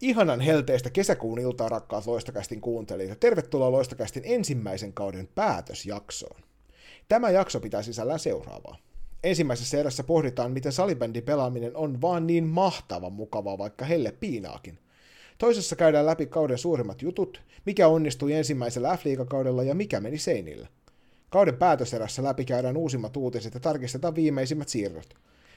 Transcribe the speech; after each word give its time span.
Ihanan 0.00 0.40
helteistä 0.40 0.90
kesäkuun 0.90 1.38
iltaa 1.38 1.68
rakkaat 1.68 2.06
Loistokästin 2.06 2.60
kuuntelijat 2.60 3.20
tervetuloa 3.20 3.72
Loistokästin 3.72 4.22
ensimmäisen 4.26 4.92
kauden 4.92 5.28
päätösjaksoon. 5.34 6.40
Tämä 7.08 7.30
jakso 7.30 7.60
pitää 7.60 7.82
sisällä 7.82 8.18
seuraavaa. 8.18 8.76
Ensimmäisessä 9.24 9.78
erässä 9.78 10.04
pohditaan, 10.04 10.52
miten 10.52 10.72
salibändin 10.72 11.22
pelaaminen 11.22 11.76
on 11.76 12.00
vaan 12.00 12.26
niin 12.26 12.46
mahtavan 12.46 13.12
mukavaa, 13.12 13.58
vaikka 13.58 13.84
helle 13.84 14.12
piinaakin. 14.12 14.78
Toisessa 15.38 15.76
käydään 15.76 16.06
läpi 16.06 16.26
kauden 16.26 16.58
suurimmat 16.58 17.02
jutut, 17.02 17.42
mikä 17.66 17.88
onnistui 17.88 18.32
ensimmäisellä 18.32 18.96
f 18.96 19.02
kaudella 19.28 19.62
ja 19.62 19.74
mikä 19.74 20.00
meni 20.00 20.18
seinille. 20.18 20.68
Kauden 21.30 21.56
päätöserässä 21.56 22.22
läpi 22.22 22.44
käydään 22.44 22.76
uusimmat 22.76 23.16
uutiset 23.16 23.54
ja 23.54 23.60
tarkistetaan 23.60 24.14
viimeisimmät 24.14 24.68
siirrot. 24.68 25.14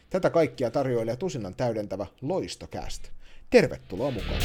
Tätä 0.10 0.30
kaikkia 0.30 0.71
tarjoilee 0.71 1.16
tusinan 1.16 1.55
täydentävä 1.55 2.05
Loistokäst. 2.21 3.10
Tervetuloa 3.52 4.12
mukaan! 4.12 4.42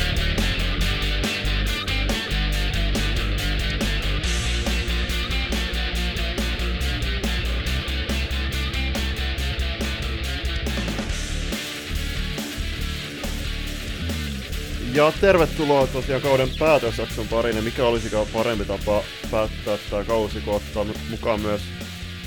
Ja 14.93 15.13
tervetuloa 15.21 15.87
tosiaan 15.87 16.23
kauden 16.23 16.49
päätösjakson 16.59 17.29
pariin. 17.29 17.57
Ja 17.57 17.63
mikä 17.63 17.85
olisikaan 17.85 18.27
parempi 18.33 18.65
tapa 18.65 19.03
päättää 19.31 19.79
tämä 19.91 20.05
kausi, 20.05 20.41
kun 20.41 20.55
ottaa 20.55 20.87
mukaan 21.11 21.41
myös 21.41 21.63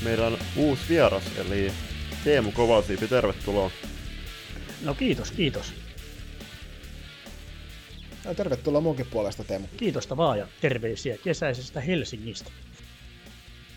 meidän 0.04 0.38
uusi 0.56 0.82
vieras, 0.88 1.24
eli 1.36 1.72
Teemu 2.24 2.52
Kovalsiipi. 2.52 3.08
Tervetuloa. 3.08 3.70
No 4.84 4.94
kiitos, 4.94 5.30
kiitos. 5.30 5.79
Ja 8.24 8.34
tervetuloa 8.34 8.80
munkin 8.80 9.06
puolesta, 9.10 9.44
Teemu. 9.44 9.66
Kiitosta 9.76 10.16
vaan 10.16 10.38
ja 10.38 10.46
terveisiä 10.60 11.16
kesäisestä 11.24 11.80
Helsingistä. 11.80 12.50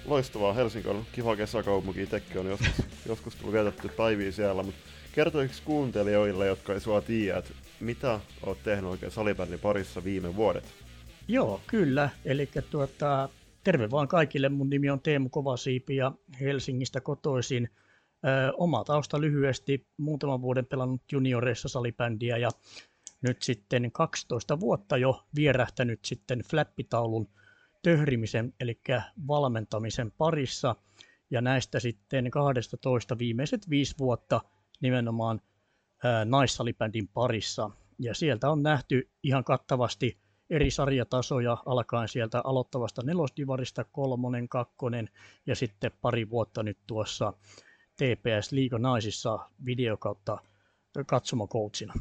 Loistavaa, 0.05 0.53
Helsinki 0.53 0.89
on 0.89 1.05
kiva 1.11 1.35
kesäkaupunki, 1.35 2.03
itsekin 2.03 2.39
on 2.39 2.47
joskus, 2.47 2.69
joskus 3.09 3.35
tullut 3.35 3.53
vietetty 3.53 3.89
päiviä 3.89 4.31
siellä, 4.31 4.63
mutta 4.63 4.81
kertoiko 5.11 5.53
kuuntelijoille, 5.65 6.47
jotka 6.47 6.73
ei 6.73 6.79
sua 6.79 7.01
tiedä, 7.01 7.37
että 7.37 7.53
mitä 7.79 8.19
oot 8.45 8.63
tehnyt 8.63 8.91
oikein 8.91 9.11
salibändin 9.11 9.59
parissa 9.59 10.03
viime 10.03 10.35
vuodet? 10.35 10.63
Joo, 11.27 11.61
kyllä. 11.67 12.09
Eli 12.25 12.49
tuota, 12.69 13.29
terve 13.63 13.91
vaan 13.91 14.07
kaikille. 14.07 14.49
Mun 14.49 14.69
nimi 14.69 14.89
on 14.89 14.99
Teemu 14.99 15.29
Kovasiipi 15.29 15.95
ja 15.95 16.11
Helsingistä 16.41 17.01
kotoisin. 17.01 17.69
Ö, 18.25 18.53
oma 18.57 18.83
tausta 18.83 19.21
lyhyesti. 19.21 19.87
Muutaman 19.97 20.41
vuoden 20.41 20.65
pelannut 20.65 21.01
junioreissa 21.11 21.69
salibändiä 21.69 22.37
ja 22.37 22.49
nyt 23.23 23.41
sitten 23.41 23.91
12 23.91 24.59
vuotta 24.59 24.97
jo 24.97 25.23
vierähtänyt 25.35 26.05
sitten 26.05 26.39
flappitaulun 26.39 27.29
töhrimisen, 27.81 28.53
eli 28.59 28.79
valmentamisen 29.27 30.11
parissa. 30.11 30.75
Ja 31.29 31.41
näistä 31.41 31.79
sitten 31.79 32.31
12 32.31 33.17
viimeiset 33.17 33.69
viisi 33.69 33.95
vuotta 33.99 34.41
nimenomaan 34.81 35.41
naissalibändin 36.25 37.07
parissa. 37.07 37.69
Ja 37.99 38.13
sieltä 38.13 38.49
on 38.49 38.63
nähty 38.63 39.09
ihan 39.23 39.43
kattavasti 39.43 40.17
eri 40.49 40.71
sarjatasoja 40.71 41.57
alkaen 41.65 42.07
sieltä 42.07 42.41
aloittavasta 42.43 43.01
nelosdivarista 43.05 43.83
kolmonen, 43.83 44.49
kakkonen 44.49 45.09
ja 45.45 45.55
sitten 45.55 45.91
pari 46.01 46.29
vuotta 46.29 46.63
nyt 46.63 46.77
tuossa 46.87 47.33
TPS 47.95 48.51
Liiga 48.51 48.79
naisissa 48.79 49.39
videokautta 49.65 50.37
katsomokoutsina. 51.07 51.93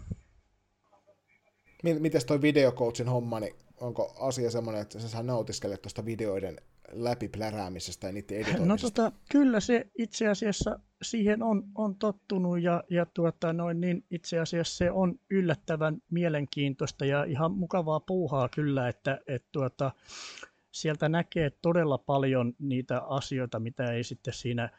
Miten 1.83 2.27
toi 2.27 2.43
videocoachin 2.43 3.09
homma, 3.09 3.41
niin 3.41 3.55
onko 3.81 4.15
asia 4.21 4.51
semmoinen, 4.51 4.83
että 4.83 5.01
sä 5.01 5.09
saa 5.09 5.23
nautiskella 5.23 5.77
tuosta 5.77 6.05
videoiden 6.05 6.57
läpi 6.93 7.29
pläräämisestä 7.29 8.07
ja 8.07 8.13
niiden 8.13 8.37
editoimisesta? 8.37 8.67
No 8.67 8.77
tota, 8.77 9.13
kyllä 9.31 9.61
se 9.61 9.87
itse 9.99 10.29
asiassa 10.29 10.79
siihen 11.03 11.43
on, 11.43 11.65
on 11.75 11.95
tottunut 11.95 12.63
ja, 12.63 12.85
ja 12.91 13.07
tuota, 13.07 13.53
noin, 13.53 13.81
niin 13.81 14.05
itse 14.11 14.39
asiassa 14.39 14.77
se 14.77 14.91
on 14.91 15.21
yllättävän 15.31 16.03
mielenkiintoista 16.11 17.05
ja 17.05 17.25
ihan 17.25 17.53
mukavaa 17.53 18.01
puuhaa 18.01 18.49
kyllä, 18.49 18.89
että 18.89 19.21
et 19.27 19.45
tuota, 19.53 19.93
sieltä 20.73 21.09
näkee 21.09 21.51
todella 21.51 21.99
paljon 21.99 22.55
niitä 22.59 23.01
asioita, 23.01 23.61
mitä 23.61 23.93
ei 23.93 24.05
sitten 24.05 24.35
siinä 24.35 24.71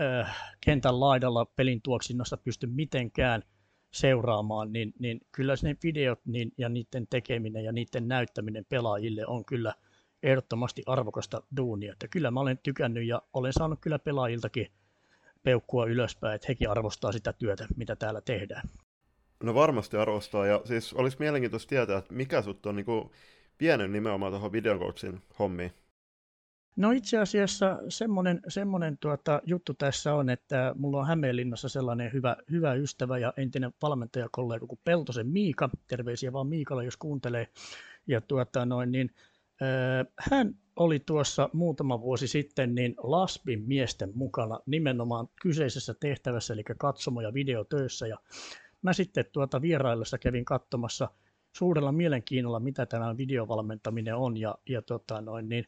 äh, 0.00 0.54
kentän 0.60 1.00
laidalla 1.00 1.44
pelin 1.44 1.82
tuoksinnassa 1.82 2.36
pysty 2.36 2.66
mitenkään 2.66 3.42
seuraamaan, 3.90 4.72
niin, 4.72 4.92
niin 4.98 5.20
kyllä 5.32 5.54
ne 5.62 5.76
videot 5.82 6.20
niin, 6.26 6.52
ja 6.58 6.68
niiden 6.68 7.06
tekeminen 7.10 7.64
ja 7.64 7.72
niiden 7.72 8.08
näyttäminen 8.08 8.64
pelaajille 8.68 9.26
on 9.26 9.44
kyllä– 9.44 9.74
ehdottomasti 10.22 10.82
arvokasta 10.86 11.42
duunia. 11.56 11.92
Että 11.92 12.08
kyllä 12.08 12.30
mä 12.30 12.40
olen 12.40 12.58
tykännyt 12.62 13.06
ja 13.06 13.22
olen 13.32 13.52
saanut 13.52 13.78
kyllä 13.80 13.98
pelaajiltakin 13.98 14.66
peukkua 15.42 15.86
ylöspäin, 15.86 16.34
että 16.34 16.46
hekin 16.48 16.70
arvostaa 16.70 17.12
sitä 17.12 17.32
työtä, 17.32 17.66
mitä 17.76 17.96
täällä 17.96 18.20
tehdään. 18.20 18.68
No 19.42 19.54
varmasti 19.54 19.96
arvostaa, 19.96 20.46
ja 20.46 20.62
siis 20.64 20.92
olisi 20.92 21.16
mielenkiintoista 21.20 21.68
tietää, 21.68 21.98
että 21.98 22.14
mikä 22.14 22.42
sut 22.42 22.66
on 22.66 22.76
niin 22.76 22.86
vienyt 23.60 23.90
nimenomaan 23.90 24.32
tuohon 24.32 24.52
videocoachin 24.52 25.22
hommiin? 25.38 25.72
No 26.78 26.90
itse 26.90 27.18
asiassa 27.18 27.78
semmoinen, 27.88 28.40
semmoinen 28.48 28.98
tuota, 28.98 29.42
juttu 29.46 29.74
tässä 29.74 30.14
on, 30.14 30.30
että 30.30 30.74
mulla 30.78 30.98
on 30.98 31.06
Hämeenlinnassa 31.06 31.68
sellainen 31.68 32.12
hyvä, 32.12 32.36
hyvä 32.50 32.74
ystävä 32.74 33.18
ja 33.18 33.32
entinen 33.36 33.72
valmentajakollega 33.82 34.66
kuin 34.66 34.80
Peltosen 34.84 35.26
Miika, 35.26 35.70
terveisiä 35.88 36.32
vaan 36.32 36.46
Miikalle, 36.46 36.84
jos 36.84 36.96
kuuntelee, 36.96 37.48
ja 38.06 38.20
tuota, 38.20 38.66
noin, 38.66 38.92
niin 38.92 39.10
hän 40.18 40.54
oli 40.76 41.00
tuossa 41.00 41.50
muutama 41.52 42.00
vuosi 42.00 42.28
sitten 42.28 42.74
niin 42.74 42.94
Laspin 42.98 43.62
miesten 43.62 44.10
mukana 44.14 44.60
nimenomaan 44.66 45.28
kyseisessä 45.42 45.94
tehtävässä, 46.00 46.54
eli 46.54 46.64
katsomo- 46.78 47.20
ja 47.20 47.34
videotöissä. 47.34 48.06
Ja 48.06 48.16
mä 48.82 48.92
sitten 48.92 49.24
tuota 49.32 49.62
vieraillessa 49.62 50.18
kävin 50.18 50.44
katsomassa 50.44 51.08
suurella 51.52 51.92
mielenkiinnolla, 51.92 52.60
mitä 52.60 52.86
tämä 52.86 53.16
videovalmentaminen 53.16 54.16
on, 54.16 54.36
ja, 54.36 54.54
ja 54.68 54.82
tota 54.82 55.20
noin, 55.20 55.48
niin 55.48 55.64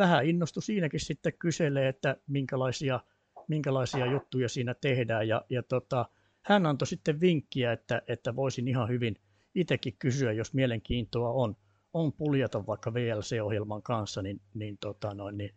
vähän 0.00 0.26
innostui 0.26 0.62
siinäkin 0.62 1.00
sitten 1.00 1.32
kyselee, 1.38 1.88
että 1.88 2.16
minkälaisia, 2.26 3.00
minkälaisia 3.48 4.06
juttuja 4.06 4.48
siinä 4.48 4.74
tehdään, 4.74 5.28
ja, 5.28 5.44
ja 5.50 5.62
tota, 5.62 6.06
hän 6.42 6.66
antoi 6.66 6.86
sitten 6.86 7.20
vinkkiä, 7.20 7.72
että, 7.72 8.02
että 8.08 8.36
voisin 8.36 8.68
ihan 8.68 8.88
hyvin 8.88 9.16
itsekin 9.54 9.96
kysyä, 9.98 10.32
jos 10.32 10.54
mielenkiintoa 10.54 11.30
on 11.30 11.56
on 11.92 12.12
puljata 12.12 12.66
vaikka 12.66 12.94
VLC-ohjelman 12.94 13.82
kanssa, 13.82 14.22
niin, 14.22 14.40
niin, 14.54 14.78
tota 14.78 15.14
noin, 15.14 15.38
niin 15.38 15.54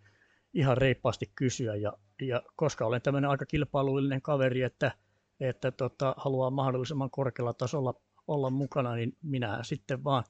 ihan 0.54 0.78
reippaasti 0.78 1.32
kysyä. 1.36 1.76
Ja, 1.76 1.94
ja 2.22 2.42
koska 2.56 2.86
olen 2.86 3.02
tämmöinen 3.02 3.30
aika 3.30 3.46
kilpailullinen 3.46 4.22
kaveri, 4.22 4.62
että, 4.62 4.92
että 5.40 5.72
tota, 5.72 6.16
haluaa 6.18 6.50
mahdollisimman 6.50 7.12
korkealla 7.12 7.54
tasolla 7.54 7.94
olla 8.28 8.50
mukana, 8.50 8.96
niin 8.96 9.18
minä 9.22 9.60
sitten 9.62 10.04
vaan 10.04 10.24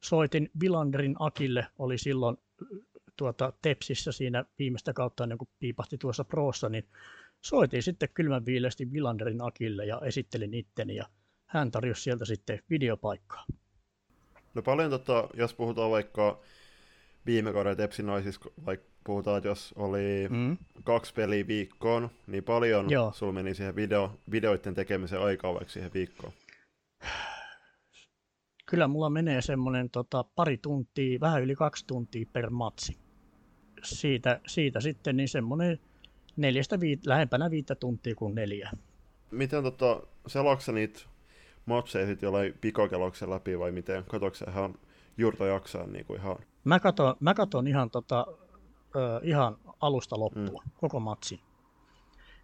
soitin 0.00 0.50
Vilanderin 0.60 1.16
Akille, 1.18 1.66
oli 1.78 1.98
silloin 1.98 2.36
tuota, 3.16 3.52
Tepsissä 3.62 4.12
siinä 4.12 4.44
viimeistä 4.58 4.92
kautta 4.92 5.22
ennen 5.24 5.38
kuin 5.38 5.48
piipahti 5.58 5.98
tuossa 5.98 6.24
proossa, 6.24 6.68
niin 6.68 6.84
soitin 7.44 7.82
sitten 7.82 8.08
kylmän 8.14 8.46
viileästi 8.46 8.92
Vilanderin 8.92 9.42
Akille 9.42 9.86
ja 9.86 10.00
esittelin 10.04 10.54
itteni 10.54 10.96
ja 10.96 11.04
hän 11.46 11.70
tarjosi 11.70 12.02
sieltä 12.02 12.24
sitten 12.24 12.58
videopaikkaa. 12.70 13.44
No 14.54 14.62
paljon, 14.62 14.90
tota, 14.90 15.28
jos 15.34 15.54
puhutaan 15.54 15.90
vaikka 15.90 16.40
viime 17.26 17.52
kauden 17.52 17.76
Tepsin 17.76 18.06
naisissa, 18.06 18.50
vaikka 18.66 18.86
puhutaan, 19.04 19.38
että 19.38 19.48
jos 19.48 19.74
oli 19.76 20.28
mm. 20.30 20.56
kaksi 20.84 21.14
peliä 21.14 21.46
viikkoon, 21.46 22.10
niin 22.26 22.44
paljon 22.44 22.90
Joo. 22.90 23.12
sulla 23.12 23.32
meni 23.32 23.54
siihen 23.54 23.76
video, 23.76 24.20
videoiden 24.30 24.74
tekemiseen 24.74 25.22
aikaa 25.22 25.54
vaikka 25.54 25.72
siihen 25.72 25.90
viikkoon? 25.94 26.32
Kyllä 28.66 28.88
mulla 28.88 29.10
menee 29.10 29.42
semmoinen 29.42 29.90
tota, 29.90 30.24
pari 30.24 30.58
tuntia, 30.58 31.20
vähän 31.20 31.42
yli 31.42 31.54
kaksi 31.54 31.86
tuntia 31.86 32.26
per 32.32 32.50
matsi. 32.50 33.05
Siitä, 33.86 34.40
siitä 34.46 34.80
sitten 34.80 35.16
niin 35.16 35.28
semmoinen 35.28 35.78
neljästä 36.36 36.80
viit, 36.80 37.06
lähempänä 37.06 37.50
viittä 37.50 37.74
tuntia 37.74 38.14
kuin 38.14 38.34
neljä. 38.34 38.70
Miten 39.30 39.62
tota, 39.62 40.02
selaksa 40.26 40.72
niitä 40.72 41.00
matseja 41.66 42.06
sitten 42.06 42.26
jollain 42.26 42.54
pikakeloksen 42.60 43.30
läpi 43.30 43.58
vai 43.58 43.72
miten? 43.72 44.04
Katokse 44.04 44.44
ihan 44.48 44.74
juurta 45.18 45.46
jaksaa 45.46 45.86
niin 45.86 46.04
kuin 46.04 46.20
ihan? 46.20 46.36
Mä 46.64 46.80
katon, 46.80 47.16
mä 47.20 47.34
katon 47.34 47.66
ihan, 47.66 47.90
tota, 47.90 48.26
ö, 48.96 49.20
ihan 49.22 49.56
alusta 49.80 50.20
loppuun, 50.20 50.62
mm. 50.64 50.70
koko 50.76 51.00
matsin. 51.00 51.40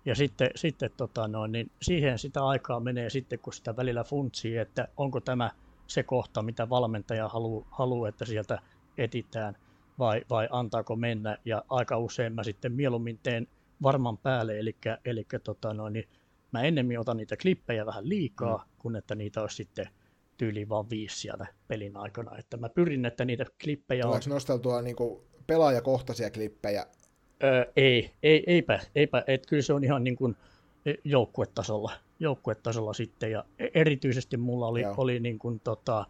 Ja 0.04 0.14
sitten, 0.14 0.50
sitten 0.54 0.90
tota 0.96 1.28
noin, 1.28 1.52
niin 1.52 1.70
siihen 1.82 2.18
sitä 2.18 2.46
aikaa 2.46 2.80
menee 2.80 3.10
sitten, 3.10 3.38
kun 3.38 3.52
sitä 3.52 3.76
välillä 3.76 4.04
funtsii, 4.04 4.56
että 4.56 4.88
onko 4.96 5.20
tämä 5.20 5.50
se 5.86 6.02
kohta, 6.02 6.42
mitä 6.42 6.68
valmentaja 6.68 7.28
haluaa, 7.28 7.66
haluu, 7.70 8.04
että 8.04 8.24
sieltä 8.24 8.58
etitään, 8.98 9.56
vai, 9.98 10.22
vai 10.30 10.48
antaako 10.50 10.96
mennä. 10.96 11.38
Ja 11.44 11.64
aika 11.68 11.98
usein 11.98 12.32
mä 12.32 12.44
sitten 12.44 12.72
mieluummin 12.72 13.18
teen 13.22 13.46
varman 13.82 14.18
päälle, 14.18 14.58
eli, 14.58 14.76
eli 15.04 15.26
tota 15.44 15.74
noin, 15.74 15.92
niin 15.92 16.08
mä 16.52 16.62
ennemmin 16.62 16.98
otan 16.98 17.16
niitä 17.16 17.36
klippejä 17.36 17.86
vähän 17.86 18.08
liikaa, 18.08 18.56
mm. 18.56 18.70
kun 18.78 18.96
että 18.96 19.14
niitä 19.14 19.40
olisi 19.40 19.56
sitten 19.56 19.88
tyyliin 20.36 20.68
vaan 20.68 20.90
viisi 20.90 21.20
sieltä 21.20 21.46
pelin 21.68 21.96
aikana. 21.96 22.38
Että 22.38 22.56
mä 22.56 22.68
pyrin, 22.68 23.04
että 23.04 23.24
niitä 23.24 23.46
klippejä 23.64 24.02
Tuleeko 24.02 24.24
on... 24.26 24.34
nosteltua 24.34 24.82
niin 24.82 24.96
kuin 24.96 25.20
pelaajakohtaisia 25.46 26.30
klippejä? 26.30 26.86
Öö, 27.42 27.64
ei, 27.76 28.10
ei, 28.22 28.44
eipä, 28.46 28.80
eipä. 28.94 29.24
Et 29.26 29.46
kyllä 29.46 29.62
se 29.62 29.72
on 29.72 29.84
ihan 29.84 30.04
niin 30.04 30.16
kuin 30.16 30.36
joukkuetasolla, 31.04 31.92
joukkuetasolla 32.20 32.92
sitten. 32.92 33.30
Ja 33.30 33.44
e- 33.58 33.68
erityisesti 33.74 34.36
mulla 34.36 34.66
oli, 34.66 34.82
oli 34.96 35.20
niin 35.20 35.38
kuin 35.38 35.60
tota, 35.60 36.06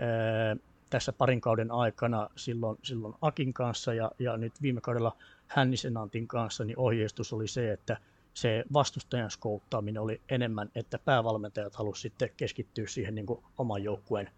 öö, 0.00 0.67
tässä 0.90 1.12
parin 1.12 1.40
kauden 1.40 1.70
aikana 1.70 2.28
silloin, 2.36 2.78
silloin 2.82 3.14
Akin 3.20 3.52
kanssa 3.52 3.94
ja, 3.94 4.10
ja 4.18 4.36
nyt 4.36 4.62
viime 4.62 4.80
kaudella 4.80 5.16
Hännisen 5.46 5.96
Antin 5.96 6.28
kanssa, 6.28 6.64
niin 6.64 6.78
ohjeistus 6.78 7.32
oli 7.32 7.48
se, 7.48 7.72
että 7.72 7.96
se 8.34 8.64
vastustajan 8.72 9.30
skouttaaminen 9.30 10.02
oli 10.02 10.20
enemmän, 10.28 10.70
että 10.74 10.98
päävalmentajat 10.98 11.74
halusivat 11.74 12.02
sitten 12.02 12.30
keskittyä 12.36 12.86
siihen 12.86 13.14
niin 13.14 13.26
kuin 13.26 13.44
oman 13.58 13.82
joukkueen 13.82 14.30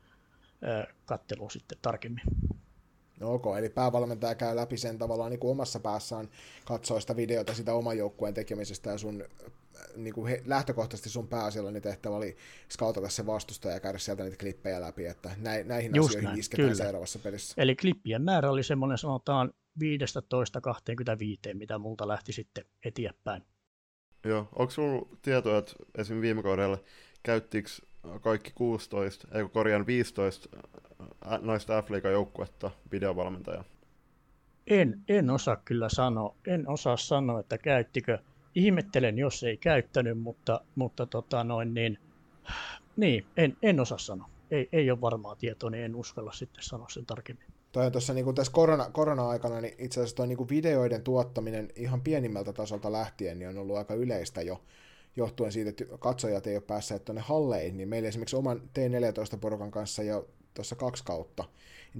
katteluun 1.06 1.50
sitten 1.50 1.78
tarkemmin. 1.82 2.22
No 3.20 3.34
ok, 3.34 3.44
eli 3.58 3.68
päävalmentaja 3.68 4.34
käy 4.34 4.56
läpi 4.56 4.76
sen 4.76 4.98
tavallaan 4.98 5.30
niin 5.30 5.40
kuin 5.40 5.50
omassa 5.50 5.80
päässään, 5.80 6.28
katsoo 6.64 7.00
sitä 7.00 7.16
videota 7.16 7.54
sitä 7.54 7.74
oman 7.74 7.98
joukkueen 7.98 8.34
tekemisestä 8.34 8.90
ja 8.90 8.98
sun 8.98 9.24
niin 9.96 10.14
kuin 10.14 10.26
he, 10.26 10.42
lähtökohtaisesti 10.46 11.10
sun 11.10 11.28
pääasiallinen 11.28 11.82
tehtävä 11.82 12.16
oli 12.16 12.36
skautata 12.70 13.08
se 13.08 13.26
vastustaja 13.26 13.74
ja 13.74 13.80
käydä 13.80 13.98
sieltä 13.98 14.22
niitä 14.24 14.36
klippejä 14.36 14.80
läpi, 14.80 15.06
että 15.06 15.30
näin, 15.36 15.68
näihin 15.68 15.92
Just 15.94 16.08
asioihin 16.08 16.26
näin, 16.26 16.38
isketään 16.38 16.68
kyllä. 16.68 16.84
seuraavassa 16.84 17.18
pelissä. 17.18 17.54
Eli 17.56 17.76
klippien 17.76 18.22
määrä 18.22 18.50
oli 18.50 18.62
semmoinen 18.62 18.98
sanotaan 18.98 19.52
15-25, 19.84 19.84
mitä 21.54 21.78
multa 21.78 22.08
lähti 22.08 22.32
sitten 22.32 22.64
eteenpäin. 22.84 23.42
Joo, 24.24 24.48
onko 24.58 24.70
sinulla 24.70 25.16
tietoa, 25.22 25.58
että 25.58 25.72
esimerkiksi 25.98 26.22
viime 26.22 26.42
kaudella 26.42 26.78
käyttikö 27.22 27.68
kaikki 28.20 28.52
16, 28.54 29.28
ei 29.32 29.48
korjaan 29.48 29.86
15 29.86 30.48
naista 31.40 31.82
f 31.82 31.86
joukkuetta 32.04 32.70
videovalmentajaa? 32.92 33.64
En, 34.66 35.00
en 35.08 35.30
osaa 35.30 35.56
kyllä 35.56 35.88
sanoa, 35.88 36.34
en 36.46 36.68
osaa 36.68 36.96
sanoa, 36.96 37.40
että 37.40 37.58
käyttikö. 37.58 38.18
Ihmettelen, 38.54 39.18
jos 39.18 39.42
ei 39.42 39.56
käyttänyt, 39.56 40.18
mutta, 40.18 40.60
mutta 40.74 41.06
tota 41.06 41.44
noin 41.44 41.74
niin, 41.74 41.98
niin 42.96 43.26
en, 43.36 43.56
en 43.62 43.80
osaa 43.80 43.98
sanoa. 43.98 44.28
Ei, 44.50 44.68
ei 44.72 44.90
ole 44.90 45.00
varmaa 45.00 45.34
tietoa, 45.34 45.70
niin 45.70 45.84
en 45.84 45.96
uskalla 45.96 46.32
sitten 46.32 46.62
sanoa 46.62 46.88
sen 46.88 47.06
tarkemmin. 47.06 47.46
Toi 47.72 47.90
tuossa 47.90 48.14
niin 48.14 48.34
tässä 48.34 48.52
korona, 48.52 48.90
korona-aikana, 48.90 49.60
niin 49.60 49.74
itse 49.78 50.00
asiassa 50.00 50.16
toi 50.16 50.26
niin 50.26 50.48
videoiden 50.48 51.02
tuottaminen 51.02 51.68
ihan 51.76 52.00
pienimmältä 52.00 52.52
tasolta 52.52 52.92
lähtien 52.92 53.38
niin 53.38 53.48
on 53.48 53.58
ollut 53.58 53.76
aika 53.76 53.94
yleistä 53.94 54.42
jo, 54.42 54.62
johtuen 55.16 55.52
siitä, 55.52 55.70
että 55.70 55.84
katsojat 55.98 56.46
ei 56.46 56.56
ole 56.56 56.62
päässeet 56.66 57.04
tuonne 57.04 57.22
halleihin, 57.22 57.76
niin 57.76 57.88
meillä 57.88 58.08
esimerkiksi 58.08 58.36
oman 58.36 58.62
T14-porukan 58.78 59.70
kanssa 59.70 60.02
jo 60.02 60.28
tuossa 60.54 60.76
kaksi 60.76 61.04
kautta 61.04 61.44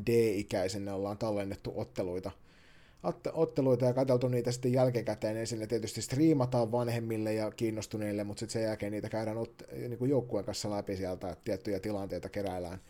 D-ikäisenä 0.06 0.94
ollaan 0.94 1.18
tallennettu 1.18 1.72
otteluita, 1.76 2.30
otteluita 3.32 3.84
ja 3.84 3.94
katseltu 3.94 4.28
niitä 4.28 4.52
sitten 4.52 4.72
jälkikäteen. 4.72 5.36
Ensin 5.36 5.58
ne 5.58 5.66
tietysti 5.66 6.02
striimataan 6.02 6.72
vanhemmille 6.72 7.34
ja 7.34 7.50
kiinnostuneille, 7.50 8.24
mutta 8.24 8.40
sitten 8.40 8.52
sen 8.52 8.62
jälkeen 8.62 8.92
niitä 8.92 9.08
käydään 9.08 9.36
ot- 9.36 9.74
niin 9.74 9.98
kuin 9.98 10.10
joukkueen 10.10 10.44
kanssa 10.44 10.70
läpi 10.70 10.96
sieltä, 10.96 11.30
että 11.30 11.44
tiettyjä 11.44 11.80
tilanteita 11.80 12.28
keräillään 12.28 12.80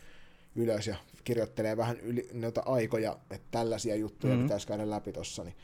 ylös 0.55 0.87
ja 0.87 0.95
kirjoittelee 1.23 1.77
vähän 1.77 1.99
yli 1.99 2.29
noita 2.33 2.63
aikoja, 2.65 3.17
että 3.31 3.47
tällaisia 3.51 3.95
juttuja 3.95 4.33
mm-hmm. 4.33 4.45
pitäisi 4.45 4.67
käydä 4.67 4.89
läpi 4.89 5.11
tuossa. 5.11 5.43
Niin 5.43 5.55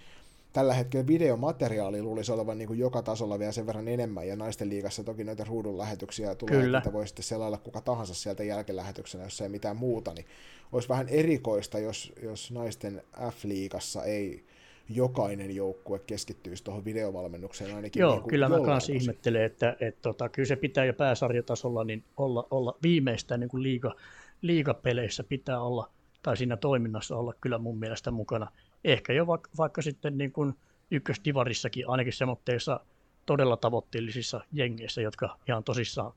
tällä 0.58 0.74
hetkellä 0.74 1.08
videomateriaali 1.08 2.02
luulisi 2.02 2.32
olevan 2.32 2.58
niin 2.58 2.68
kuin 2.68 2.80
joka 2.80 3.02
tasolla 3.02 3.40
vielä 3.40 3.52
sen 3.52 3.68
verran 3.68 3.88
enemmän, 3.88 4.28
ja 4.28 4.36
naisten 4.36 4.70
liigassa 4.70 5.04
toki 5.04 5.24
noita 5.24 5.44
ruudun 5.44 5.78
lähetyksiä 5.78 6.36
tulee, 6.36 6.62
Kyllä. 6.62 6.78
että 6.78 6.94
voi 6.94 7.08
sitten 7.08 7.24
selailla 7.24 7.58
kuka 7.58 7.82
tahansa 7.82 8.14
sieltä 8.14 8.44
jälkilähetyksenä, 8.44 9.24
jos 9.24 9.42
ei 9.42 9.50
mitään 9.50 9.78
muuta, 9.78 10.14
niin 10.14 10.26
olisi 10.72 10.90
vähän 10.90 11.10
erikoista, 11.10 11.80
jos, 11.80 12.14
jos 12.24 12.52
naisten 12.52 13.02
F-liigassa 13.32 14.04
ei 14.06 14.46
jokainen 14.90 15.56
joukkue 15.56 16.00
keskittyisi 16.00 16.64
tuohon 16.64 16.86
videovalmennukseen 16.86 17.76
ainakin. 17.76 18.00
Joo, 18.00 18.16
niin 18.16 18.28
kyllä 18.28 18.50
mä 18.50 18.60
kanssa 18.66 18.94
ihmettelen, 18.94 19.44
että, 19.44 19.78
että 19.80 20.02
tota, 20.02 20.30
kyllä 20.30 20.48
se 20.48 20.56
pitää 20.56 20.86
jo 20.86 20.94
pääsarjatasolla 20.94 21.84
niin 21.84 22.04
olla, 22.18 22.48
olla 22.52 22.78
viimeistään 22.84 23.40
niin 23.40 23.50
kuin 23.50 23.64
liiga, 23.64 23.96
liigapeleissä 24.42 25.24
pitää 25.24 25.62
olla, 25.62 25.90
tai 26.22 26.38
siinä 26.38 26.58
toiminnassa 26.58 27.16
olla 27.16 27.34
kyllä 27.42 27.58
mun 27.58 27.80
mielestä 27.80 28.12
mukana. 28.12 28.52
Ehkä 28.84 29.14
jo 29.14 29.28
vaikka, 29.28 29.50
vaikka 29.58 29.82
sitten 29.82 30.18
niin 30.18 30.32
kuin 30.32 30.54
ykköstivarissakin, 30.92 31.90
ainakin 31.90 32.14
semmoitteissa 32.14 32.80
todella 33.26 33.58
tavoitteellisissa 33.58 34.42
jengeissä, 34.52 35.02
jotka 35.02 35.38
ihan 35.48 35.64
tosissaan 35.64 36.14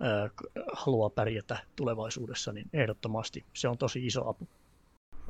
ää, 0.00 0.30
haluaa 0.72 1.10
pärjätä 1.10 1.58
tulevaisuudessa, 1.76 2.52
niin 2.52 2.66
ehdottomasti 2.72 3.44
se 3.54 3.68
on 3.68 3.78
tosi 3.78 4.06
iso 4.06 4.28
apu. 4.28 4.48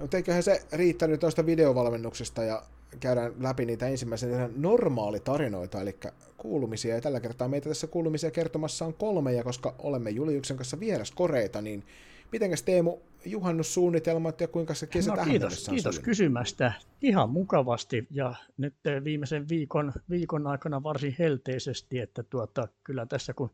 Mutta 0.01 0.17
eiköhän 0.17 0.43
se 0.43 0.67
riittänyt 0.73 1.21
tuosta 1.21 1.47
videovalmennuksesta 1.47 2.43
ja 2.43 2.63
käydään 3.01 3.33
läpi 3.41 3.67
niitä 3.67 3.89
ensimmäisiä 3.89 4.51
normaalitarinoita, 4.57 5.81
eli 5.81 5.97
kuulumisia. 6.37 6.95
Ja 6.95 7.01
tällä 7.01 7.21
kertaa 7.21 7.49
meitä 7.49 7.69
tässä 7.69 7.87
kuulumisia 7.87 8.31
kertomassa 8.31 8.85
on 8.85 8.95
kolme, 8.95 9.33
ja 9.33 9.45
koska 9.45 9.75
olemme 9.79 10.11
Juliuksen 10.11 10.57
kanssa 10.57 10.81
vieraskoreita, 10.81 11.63
niin 11.63 11.85
mitenkäs 12.33 12.63
Teemu 12.63 12.99
juhannussuunnitelmat 13.25 14.41
ja 14.41 14.49
kuinka 14.49 14.75
se 14.75 14.87
kesä 14.87 15.11
no, 15.11 15.17
tähän 15.17 15.31
kiitos, 15.31 15.69
kiitos 15.71 15.99
kysymästä. 15.99 16.73
Ihan 17.03 17.31
mukavasti 17.31 18.07
ja 18.11 18.35
nyt 18.57 18.75
viimeisen 19.05 19.49
viikon, 19.49 19.93
viikon 20.11 20.47
aikana 20.47 20.83
varsin 20.83 21.17
helteisesti, 21.19 21.99
että 21.99 22.23
tuota, 22.23 22.69
kyllä 22.85 23.07
tässä 23.07 23.35
kun 23.35 23.51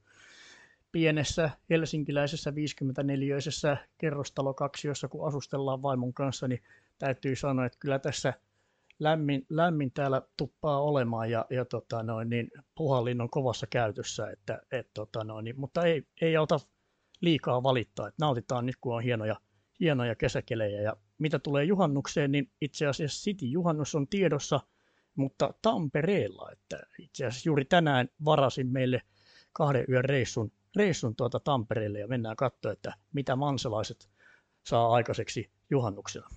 pienessä 0.92 1.50
helsinkiläisessä 1.70 2.50
54-öisessä 2.50 3.76
kerrostalokaksiossa, 3.98 5.08
kun 5.08 5.28
asustellaan 5.28 5.82
vaimon 5.82 6.14
kanssa, 6.14 6.48
niin 6.48 6.62
täytyy 6.98 7.36
sanoa, 7.36 7.66
että 7.66 7.78
kyllä 7.78 7.98
tässä 7.98 8.32
lämmin, 8.98 9.46
lämmin 9.48 9.92
täällä 9.92 10.22
tuppaa 10.36 10.82
olemaan 10.82 11.30
ja, 11.30 11.46
ja 11.50 11.64
tota 11.64 12.02
noin, 12.02 12.30
niin 12.30 12.50
puhallin 12.74 13.20
on 13.20 13.30
kovassa 13.30 13.66
käytössä, 13.66 14.30
että, 14.30 14.62
et, 14.72 14.88
tota 14.94 15.24
noin, 15.24 15.44
niin, 15.44 15.60
mutta 15.60 15.84
ei, 15.84 16.06
ei 16.20 16.36
auta 16.36 16.60
liikaa 17.22 17.62
valittaa, 17.62 18.08
että 18.08 18.24
nautitaan 18.24 18.66
nyt 18.66 18.76
kun 18.80 18.96
on 18.96 19.02
hienoja, 19.02 19.36
hienoja 19.80 20.14
kesäkelejä 20.14 20.82
ja 20.82 20.96
mitä 21.18 21.38
tulee 21.38 21.64
juhannukseen, 21.64 22.32
niin 22.32 22.50
itse 22.60 22.86
asiassa 22.86 23.22
City 23.22 23.46
juhannus 23.46 23.94
on 23.94 24.08
tiedossa, 24.08 24.60
mutta 25.14 25.54
Tampereella, 25.62 26.50
että 26.52 26.80
itse 26.98 27.26
asiassa 27.26 27.48
juuri 27.48 27.64
tänään 27.64 28.08
varasin 28.24 28.66
meille 28.66 29.02
kahden 29.52 29.84
yön 29.88 30.04
reissun, 30.04 30.52
reissun 30.76 31.16
tuota 31.16 31.40
Tampereelle 31.40 31.98
ja 31.98 32.08
mennään 32.08 32.36
katsoa, 32.36 32.72
että 32.72 32.94
mitä 33.12 33.36
mansalaiset 33.36 34.08
saa 34.66 34.92
aikaiseksi 34.92 35.50
juhannuksena. 35.70 36.28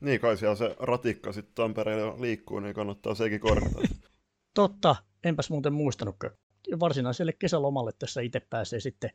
Niin 0.00 0.20
kai 0.20 0.36
siellä 0.36 0.56
se 0.56 0.76
ratikka 0.78 1.32
sitten 1.32 1.54
Tampereella 1.54 2.20
liikkuu, 2.20 2.60
niin 2.60 2.74
kannattaa 2.74 3.14
sekin 3.14 3.40
korjata. 3.40 3.80
Totta, 4.54 4.96
enpäs 5.24 5.50
muuten 5.50 5.72
muistanutkaan. 5.72 6.32
Varsinaiselle 6.80 7.32
kesälomalle 7.32 7.92
tässä 7.98 8.20
itse 8.20 8.40
pääsee 8.40 8.80
sitten 8.80 9.10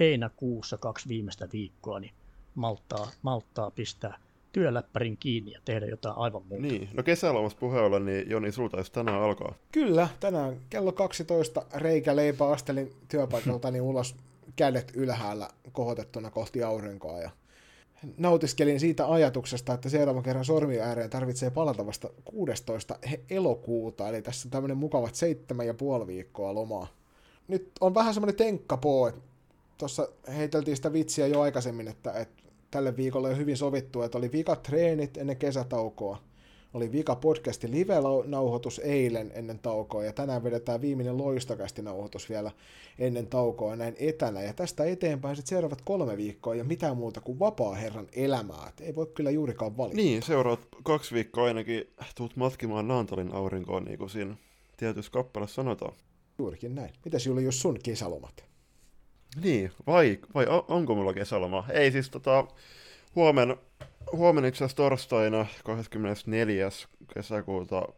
heinäkuussa 0.00 0.78
kaksi 0.78 1.08
viimeistä 1.08 1.48
viikkoa, 1.52 2.00
niin 2.00 2.12
malttaa, 2.54 3.10
malttaa 3.22 3.70
pistää 3.70 4.18
työläppärin 4.52 5.16
kiinni 5.16 5.52
ja 5.52 5.60
tehdä 5.64 5.86
jotain 5.86 6.16
aivan 6.16 6.42
muuta. 6.42 6.62
Niin, 6.66 6.88
no 6.94 7.02
kesälomassa 7.02 7.58
puheella, 7.58 7.98
niin 7.98 8.30
Joni, 8.30 8.52
sulta 8.52 8.76
jos 8.76 8.90
tänään 8.90 9.22
alkaa. 9.22 9.54
Kyllä, 9.72 10.08
tänään 10.20 10.56
kello 10.70 10.92
12 10.92 11.62
reikäleipä 11.74 12.48
astelin 12.48 12.92
työpaikaltani 13.08 13.80
ulos 13.80 14.16
kädet 14.56 14.92
ylhäällä 14.94 15.48
kohotettuna 15.72 16.30
kohti 16.30 16.62
aurinkoa 16.62 17.18
ja 17.18 17.30
nautiskelin 18.18 18.80
siitä 18.80 19.12
ajatuksesta, 19.12 19.74
että 19.74 19.88
seuraavan 19.88 20.22
kerran 20.22 20.44
sormi 20.44 20.80
ääreen 20.80 21.10
tarvitsee 21.10 21.50
palata 21.50 21.86
vasta 21.86 22.10
16. 22.24 22.98
elokuuta, 23.30 24.08
eli 24.08 24.22
tässä 24.22 24.46
on 24.46 24.50
tämmöinen 24.50 24.76
mukavat 24.76 25.14
seitsemän 25.14 25.66
ja 25.66 25.74
puoli 25.74 26.06
viikkoa 26.06 26.54
lomaa. 26.54 26.86
Nyt 27.48 27.70
on 27.80 27.94
vähän 27.94 28.14
semmoinen 28.14 28.36
tenkkapoo, 28.36 29.08
että 29.08 29.20
tuossa 29.78 30.08
heiteltiin 30.36 30.76
sitä 30.76 30.92
vitsiä 30.92 31.26
jo 31.26 31.40
aikaisemmin, 31.40 31.88
että, 31.88 32.12
että 32.12 32.42
tälle 32.70 32.96
viikolle 32.96 33.28
on 33.28 33.38
hyvin 33.38 33.56
sovittu, 33.56 34.02
että 34.02 34.18
oli 34.18 34.32
vika 34.32 34.56
treenit 34.56 35.16
ennen 35.16 35.36
kesätaukoa, 35.36 36.18
oli 36.74 36.92
vika 36.92 37.16
podcasti 37.16 37.70
live-nauhoitus 37.70 38.78
eilen 38.78 39.32
ennen 39.34 39.58
taukoa, 39.58 40.04
ja 40.04 40.12
tänään 40.12 40.44
vedetään 40.44 40.80
viimeinen 40.80 41.18
loistokästi 41.18 41.82
nauhoitus 41.82 42.28
vielä 42.28 42.50
ennen 42.98 43.26
taukoa 43.26 43.76
näin 43.76 43.96
etänä, 43.98 44.42
ja 44.42 44.52
tästä 44.52 44.84
eteenpäin 44.84 45.36
sitten 45.36 45.48
seuraavat 45.48 45.82
kolme 45.84 46.16
viikkoa, 46.16 46.54
ja 46.54 46.64
mitään 46.64 46.96
muuta 46.96 47.20
kuin 47.20 47.38
vapaa 47.38 47.74
herran 47.74 48.06
elämää, 48.12 48.68
Et 48.68 48.80
ei 48.80 48.94
voi 48.94 49.06
kyllä 49.06 49.30
juurikaan 49.30 49.76
valita. 49.76 49.96
Niin, 49.96 50.22
seuraavat 50.22 50.68
kaksi 50.82 51.14
viikkoa 51.14 51.44
ainakin 51.44 51.88
tuut 52.14 52.36
matkimaan 52.36 52.88
Naantalin 52.88 53.34
aurinkoon, 53.34 53.84
niin 53.84 53.98
kuin 53.98 54.10
siinä 54.10 54.36
tietyssä 54.76 55.12
kappaleessa 55.12 55.54
sanotaan. 55.54 55.92
Juurikin 56.38 56.74
näin. 56.74 56.90
Mitäs 57.04 57.26
Julius 57.26 57.60
sun 57.60 57.78
kesälomat? 57.82 58.51
Niin, 59.40 59.72
vai, 59.86 60.18
vai 60.34 60.46
onko 60.68 60.94
mulla 60.94 61.14
kesäloma? 61.14 61.64
Ei 61.72 61.92
siis 61.92 62.10
tota, 62.10 62.46
huomenna, 63.14 63.56
huomenna 64.12 64.48
itse 64.48 64.64
asiassa 64.64 64.76
torstaina 64.76 65.46
24. 65.64 66.68
kesäkuuta 67.14 67.88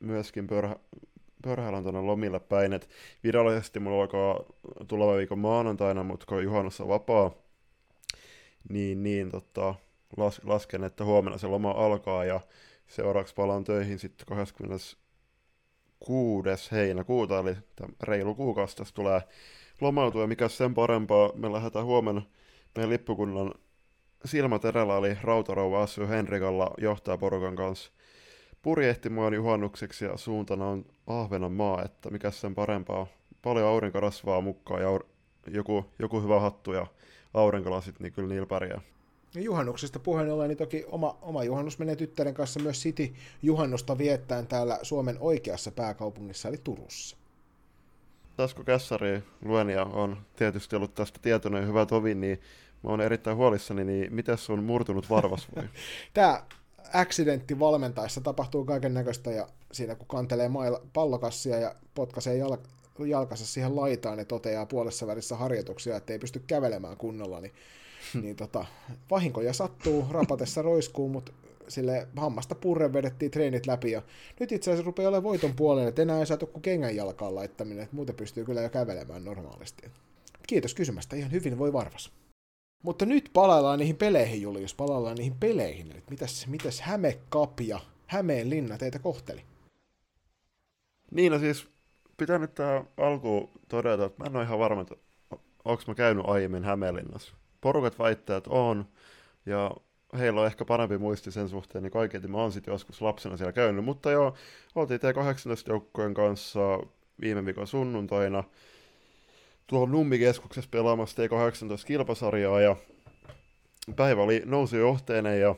myöskin 0.00 0.46
pörhä, 0.46 0.76
pörhäillä 1.42 1.82
tuonne 1.82 2.00
lomille 2.00 2.40
päin, 2.40 2.72
että 2.72 2.88
virallisesti 3.24 3.80
mulla 3.80 4.02
alkaa 4.02 4.40
tuleva 4.88 5.16
viikon 5.16 5.38
maanantaina, 5.38 6.02
mutta 6.02 6.26
kun 6.26 6.44
juhannus 6.44 6.80
on 6.80 6.88
vapaa, 6.88 7.30
niin, 8.68 9.02
niin 9.02 9.30
tota, 9.30 9.74
las, 10.16 10.40
lasken, 10.44 10.84
että 10.84 11.04
huomenna 11.04 11.38
se 11.38 11.46
loma 11.46 11.70
alkaa 11.70 12.24
ja 12.24 12.40
seuraavaksi 12.86 13.34
palaan 13.34 13.64
töihin 13.64 13.98
sitten 13.98 14.26
26. 14.26 16.70
heinäkuuta, 16.72 17.38
eli 17.38 17.56
reilu 18.02 18.34
kuukausi 18.34 18.76
tässä 18.76 18.94
tulee 18.94 19.20
lomautua, 19.80 20.20
ja 20.20 20.26
mikä 20.26 20.48
sen 20.48 20.74
parempaa, 20.74 21.30
me 21.34 21.52
lähdetään 21.52 21.84
huomenna 21.84 22.22
meidän 22.76 22.90
lippukunnan 22.90 23.54
silmäterällä, 24.24 24.98
eli 24.98 25.16
Rautarouva 25.22 25.82
Assu 25.82 26.08
Henrikalla 26.08 26.70
porukan 27.20 27.56
kanssa 27.56 27.92
purjehtimaan 28.62 29.34
juhannukseksi, 29.34 30.04
ja 30.04 30.16
suuntana 30.16 30.66
on 30.66 30.84
Ahvenanmaa, 31.06 31.82
että 31.82 32.10
mikä 32.10 32.30
sen 32.30 32.54
parempaa. 32.54 33.06
Paljon 33.42 33.68
aurinkorasvaa 33.68 34.40
mukaan, 34.40 34.82
ja 34.82 34.88
joku, 35.46 35.84
joku 35.98 36.20
hyvä 36.20 36.40
hattu 36.40 36.72
ja 36.72 36.86
aurinkolasit, 37.34 38.00
niin 38.00 38.12
kyllä 38.12 38.28
niillä 38.28 38.46
pärjää. 38.46 38.80
Ja 39.34 39.40
juhannuksesta 39.40 39.98
puheen 39.98 40.32
ollen, 40.32 40.48
niin 40.48 40.58
toki 40.58 40.84
oma, 40.86 41.18
oma 41.22 41.44
juhannus 41.44 41.78
menee 41.78 41.96
tyttären 41.96 42.34
kanssa 42.34 42.60
myös 42.60 42.82
City 42.82 43.14
juhannusta 43.42 43.98
viettäen 43.98 44.46
täällä 44.46 44.78
Suomen 44.82 45.16
oikeassa 45.20 45.70
pääkaupungissa, 45.70 46.48
eli 46.48 46.58
Turussa. 46.64 47.16
Tasko 48.36 48.64
Kässari 48.64 49.22
luenja 49.44 49.84
on 49.84 50.16
tietysti 50.36 50.76
ollut 50.76 50.94
tästä 50.94 51.18
tietoinen 51.22 51.66
hyvä 51.66 51.86
tovi, 51.86 52.14
niin 52.14 52.40
mä 52.82 52.90
oon 52.90 53.00
erittäin 53.00 53.36
huolissani, 53.36 53.84
niin 53.84 54.14
miten 54.14 54.38
sun 54.38 54.64
murtunut 54.64 55.10
varvas 55.10 55.48
voi? 55.56 55.64
Tämä 56.14 56.42
accidentti 56.94 57.58
valmentaessa 57.58 58.20
tapahtuu 58.20 58.64
kaiken 58.64 58.94
näköistä 58.94 59.30
ja 59.30 59.48
siinä 59.72 59.94
kun 59.94 60.06
kantelee 60.08 60.50
pallokassia 60.92 61.58
ja 61.58 61.74
potkaisee 61.94 62.36
jal- 62.36 63.06
jalkansa 63.06 63.46
siihen 63.46 63.76
laitaan 63.76 64.18
ja 64.18 64.24
toteaa 64.24 64.66
puolessa 64.66 65.06
välissä 65.06 65.36
harjoituksia, 65.36 65.96
että 65.96 66.12
ei 66.12 66.18
pysty 66.18 66.42
kävelemään 66.46 66.96
kunnolla, 66.96 67.40
niin 67.40 67.52
niin 68.22 68.36
tota, 68.36 68.64
vahinkoja 69.10 69.52
sattuu, 69.52 70.06
rapatessa 70.10 70.62
roiskuu, 70.62 71.08
mutta 71.08 71.32
sille 71.68 72.08
hammasta 72.16 72.54
purren 72.54 72.92
vedettiin 72.92 73.30
treenit 73.30 73.66
läpi 73.66 73.90
ja 73.90 74.02
nyt 74.40 74.52
itse 74.52 74.70
asiassa 74.70 74.86
rupeaa 74.86 75.08
olemaan 75.08 75.24
voiton 75.24 75.56
puolelle, 75.56 75.88
että 75.88 76.02
enää 76.02 76.18
ei 76.18 76.26
saatu 76.26 76.46
kuin 76.46 76.62
kengän 76.62 76.96
jalkaan 76.96 77.34
laittaminen, 77.34 77.84
että 77.84 77.96
muuten 77.96 78.14
pystyy 78.14 78.44
kyllä 78.44 78.62
jo 78.62 78.68
kävelemään 78.68 79.24
normaalisti. 79.24 79.90
Kiitos 80.46 80.74
kysymästä, 80.74 81.16
ihan 81.16 81.32
hyvin 81.32 81.58
voi 81.58 81.72
varvas. 81.72 82.12
Mutta 82.82 83.06
nyt 83.06 83.30
palaillaan 83.32 83.78
niihin 83.78 83.96
peleihin, 83.96 84.42
Julius, 84.42 84.74
palaillaan 84.74 85.16
niihin 85.16 85.36
peleihin. 85.40 85.92
Eli 85.92 86.02
mitäs, 86.10 86.46
mitäs 86.46 86.80
Häme 86.80 87.18
ja 87.66 87.80
Hämeen 88.06 88.50
linna 88.50 88.78
teitä 88.78 88.98
kohteli? 88.98 89.42
Niin, 91.10 91.32
no 91.32 91.38
siis 91.38 91.66
pitää 92.16 92.38
nyt 92.38 92.54
tähän 92.54 92.88
alkuun 92.96 93.50
todeta, 93.68 94.04
että 94.04 94.22
mä 94.22 94.26
en 94.26 94.36
ole 94.36 94.44
ihan 94.44 94.58
varma, 94.58 94.80
että 94.80 94.94
onko 95.64 95.82
mä 95.86 95.94
käynyt 95.94 96.24
aiemmin 96.26 96.64
Hämeenlinnassa 96.64 97.34
porukat 97.60 97.98
väittää, 97.98 98.36
että 98.36 98.50
on, 98.50 98.88
ja 99.46 99.70
heillä 100.18 100.40
on 100.40 100.46
ehkä 100.46 100.64
parempi 100.64 100.98
muisti 100.98 101.30
sen 101.30 101.48
suhteen, 101.48 101.82
niin 101.82 101.92
kaiketi 101.92 102.28
mä 102.28 102.36
oon 102.38 102.52
sitten 102.52 102.72
joskus 102.72 103.02
lapsena 103.02 103.36
siellä 103.36 103.52
käynyt, 103.52 103.84
mutta 103.84 104.10
joo, 104.10 104.34
oltiin 104.74 105.00
T18-joukkojen 105.00 106.14
kanssa 106.14 106.60
viime 107.20 107.44
viikon 107.44 107.66
sunnuntaina 107.66 108.44
tuolla 109.66 109.92
Nummikeskuksessa 109.92 110.70
pelaamassa 110.70 111.22
T18-kilpasarjaa, 111.22 112.60
ja 112.60 112.76
päivä 113.96 114.22
oli 114.22 114.42
nousi 114.44 114.76
johteinen, 114.76 115.40
ja 115.40 115.54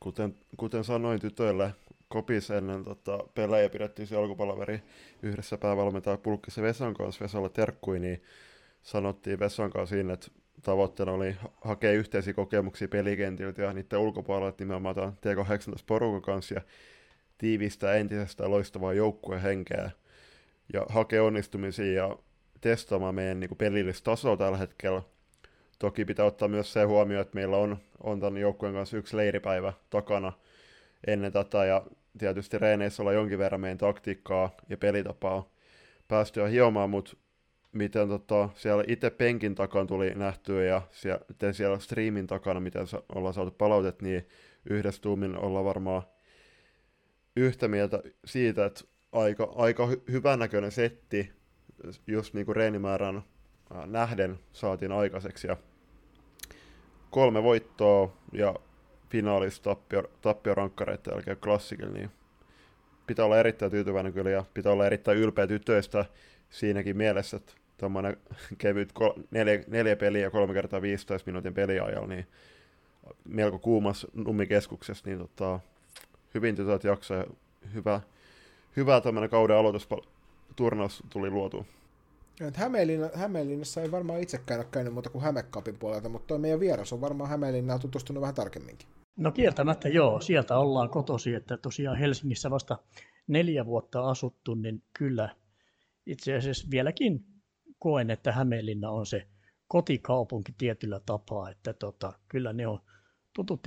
kuten, 0.00 0.36
kuten 0.56 0.84
sanoin 0.84 1.20
tytöille, 1.20 1.74
kopis 2.08 2.50
ennen 2.50 2.84
tota, 2.84 3.18
pelejä 3.34 3.68
pidettiin 3.68 4.08
se 4.08 4.16
alkupalaveri 4.16 4.82
yhdessä 5.22 5.58
päävalmentaja 5.58 6.16
Pulkkisen 6.16 6.64
Vesan 6.64 6.94
kanssa, 6.94 7.24
Vesalle 7.24 7.48
terkkui, 7.48 7.98
niin 7.98 8.22
sanottiin 8.82 9.38
Vesan 9.38 9.70
kanssa 9.70 9.94
siinä, 9.94 10.12
että 10.12 10.28
tavoitteena 10.64 11.12
oli 11.12 11.36
hakea 11.60 11.92
yhteisiä 11.92 12.34
kokemuksia 12.34 12.88
pelikentiltä 12.88 13.62
ja 13.62 13.72
niiden 13.72 13.98
ulkopuolella 13.98 14.54
nimenomaan 14.58 14.96
T18 14.96 15.84
porukan 15.86 16.22
kanssa 16.22 16.54
ja 16.54 16.60
tiivistää 17.38 17.94
entisestään 17.94 18.50
loistavaa 18.50 18.92
joukkuehenkeä 18.92 19.90
ja 20.72 20.86
hakea 20.88 21.24
onnistumisia 21.24 21.92
ja 21.92 22.18
testaamaan 22.60 23.14
meidän 23.14 23.40
niin 23.40 23.56
pelillistä 23.58 24.04
tasoa 24.04 24.36
tällä 24.36 24.58
hetkellä. 24.58 25.02
Toki 25.78 26.04
pitää 26.04 26.26
ottaa 26.26 26.48
myös 26.48 26.72
se 26.72 26.84
huomio, 26.84 27.20
että 27.20 27.34
meillä 27.34 27.56
on, 27.56 27.76
on 28.02 28.20
tämän 28.20 28.40
joukkueen 28.40 28.74
kanssa 28.74 28.96
yksi 28.96 29.16
leiripäivä 29.16 29.72
takana 29.90 30.32
ennen 31.06 31.32
tätä 31.32 31.64
ja 31.64 31.82
tietysti 32.18 32.58
reeneissä 32.58 33.02
olla 33.02 33.12
jonkin 33.12 33.38
verran 33.38 33.60
meidän 33.60 33.78
taktiikkaa 33.78 34.56
ja 34.68 34.76
pelitapaa 34.76 35.48
päästyä 36.08 36.48
hiomaan, 36.48 36.90
mutta 36.90 37.16
miten 37.74 38.08
tota, 38.08 38.48
siellä 38.54 38.84
itse 38.86 39.10
penkin 39.10 39.54
takana 39.54 39.86
tuli 39.86 40.10
nähtyä 40.14 40.64
ja 40.64 40.82
siellä, 40.90 41.52
siellä 41.52 41.78
streamin 41.78 42.26
takana, 42.26 42.60
miten 42.60 42.86
ollaan 43.14 43.34
saatu 43.34 43.50
palautet, 43.50 44.02
niin 44.02 44.28
yhdessä 44.70 45.02
tuumin 45.02 45.36
ollaan 45.36 45.64
varmaan 45.64 46.02
yhtä 47.36 47.68
mieltä 47.68 48.02
siitä, 48.24 48.64
että 48.66 48.84
aika, 49.12 49.52
aika 49.56 49.86
hy- 49.86 50.12
hyvänäköinen 50.12 50.72
setti 50.72 51.32
just 52.06 52.34
niin 52.34 52.46
kuin 52.46 52.56
reenimäärän 52.56 53.22
nähden 53.86 54.38
saatiin 54.52 54.92
aikaiseksi 54.92 55.46
ja 55.46 55.56
kolme 57.10 57.42
voittoa 57.42 58.16
ja 58.32 58.54
finaalissa 59.10 59.62
tappio, 59.62 60.02
tappiorankkareiden 60.20 61.12
jälkeen 61.12 61.36
klassikilla, 61.36 61.92
niin 61.92 62.10
pitää 63.06 63.24
olla 63.24 63.38
erittäin 63.38 63.70
tyytyväinen 63.70 64.12
kyllä 64.12 64.30
ja 64.30 64.44
pitää 64.54 64.72
olla 64.72 64.86
erittäin 64.86 65.18
ylpeä 65.18 65.46
tytöistä 65.46 66.04
siinäkin 66.50 66.96
mielessä, 66.96 67.36
että 67.36 67.52
tuommoinen 67.84 68.16
kevyt 68.58 68.92
kol- 68.92 69.22
neljä, 69.30 69.64
neljä 69.66 69.96
peliä 69.96 70.30
kolme 70.30 70.54
kertaa 70.54 70.82
15 70.82 71.30
minuutin 71.30 71.54
peliajalla, 71.54 72.06
niin 72.06 72.26
melko 73.24 73.58
kuumas 73.58 74.06
nummikeskuksessa, 74.14 75.04
niin 75.06 75.18
tota, 75.18 75.60
hyvin 76.34 76.56
tytöt 76.56 76.84
jaksaa 76.84 77.24
hyvä, 77.74 78.00
hyvä 78.76 79.00
tämmöinen 79.00 79.30
kauden 79.30 79.56
aloitusturnaus 79.56 81.02
tuli 81.10 81.30
luotu. 81.30 81.66
Hämeenlinna, 82.54 83.10
Hämeenlinnassa 83.14 83.82
ei 83.82 83.90
varmaan 83.90 84.20
itsekään 84.20 84.60
ole 84.60 84.68
käynyt 84.70 84.92
muuta 84.92 85.10
kuin 85.10 85.24
Hämekapin 85.24 85.78
puolelta, 85.78 86.08
mutta 86.08 86.26
tuo 86.26 86.38
meidän 86.38 86.60
vieras 86.60 86.92
on 86.92 87.00
varmaan 87.00 87.30
Hämeenlinnaan 87.30 87.80
tutustunut 87.80 88.20
vähän 88.20 88.34
tarkemminkin. 88.34 88.88
No 89.16 89.32
kieltämättä 89.32 89.88
joo, 89.88 90.20
sieltä 90.20 90.58
ollaan 90.58 90.90
kotosi, 90.90 91.34
että 91.34 91.56
tosiaan 91.56 91.98
Helsingissä 91.98 92.50
vasta 92.50 92.78
neljä 93.26 93.66
vuotta 93.66 94.10
asuttu, 94.10 94.54
niin 94.54 94.82
kyllä 94.92 95.36
itse 96.06 96.36
asiassa 96.36 96.66
vieläkin 96.70 97.24
koen, 97.84 98.10
että 98.10 98.32
Hämeenlinna 98.32 98.90
on 98.90 99.06
se 99.06 99.26
kotikaupunki 99.68 100.52
tietyllä 100.58 101.00
tapaa, 101.06 101.50
että 101.50 101.72
tota, 101.72 102.12
kyllä 102.28 102.52
ne 102.52 102.66
on 102.66 102.80
tutut 103.32 103.60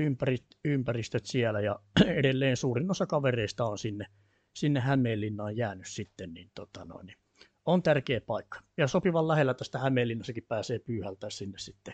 ympäristöt 0.66 1.26
siellä 1.26 1.62
ja 1.62 1.80
edelleen 2.20 2.58
suurin 2.58 2.92
osa 2.92 3.06
kavereista 3.06 3.66
on 3.66 3.78
sinne, 3.78 4.06
sinne 4.54 4.80
Hämeenlinnaan 4.80 5.58
jäänyt 5.58 5.88
sitten, 5.88 6.34
niin, 6.34 6.52
tota 6.56 6.86
noin, 6.86 7.06
niin 7.06 7.18
on 7.66 7.84
tärkeä 7.84 8.22
paikka. 8.22 8.60
Ja 8.78 8.88
sopivan 8.88 9.28
lähellä 9.28 9.54
tästä 9.54 9.80
Hämeenlinnassakin 9.80 10.46
pääsee 10.48 10.80
pyyhältä 10.80 11.30
sinne 11.30 11.58
sitten 11.58 11.94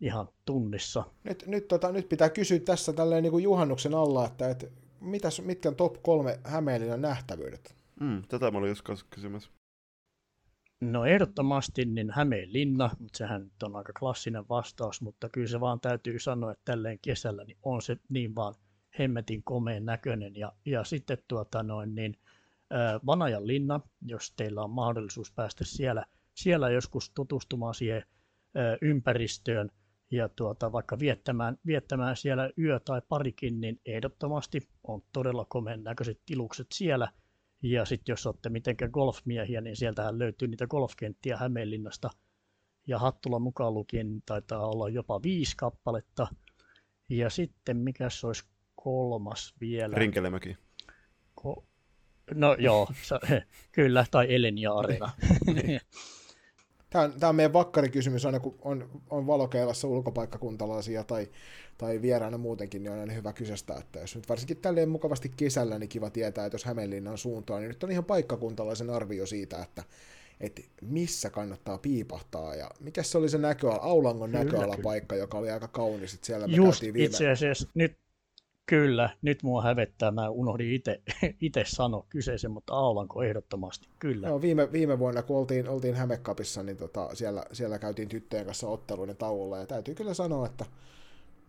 ihan 0.00 0.28
tunnissa. 0.44 1.04
Nyt, 1.24 1.44
nyt, 1.46 1.68
tota, 1.68 1.92
nyt 1.92 2.08
pitää 2.08 2.30
kysyä 2.30 2.58
tässä 2.58 2.92
tälleen 2.92 3.22
niin 3.22 3.30
kuin 3.30 3.44
juhannuksen 3.44 3.94
alla, 3.94 4.26
että, 4.26 4.50
että 4.50 4.66
mitäs, 5.00 5.40
mitkä 5.40 5.68
on 5.68 5.76
top 5.76 6.02
kolme 6.02 6.40
Hämeenlinnan 6.44 7.02
nähtävyydet? 7.02 7.74
Mm, 8.00 8.22
tätä 8.28 8.50
mä 8.50 8.58
olin 8.58 8.68
joskus 8.68 9.04
kysymässä. 9.04 9.57
No 10.80 11.04
ehdottomasti 11.04 11.84
niin 11.84 12.10
Hämeenlinna, 12.10 12.90
mutta 12.98 13.18
sehän 13.18 13.42
nyt 13.42 13.62
on 13.62 13.76
aika 13.76 13.92
klassinen 13.92 14.48
vastaus, 14.48 15.00
mutta 15.00 15.28
kyllä 15.28 15.46
se 15.46 15.60
vaan 15.60 15.80
täytyy 15.80 16.18
sanoa, 16.18 16.52
että 16.52 16.64
tälleen 16.64 16.98
kesällä 16.98 17.44
niin 17.44 17.58
on 17.62 17.82
se 17.82 17.96
niin 18.08 18.34
vaan 18.34 18.54
hemmetin 18.98 19.42
komeen 19.42 19.84
näköinen. 19.84 20.36
Ja, 20.36 20.52
ja 20.64 20.84
sitten 20.84 21.18
tuota 21.28 21.62
noin, 21.62 21.94
niin, 21.94 22.16
äh, 22.72 23.00
Vanajan 23.06 23.46
linna, 23.46 23.80
jos 24.06 24.32
teillä 24.36 24.62
on 24.62 24.70
mahdollisuus 24.70 25.32
päästä 25.32 25.64
siellä, 25.64 26.04
siellä 26.34 26.70
joskus 26.70 27.10
tutustumaan 27.10 27.74
siihen 27.74 28.02
ympäristöön 28.82 29.70
ja 30.10 30.28
tuota, 30.28 30.72
vaikka 30.72 30.98
viettämään, 30.98 31.58
viettämään 31.66 32.16
siellä 32.16 32.50
yö 32.58 32.80
tai 32.80 33.02
parikin, 33.08 33.60
niin 33.60 33.80
ehdottomasti 33.86 34.68
on 34.82 35.02
todella 35.12 35.46
komeen 35.48 35.84
näköiset 35.84 36.20
tilukset 36.26 36.66
siellä– 36.72 37.08
ja 37.62 37.84
sitten 37.84 38.12
jos 38.12 38.26
olette 38.26 38.48
mitenkään 38.48 38.90
golfmiehiä, 38.90 39.60
niin 39.60 39.76
sieltähän 39.76 40.18
löytyy 40.18 40.48
niitä 40.48 40.66
golfkenttiä 40.66 41.36
Hämeenlinnasta. 41.36 42.10
Ja 42.86 42.98
Hattula 42.98 43.38
mukaan 43.38 43.74
lukien 43.74 44.08
niin 44.08 44.22
taitaa 44.26 44.66
olla 44.66 44.88
jopa 44.88 45.22
viisi 45.22 45.56
kappaletta. 45.56 46.26
Ja 47.08 47.30
sitten 47.30 47.76
mikä 47.76 48.10
se 48.10 48.26
olisi 48.26 48.44
kolmas 48.74 49.54
vielä? 49.60 49.94
Rinkelemäki. 49.96 50.56
Ko- 51.40 51.64
no 52.34 52.56
joo, 52.58 52.88
kyllä, 53.72 54.06
tai 54.10 54.34
Elenia 54.34 54.72
Areena. 54.72 55.10
Tämä 56.90 57.04
on, 57.04 57.12
tämä 57.20 57.28
on 57.28 57.36
meidän 57.36 57.52
vakkarikysymys 57.52 58.26
aina, 58.26 58.40
kun 58.40 58.58
on, 58.62 58.88
on 59.10 59.26
valokeilassa 59.26 59.88
ulkopaikkakuntalaisia 59.88 61.04
tai, 61.04 61.28
tai 61.78 62.02
vieraana 62.02 62.38
muutenkin, 62.38 62.82
niin 62.82 62.92
on 62.92 62.98
aina 62.98 63.12
hyvä 63.12 63.32
kysestä, 63.32 63.74
että 63.74 64.00
jos 64.00 64.16
nyt 64.16 64.28
varsinkin 64.28 64.56
tälleen 64.56 64.88
mukavasti 64.88 65.32
kesällä, 65.36 65.78
niin 65.78 65.88
kiva 65.88 66.10
tietää, 66.10 66.46
että 66.46 66.54
jos 66.54 66.64
Hämeenlinnan 66.64 67.18
suuntaan, 67.18 67.60
niin 67.60 67.68
nyt 67.68 67.84
on 67.84 67.90
ihan 67.90 68.04
paikkakuntalaisen 68.04 68.90
arvio 68.90 69.26
siitä, 69.26 69.62
että, 69.62 69.84
että 70.40 70.62
missä 70.82 71.30
kannattaa 71.30 71.78
piipahtaa 71.78 72.54
ja 72.54 72.70
mikä 72.80 73.02
se 73.02 73.18
oli 73.18 73.28
se 73.28 73.38
näköala, 73.38 73.78
Aulangon 73.82 74.32
näköalapaikka, 74.32 75.16
joka 75.16 75.38
oli 75.38 75.50
aika 75.50 75.68
kaunis, 75.68 76.14
että 76.14 76.26
siellä 76.26 76.46
me 76.46 76.56
Just 76.56 76.82
viime... 76.82 77.04
itse 77.04 77.30
asiassa. 77.30 77.68
Nyt, 77.74 77.96
kyllä, 78.68 79.10
nyt 79.22 79.42
mua 79.42 79.62
hävettää, 79.62 80.10
mä 80.10 80.28
unohdin 80.28 80.82
itse 81.40 81.64
sanoa 81.66 82.06
kyseisen, 82.08 82.50
mutta 82.50 82.74
Aulanko 82.74 83.22
ehdottomasti, 83.22 83.88
kyllä. 83.98 84.28
No, 84.28 84.42
viime, 84.42 84.72
viime 84.72 84.98
vuonna, 84.98 85.22
kun 85.22 85.36
oltiin, 85.36 85.68
oltiin 85.68 85.94
Hämekapissa, 85.94 86.62
niin 86.62 86.76
tota, 86.76 87.14
siellä, 87.14 87.44
siellä 87.52 87.78
käytiin 87.78 88.08
tyttöjen 88.08 88.46
kanssa 88.46 88.68
otteluiden 88.68 89.16
tauolla 89.16 89.58
ja 89.58 89.66
täytyy 89.66 89.94
kyllä 89.94 90.14
sanoa, 90.14 90.46
että 90.46 90.64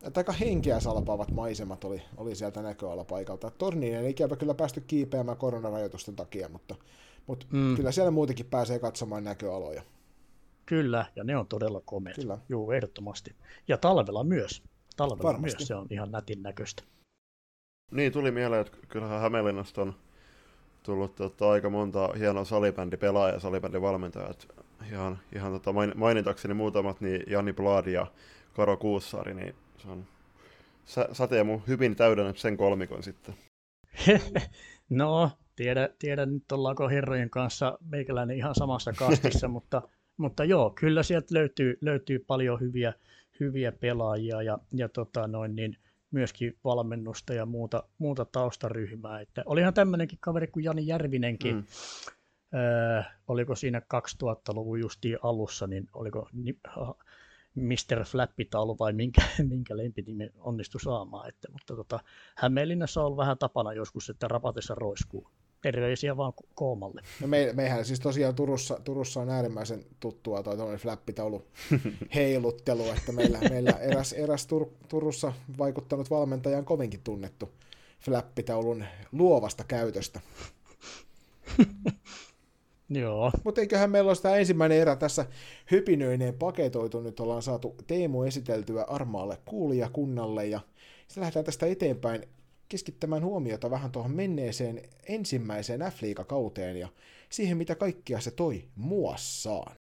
että 0.03 0.19
aika 0.19 0.31
henkeä 0.31 0.79
salpaavat 0.79 1.31
maisemat 1.31 1.83
oli, 1.83 2.01
oli 2.17 2.35
sieltä 2.35 2.61
näköalapaikalta. 2.61 3.51
Torniin 3.51 3.95
ei 3.95 4.09
ikävä 4.09 4.35
kyllä 4.35 4.53
päästy 4.53 4.81
kiipeämään 4.81 5.37
koronarajoitusten 5.37 6.15
takia, 6.15 6.49
mutta, 6.49 6.75
mutta 7.27 7.45
mm. 7.51 7.75
kyllä 7.75 7.91
siellä 7.91 8.11
muutenkin 8.11 8.45
pääsee 8.45 8.79
katsomaan 8.79 9.23
näköaloja. 9.23 9.81
Kyllä, 10.65 11.05
ja 11.15 11.23
ne 11.23 11.37
on 11.37 11.47
todella 11.47 11.81
komeat. 11.85 12.15
Kyllä. 12.15 12.37
Joo, 12.49 12.71
ehdottomasti. 12.71 13.35
Ja 13.67 13.77
talvella 13.77 14.23
myös. 14.23 14.63
Talvella 14.97 15.23
Varmasti. 15.23 15.57
myös 15.57 15.67
se 15.67 15.75
on 15.75 15.87
ihan 15.89 16.11
nätin 16.11 16.43
näköistä. 16.43 16.83
Niin, 17.91 18.11
tuli 18.11 18.31
mieleen, 18.31 18.61
että 18.61 18.77
kyllähän 18.89 19.21
Hämeenlinnasta 19.21 19.81
on 19.81 19.95
tullut 20.83 21.15
tota, 21.15 21.49
aika 21.49 21.69
monta 21.69 22.09
hienoa 22.17 22.45
salibändipelaajaa 22.45 23.35
ja 23.35 23.39
salibändivalmentajaa. 23.39 24.33
Ihan, 24.91 25.19
ihan 25.35 25.51
tota, 25.51 25.73
mainitakseni 25.95 26.53
muutamat, 26.53 27.01
niin 27.01 27.23
Jani 27.27 27.53
Blad 27.53 27.87
ja 27.87 28.07
Karo 28.53 28.77
Kuussaari, 28.77 29.33
niin 29.33 29.55
se 29.77 29.87
on 29.87 30.05
Sä, 30.89 31.09
hyvin 31.67 31.95
täydennät 31.95 32.37
sen 32.37 32.57
kolmikon 32.57 33.03
sitten. 33.03 33.35
no, 34.89 35.31
tiedä, 35.55 35.89
tiedä 35.99 36.25
nyt 36.25 36.51
ollaanko 36.51 36.89
herrojen 36.89 37.29
kanssa 37.29 37.77
meikäläinen 37.81 38.37
ihan 38.37 38.55
samassa 38.55 38.93
kastissa, 38.93 39.47
mutta, 39.57 39.81
mutta 40.17 40.45
joo, 40.45 40.69
kyllä 40.69 41.03
sieltä 41.03 41.35
löytyy, 41.35 41.77
löytyy 41.81 42.19
paljon 42.19 42.59
hyviä, 42.59 42.93
hyviä 43.39 43.71
pelaajia 43.71 44.41
ja, 44.41 44.59
ja 44.73 44.89
tota 44.89 45.27
noin, 45.27 45.55
niin 45.55 45.77
myöskin 46.11 46.57
valmennusta 46.63 47.33
ja 47.33 47.45
muuta, 47.45 47.83
muuta 47.97 48.25
taustaryhmää. 48.25 49.21
Että 49.21 49.43
olihan 49.45 49.73
tämmöinenkin 49.73 50.19
kaveri 50.21 50.47
kuin 50.47 50.63
Jani 50.63 50.87
Järvinenkin, 50.87 51.55
mm. 51.55 51.63
öö, 52.59 53.03
oliko 53.27 53.55
siinä 53.55 53.79
2000-luvun 53.79 54.79
justiin 54.79 55.17
alussa, 55.23 55.67
niin 55.67 55.89
oliko 55.93 56.29
Mr. 57.55 58.03
Flappitaulu 58.05 58.79
vai 58.79 58.93
minkä, 58.93 59.21
minkä 59.49 59.77
lempinimen 59.77 60.31
onnistui 60.37 60.81
saamaan. 60.81 61.29
Että, 61.29 61.51
mutta 61.51 61.75
tota, 61.75 61.99
Hämeenlinnassa 62.35 63.03
on 63.03 63.17
vähän 63.17 63.37
tapana 63.37 63.73
joskus, 63.73 64.09
että 64.09 64.27
rapatessa 64.27 64.75
roiskuu. 64.75 65.29
Terveisiä 65.61 66.17
vaan 66.17 66.33
koomalle. 66.55 67.01
No 67.21 67.27
me, 67.27 67.49
meihän 67.53 67.85
siis 67.85 67.99
tosiaan 67.99 68.35
Turussa, 68.35 68.79
Turussa 68.83 69.19
on 69.19 69.29
äärimmäisen 69.29 69.85
tuttua 69.99 70.43
toi 70.43 70.77
flappitaulu 70.77 71.45
heiluttelu, 72.15 72.83
että 72.83 73.11
meillä, 73.11 73.39
meillä 73.49 73.71
eräs, 73.71 74.13
eräs 74.13 74.47
Tur, 74.47 74.65
Turussa 74.89 75.33
vaikuttanut 75.57 76.09
valmentaja 76.09 76.57
on 76.57 76.65
kovinkin 76.65 77.01
tunnettu 77.03 77.49
flappitaulun 77.99 78.85
luovasta 79.11 79.63
käytöstä. 79.63 80.19
Joo. 82.89 83.31
Mutta 83.43 83.61
eiköhän 83.61 83.91
meillä 83.91 84.09
ole 84.09 84.15
sitä 84.15 84.35
ensimmäinen 84.35 84.77
erä 84.77 84.95
tässä 84.95 85.25
hypinöineen 85.71 86.33
paketoitu. 86.33 87.01
Nyt 87.01 87.19
ollaan 87.19 87.41
saatu 87.41 87.75
Teemu 87.87 88.23
esiteltyä 88.23 88.83
armaalle 88.83 89.37
kuulijakunnalle 89.45 90.45
ja 90.45 90.59
sitten 91.07 91.21
lähdetään 91.21 91.45
tästä 91.45 91.65
eteenpäin 91.65 92.27
keskittämään 92.69 93.23
huomiota 93.23 93.71
vähän 93.71 93.91
tuohon 93.91 94.11
menneeseen 94.11 94.81
ensimmäiseen 95.07 95.79
f 95.79 96.01
kauteen 96.27 96.77
ja 96.77 96.87
siihen, 97.29 97.57
mitä 97.57 97.75
kaikkia 97.75 98.19
se 98.19 98.31
toi 98.31 98.63
muassaan. 98.75 99.75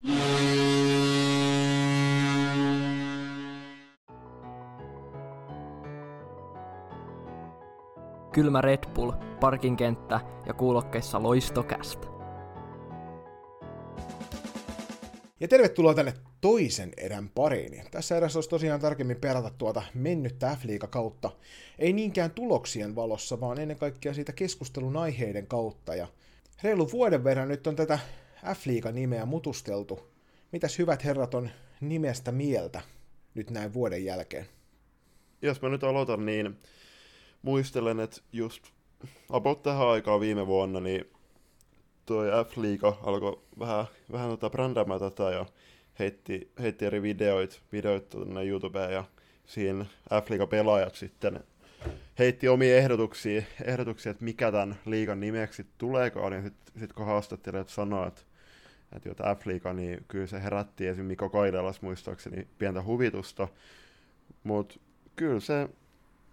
Kylmä 8.32 8.60
Red 8.60 8.84
Bull, 8.94 9.12
parkinkenttä 9.40 10.20
ja 10.46 10.54
kuulokkeissa 10.54 11.22
loistokästä. 11.22 12.06
Ja 15.40 15.48
tervetuloa 15.48 15.94
tänne 15.94 16.12
toisen 16.46 16.92
erän 16.96 17.28
pariin. 17.28 17.84
Tässä 17.90 18.16
erässä 18.16 18.36
olisi 18.38 18.50
tosiaan 18.50 18.80
tarkemmin 18.80 19.20
perata 19.20 19.50
tuota 19.58 19.82
mennyttä 19.94 20.56
f 20.60 20.90
kautta. 20.90 21.30
Ei 21.78 21.92
niinkään 21.92 22.30
tuloksien 22.30 22.96
valossa, 22.96 23.40
vaan 23.40 23.60
ennen 23.60 23.76
kaikkea 23.76 24.14
siitä 24.14 24.32
keskustelun 24.32 24.96
aiheiden 24.96 25.46
kautta. 25.46 25.94
Ja 25.94 26.06
reilu 26.62 26.92
vuoden 26.92 27.24
verran 27.24 27.48
nyt 27.48 27.66
on 27.66 27.76
tätä 27.76 27.98
f 28.54 28.66
nimeä 28.92 29.26
mutusteltu. 29.26 30.12
Mitäs 30.52 30.78
hyvät 30.78 31.04
herrat 31.04 31.34
on 31.34 31.50
nimestä 31.80 32.32
mieltä 32.32 32.80
nyt 33.34 33.50
näin 33.50 33.74
vuoden 33.74 34.04
jälkeen? 34.04 34.46
Jos 35.42 35.62
mä 35.62 35.68
nyt 35.68 35.84
aloitan, 35.84 36.26
niin 36.26 36.58
muistelen, 37.42 38.00
että 38.00 38.20
just 38.32 38.62
about 39.28 39.62
tähän 39.62 39.88
aikaan 39.88 40.20
viime 40.20 40.46
vuonna, 40.46 40.80
niin 40.80 41.04
toi 42.04 42.26
F-liiga 42.44 42.98
alkoi 43.02 43.42
vähän, 43.58 43.84
vähän 44.12 44.30
tota 44.30 44.50
brändäämään 44.50 45.00
tätä 45.00 45.30
ja 45.30 45.46
heitti, 45.98 46.50
heitti 46.60 46.84
eri 46.84 47.02
videoit, 47.02 47.62
videoit 47.72 48.08
tuonne 48.08 48.44
YouTubeen 48.44 48.92
ja 48.92 49.04
siinä 49.46 49.84
f 50.24 50.48
pelaajat 50.50 50.94
sitten 50.94 51.40
heitti 52.18 52.48
omia 52.48 52.76
ehdotuksia, 52.76 53.42
ehdotuksia, 53.64 54.10
että 54.10 54.24
mikä 54.24 54.52
tämän 54.52 54.76
liigan 54.86 55.20
nimeksi 55.20 55.66
tuleekaan, 55.78 56.32
niin 56.32 56.42
sitten 56.42 56.80
sit 56.80 56.92
kun 56.92 57.06
haastattelijat 57.06 57.68
sanoi, 57.68 58.08
että, 58.08 58.22
että 58.96 59.08
jota 59.08 59.34
F-liiga, 59.34 59.72
niin 59.72 60.04
kyllä 60.08 60.26
se 60.26 60.42
herätti 60.42 60.86
esim. 60.86 61.04
Mikko 61.04 61.30
Kaidelas 61.30 61.82
muistaakseni 61.82 62.46
pientä 62.58 62.82
huvitusta, 62.82 63.48
mutta 64.44 64.80
kyllä 65.16 65.40
se, 65.40 65.68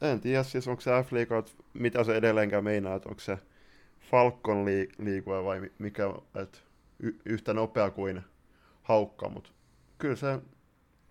en 0.02 0.20
tiedä 0.20 0.44
siis 0.44 0.68
onko 0.68 0.82
se 0.82 0.92
F-liiga, 0.92 1.44
mitä 1.74 2.04
se 2.04 2.16
edelleenkään 2.16 2.64
meinaa, 2.64 2.96
että 2.96 3.10
onko 3.10 3.22
se 3.22 3.38
Falcon 4.12 4.66
liikua 5.00 5.44
vai 5.44 5.72
mikä, 5.80 6.14
että 6.36 6.58
y- 7.00 7.20
yhtä 7.26 7.54
nopea 7.54 7.90
kuin 7.92 8.22
haukka, 8.84 9.30
mutta 9.30 9.50
kyllä 9.98 10.16
se 10.16 10.40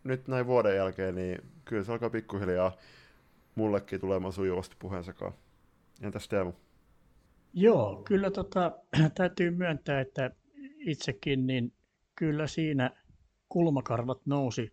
nyt 0.04 0.28
näin 0.28 0.46
vuoden 0.46 0.76
jälkeen, 0.76 1.14
niin 1.14 1.38
kyllä 1.64 1.84
se 1.84 1.92
alkaa 1.92 2.10
pikkuhiljaa 2.10 2.76
mullekin 3.54 4.00
tulemaan 4.00 4.32
sujuvasti 4.32 4.76
puheensakaan. 4.78 5.32
Entäs 6.02 6.28
Teemu? 6.28 6.52
Joo, 7.52 8.02
kyllä 8.04 8.30
tota, 8.30 8.72
täytyy 9.14 9.50
myöntää, 9.50 10.00
että 10.00 10.30
itsekin 10.78 11.46
niin 11.46 11.72
kyllä 12.14 12.46
siinä 12.46 12.90
kulmakarvat 13.48 14.26
nousi 14.26 14.72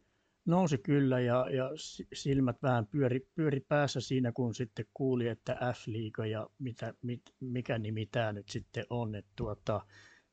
nousi 0.49 0.77
kyllä 0.77 1.19
ja, 1.19 1.47
ja 1.49 1.69
silmät 2.13 2.61
vähän 2.63 2.87
pyöri, 2.87 3.27
pyöri 3.35 3.59
päässä 3.59 4.01
siinä, 4.01 4.31
kun 4.31 4.55
sitten 4.55 4.85
kuuli, 4.93 5.27
että 5.27 5.57
F-liiga 5.73 6.25
ja 6.25 6.49
mitä, 6.59 6.93
mit, 7.01 7.21
mikä 7.39 7.79
nimi 7.79 8.05
tämä 8.05 8.31
nyt 8.31 8.49
sitten 8.49 8.85
on. 8.89 9.15
Että 9.15 9.31
tuota, 9.35 9.85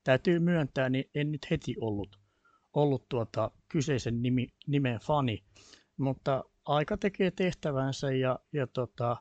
täytyy 0.05 0.39
myöntää, 0.39 0.89
niin 0.89 1.11
en 1.15 1.33
nyt 1.33 1.51
heti 1.51 1.75
ollut, 1.81 2.19
ollut 2.77 3.09
tuota 3.09 3.51
kyseisen 3.69 4.23
nimi, 4.23 4.49
nimen 4.67 5.01
fani, 5.01 5.45
mutta 5.97 6.45
aika 6.65 6.97
tekee 6.97 7.31
tehtävänsä 7.31 8.13
ja, 8.13 8.39
ja 8.53 8.67
tota, 8.67 9.17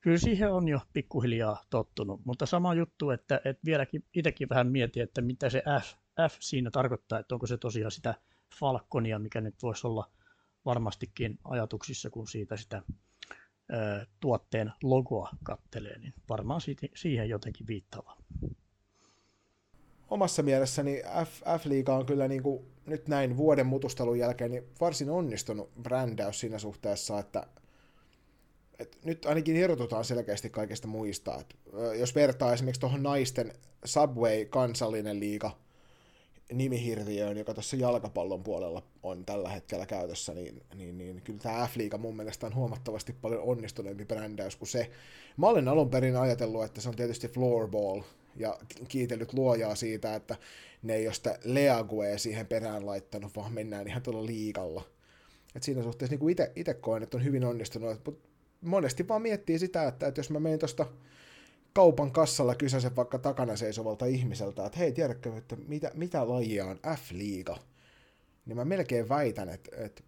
kyllä 0.00 0.18
siihen 0.18 0.52
on 0.52 0.68
jo 0.68 0.80
pikkuhiljaa 0.92 1.64
tottunut, 1.70 2.20
mutta 2.24 2.46
sama 2.46 2.74
juttu, 2.74 3.10
että, 3.10 3.40
että 3.44 3.64
vieläkin 3.64 4.04
itsekin 4.14 4.48
vähän 4.48 4.66
mietin, 4.66 5.02
että 5.02 5.20
mitä 5.20 5.50
se 5.50 5.62
F, 5.82 5.94
F 6.30 6.36
siinä 6.40 6.70
tarkoittaa, 6.70 7.18
että 7.18 7.34
onko 7.34 7.46
se 7.46 7.58
tosiaan 7.58 7.90
sitä 7.90 8.14
Falconia, 8.60 9.18
mikä 9.18 9.40
nyt 9.40 9.62
voisi 9.62 9.86
olla 9.86 10.10
varmastikin 10.64 11.38
ajatuksissa, 11.44 12.10
kun 12.10 12.28
siitä 12.28 12.56
sitä 12.56 12.82
ö, 13.72 14.06
tuotteen 14.20 14.72
logoa 14.82 15.30
kattelee, 15.42 15.98
niin 15.98 16.14
varmaan 16.28 16.60
siitä, 16.60 16.86
siihen 16.94 17.28
jotenkin 17.28 17.66
viittava. 17.66 18.16
Omassa 20.10 20.42
mielessäni 20.42 21.02
F-liiga 21.58 21.94
on 21.94 22.06
kyllä 22.06 22.28
niin 22.28 22.42
kuin 22.42 22.64
nyt 22.86 23.08
näin 23.08 23.36
vuoden 23.36 23.66
mutustelun 23.66 24.18
jälkeen 24.18 24.50
niin 24.50 24.64
varsin 24.80 25.10
onnistunut 25.10 25.70
brändäys 25.82 26.40
siinä 26.40 26.58
suhteessa, 26.58 27.18
että 27.18 27.46
et 28.78 28.98
nyt 29.04 29.26
ainakin 29.26 29.56
erotutaan 29.56 30.04
selkeästi 30.04 30.50
kaikista 30.50 30.88
muista. 30.88 31.40
Et, 31.40 31.56
jos 31.98 32.14
vertaa 32.14 32.52
esimerkiksi 32.52 32.80
tuohon 32.80 33.02
naisten 33.02 33.52
Subway 33.84 34.44
kansallinen 34.44 35.20
liiga– 35.20 35.50
nimihirviöön, 36.52 37.36
joka 37.36 37.54
tuossa 37.54 37.76
jalkapallon 37.76 38.42
puolella 38.42 38.82
on 39.02 39.24
tällä 39.24 39.48
hetkellä 39.48 39.86
käytössä, 39.86 40.34
niin, 40.34 40.62
niin, 40.74 40.98
niin 40.98 41.22
kyllä 41.22 41.38
tämä 41.38 41.66
F-liiga 41.66 41.98
mun 41.98 42.16
mielestä 42.16 42.46
on 42.46 42.54
huomattavasti 42.54 43.12
paljon 43.12 43.42
onnistuneempi 43.42 44.04
brändäys 44.04 44.56
kuin 44.56 44.68
se. 44.68 44.90
Mä 45.36 45.46
olen 45.46 45.68
alun 45.68 45.90
perin 45.90 46.16
ajatellut, 46.16 46.64
että 46.64 46.80
se 46.80 46.88
on 46.88 46.96
tietysti 46.96 47.28
floorball, 47.28 48.00
ja 48.36 48.58
kiitellyt 48.88 49.32
luojaa 49.32 49.74
siitä, 49.74 50.14
että 50.14 50.36
ne 50.82 50.94
ei 50.94 51.06
ole 51.06 51.14
sitä 51.14 51.38
League 51.44 52.18
siihen 52.18 52.46
perään 52.46 52.86
laittanut, 52.86 53.36
vaan 53.36 53.52
mennään 53.52 53.88
ihan 53.88 54.02
tuolla 54.02 54.26
liikalla. 54.26 54.84
Et 55.54 55.62
siinä 55.62 55.82
suhteessa 55.82 56.16
niin 56.16 56.36
itse 56.56 56.74
koen, 56.74 57.02
että 57.02 57.16
on 57.16 57.24
hyvin 57.24 57.44
onnistunut, 57.44 58.04
mutta 58.04 58.26
monesti 58.60 59.08
vaan 59.08 59.22
miettii 59.22 59.58
sitä, 59.58 59.88
että, 59.88 60.06
että 60.06 60.18
jos 60.18 60.30
mä 60.30 60.40
menen 60.40 60.58
tuosta 60.58 60.86
kaupan 61.72 62.12
kassalla 62.12 62.54
kysäisen 62.54 62.96
vaikka 62.96 63.18
takana 63.18 63.56
seisovalta 63.56 64.06
ihmiseltä, 64.06 64.66
että 64.66 64.78
hei, 64.78 64.92
tiedätkö, 64.92 65.36
että 65.36 65.56
mitä, 65.56 65.90
mitä 65.94 66.28
lajia 66.28 66.64
on 66.64 66.78
F-liiga? 66.96 67.58
Niin 68.46 68.56
mä 68.56 68.64
melkein 68.64 69.08
väitän, 69.08 69.48
että, 69.48 69.84
että 69.84 70.02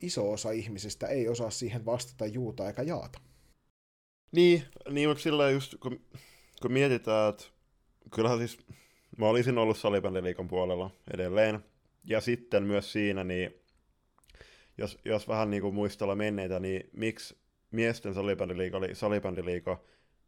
iso 0.00 0.32
osa 0.32 0.50
ihmisistä 0.50 1.06
ei 1.06 1.28
osaa 1.28 1.50
siihen 1.50 1.86
vastata 1.86 2.26
juuta 2.26 2.66
eikä 2.66 2.82
jaata. 2.82 3.20
Niin, 4.32 4.62
niin 4.90 5.08
mutta 5.08 5.22
sillä 5.22 5.50
just 5.50 5.74
kun, 5.80 6.00
kun 6.62 6.72
mietitään, 6.72 7.30
että 7.30 7.44
kyllähän 8.14 8.38
siis 8.38 8.58
mä 9.16 9.26
olisin 9.26 9.58
ollut 9.58 9.78
salibändiliikan 9.78 10.48
puolella 10.48 10.90
edelleen. 11.14 11.60
Ja 12.04 12.20
sitten 12.20 12.62
myös 12.62 12.92
siinä, 12.92 13.24
niin 13.24 13.54
jos, 14.78 14.98
jos 15.04 15.28
vähän 15.28 15.50
niin 15.50 15.62
kuin 15.62 15.74
muistella 15.74 16.14
menneitä, 16.14 16.60
niin 16.60 16.90
miksi 16.92 17.36
miesten 17.70 18.14
salibändiliiga 18.14 18.76
oli 18.76 18.94
salibändiliiga, 18.94 19.80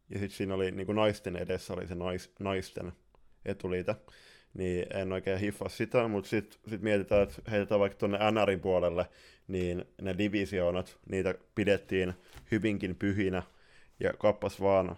ja 0.09 0.19
sitten 0.19 0.37
siinä 0.37 0.53
oli 0.53 0.71
niin 0.71 0.85
kuin 0.85 0.95
naisten 0.95 1.35
edessä 1.35 1.73
oli 1.73 1.87
se 1.87 1.95
nais, 1.95 2.31
naisten 2.39 2.91
etuliite, 3.45 3.95
niin 4.53 4.85
en 4.93 5.13
oikein 5.13 5.39
hiffaa 5.39 5.69
sitä, 5.69 6.07
mutta 6.07 6.29
sitten 6.29 6.59
sit 6.67 6.81
mietitään, 6.81 7.23
että 7.23 7.51
heitetään 7.51 7.79
vaikka 7.79 7.97
tuonne 7.97 8.17
NRin 8.31 8.59
puolelle, 8.59 9.05
niin 9.47 9.85
ne 10.01 10.17
divisioonat, 10.17 10.97
niitä 11.09 11.35
pidettiin 11.55 12.13
hyvinkin 12.51 12.95
pyhinä, 12.95 13.43
ja 13.99 14.13
kappas 14.13 14.61
vaan 14.61 14.97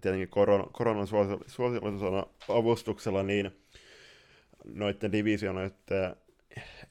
tietenkin 0.00 0.28
korona, 0.28 0.64
koronan 0.72 1.06
suosiollisena 1.46 2.26
avustuksella, 2.48 3.22
niin 3.22 3.50
noiden 4.64 5.12
divisionoiden 5.12 6.16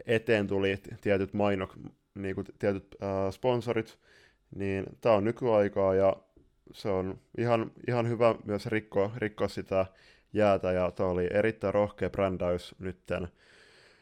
eteen 0.05 0.47
tuli 0.47 0.77
tietyt 1.01 1.33
mainok, 1.33 1.75
niin 2.15 2.35
kuin 2.35 2.47
tietyt 2.59 2.95
äh, 3.03 3.31
sponsorit, 3.31 3.97
niin 4.55 4.85
tämä 5.01 5.15
on 5.15 5.23
nykyaikaa 5.23 5.95
ja 5.95 6.15
se 6.73 6.89
on 6.89 7.19
ihan, 7.37 7.71
ihan 7.87 8.09
hyvä 8.09 8.35
myös 8.45 8.65
rikkoa, 8.65 9.11
rikkoa 9.17 9.47
sitä 9.47 9.85
jäätä 10.33 10.71
ja 10.71 10.91
tämä 10.91 11.09
oli 11.09 11.27
erittäin 11.31 11.73
rohkea 11.73 12.09
brändäys 12.09 12.75
nytten 12.79 13.27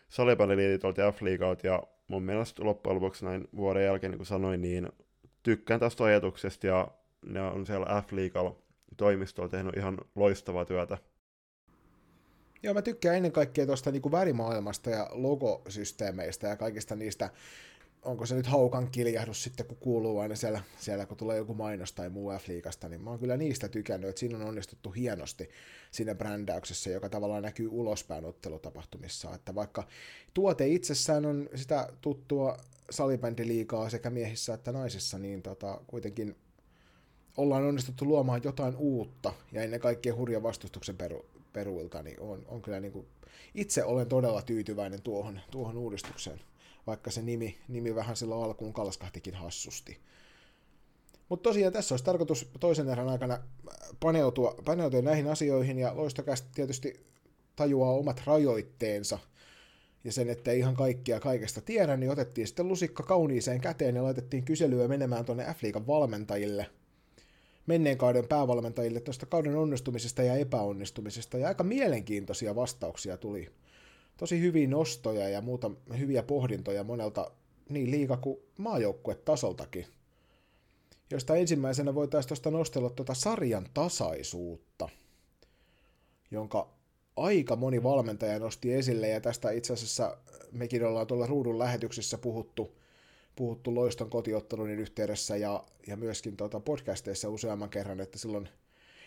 salibändiliitolta 0.09 1.01
ja 1.01 1.11
F-liigalta 1.11 1.67
ja 1.67 1.83
mun 2.07 2.23
mielestä 2.23 2.65
loppujen 2.65 2.95
lopuksi 2.95 3.25
näin 3.25 3.47
vuoden 3.55 3.85
jälkeen, 3.85 4.11
niin 4.11 4.19
kuin 4.19 4.27
sanoin, 4.27 4.61
niin 4.61 4.89
tykkään 5.43 5.79
tästä 5.79 6.03
ajatuksesta 6.03 6.67
ja 6.67 6.87
ne 7.25 7.41
on 7.41 7.65
siellä 7.65 8.01
F-liigalla 8.01 8.62
toimistolla 8.97 9.49
tehnyt 9.49 9.77
ihan 9.77 9.97
loistavaa 10.15 10.65
työtä. 10.65 10.97
Joo, 12.63 12.73
mä 12.73 12.81
tykkään 12.81 13.15
ennen 13.15 13.31
kaikkea 13.31 13.65
tuosta 13.65 13.91
niin 13.91 14.11
värimaailmasta 14.11 14.89
ja 14.89 15.09
logosysteemeistä 15.11 16.47
ja 16.47 16.55
kaikista 16.55 16.95
niistä, 16.95 17.29
onko 18.01 18.25
se 18.25 18.35
nyt 18.35 18.47
haukan 18.47 18.91
kiljahdus 18.91 19.43
sitten, 19.43 19.65
kun 19.65 19.77
kuuluu 19.77 20.19
aina 20.19 20.35
siellä, 20.35 20.61
siellä 20.77 21.05
kun 21.05 21.17
tulee 21.17 21.37
joku 21.37 21.53
mainos 21.53 21.93
tai 21.93 22.09
muu 22.09 22.31
F-liigasta, 22.31 22.89
niin 22.89 23.01
mä 23.01 23.09
oon 23.09 23.19
kyllä 23.19 23.37
niistä 23.37 23.67
tykännyt, 23.67 24.09
että 24.09 24.19
siinä 24.19 24.37
on 24.37 24.43
onnistuttu 24.43 24.91
hienosti 24.91 25.49
siinä 25.91 26.15
brändäyksessä, 26.15 26.89
joka 26.89 27.09
tavallaan 27.09 27.43
näkyy 27.43 27.67
ulospäin 27.71 28.25
ottelutapahtumissa, 28.25 29.35
että 29.35 29.55
vaikka 29.55 29.87
tuote 30.33 30.67
itsessään 30.67 31.25
on 31.25 31.49
sitä 31.55 31.89
tuttua 32.01 32.57
salibändiliikaa 32.89 33.89
sekä 33.89 34.09
miehissä 34.09 34.53
että 34.53 34.71
naisissa, 34.71 35.19
niin 35.19 35.41
tota, 35.41 35.81
kuitenkin 35.87 36.35
ollaan 37.37 37.63
onnistuttu 37.63 38.05
luomaan 38.05 38.41
jotain 38.43 38.75
uutta 38.75 39.33
ja 39.51 39.63
ennen 39.63 39.79
kaikkea 39.79 40.15
hurja 40.15 40.43
vastustuksen 40.43 40.97
peru, 40.97 41.25
peruilta, 41.53 42.03
niin 42.03 42.19
on, 42.19 42.45
on 42.47 42.61
kyllä 42.61 42.79
niin 42.79 42.91
kuin, 42.91 43.07
itse 43.55 43.83
olen 43.83 44.07
todella 44.07 44.41
tyytyväinen 44.41 45.01
tuohon, 45.01 45.39
tuohon 45.51 45.77
uudistukseen, 45.77 46.39
vaikka 46.87 47.11
se 47.11 47.21
nimi, 47.21 47.57
nimi 47.67 47.95
vähän 47.95 48.15
silloin 48.15 48.45
alkuun 48.45 48.73
kalskahtikin 48.73 49.35
hassusti. 49.35 49.99
Mutta 51.29 51.49
tosiaan 51.49 51.73
tässä 51.73 51.93
olisi 51.93 52.05
tarkoitus 52.05 52.49
toisen 52.59 52.89
erän 52.89 53.09
aikana 53.09 53.39
paneutua, 53.99 54.55
paneutua 54.65 55.01
näihin 55.01 55.27
asioihin, 55.27 55.79
ja 55.79 55.97
loistokästä 55.97 56.47
tietysti 56.55 57.05
tajuaa 57.55 57.91
omat 57.91 58.21
rajoitteensa, 58.25 59.19
ja 60.03 60.11
sen, 60.11 60.29
että 60.29 60.51
ei 60.51 60.59
ihan 60.59 60.75
kaikkia 60.75 61.19
kaikesta 61.19 61.61
tiedä, 61.61 61.97
niin 61.97 62.11
otettiin 62.11 62.47
sitten 62.47 62.67
lusikka 62.67 63.03
kauniiseen 63.03 63.61
käteen 63.61 63.95
ja 63.95 64.03
laitettiin 64.03 64.45
kyselyä 64.45 64.87
menemään 64.87 65.25
tuonne 65.25 65.43
F-liigan 65.43 65.87
valmentajille– 65.87 66.69
menneen 67.65 67.97
kauden 67.97 68.27
päävalmentajille 68.27 68.99
tuosta 68.99 69.25
kauden 69.25 69.55
onnistumisesta 69.55 70.23
ja 70.23 70.35
epäonnistumisesta, 70.35 71.37
ja 71.37 71.47
aika 71.47 71.63
mielenkiintoisia 71.63 72.55
vastauksia 72.55 73.17
tuli. 73.17 73.49
Tosi 74.17 74.39
hyviä 74.39 74.67
nostoja 74.67 75.29
ja 75.29 75.41
muuta 75.41 75.71
hyviä 75.99 76.23
pohdintoja 76.23 76.83
monelta 76.83 77.31
niin 77.69 77.91
liika 77.91 78.17
kuin 78.17 78.39
maajoukkuetasoltakin. 78.57 79.85
Josta 81.11 81.35
ensimmäisenä 81.35 81.95
voitaisiin 81.95 82.27
tuosta 82.27 82.51
nostella 82.51 82.89
tuota 82.89 83.13
sarjan 83.13 83.69
tasaisuutta, 83.73 84.89
jonka 86.31 86.69
aika 87.15 87.55
moni 87.55 87.83
valmentaja 87.83 88.39
nosti 88.39 88.73
esille, 88.73 89.09
ja 89.09 89.21
tästä 89.21 89.51
itse 89.51 89.73
asiassa 89.73 90.17
mekin 90.51 90.85
ollaan 90.85 91.07
tuolla 91.07 91.27
ruudun 91.27 91.59
lähetyksessä 91.59 92.17
puhuttu 92.17 92.75
puhuttu 93.35 93.75
loiston 93.75 94.09
kotiottelun 94.09 94.69
yhteydessä 94.69 95.37
ja, 95.37 95.63
ja 95.87 95.97
myöskin 95.97 96.37
tuota 96.37 96.59
podcasteissa 96.59 97.29
useamman 97.29 97.69
kerran, 97.69 97.99
että 97.99 98.17
silloin 98.17 98.49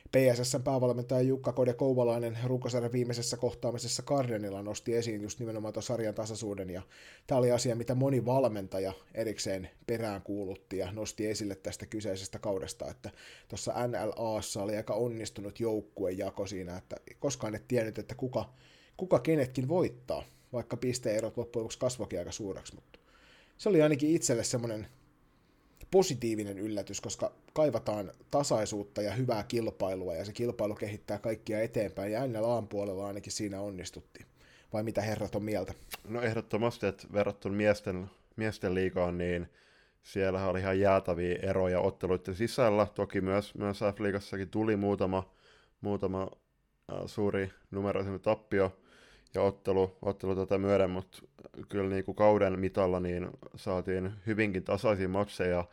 PSSn 0.07 0.63
päävalmentaja 0.63 1.21
Jukka 1.21 1.53
Kode 1.53 1.75
Kouvalainen 1.75 2.39
runkosarjan 2.45 2.93
viimeisessä 2.93 3.37
kohtaamisessa 3.37 4.03
Gardenilla 4.03 4.63
nosti 4.63 4.95
esiin 4.95 5.23
just 5.23 5.39
nimenomaan 5.39 5.73
tuon 5.73 5.83
sarjan 5.83 6.15
tasaisuuden, 6.15 6.71
ja 6.71 6.83
tämä 7.27 7.39
oli 7.39 7.53
asia, 7.53 7.77
mitä 7.77 7.95
moni 7.95 8.25
valmentaja 8.25 8.93
erikseen 9.15 9.71
perään 9.87 10.23
kuulutti 10.23 10.79
ja 10.79 10.93
nosti 10.93 11.27
esille 11.27 11.55
tästä 11.55 11.87
kyseisestä 11.87 12.39
kaudesta, 12.39 12.91
että 12.91 13.11
tuossa 13.49 13.73
NLAssa 13.87 14.63
oli 14.63 14.77
aika 14.77 14.95
onnistunut 14.95 15.61
joukkuejako 15.61 16.47
siinä, 16.47 16.77
että 16.77 16.97
koskaan 17.19 17.55
et 17.55 17.69
tiennyt, 17.69 17.99
että 17.99 18.15
kuka, 18.15 18.53
kuka 18.97 19.19
kenetkin 19.19 19.69
voittaa, 19.69 20.23
vaikka 20.53 20.77
pisteerot 20.77 21.37
loppujen 21.37 21.63
lopuksi 21.63 21.79
kasvokin 21.79 22.19
aika 22.19 22.33
suureksi, 22.33 22.75
mutta 22.75 22.99
se 23.59 23.69
oli 23.69 23.83
ainakin 23.83 24.11
itselle 24.11 24.45
semmoinen 24.45 24.87
positiivinen 25.91 26.59
yllätys, 26.59 27.01
koska 27.01 27.33
kaivataan 27.53 28.13
tasaisuutta 28.31 29.03
ja 29.03 29.13
hyvää 29.13 29.43
kilpailua, 29.43 30.15
ja 30.15 30.25
se 30.25 30.33
kilpailu 30.33 30.75
kehittää 30.75 31.19
kaikkia 31.19 31.61
eteenpäin, 31.61 32.13
ja 32.13 32.27
NLAn 32.27 32.69
puolella 32.69 33.07
ainakin 33.07 33.33
siinä 33.33 33.61
onnistuttiin. 33.61 34.27
Vai 34.73 34.83
mitä 34.83 35.03
herrat 35.03 35.35
on 35.35 35.43
mieltä? 35.43 35.75
No 36.09 36.23
ehdottomasti, 36.23 36.87
että 36.87 37.07
verrattuna 37.13 37.57
miesten, 37.57 38.11
miesten 38.37 38.75
liigaan, 38.75 39.19
niin 39.19 39.49
siellä 40.03 40.47
oli 40.47 40.61
ihan 40.61 40.81
jäätäviä 40.81 41.39
eroja 41.43 41.81
otteluiden 41.81 42.35
sisällä. 42.35 42.87
Toki 42.95 43.21
myös, 43.21 43.55
myös 43.55 43.81
F-liigassakin 43.81 44.51
tuli 44.51 44.77
muutama, 44.77 45.35
muutama 45.81 46.31
äh, 46.93 46.99
suuri 47.07 47.51
numeroisen 47.71 48.21
tappio, 48.21 48.77
ja 49.37 49.43
ottelu, 49.43 49.97
ottelu 50.03 50.37
tätä 50.37 50.59
myöden, 50.59 50.91
mutta 50.91 51.19
kyllä 51.69 51.91
niin 51.91 52.05
kuin 52.05 52.17
kauden 52.17 52.61
mitalla 52.61 53.01
niin 53.01 53.31
saatiin 53.57 54.13
hyvinkin 54.27 54.65
tasaisia 54.65 55.09
matseja, 55.09 55.65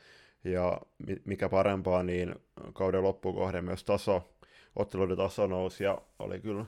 ja 0.43 0.81
mikä 1.25 1.49
parempaa, 1.49 2.03
niin 2.03 2.35
kauden 2.73 3.03
loppukohden 3.03 3.65
myös 3.65 3.83
taso, 3.83 4.33
otteluiden 4.75 5.17
taso 5.17 5.47
nousi, 5.47 5.83
ja 5.83 6.01
oli 6.19 6.39
kyllä 6.39 6.65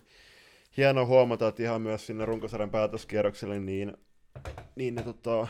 hieno 0.78 1.06
huomata, 1.06 1.48
että 1.48 1.64
ihan 1.64 1.82
myös 1.82 2.08
sinne 2.08 2.26
runkosarjan 2.26 2.70
päätöskierrokselle, 2.70 3.60
niin, 3.60 3.98
niin 4.76 4.96
ne 4.96 5.04
tota, 5.04 5.48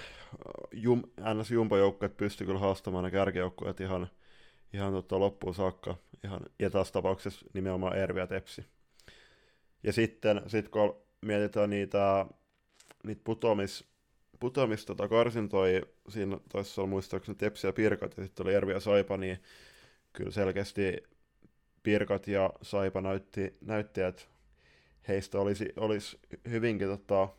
jum, 0.71 1.03
ns. 1.34 1.51
jumpojoukkueet 1.51 2.17
pystyi 2.17 2.47
kyllä 2.47 2.60
haastamaan 2.60 3.03
ne 3.03 3.12
kärkijoukkueet 3.12 3.79
ihan, 3.79 4.08
ihan 4.73 4.93
tota 4.93 5.19
loppuun 5.19 5.55
saakka, 5.55 5.95
ihan, 6.23 6.39
ja 6.60 6.69
tässä 6.69 6.93
tapauksessa 6.93 7.45
nimenomaan 7.53 7.97
Ervi 7.97 8.19
ja 8.19 8.27
Tepsi. 8.27 8.65
Ja 9.84 9.93
sitten 9.93 10.41
sit 10.47 10.69
kun 10.69 11.04
mietitään 11.25 11.69
niitä, 11.69 12.25
niitä 13.03 13.21
putoamis, 13.23 13.85
putoamis 14.39 14.85
tota 14.85 15.07
karsintoja, 15.07 15.81
siinä 16.09 16.38
taisi 16.51 16.81
olla 16.81 16.89
muistaakseni 16.89 17.35
Tepsi 17.35 17.67
ja 17.67 17.73
Pirkat, 17.73 18.17
ja 18.17 18.23
sitten 18.23 18.45
oli 18.45 18.53
Ervi 18.53 18.71
ja 18.71 18.79
Saipa, 18.79 19.17
niin 19.17 19.39
kyllä 20.13 20.31
selkeästi 20.31 21.03
Pirkat 21.83 22.27
ja 22.27 22.49
Saipa 22.61 23.01
näytti, 23.01 23.53
näytti 23.61 24.01
että 24.01 24.23
heistä 25.07 25.39
olisi, 25.39 25.73
olisi 25.77 26.19
hyvinkin, 26.49 26.88
tota, 26.88 27.29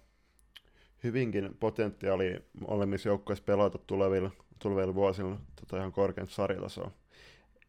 hyvinkin 1.05 1.57
potentiaali 1.61 2.37
molemmissa 2.68 3.09
joukkueissa 3.09 3.44
pelata 3.44 3.79
tulevilla, 3.79 4.31
tulevilla 4.59 4.94
vuosilla 4.94 5.40
tota 5.61 5.77
ihan 5.77 5.92
korkein 5.92 6.29
sarjatasoa. 6.29 6.90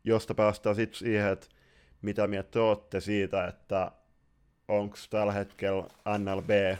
Josta 0.03 0.35
päästään 0.35 0.75
sitten 0.75 0.99
siihen, 0.99 1.31
että 1.31 1.47
mitä 2.01 2.27
mieltä 2.27 2.49
te 2.51 2.59
olette 2.59 3.01
siitä, 3.01 3.47
että 3.47 3.91
onko 4.67 4.97
tällä 5.09 5.33
hetkellä 5.33 5.83
NLB 6.17 6.77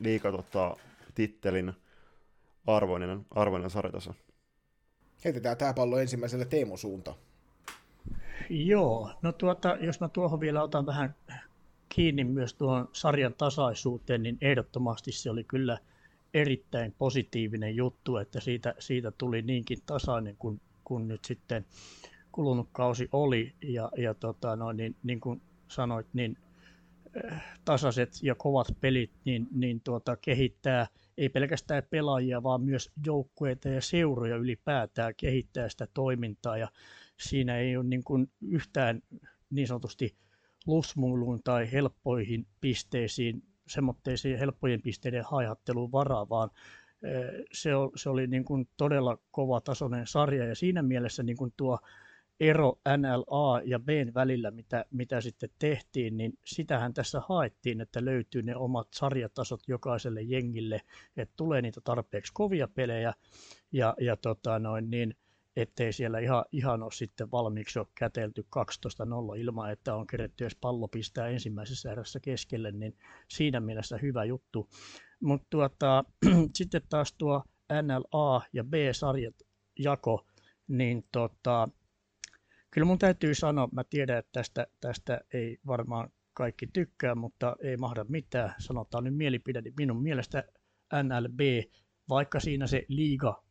liika 0.00 0.32
tota, 0.32 0.76
tittelin 1.14 1.72
arvoinen, 2.66 3.26
arvoinen 3.30 3.70
sarjataso? 3.70 4.14
Heitetään 5.24 5.56
tämä 5.56 5.74
pallo 5.74 5.98
ensimmäiselle 5.98 6.44
Teemu 6.44 6.76
suunta. 6.76 7.14
Joo, 8.50 9.10
no 9.22 9.32
tuota, 9.32 9.76
jos 9.80 10.00
mä 10.00 10.08
tuohon 10.08 10.40
vielä 10.40 10.62
otan 10.62 10.86
vähän 10.86 11.14
kiinni 11.88 12.24
myös 12.24 12.54
tuohon 12.54 12.88
sarjan 12.92 13.34
tasaisuuteen, 13.34 14.22
niin 14.22 14.38
ehdottomasti 14.40 15.12
se 15.12 15.30
oli 15.30 15.44
kyllä 15.44 15.78
erittäin 16.34 16.94
positiivinen 16.98 17.76
juttu, 17.76 18.16
että 18.16 18.40
siitä, 18.40 18.74
siitä 18.78 19.10
tuli 19.10 19.42
niinkin 19.42 19.78
tasainen 19.86 20.36
kuin, 20.38 20.60
kun 20.84 21.08
nyt 21.08 21.24
sitten 21.24 21.66
kulunut 22.32 22.68
kausi 22.72 23.08
oli 23.12 23.54
ja, 23.62 23.90
ja 23.96 24.14
tota, 24.14 24.56
no, 24.56 24.72
niin, 24.72 24.96
niin 25.02 25.20
kuin 25.20 25.42
sanoit, 25.68 26.06
niin 26.12 26.38
tasaiset 27.64 28.22
ja 28.22 28.34
kovat 28.34 28.66
pelit 28.80 29.10
niin, 29.24 29.48
niin 29.50 29.80
tuota, 29.80 30.16
kehittää 30.16 30.86
ei 31.18 31.28
pelkästään 31.28 31.82
pelaajia, 31.90 32.42
vaan 32.42 32.62
myös 32.62 32.90
joukkueita 33.06 33.68
ja 33.68 33.80
seuroja 33.80 34.36
ylipäätään 34.36 35.14
kehittää 35.16 35.68
sitä 35.68 35.86
toimintaa. 35.94 36.56
Ja 36.56 36.68
siinä 37.20 37.58
ei 37.58 37.76
ole 37.76 37.84
niin 37.84 38.04
kuin 38.04 38.30
yhtään 38.40 39.02
niin 39.50 39.66
sanotusti 39.66 40.16
lusmuiluun 40.66 41.42
tai 41.44 41.72
helppoihin 41.72 42.46
pisteisiin, 42.60 43.42
semmoitteisiin 43.68 44.38
helppojen 44.38 44.82
pisteiden 44.82 45.24
haihatteluun 45.24 45.92
varaa, 45.92 46.28
vaan 46.28 46.50
se, 47.52 48.08
oli 48.08 48.26
niin 48.26 48.44
kuin 48.44 48.68
todella 48.76 49.18
kova 49.30 49.60
tasoinen 49.60 50.06
sarja. 50.06 50.46
Ja 50.46 50.54
siinä 50.54 50.82
mielessä 50.82 51.22
niin 51.22 51.36
kuin 51.36 51.52
tuo 51.56 51.78
ero 52.40 52.78
NLA 52.98 53.60
ja 53.64 53.78
B 53.78 53.88
välillä, 54.14 54.50
mitä, 54.50 54.84
mitä 54.90 55.20
sitten 55.20 55.50
tehtiin, 55.58 56.16
niin 56.16 56.38
sitähän 56.44 56.94
tässä 56.94 57.22
haettiin, 57.28 57.80
että 57.80 58.04
löytyy 58.04 58.42
ne 58.42 58.56
omat 58.56 58.88
sarjatasot 58.90 59.60
jokaiselle 59.68 60.22
jengille, 60.22 60.80
että 61.16 61.34
tulee 61.36 61.62
niitä 61.62 61.80
tarpeeksi 61.80 62.32
kovia 62.32 62.68
pelejä 62.68 63.14
ja, 63.72 63.94
ja 64.00 64.16
tota 64.16 64.58
noin, 64.58 64.90
niin, 64.90 65.14
ettei 65.56 65.92
siellä 65.92 66.18
ihan, 66.18 66.44
ihan 66.52 66.82
ole 66.82 66.92
sitten 66.92 67.30
valmiiksi 67.30 67.78
ole 67.78 67.86
kätelty 67.94 68.46
12-0 69.36 69.38
ilman, 69.38 69.72
että 69.72 69.94
on 69.94 70.06
keretty 70.06 70.44
edes 70.44 70.56
pallo 70.60 70.88
pistää 70.88 71.28
ensimmäisessä 71.28 71.92
erässä 71.92 72.20
keskelle, 72.20 72.72
niin 72.72 72.96
siinä 73.28 73.60
mielessä 73.60 73.96
hyvä 74.02 74.24
juttu. 74.24 74.68
Mutta 75.20 75.46
tuota, 75.50 76.04
sitten 76.56 76.82
taas 76.88 77.12
tuo 77.12 77.42
NLA 77.82 78.42
ja 78.52 78.64
B-sarjat 78.64 79.34
jako, 79.78 80.26
niin 80.68 81.04
tota, 81.12 81.68
kyllä 82.76 82.86
mun 82.86 82.98
täytyy 82.98 83.34
sanoa, 83.34 83.68
mä 83.72 83.84
tiedän, 83.84 84.18
että 84.18 84.32
tästä, 84.32 84.66
tästä 84.80 85.20
ei 85.32 85.58
varmaan 85.66 86.10
kaikki 86.34 86.66
tykkää, 86.66 87.14
mutta 87.14 87.56
ei 87.62 87.76
mahda 87.76 88.04
mitään. 88.08 88.54
Sanotaan 88.58 89.04
nyt 89.04 89.16
mielipide, 89.16 89.60
niin 89.60 89.74
minun 89.76 90.02
mielestä 90.02 90.44
NLB, 91.02 91.40
vaikka 92.08 92.40
siinä 92.40 92.66
se 92.66 92.84
liiga 92.88 93.44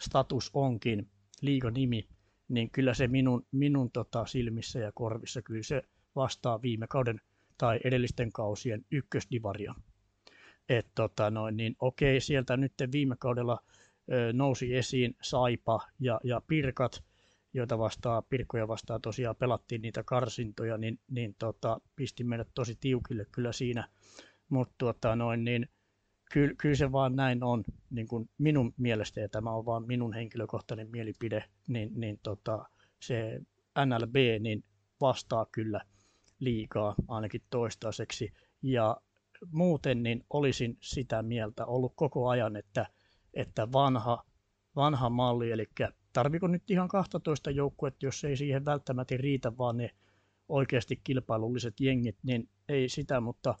status 0.00 0.50
onkin, 0.54 1.10
liiga-nimi, 1.42 2.08
niin 2.48 2.70
kyllä 2.70 2.94
se 2.94 3.08
minun, 3.08 3.46
minun 3.52 3.90
tota 3.90 4.26
silmissä 4.26 4.78
ja 4.78 4.92
korvissa, 4.94 5.42
kyllä 5.42 5.62
se 5.62 5.82
vastaa 6.16 6.62
viime 6.62 6.86
kauden 6.86 7.20
tai 7.58 7.80
edellisten 7.84 8.32
kausien 8.32 8.84
ykkösdivaria. 8.90 9.74
Et 10.68 10.86
tota 10.94 11.30
noin, 11.30 11.56
niin 11.56 11.76
okei, 11.78 12.20
sieltä 12.20 12.56
nyt 12.56 12.74
viime 12.92 13.16
kaudella 13.18 13.58
ö, 14.12 14.32
nousi 14.32 14.76
esiin 14.76 15.16
Saipa 15.22 15.80
ja, 16.00 16.20
ja 16.24 16.42
Pirkat, 16.46 17.09
joita 17.54 17.78
vastaan, 17.78 18.22
Pirkkoja 18.28 18.68
vastaan 18.68 19.00
tosiaan 19.00 19.36
pelattiin 19.36 19.82
niitä 19.82 20.02
karsintoja, 20.04 20.78
niin, 20.78 21.00
niin 21.10 21.34
tota, 21.38 21.80
pisti 21.96 22.24
meidät 22.24 22.48
tosi 22.54 22.76
tiukille 22.80 23.26
kyllä 23.32 23.52
siinä. 23.52 23.88
Mutta 24.48 24.74
tota, 24.78 25.16
noin, 25.16 25.44
niin, 25.44 25.68
kyllä, 26.32 26.54
kyllä, 26.58 26.74
se 26.74 26.92
vaan 26.92 27.16
näin 27.16 27.44
on 27.44 27.64
niin 27.90 28.08
kuin 28.08 28.30
minun 28.38 28.74
mielestä, 28.76 29.20
ja 29.20 29.28
tämä 29.28 29.50
on 29.50 29.66
vaan 29.66 29.86
minun 29.86 30.12
henkilökohtainen 30.12 30.90
mielipide, 30.90 31.44
niin, 31.68 31.90
niin 32.00 32.20
tota, 32.22 32.64
se 33.00 33.40
NLB 33.86 34.16
niin 34.40 34.64
vastaa 35.00 35.46
kyllä 35.52 35.80
liikaa 36.38 36.94
ainakin 37.08 37.42
toistaiseksi. 37.50 38.32
Ja 38.62 38.96
muuten 39.52 40.02
niin 40.02 40.24
olisin 40.30 40.78
sitä 40.80 41.22
mieltä 41.22 41.66
ollut 41.66 41.92
koko 41.96 42.28
ajan, 42.28 42.56
että, 42.56 42.86
että 43.34 43.72
vanha, 43.72 44.24
vanha 44.76 45.10
malli, 45.10 45.50
eli 45.50 45.66
tarviko 46.12 46.46
nyt 46.46 46.70
ihan 46.70 46.88
12 46.88 47.50
joukkuetta, 47.50 48.06
jos 48.06 48.24
ei 48.24 48.36
siihen 48.36 48.64
välttämättä 48.64 49.16
riitä, 49.16 49.58
vaan 49.58 49.76
ne 49.76 49.90
oikeasti 50.48 51.00
kilpailulliset 51.04 51.80
jengit, 51.80 52.16
niin 52.22 52.48
ei 52.68 52.88
sitä, 52.88 53.20
mutta, 53.20 53.54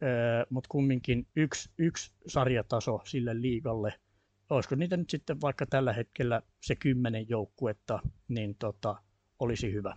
ää, 0.00 0.46
mutta 0.50 0.68
kumminkin 0.68 1.26
yksi, 1.36 1.70
yksi 1.78 2.12
sarjataso 2.26 3.00
sille 3.04 3.40
liigalle. 3.40 3.94
Olisiko 4.50 4.74
niitä 4.74 4.96
nyt 4.96 5.10
sitten 5.10 5.40
vaikka 5.40 5.66
tällä 5.66 5.92
hetkellä 5.92 6.42
se 6.60 6.76
kymmenen 6.76 7.28
joukkuetta, 7.28 8.00
niin 8.28 8.56
tota, 8.58 8.96
olisi 9.38 9.72
hyvä. 9.72 9.94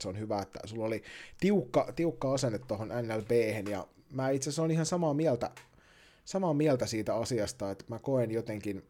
Se 0.00 0.08
on 0.08 0.18
hyvä, 0.18 0.42
että 0.42 0.60
sulla 0.64 0.84
oli 0.84 1.02
tiukka, 1.40 1.92
tiukka 1.96 2.34
asenne 2.34 2.58
tuohon 2.58 2.88
NLB, 2.88 3.30
ja 3.68 3.86
mä 4.10 4.30
itse 4.30 4.50
asiassa 4.50 4.62
olen 4.62 4.70
ihan 4.70 4.86
samaa 4.86 5.14
mieltä 5.14 5.50
samaa 6.28 6.54
mieltä 6.54 6.86
siitä 6.86 7.14
asiasta, 7.14 7.70
että 7.70 7.84
mä 7.88 7.98
koen 7.98 8.30
jotenkin, 8.30 8.82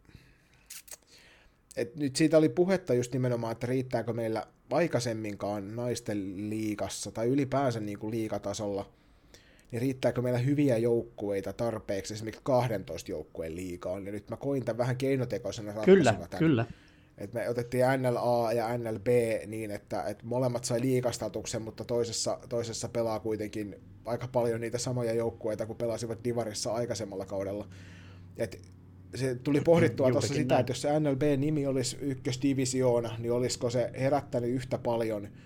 että 1.77 2.01
nyt 2.01 2.16
siitä 2.16 2.38
oli 2.38 2.48
puhetta 2.48 2.94
just 2.94 3.12
nimenomaan, 3.12 3.53
että 3.53 3.66
riittääkö 3.66 4.12
meillä 4.12 4.46
aikaisemminkaan 4.70 5.77
naisten 5.77 6.51
liikassa 6.51 7.11
tai 7.11 7.29
ylipäänsä 7.29 7.81
niin 7.81 7.98
kuin 7.98 8.11
liikatasolla, 8.11 8.90
niin 9.70 9.83
riittääkö 9.83 10.22
meillä 10.22 10.38
hyviä 10.38 10.77
joukkueita 10.79 11.53
tarpeeksi 11.53 12.14
esimerkiksi 12.14 12.40
12 12.44 13.11
joukkueen 13.11 13.57
liikaan, 13.57 14.07
ja 14.07 14.12
nyt 14.12 14.31
mä 14.31 14.37
koin 14.37 14.64
tämän 14.64 14.79
vähän 14.79 14.96
keinotekoisena 14.96 15.72
ratkaisuna. 15.72 15.96
Kyllä, 15.96 16.12
tämän. 16.12 16.38
kyllä. 16.38 16.66
Et 17.18 17.33
me 17.33 17.48
otettiin 17.48 17.85
NLA 17.98 18.52
ja 18.52 18.78
NLB 18.78 19.07
niin, 19.46 19.70
että, 19.70 20.02
että 20.02 20.26
molemmat 20.26 20.64
sai 20.64 20.81
liikastatuksen, 20.81 21.62
mutta 21.62 21.85
toisessa, 21.85 22.38
toisessa 22.48 22.88
pelaa 22.88 23.20
kuitenkin 23.20 23.76
aika 24.04 24.28
paljon 24.28 24.61
niitä 24.61 24.78
samoja 24.78 25.12
joukkueita, 25.12 25.66
kuin 25.66 25.76
pelasivat 25.76 26.24
Divarissa 26.24 26.72
aikaisemmalla 26.72 27.26
kaudella. 27.26 27.68
Et 28.37 28.61
se 29.14 29.35
tuli 29.35 29.61
pohdittua 29.61 30.11
tuossa 30.11 30.35
sitä, 30.35 30.54
näin. 30.54 30.61
että 30.61 30.70
jos 30.70 30.83
se 30.83 31.00
NLB-nimi 31.00 31.66
olisi 31.66 31.96
ykkösdivisioona, 32.00 33.16
niin 33.18 33.33
olisiko 33.33 33.70
se 33.70 33.90
herättänyt 34.00 34.50
yhtä 34.50 34.78
paljon– 34.78 35.28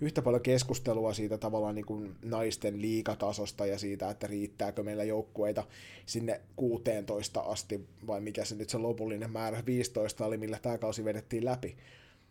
yhtä 0.00 0.22
paljon 0.22 0.42
keskustelua 0.42 1.14
siitä 1.14 1.38
tavallaan 1.38 1.74
niin 1.74 1.86
kuin 1.86 2.16
naisten 2.22 2.82
liikatasosta 2.82 3.66
ja 3.66 3.78
siitä, 3.78 4.10
että 4.10 4.26
riittääkö 4.26 4.82
meillä 4.82 5.04
joukkueita 5.04 5.64
sinne 6.06 6.40
16 6.56 7.40
asti, 7.40 7.86
vai 8.06 8.20
mikä 8.20 8.44
se 8.44 8.54
nyt 8.54 8.70
se 8.70 8.78
lopullinen 8.78 9.30
määrä 9.30 9.62
15 9.66 10.26
oli, 10.26 10.36
millä 10.36 10.58
tämä 10.62 10.78
kausi 10.78 11.04
vedettiin 11.04 11.44
läpi. 11.44 11.76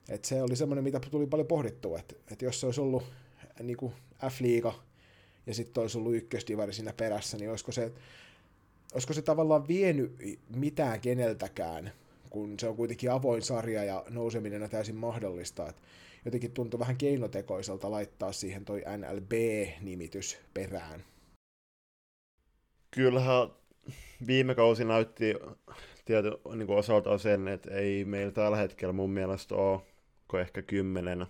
Et 0.09 0.25
se 0.25 0.41
oli 0.41 0.55
semmoinen, 0.55 0.83
mitä 0.83 0.99
tuli 0.99 1.27
paljon 1.27 1.47
pohdittua, 1.47 1.99
että, 1.99 2.15
että 2.31 2.45
jos 2.45 2.59
se 2.59 2.65
olisi 2.65 2.81
ollut 2.81 3.03
niin 3.63 3.77
kuin 3.77 3.93
F-liiga 4.25 4.73
ja 5.47 5.53
sitten 5.53 5.81
olisi 5.81 5.97
ollut 5.97 6.15
ykkösdivari 6.15 6.73
siinä 6.73 6.93
perässä, 6.93 7.37
niin 7.37 7.49
olisiko 7.49 7.71
se, 7.71 7.91
olisiko 8.93 9.13
se 9.13 9.21
tavallaan 9.21 9.67
vienyt 9.67 10.15
mitään 10.55 10.99
keneltäkään, 11.01 11.91
kun 12.29 12.59
se 12.59 12.67
on 12.67 12.75
kuitenkin 12.75 13.11
avoin 13.11 13.41
sarja 13.41 13.83
ja 13.83 14.05
nouseminen 14.09 14.63
on 14.63 14.69
täysin 14.69 14.95
mahdollista. 14.95 15.69
Että 15.69 15.81
jotenkin 16.29 16.51
tuntui 16.51 16.79
vähän 16.79 16.97
keinotekoiselta 16.97 17.91
laittaa 17.91 18.31
siihen 18.31 18.65
toi 18.65 18.83
NLB-nimitys 18.97 20.37
perään. 20.53 21.03
Kyllähän 22.91 23.49
viime 24.27 24.55
kausi 24.55 24.85
näytti 24.85 25.33
tietyn 26.05 26.33
niin 26.55 26.69
osaltaan 26.69 27.19
sen, 27.19 27.47
että 27.47 27.71
ei 27.71 28.05
meillä 28.05 28.31
tällä 28.31 28.57
hetkellä 28.57 28.93
mun 28.93 29.09
mielestä 29.09 29.55
ole 29.55 29.81
kuin 30.27 30.41
ehkä 30.41 30.61
kymmenen 30.61 31.25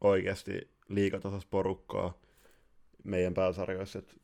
oikeasti 0.00 0.70
liikatasas 0.88 1.46
porukkaa 1.46 2.18
meidän 3.04 3.34
pääsarjoissa. 3.34 3.98
Et 3.98 4.16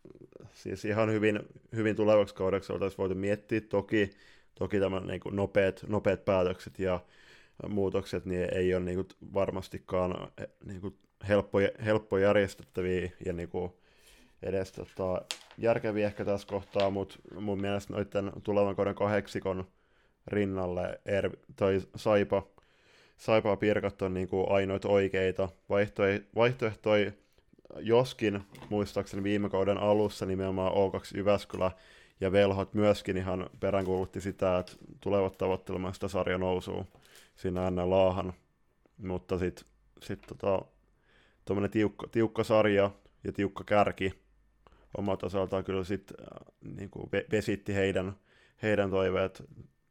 siis 0.53 0.85
ihan 0.85 1.12
hyvin, 1.12 1.40
hyvin 1.75 1.97
tulevaksi 1.97 2.35
kaudeksi 2.35 2.73
oltaisiin 2.73 2.99
voitu 2.99 3.14
miettiä 3.14 3.61
toki, 3.61 4.11
toki 4.55 4.81
tämän 4.81 5.07
niin 5.07 5.21
nopeat, 5.31 5.85
nopeat 5.88 6.25
päätökset 6.25 6.79
ja 6.79 7.01
muutokset 7.68 8.25
niin 8.25 8.55
ei 8.55 8.75
ole 8.75 8.85
niin 8.85 8.97
kuin 8.97 9.09
varmastikaan 9.35 10.29
eh, 10.38 10.49
niin 10.64 10.81
kuin 10.81 10.99
helppo, 11.29 11.59
helppo 11.85 12.18
järjestettäviä 12.18 13.11
ja 13.27 13.33
niin 13.33 13.49
kuin 13.49 13.73
edes 14.42 14.73
tota, 14.73 15.23
järkeviä 15.59 16.07
ehkä 16.07 16.25
tässä 16.25 16.49
kohtaa, 16.49 16.90
mutta 16.90 17.18
mun 17.40 17.61
mielestä 17.61 17.92
noiden 17.92 18.33
tulevan 18.42 18.77
kauden 18.77 18.94
kahdeksikon 18.94 19.68
rinnalle 20.27 21.01
er, 21.07 21.37
toi 21.57 21.81
Saipa, 21.97 22.47
Saipa 23.16 23.57
Pirkat 23.57 24.03
on 24.03 24.14
niin 24.14 24.29
kuin 24.29 24.51
ainoita 24.51 24.88
oikeita. 24.88 25.49
Vaihtoehtoja, 25.68 26.21
vaihtoehtoja, 26.35 27.12
joskin 27.77 28.42
muistaakseni 28.71 29.23
viime 29.23 29.51
kauden 29.51 29.79
alussa 29.79 30.27
nimenomaan 30.27 30.73
O2 30.73 31.16
Jyväskylä 31.16 31.71
ja 32.21 32.33
Velhot 32.33 32.75
myöskin 32.75 33.16
ihan 33.16 33.51
peräänkuulutti 33.61 34.21
sitä, 34.21 34.59
että 34.59 34.73
tulevat 35.01 35.38
tavoittelemaan 35.38 35.94
sitä 35.94 36.09
sarjan 36.09 36.40
nousua 36.40 36.85
siinä 37.38 37.64
aina 37.64 37.90
laahan. 37.90 38.33
Mutta 38.98 39.38
sitten 39.38 39.64
sit 40.03 40.20
tota, 40.22 40.62
tuommoinen 41.44 41.70
tiukka, 41.70 42.09
tiukka 42.09 42.44
sarja 42.44 42.90
ja 43.24 43.33
tiukka 43.33 43.64
kärki 43.64 44.12
omalta 44.98 45.27
osaltaan 45.27 45.64
kyllä 45.64 45.85
sitten 45.85 46.16
äh, 46.20 46.55
niin 46.77 46.90
vesitti 47.33 47.74
heidän, 47.74 48.12
heidän 48.62 48.90
toiveet 48.90 49.42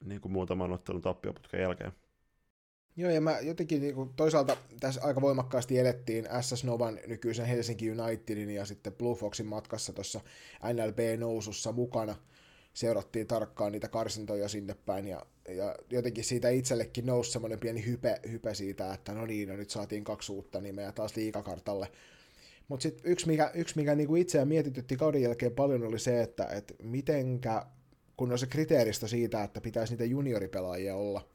niin 0.06 0.22
kuin 0.22 0.32
muutaman 0.32 0.72
ottelun 0.72 1.02
tappioputken 1.02 1.62
jälkeen. 1.62 1.92
Joo, 2.96 3.12
ja 3.12 3.22
mä 3.22 3.40
jotenkin 3.40 3.82
niin 3.82 3.96
kuin, 3.96 4.14
toisaalta 4.14 4.58
tässä 4.80 5.02
aika 5.04 5.22
voimakkaasti 5.22 5.80
elettiin 5.80 6.28
SS 6.42 6.64
Novan 6.64 7.00
nykyisen 7.08 7.46
Helsinki 7.46 7.92
Unitedin 7.92 8.50
ja 8.50 8.66
sitten 8.66 8.94
Blue 8.94 9.16
Foxin 9.16 9.48
matkassa 9.48 9.94
tuossa 9.94 10.22
NLB-nousussa 10.74 11.72
mukana– 11.72 12.16
seurattiin 12.78 13.28
tarkkaan 13.28 13.72
niitä 13.72 13.88
karsintoja 13.88 14.50
sinne 14.50 14.76
päin, 14.86 15.08
ja, 15.08 15.26
ja 15.50 15.76
jotenkin 15.90 16.24
siitä 16.24 16.50
itsellekin 16.50 17.06
nousi 17.06 17.32
semmoinen 17.32 17.60
pieni 17.60 17.86
hype, 17.86 18.20
hype 18.32 18.54
siitä, 18.54 18.94
että 18.94 19.14
no 19.14 19.26
niin, 19.26 19.50
no 19.50 19.56
nyt 19.56 19.70
saatiin 19.70 20.04
kaksi 20.04 20.32
uutta 20.32 20.62
nimeä 20.62 20.92
taas 20.92 21.16
liikakartalle. 21.16 21.88
Mutta 22.68 22.84
sitten 22.84 23.12
yksi, 23.12 23.28
mikä, 23.28 23.52
yksi, 23.54 23.76
mikä 23.76 23.96
niinku 23.96 24.16
itseä 24.16 24.46
mietitytti 24.46 24.98
kauden 24.98 25.22
jälkeen 25.22 25.52
paljon, 25.52 25.84
oli 25.84 26.00
se, 26.00 26.22
että 26.22 26.46
et 26.46 26.76
mitenkä, 26.84 27.66
kun 28.18 28.32
on 28.32 28.40
se 28.40 28.48
kriteeristä 28.48 29.08
siitä, 29.08 29.44
että 29.44 29.62
pitäisi 29.62 29.94
niitä 29.94 30.06
junioripelaajia 30.06 30.96
olla 30.96 31.28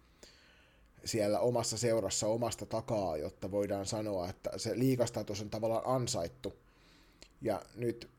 siellä 1.04 1.40
omassa 1.40 1.78
seurassa 1.78 2.26
omasta 2.26 2.66
takaa, 2.66 3.16
jotta 3.16 3.50
voidaan 3.50 3.86
sanoa, 3.86 4.28
että 4.28 4.50
se 4.56 4.78
liikastatus 4.78 5.40
on 5.40 5.50
tavallaan 5.50 5.86
ansaittu. 5.86 6.52
Ja 7.40 7.62
nyt 7.74 8.10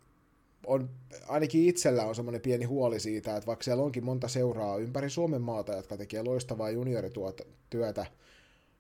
on, 0.66 0.90
ainakin 1.28 1.70
itsellä 1.70 2.06
on 2.06 2.16
semmoinen 2.16 2.42
pieni 2.42 2.66
huoli 2.66 3.00
siitä, 3.00 3.38
että 3.38 3.48
vaikka 3.48 3.64
siellä 3.64 3.84
onkin 3.84 4.06
monta 4.06 4.28
seuraa 4.28 4.78
ympäri 4.78 5.10
Suomen 5.10 5.42
maata, 5.42 5.74
jotka 5.74 5.98
tekee 5.98 6.24
loistavaa 6.24 6.70
juniorityötä 6.70 8.06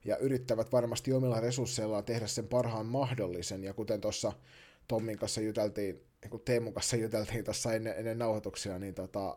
ja 0.06 0.17
yrittävät 0.17 0.72
varmasti 0.72 1.13
omilla 1.13 1.39
resursseillaan 1.39 2.04
tehdä 2.04 2.28
sen 2.28 2.48
parhaan 2.48 2.86
mahdollisen, 2.86 3.63
ja 3.63 3.74
kuten 3.74 4.02
tuossa 4.02 4.32
Tommin 4.88 5.17
kanssa 5.17 5.41
juteltiin, 5.41 6.02
kun 6.30 6.41
Teemun 6.46 6.74
kanssa 6.74 6.96
juteltiin 6.96 7.43
tuossa 7.43 7.74
ennen, 7.74 7.93
ennen 7.98 8.19
nauhoituksia, 8.19 8.80
niin 8.80 8.93
tota, 8.93 9.36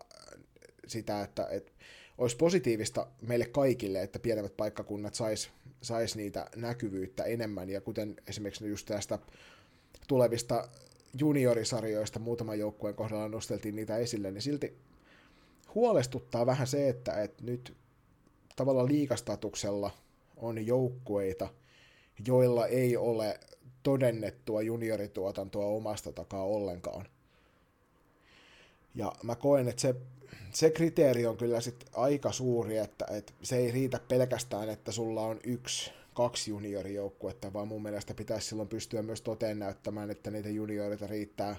sitä, 0.87 1.23
että, 1.23 1.47
että 1.51 1.73
olisi 2.19 2.37
positiivista 2.37 3.07
meille 3.23 3.47
kaikille, 3.47 4.03
että 4.03 4.19
pienemmät 4.19 4.57
paikkakunnat 4.57 5.15
sais, 5.15 5.51
sais 5.83 6.17
niitä 6.17 6.47
näkyvyyttä 6.57 7.25
enemmän, 7.25 7.71
ja 7.71 7.81
kuten 7.81 8.17
esimerkiksi 8.29 8.69
just 8.69 8.87
tästä 8.87 9.19
tulevista 10.09 10.69
juniorisarjoista 11.19 12.19
muutaman 12.19 12.59
joukkueen 12.59 12.95
kohdalla 12.95 13.29
nosteltiin 13.29 13.77
niitä 13.77 13.97
esille, 13.97 14.31
niin 14.31 14.43
silti 14.43 14.77
huolestuttaa 15.75 16.47
vähän 16.47 16.67
se, 16.67 16.89
että, 16.89 17.23
että 17.23 17.45
nyt 17.45 17.77
tavallaan 18.57 18.89
liikastatuksella 18.89 19.91
on 20.37 20.67
joukkueita, 20.67 21.49
joilla 22.27 22.67
ei 22.67 22.97
ole 22.97 23.41
todennettua 23.83 24.63
juniorituotantoa 24.63 25.67
omasta 25.67 26.13
takaa 26.13 26.45
ollenkaan. 26.45 27.07
Ja 28.95 29.13
mä 29.23 29.35
koen, 29.35 29.69
että 29.69 29.83
se, 29.83 29.95
se 30.53 30.71
kriteeri 30.71 31.27
on 31.27 31.37
kyllä 31.37 31.61
sit 31.61 31.85
aika 31.93 32.33
suuri, 32.33 32.77
että, 32.77 33.07
että 33.11 33.33
se 33.43 33.57
ei 33.57 33.71
riitä 33.71 34.01
pelkästään, 34.09 34.69
että 34.69 34.93
sulla 34.93 35.23
on 35.23 35.41
yksi 35.45 35.91
kaksi 36.17 36.51
juniorijoukkuetta, 36.51 37.53
vaan 37.53 37.69
mun 37.69 37.83
mielestä 37.83 38.15
pitäisi 38.15 38.49
silloin 38.49 38.69
pystyä 38.69 39.03
myös 39.03 39.23
toteen 39.23 39.59
näyttämään, 39.59 40.11
että 40.11 40.31
niitä 40.31 40.49
juniorita 40.49 41.07
riittää, 41.07 41.57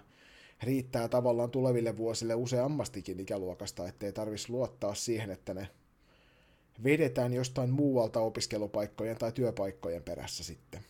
riittää 0.64 1.08
tavallaan 1.08 1.52
tuleville 1.52 1.98
vuosille 1.98 2.36
useammastikin 2.36 3.20
ikäluokasta, 3.20 3.88
ettei 3.88 4.14
tarvitsisi 4.14 4.52
luottaa 4.52 4.94
siihen, 4.94 5.32
että 5.32 5.54
ne 5.54 5.68
vedetään 6.84 7.34
jostain 7.34 7.70
muualta 7.70 8.20
opiskelupaikkojen 8.20 9.18
tai 9.18 9.32
työpaikkojen 9.32 10.04
perässä 10.04 10.44
sitten. 10.44 10.82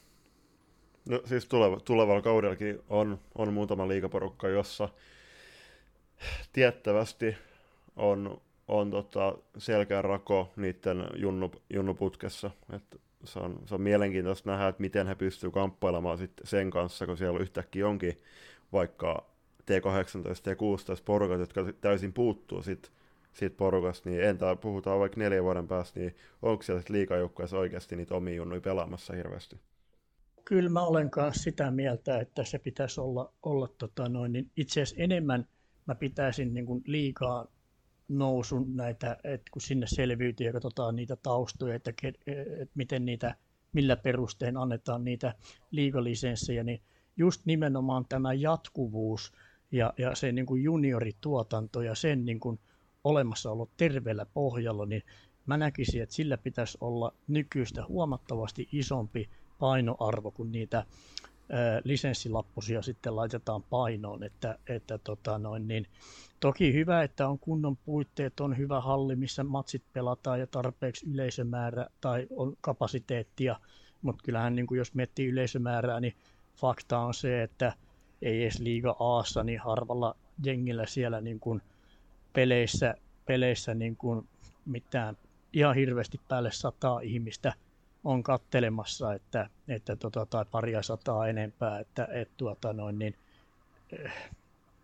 No 1.10 1.22
siis 1.26 1.46
tuleva, 1.46 1.80
tulevalla 1.80 2.22
kaudellakin 2.22 2.80
on, 2.90 3.20
on 3.36 3.54
muutama 3.54 3.88
liikaporukka, 3.88 4.48
jossa 4.48 4.90
tiettävästi 6.54 7.36
on, 7.96 8.42
on 8.68 8.92
tota 8.92 9.38
selkeä 9.58 10.02
rako 10.02 10.54
niiden 10.56 11.08
junnu, 11.16 11.52
junnuputkessa. 11.74 12.52
Että 12.76 13.07
se 13.24 13.40
on, 13.40 13.60
se 13.66 13.76
on 13.76 13.82
mielenkiintoista 13.82 14.52
nähdä, 14.52 14.68
että 14.68 14.82
miten 14.82 15.08
he 15.08 15.16
pystyvät 15.16 15.54
kamppailemaan 15.54 16.18
sit 16.18 16.32
sen 16.44 16.70
kanssa, 16.70 17.06
kun 17.06 17.18
siellä 17.18 17.40
yhtäkkiä 17.40 17.88
onkin 17.88 18.22
vaikka 18.74 19.30
T18 19.62 20.28
ja 20.28 20.54
T16 20.54 21.02
porukat, 21.06 21.40
jotka 21.40 21.66
täysin 21.82 22.14
puuttuu 22.14 22.62
sit, 22.62 22.92
siitä 23.34 23.58
porukasta, 23.58 24.10
niin 24.10 24.24
entä 24.24 24.56
puhutaan 24.56 25.00
vaikka 25.00 25.20
neljän 25.20 25.44
vuoden 25.44 25.68
päästä, 25.68 26.00
niin 26.00 26.16
onko 26.42 26.64
siellä 26.64 26.84
liikajoukkueessa 26.90 27.58
oikeasti 27.58 27.96
niitä 27.96 28.16
omia 28.16 28.36
junnuja 28.36 28.62
pelaamassa 28.62 29.14
hirveästi? 29.14 29.60
Kyllä 30.46 30.70
mä 30.70 30.82
olen 30.82 31.10
kanssa 31.10 31.44
sitä 31.44 31.72
mieltä, 31.72 32.20
että 32.20 32.44
se 32.44 32.60
pitäisi 32.60 33.02
olla, 33.02 33.34
olla 33.44 33.68
tota 33.68 34.10
noin, 34.10 34.34
niin 34.34 34.52
itse 34.58 34.82
asiassa 34.82 35.04
enemmän 35.04 35.48
mä 35.86 35.96
pitäisin 35.96 36.54
niin 36.54 36.66
kuin 36.66 36.84
liikaa 36.86 37.48
nousun 38.08 38.76
näitä, 38.76 39.18
että 39.24 39.52
kun 39.52 39.62
sinne 39.62 39.88
selviytyy 39.88 40.48
ja 40.48 40.54
katsotaan 40.54 40.96
niitä 40.96 41.16
taustoja, 41.16 41.76
että, 41.76 41.92
että 42.62 42.76
miten 42.76 43.06
niitä, 43.06 43.36
millä 43.74 43.96
perustein 43.96 44.58
annetaan 44.58 45.04
niitä 45.04 45.36
liigalisenssejä, 45.72 46.64
niin 46.64 46.82
just 47.18 47.46
nimenomaan 47.46 48.06
tämä 48.10 48.34
jatkuvuus 48.34 49.34
ja, 49.72 49.94
ja 49.98 50.16
se 50.16 50.32
niin 50.32 50.46
kuin 50.46 50.64
juniorituotanto 50.64 51.82
ja 51.82 51.96
sen 51.96 52.26
niin 52.26 52.40
kuin 52.40 52.60
olemassaolo 53.04 53.70
terveellä 53.78 54.26
pohjalla, 54.26 54.86
niin 54.86 55.04
mä 55.46 55.58
näkisin, 55.58 56.02
että 56.02 56.16
sillä 56.16 56.38
pitäisi 56.38 56.78
olla 56.82 57.14
nykyistä 57.28 57.86
huomattavasti 57.88 58.70
isompi 58.72 59.30
painoarvo, 59.60 60.32
kun 60.32 60.52
niitä 60.52 60.86
lisenssilappusia 61.84 62.82
sitten 62.82 63.16
laitetaan 63.16 63.64
painoon, 63.64 64.24
että, 64.24 64.60
että 64.68 64.98
tota 64.98 65.38
noin, 65.40 65.68
niin, 65.68 65.88
Toki 66.40 66.74
hyvä, 66.74 67.04
että 67.04 67.28
on 67.28 67.40
kunnon 67.40 67.78
puitteet, 67.78 68.40
on 68.40 68.58
hyvä 68.58 68.82
halli, 68.82 69.16
missä 69.16 69.44
matsit 69.44 69.84
pelataan 69.94 70.40
ja 70.40 70.48
tarpeeksi 70.48 71.10
yleisömäärä 71.10 71.88
tai 72.02 72.28
on 72.36 72.58
kapasiteettia, 72.62 73.60
mutta 74.02 74.24
kyllähän 74.24 74.56
niin 74.56 74.68
kuin 74.68 74.78
jos 74.78 74.94
miettii 74.94 75.28
yleisömäärää, 75.28 76.00
niin 76.00 76.16
fakta 76.56 77.00
on 77.00 77.14
se, 77.14 77.44
että 77.44 77.74
ei 78.22 78.42
edes 78.42 78.60
liiga 78.60 78.96
Aassa, 79.00 79.44
niin 79.44 79.60
harvalla 79.60 80.16
jengillä 80.46 80.86
siellä 80.86 81.22
niin 81.22 81.40
kuin 81.40 81.62
peleissä, 82.34 82.96
peleissä 83.26 83.74
niin 83.74 83.98
kuin 83.98 84.28
mitään 84.66 85.18
ihan 85.54 85.76
hirveästi 85.76 86.20
päälle 86.28 86.52
sataa 86.52 87.00
ihmistä 87.00 87.54
on 88.08 88.24
kattelemassa, 88.24 89.14
että, 89.14 89.50
että 89.68 89.96
tota, 89.96 90.26
tai 90.26 90.46
paria 90.52 90.82
sataa 90.82 91.28
enempää, 91.28 91.80
että 91.80 92.08
et, 92.12 92.30
tuota, 92.38 92.74
noin, 92.74 93.00
niin, 93.00 93.16
eh, 93.92 94.14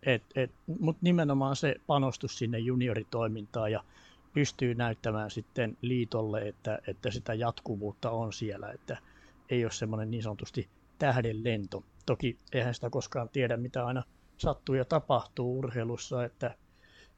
et, 0.02 0.22
et, 0.34 0.50
Mutta 0.80 1.00
nimenomaan 1.02 1.56
se 1.56 1.76
panostus 1.86 2.38
sinne 2.38 2.58
junioritoimintaan 2.58 3.72
ja 3.72 3.84
pystyy 4.32 4.74
näyttämään 4.74 5.30
sitten 5.30 5.76
liitolle, 5.82 6.48
että, 6.48 6.78
että 6.86 7.10
sitä 7.10 7.34
jatkuvuutta 7.34 8.10
on 8.10 8.32
siellä, 8.32 8.70
että 8.70 8.96
ei 9.50 9.64
ole 9.64 9.72
semmoinen 9.72 10.10
niin 10.10 10.22
sanotusti 10.22 10.68
tähden 10.98 11.44
lento. 11.44 11.84
Toki 12.06 12.38
eihän 12.52 12.74
sitä 12.74 12.90
koskaan 12.90 13.28
tiedä, 13.28 13.56
mitä 13.56 13.86
aina 13.86 14.02
sattuu 14.36 14.74
ja 14.74 14.84
tapahtuu 14.84 15.58
urheilussa, 15.58 16.24
että 16.24 16.54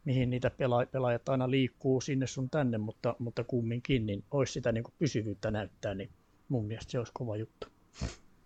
mihin 0.07 0.31
niitä 0.31 0.49
pela- 0.49 0.87
pelaajat 0.91 1.29
aina 1.29 1.51
liikkuu 1.51 2.01
sinne 2.01 2.27
sun 2.27 2.51
tänne, 2.51 2.79
mutta, 2.79 3.17
mutta 3.19 3.45
kumminkin, 3.45 4.07
niin 4.07 4.25
olisi 4.31 4.53
sitä 4.53 4.73
niin 4.73 4.85
kuin 4.85 4.95
pysyvyyttä 4.99 5.51
näyttää, 5.51 5.95
niin 5.95 6.11
mun 6.49 6.67
mielestä 6.67 6.91
se 6.91 6.99
olisi 6.99 7.13
kova 7.13 7.37
juttu. 7.37 7.67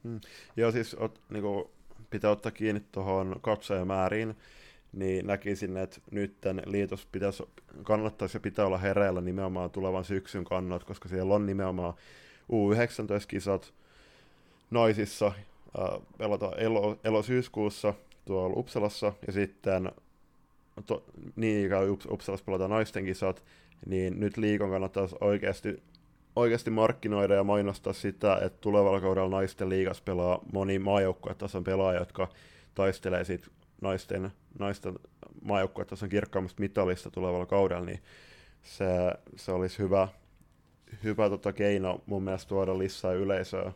Hmm. 0.04 0.20
Joo, 0.56 0.72
siis 0.72 0.94
ot, 0.94 1.20
niin 1.30 1.42
kuin 1.42 1.64
pitää 2.10 2.30
ottaa 2.30 2.52
kiinni 2.52 2.82
tuohon 2.92 3.36
katsojamääriin, 3.40 4.36
niin 4.92 5.26
näkisin, 5.26 5.76
että 5.76 6.00
nyt 6.10 6.36
liitos 6.66 7.06
pitäisi, 7.12 7.42
kannattaisi 7.82 8.36
ja 8.36 8.40
pitää 8.40 8.66
olla 8.66 8.78
hereillä 8.78 9.20
nimenomaan 9.20 9.70
tulevan 9.70 10.04
syksyn 10.04 10.44
kannat, 10.44 10.84
koska 10.84 11.08
siellä 11.08 11.34
on 11.34 11.46
nimenomaan 11.46 11.94
U19-kisat 12.52 13.72
naisissa, 14.70 15.26
äh, 15.26 16.00
pelataan 16.18 16.60
elo, 16.60 16.98
elo-syyskuussa 17.04 17.94
tuolla 18.24 18.56
Uppsalassa, 18.56 19.12
ja 19.26 19.32
sitten 19.32 19.92
to, 20.86 21.04
niin 21.36 21.66
ikään 21.66 21.90
Uppsalassa 22.10 22.44
pelataan 22.44 22.70
naisten 22.70 23.04
kisat, 23.04 23.44
niin 23.86 24.20
nyt 24.20 24.36
liikon 24.36 24.70
kannattaisi 24.70 25.16
oikeasti 25.20 25.82
oikeasti 26.36 26.70
markkinoida 26.70 27.34
ja 27.34 27.44
mainostaa 27.44 27.92
sitä, 27.92 28.38
että 28.42 28.58
tulevalla 28.60 29.00
kaudella 29.00 29.28
naisten 29.28 29.68
liigas 29.68 30.00
pelaa 30.00 30.40
moni 30.52 30.78
maajoukkuetason 30.78 31.64
pelaaja, 31.64 32.00
jotka 32.00 32.28
taistelee 32.74 33.24
siitä 33.24 33.46
naisten, 33.80 34.30
naisten 34.58 34.98
maajoukkuetason 35.42 36.08
kirkkaammasta 36.08 36.60
mitalista 36.60 37.10
tulevalla 37.10 37.46
kaudella, 37.46 37.84
niin 37.84 38.00
se, 38.62 38.86
se 39.36 39.52
olisi 39.52 39.78
hyvä, 39.78 40.08
hyvä 41.04 41.28
tota 41.28 41.52
keino 41.52 42.02
mun 42.06 42.22
mielestä 42.22 42.48
tuoda 42.48 42.78
lisää 42.78 43.12
yleisöä 43.12 43.72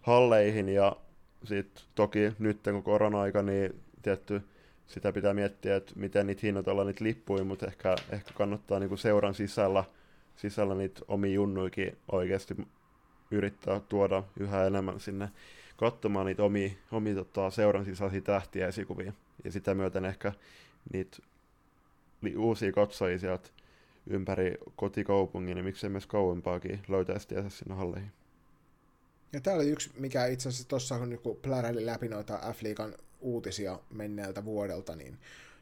halleihin. 0.00 0.68
Ja 0.68 0.96
sitten 1.44 1.84
toki 1.94 2.32
nyt 2.38 2.60
kun 2.62 2.82
korona-aika, 2.82 3.42
niin 3.42 3.82
tietty 4.02 4.42
sitä 4.90 5.12
pitää 5.12 5.34
miettiä, 5.34 5.76
että 5.76 5.92
miten 5.96 6.26
niitä 6.26 6.40
hinnoitellaan 6.42 6.86
niitä 6.86 7.04
lippuja, 7.04 7.44
mutta 7.44 7.66
ehkä, 7.66 7.96
ehkä 8.10 8.32
kannattaa 8.34 8.78
niinku 8.78 8.96
seuran 8.96 9.34
sisällä– 9.34 9.84
sisällä 10.40 10.74
niitä 10.74 11.00
omi 11.08 11.34
junnuikin 11.34 11.98
oikeasti 12.12 12.56
yrittää 13.30 13.80
tuoda 13.80 14.22
yhä 14.40 14.66
enemmän 14.66 15.00
sinne 15.00 15.28
katsomaan 15.76 16.26
niitä 16.26 16.42
omi, 16.42 16.78
omi 16.92 17.14
tota, 17.14 17.50
seuran 17.50 17.84
sisäisiä 17.84 18.20
tähtiä 18.20 18.68
esikuvia. 18.68 19.12
Ja 19.44 19.52
sitä 19.52 19.74
myöten 19.74 20.04
ehkä 20.04 20.32
niitä 20.92 21.18
uusia 22.36 22.72
katsojia 22.72 23.18
sieltä 23.18 23.48
ympäri 24.06 24.54
kotikaupungin, 24.76 25.54
niin 25.54 25.64
miksei 25.64 25.90
myös 25.90 26.06
kauempaakin 26.06 26.80
löytäisi 26.88 27.28
tiesä 27.28 27.50
sinne 27.50 27.74
halleihin. 27.74 28.12
Ja 29.32 29.40
tämä 29.40 29.56
oli 29.56 29.68
yksi, 29.68 29.90
mikä 29.98 30.26
itse 30.26 30.48
asiassa 30.48 30.68
tuossa 30.68 30.98
kun 31.22 31.36
pläräili 31.42 31.86
läpi 31.86 32.08
noita 32.08 32.38
F-liigan 32.52 32.94
uutisia 33.20 33.78
menneeltä 33.90 34.44
vuodelta, 34.44 34.96
niin 34.96 35.18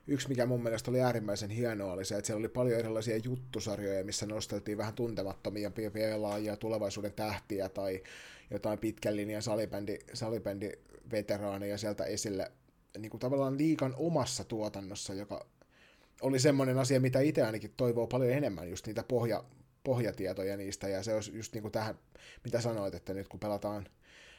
yksi, 0.06 0.28
mikä 0.28 0.46
mun 0.46 0.62
mielestä 0.62 0.90
oli 0.90 1.00
äärimmäisen 1.00 1.50
hienoa, 1.50 1.92
oli 1.92 2.04
se, 2.04 2.16
että 2.16 2.26
siellä 2.26 2.38
oli 2.38 2.48
paljon 2.48 2.78
erilaisia 2.78 3.16
juttusarjoja, 3.16 4.04
missä 4.04 4.26
nosteltiin 4.26 4.78
vähän 4.78 4.94
tuntemattomia 4.94 5.70
pelaajia, 5.92 6.56
tulevaisuuden 6.56 7.12
tähtiä 7.12 7.68
tai 7.68 8.02
jotain 8.50 8.78
pitkän 8.78 9.16
linjan 9.16 9.42
salibändi, 9.42 9.98
salibändi 10.12 10.72
veteraaneja 11.12 11.78
sieltä 11.78 12.04
esille. 12.04 12.52
Niin 12.98 13.10
kuin 13.10 13.20
tavallaan 13.20 13.58
liikan 13.58 13.94
omassa 13.96 14.44
tuotannossa, 14.44 15.14
joka 15.14 15.46
oli 16.22 16.38
semmoinen 16.38 16.78
asia, 16.78 17.00
mitä 17.00 17.20
itse 17.20 17.42
ainakin 17.42 17.72
toivoo 17.76 18.06
paljon 18.06 18.32
enemmän, 18.32 18.70
just 18.70 18.86
niitä 18.86 19.02
pohja, 19.02 19.44
pohjatietoja 19.84 20.56
niistä, 20.56 20.88
ja 20.88 21.02
se 21.02 21.14
olisi 21.14 21.36
just 21.36 21.52
niin 21.52 21.62
kuin 21.62 21.72
tähän, 21.72 21.98
mitä 22.44 22.60
sanoit, 22.60 22.94
että 22.94 23.14
nyt 23.14 23.28
kun 23.28 23.40
pelataan, 23.40 23.86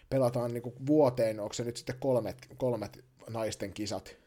pelataan 0.09 0.53
niin 0.53 0.61
kuin 0.61 0.75
vuoteen, 0.85 1.39
onko 1.39 1.53
se 1.53 1.63
nyt 1.63 1.77
sitten 1.77 1.95
kolmet, 1.99 2.37
kolmet 2.57 3.03
naisten 3.29 3.73
kisat, 3.73 4.17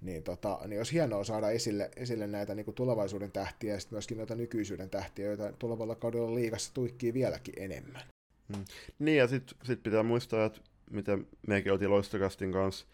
niin, 0.00 0.22
tota, 0.22 0.58
niin 0.66 0.80
olisi 0.80 0.92
hienoa 0.92 1.24
saada 1.24 1.50
esille, 1.50 1.90
esille 1.96 2.26
näitä 2.26 2.54
niin 2.54 2.74
tulevaisuuden 2.74 3.32
tähtiä 3.32 3.72
ja 3.74 3.80
sitten 3.80 3.96
myöskin 3.96 4.16
noita 4.16 4.34
nykyisyyden 4.34 4.90
tähtiä, 4.90 5.26
joita 5.26 5.52
tulevalla 5.52 5.94
kaudella 5.94 6.34
liigassa 6.34 6.74
tuikkii 6.74 7.14
vieläkin 7.14 7.54
enemmän. 7.56 8.02
Hmm. 8.54 8.64
Niin 8.98 9.18
ja 9.18 9.28
sitten 9.28 9.58
sit 9.62 9.82
pitää 9.82 10.02
muistaa, 10.02 10.44
että 10.44 10.60
miten 10.90 11.26
mekin 11.46 11.72
oltiin 11.72 11.90
Loistokastin 11.90 12.52
kanssa 12.52 12.86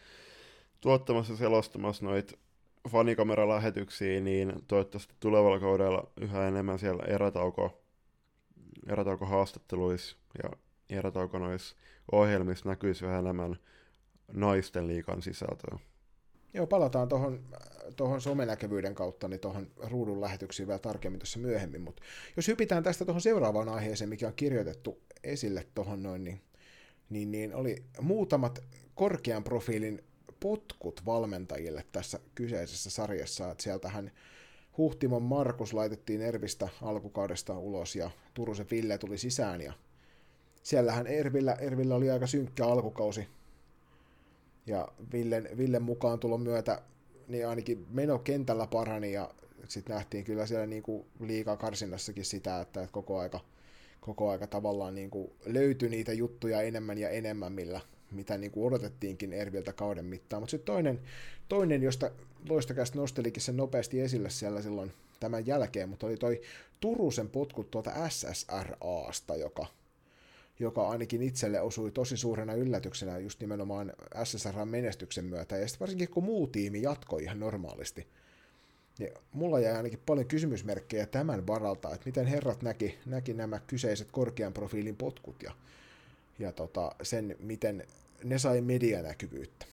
tuottamassa 0.81 1.33
ja 1.33 1.37
selostamassa 1.37 2.05
noita 2.05 2.37
fanikameralahetyksiä, 2.89 4.21
niin 4.21 4.53
toivottavasti 4.69 5.15
tulevalla 5.21 5.61
kaudella 5.61 6.11
yhä 6.21 6.49
enemmän 6.49 6.79
siellä 6.79 7.03
erätauko, 7.03 7.83
erätauko 8.87 9.27
haastatteluissa 9.27 10.17
ja 10.43 10.51
erätauko 10.91 11.39
noissa 11.39 11.77
ohjelmissa 12.13 12.69
näkyisi 12.69 13.05
yhä 13.05 13.19
enemmän 13.19 13.57
naisten 14.33 14.87
liikan 14.87 15.23
sisältöä. 15.23 15.79
Joo, 16.55 16.67
palataan 16.67 17.09
tuohon 17.09 17.41
tohon 17.97 18.21
somenäkevyyden 18.21 18.95
kautta 18.95 19.29
niin 19.29 19.41
tuohon 19.41 19.71
ruudun 19.77 20.21
lähetyksiin 20.21 20.69
vielä 20.69 20.79
tarkemmin 20.79 21.19
tuossa 21.19 21.39
myöhemmin, 21.39 21.81
mutta 21.81 22.03
jos 22.37 22.49
hypitään 22.49 22.83
tästä 22.83 23.05
tuohon 23.05 23.21
seuraavaan 23.21 23.69
aiheeseen, 23.69 24.09
mikä 24.09 24.27
on 24.27 24.35
kirjoitettu 24.37 25.01
esille 25.25 25.67
tuohon 25.75 26.03
noin, 26.03 26.25
niin, 26.25 26.41
niin, 27.11 27.31
niin 27.31 27.55
oli 27.55 27.85
muutamat 28.01 28.65
korkean 28.95 29.45
profiilin 29.45 30.05
potkut 30.41 31.03
valmentajille 31.07 31.85
tässä 31.93 32.21
kyseisessä 32.35 32.91
sarjassa, 32.91 33.51
että 33.51 33.65
sieltähän 33.65 34.11
Huhtimon 34.79 35.23
Markus 35.23 35.73
laitettiin 35.73 36.23
Ervistä 36.23 36.69
alkukaudesta 36.83 37.59
ulos 37.59 37.97
ja 37.97 38.11
Turusen 38.35 38.67
Ville 38.71 38.99
tuli 38.99 39.19
sisään 39.19 39.61
ja 39.61 39.73
siellähän 40.63 41.07
Ervillä, 41.07 41.53
Ervillä 41.53 41.95
oli 41.95 42.11
aika 42.11 42.27
synkkä 42.27 42.67
alkukausi 42.67 43.29
ja 44.67 44.89
Villen, 45.13 45.49
Villen 45.57 45.83
mukaan 45.83 46.19
tulon 46.19 46.41
myötä 46.41 46.83
niin 47.29 47.49
ainakin 47.49 47.87
meno 47.91 48.19
kentällä 48.19 48.67
parani 48.67 49.13
ja 49.13 49.31
sitten 49.69 49.95
nähtiin 49.95 50.25
kyllä 50.25 50.47
siellä 50.47 50.67
niinku 50.67 51.07
liikaa 51.21 51.57
karsinnassakin 51.57 52.25
sitä, 52.25 52.61
että 52.61 52.89
koko 52.93 53.19
aika, 53.19 53.41
koko 54.01 54.31
aika 54.31 54.47
tavallaan 54.47 54.95
niinku 54.95 55.33
löytyi 55.47 55.89
niitä 55.89 56.13
juttuja 56.13 56.63
enemmän 56.63 56.99
ja 56.99 57.09
enemmän, 57.11 57.53
millä, 57.53 57.81
mitä 58.11 58.39
niin 58.39 58.51
kuin 58.51 58.67
odotettiinkin 58.67 59.33
Erviltä 59.33 59.73
kauden 59.73 60.05
mittaan. 60.05 60.43
Mutta 60.43 60.51
sitten 60.51 60.75
toinen, 60.75 61.01
toinen, 61.49 61.83
josta 61.83 62.11
Loistakästä 62.49 62.99
nostelikin 62.99 63.43
sen 63.43 63.57
nopeasti 63.57 64.01
esille 64.01 64.31
siellä 64.31 64.63
silloin 64.63 64.93
tämän 65.21 65.47
jälkeen, 65.47 65.89
mutta 65.89 66.07
oli 66.07 66.17
toi 66.17 66.41
Turusen 66.81 67.29
potkut 67.29 67.71
tuolta 67.71 68.09
SSRAsta, 68.09 69.37
joka, 69.37 69.67
joka 70.59 70.89
ainakin 70.89 71.23
itselle 71.23 71.61
osui 71.61 71.91
tosi 71.91 72.17
suurena 72.17 72.55
yllätyksenä 72.55 73.19
just 73.19 73.41
nimenomaan 73.41 73.93
SSRan 74.25 74.69
menestyksen 74.69 75.25
myötä, 75.25 75.57
ja 75.57 75.69
sitten 75.69 75.81
varsinkin 75.81 76.09
kun 76.09 76.25
muu 76.25 76.47
tiimi 76.47 76.83
jatkoi 76.83 77.23
ihan 77.23 77.41
normaalisti. 77.41 78.07
Ja 78.99 79.09
mulla 79.33 79.61
jäi 79.61 79.77
ainakin 79.77 80.01
paljon 80.07 80.27
kysymysmerkkejä 80.27 81.07
tämän 81.07 81.47
varalta, 81.47 81.95
että 81.95 82.07
miten 82.07 82.27
herrat 82.27 82.63
näki, 82.63 82.99
näki 83.07 83.35
nämä 83.35 83.61
kyseiset 83.67 84.09
korkean 84.11 84.53
profiilin 84.53 84.97
potkut 84.97 85.43
ja, 85.43 85.53
ja 86.39 86.53
tota, 86.53 86.95
sen, 87.03 87.37
miten 87.39 87.87
ne 88.25 88.39
sai 88.39 88.61
medianäkyvyyttä. 88.61 89.67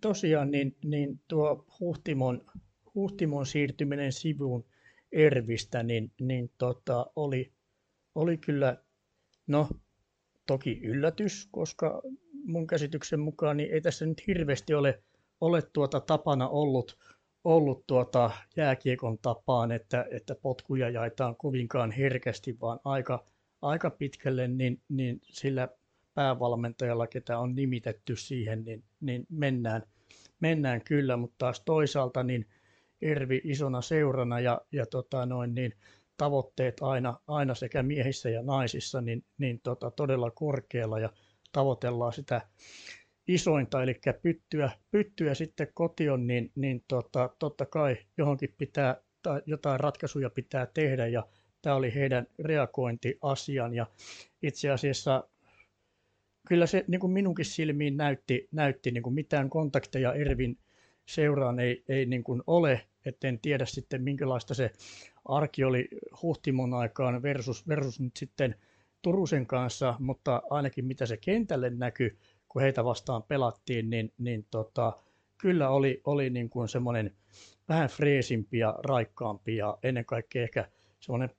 Tosiaan 0.00 0.50
niin, 0.50 0.76
niin 0.84 1.20
tuo 1.28 1.66
Huhtimon, 1.80 2.46
Huhtimon 2.94 3.46
siirtyminen 3.46 4.12
sivuun 4.12 4.64
Ervistä 5.12 5.82
niin, 5.82 6.12
niin 6.20 6.50
tota, 6.58 7.06
oli, 7.16 7.52
oli 8.14 8.36
kyllä, 8.38 8.82
no 9.46 9.68
toki 10.46 10.80
yllätys, 10.82 11.48
koska 11.50 12.02
mun 12.44 12.66
käsityksen 12.66 13.20
mukaan 13.20 13.56
niin 13.56 13.72
ei 13.72 13.80
tässä 13.80 14.06
nyt 14.06 14.26
hirveästi 14.26 14.74
ole, 14.74 15.02
ole 15.40 15.62
tuota 15.72 16.00
tapana 16.00 16.48
ollut, 16.48 16.98
ollut 17.44 17.86
tuota 17.86 18.30
jääkiekon 18.56 19.18
tapaan, 19.18 19.72
että, 19.72 20.06
että 20.10 20.34
potkuja 20.34 20.90
jaetaan 20.90 21.36
kovinkaan 21.36 21.90
herkästi, 21.90 22.60
vaan 22.60 22.80
aika, 22.84 23.24
aika 23.62 23.90
pitkälle 23.90 24.48
niin, 24.48 24.80
niin 24.88 25.20
sillä 25.22 25.68
päävalmentajalla, 26.14 27.06
ketä 27.06 27.38
on 27.38 27.54
nimitetty 27.54 28.16
siihen, 28.16 28.64
niin, 28.64 28.84
niin 29.00 29.26
mennään, 29.28 29.82
mennään 30.40 30.80
kyllä, 30.84 31.16
mutta 31.16 31.34
taas 31.38 31.60
toisaalta 31.60 32.22
niin 32.22 32.46
Ervi 33.02 33.40
isona 33.44 33.82
seurana 33.82 34.40
ja, 34.40 34.60
ja 34.72 34.86
tota 34.86 35.26
noin, 35.26 35.54
niin 35.54 35.72
tavoitteet 36.16 36.76
aina, 36.80 37.20
aina 37.26 37.54
sekä 37.54 37.82
miehissä 37.82 38.30
ja 38.30 38.42
naisissa 38.42 39.00
niin, 39.00 39.24
niin 39.38 39.60
tota, 39.60 39.90
todella 39.90 40.30
korkealla 40.30 40.98
ja 40.98 41.12
tavoitellaan 41.52 42.12
sitä 42.12 42.40
isointa, 43.28 43.82
eli 43.82 44.00
pyttyä, 44.22 44.70
pyttyä 44.90 45.34
sitten 45.34 45.68
kotion, 45.74 46.26
niin, 46.26 46.52
niin 46.54 46.84
tota, 46.88 47.30
totta 47.38 47.66
kai 47.66 47.96
johonkin 48.18 48.54
pitää, 48.58 48.96
tai 49.22 49.42
jotain 49.46 49.80
ratkaisuja 49.80 50.30
pitää 50.30 50.66
tehdä, 50.66 51.06
ja 51.06 51.26
tämä 51.62 51.76
oli 51.76 51.94
heidän 51.94 52.26
reagointiasian, 52.38 53.74
ja 53.74 53.86
itse 54.42 54.70
asiassa 54.70 55.28
kyllä 56.48 56.66
se 56.66 56.84
niin 56.88 57.00
kuin 57.00 57.12
minunkin 57.12 57.44
silmiin 57.44 57.96
näytti, 57.96 58.48
näytti 58.52 58.90
niin 58.90 59.02
kuin 59.02 59.14
mitään 59.14 59.50
kontakteja 59.50 60.12
Ervin 60.12 60.58
seuraan 61.06 61.60
ei, 61.60 61.84
ei 61.88 62.06
niin 62.06 62.24
kuin 62.24 62.42
ole, 62.46 62.86
etten 63.04 63.38
tiedä 63.40 63.66
sitten 63.66 64.02
minkälaista 64.02 64.54
se 64.54 64.70
arki 65.28 65.64
oli 65.64 65.88
Huhtimon 66.22 66.74
aikaan 66.74 67.22
versus, 67.22 67.68
versus 67.68 68.00
nyt 68.00 68.16
sitten 68.16 68.54
Turusen 69.02 69.46
kanssa, 69.46 69.94
mutta 69.98 70.42
ainakin 70.50 70.84
mitä 70.84 71.06
se 71.06 71.16
kentälle 71.16 71.70
näkyi, 71.70 72.18
kun 72.48 72.62
heitä 72.62 72.84
vastaan 72.84 73.22
pelattiin, 73.22 73.90
niin, 73.90 74.12
niin 74.18 74.46
tota, 74.50 74.92
kyllä 75.38 75.70
oli, 75.70 76.00
oli 76.04 76.30
niin 76.30 76.50
kuin 76.50 76.68
semmoinen 76.68 77.16
vähän 77.68 77.88
freesimpi 77.88 78.58
ja 78.58 78.74
raikkaampi 78.78 79.56
ja 79.56 79.78
ennen 79.82 80.04
kaikkea 80.04 80.42
ehkä 80.42 80.68
semmoinen 81.00 81.30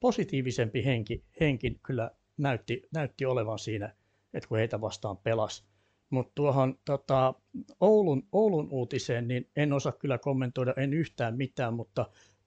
positiivisempi 0.00 0.84
henki, 0.84 1.24
henki 1.40 1.80
kyllä 1.82 2.10
näytti, 2.36 2.82
näytti 2.92 3.24
olevan 3.24 3.58
siinä 3.58 3.94
että 4.36 4.48
kun 4.48 4.58
heitä 4.58 4.80
vastaan 4.80 5.16
pelas. 5.16 5.66
Mutta 6.10 6.32
tuohon 6.34 6.78
tota, 6.84 7.34
Oulun, 7.80 8.28
Oulun 8.32 8.68
uutiseen, 8.70 9.28
niin 9.28 9.50
en 9.56 9.72
osaa 9.72 9.92
kyllä 9.92 10.18
kommentoida, 10.18 10.74
en 10.76 10.92
yhtään 10.92 11.36
mitään, 11.36 11.74
mutta 11.74 12.06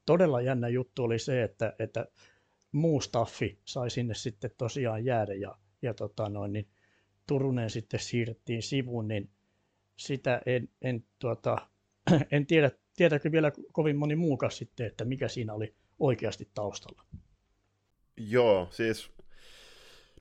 todella 0.10 0.41
jännä 0.41 0.68
juttu 0.68 1.03
oli 1.03 1.20
se, 1.20 1.43
että, 1.43 1.74
että 1.80 2.05
muu 2.72 3.01
staffi 3.01 3.60
sai 3.66 3.89
sinne 3.89 4.14
sitten 4.14 4.51
tosiaan 4.57 5.05
jäädä 5.05 5.34
ja, 5.34 5.55
ja 5.82 5.93
tota 5.93 6.30
noin, 6.30 6.53
niin 6.53 6.68
Turunen 7.28 7.70
sitten 7.70 7.99
siirrettiin 7.99 8.64
sivuun, 8.64 9.07
niin 9.07 9.30
sitä 9.97 10.41
en, 10.45 10.70
en, 10.82 11.03
tuota, 11.20 11.57
en 12.32 12.45
tiedä, 12.45 12.72
tietääkö 12.97 13.32
vielä 13.32 13.51
kovin 13.72 13.97
moni 13.97 14.16
muukaan 14.16 14.51
sitten, 14.51 14.88
että 14.88 15.05
mikä 15.05 15.28
siinä 15.28 15.53
oli 15.53 15.76
oikeasti 15.99 16.49
taustalla. 16.53 17.03
Joo, 18.18 18.68
siis 18.72 19.12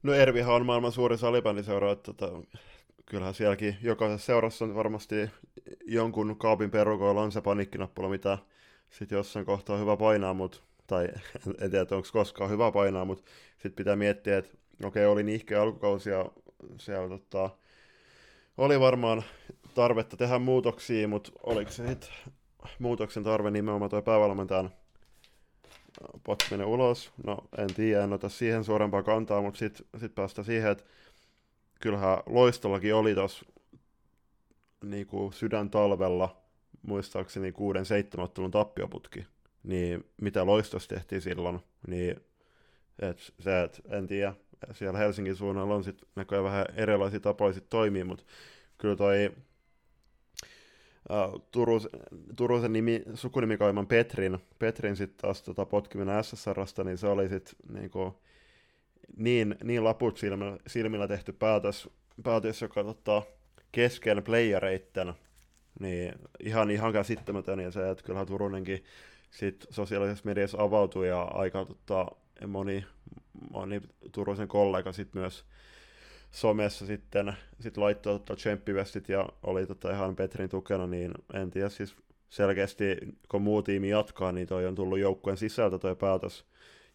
No 0.02 0.12
Ervihan 0.12 0.54
on 0.54 0.66
maailman 0.66 0.92
suuri 0.92 1.18
salibändiseura, 1.18 1.92
että 1.92 2.12
tota, 2.12 2.42
kyllähän 3.06 3.34
sielläkin 3.34 3.76
jokaisessa 3.82 4.26
seurassa 4.26 4.64
on 4.64 4.74
varmasti 4.74 5.14
jonkun 5.86 6.36
kaapin 6.38 6.70
perukoilla 6.70 7.22
on 7.22 7.32
se 7.32 7.40
panikkinappula, 7.40 8.08
mitä 8.08 8.38
sitten 8.90 9.16
jossain 9.16 9.46
kohtaa 9.46 9.74
on 9.74 9.82
hyvä 9.82 9.96
painaa, 9.96 10.34
mut, 10.34 10.62
tai 10.86 11.08
en 11.60 11.70
tiedä, 11.70 11.86
onko 11.90 12.08
koskaan 12.12 12.50
hyvä 12.50 12.72
painaa, 12.72 13.04
mutta 13.04 13.30
sitten 13.52 13.72
pitää 13.72 13.96
miettiä, 13.96 14.38
että 14.38 14.50
okei, 14.84 15.04
okay, 15.04 15.12
oli 15.12 15.22
nihkeä 15.22 15.62
alkukausi 15.62 16.10
ja 16.10 16.26
siellä 16.80 17.08
tota, 17.08 17.50
oli 18.56 18.80
varmaan 18.80 19.22
tarvetta 19.74 20.16
tehdä 20.16 20.38
muutoksia, 20.38 21.08
mutta 21.08 21.32
oliko 21.42 21.70
se 21.70 21.88
sitten 21.88 22.10
muutoksen 22.78 23.24
tarve 23.24 23.50
nimenomaan 23.50 23.90
tuo 23.90 24.02
päävalmentajan 24.02 24.70
potminen 26.24 26.66
ulos, 26.66 27.12
no 27.24 27.38
en 27.58 27.74
tiedä, 27.74 28.04
en 28.04 28.12
ota 28.12 28.28
siihen 28.28 28.64
suorempaa 28.64 29.02
kantaa, 29.02 29.42
mutta 29.42 29.58
sitten 29.58 29.86
sit 30.00 30.14
päästä 30.14 30.42
siihen, 30.42 30.70
että 30.70 30.84
kyllähän 31.80 32.18
Loistollakin 32.26 32.94
oli 32.94 33.14
tuossa 33.14 33.46
niinku 34.84 35.32
sydän 35.34 35.70
talvella, 35.70 36.37
muistaakseni 36.82 37.52
kuuden 37.52 37.86
seitsemän 37.86 38.50
tappioputki, 38.50 39.26
niin 39.62 40.04
mitä 40.20 40.46
Loistos 40.46 40.88
tehtiin 40.88 41.20
silloin, 41.20 41.60
niin 41.86 42.20
et 42.98 43.32
se, 43.40 43.62
et, 43.62 43.80
en 43.90 44.06
tiedä, 44.06 44.34
siellä 44.72 44.98
Helsingin 44.98 45.36
suunnalla 45.36 45.74
on 45.74 45.84
sitten 45.84 46.08
näköjään 46.16 46.44
vähän 46.44 46.66
erilaisia 46.74 47.20
tapoja 47.20 47.52
sit 47.52 47.68
toimia, 47.70 48.04
mutta 48.04 48.24
kyllä 48.78 48.96
toi 48.96 49.30
uh, 51.10 51.46
Turus, 51.50 51.88
Turusen 52.36 52.72
nimi, 52.72 53.02
sukunimikaiman 53.14 53.86
Petrin, 53.86 54.38
Petrin 54.58 54.96
sitten 54.96 55.18
taas 55.22 55.42
tota, 55.42 55.66
potkiminen 55.66 56.24
SSRstä, 56.24 56.84
niin 56.84 56.98
se 56.98 57.06
oli 57.06 57.28
sitten 57.28 57.54
niinku, 57.72 58.20
niin, 59.16 59.56
niin 59.64 59.84
laput 59.84 60.16
silmillä, 60.18 60.58
silmillä 60.66 61.08
tehty 61.08 61.32
päätös, 61.32 61.88
päätös 62.22 62.62
joka 62.62 62.84
tota, 62.84 63.22
kesken 63.72 64.22
playereitten, 64.22 65.14
niin 65.80 66.14
ihan, 66.40 66.70
ihan 66.70 66.92
käsittämätön, 66.92 67.60
ja 67.60 67.70
se, 67.70 67.90
että 67.90 68.04
kyllähän 68.04 68.26
Turunenkin 68.26 68.84
sit 69.30 69.66
sosiaalisessa 69.70 70.24
mediassa 70.24 70.62
avautui, 70.62 71.08
ja 71.08 71.22
aika 71.22 71.64
tota, 71.64 72.06
moni, 72.46 72.84
moni 73.52 73.80
Turusen 74.12 74.48
kollega 74.48 74.92
sitten 74.92 75.20
myös 75.20 75.44
somessa 76.30 76.86
sitten 76.86 77.32
sit 77.60 77.76
laittoi 77.76 78.18
tota 78.18 78.36
tsemppivästit 78.36 79.08
ja 79.08 79.28
oli 79.42 79.66
tota 79.66 79.90
ihan 79.90 80.16
Petrin 80.16 80.48
tukena, 80.48 80.86
niin 80.86 81.12
en 81.34 81.50
tiedä 81.50 81.68
siis 81.68 81.96
selkeästi, 82.28 82.96
kun 83.28 83.42
muu 83.42 83.62
tiimi 83.62 83.88
jatkaa, 83.88 84.32
niin 84.32 84.48
toi 84.48 84.66
on 84.66 84.74
tullut 84.74 84.98
joukkueen 84.98 85.36
sisältä 85.36 85.78
toi 85.78 85.96
päätös 85.96 86.44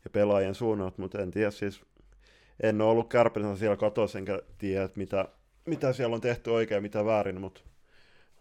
ja 0.04 0.10
pelaajien 0.10 0.56
suunnat, 0.56 0.98
mutta 0.98 1.22
en 1.22 1.32
tiedä 1.32 1.52
siis, 1.52 1.82
en 2.64 2.82
ole 2.82 2.92
ollut 2.92 3.10
kärpänä 3.10 3.56
siellä 3.56 3.78
katossa, 3.78 4.20
enkä 4.20 4.42
tiedä, 4.58 4.84
että 4.84 4.98
mitä, 4.98 5.28
mitä 5.66 5.94
siellä 5.94 6.16
on 6.16 6.22
tehty 6.22 6.50
oikein 6.50 6.84
mitä 6.84 7.06
väärin, 7.06 7.42
mutta, 7.42 7.62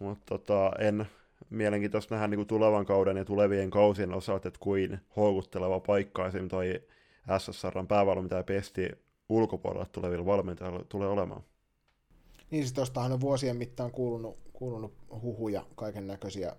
mutta 0.02 0.38
tota, 0.38 0.72
en 0.78 1.06
mielenkiintoista 1.50 2.14
nähdä 2.14 2.28
niin 2.28 2.38
kuin 2.38 2.46
tulevan 2.46 2.86
kauden 2.86 3.16
ja 3.16 3.24
tulevien 3.24 3.70
kausien 3.70 4.14
osalta, 4.14 4.48
että 4.48 4.60
kuin 4.60 4.98
houkutteleva 5.16 5.80
paikka 5.80 6.26
esimerkiksi 6.26 6.50
toi 6.50 6.82
SSRn 7.38 7.86
päävalmentaja 7.86 8.42
Pesti 8.42 8.88
ulkopuolella 9.28 9.86
tulevilla 9.92 10.26
valmentajilla 10.26 10.84
tulee 10.88 11.08
olemaan. 11.08 11.42
Niin 12.50 12.62
siis 12.62 12.72
tuostahan 12.72 13.12
on 13.12 13.20
vuosien 13.20 13.56
mittaan 13.56 13.90
kuulunut, 13.90 14.38
kuulunut 14.52 14.92
huhuja, 15.22 15.66
kaiken 15.74 16.06
näköisiä 16.06 16.56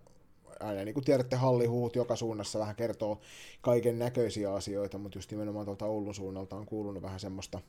aina 0.59 0.83
niin 0.83 0.93
kuin 0.93 1.03
tiedätte, 1.03 1.35
hallihuhut 1.35 1.95
joka 1.95 2.15
suunnassa 2.15 2.59
vähän 2.59 2.75
kertoo 2.75 3.21
kaiken 3.61 3.99
näköisiä 3.99 4.53
asioita, 4.53 4.97
mutta 4.97 5.17
just 5.17 5.31
nimenomaan 5.31 5.65
tuolta 5.65 5.85
Oulun 5.85 6.15
suunnalta 6.15 6.55
on 6.55 6.65
kuulunut 6.65 7.03
vähän 7.03 7.19
semmoista, 7.19 7.59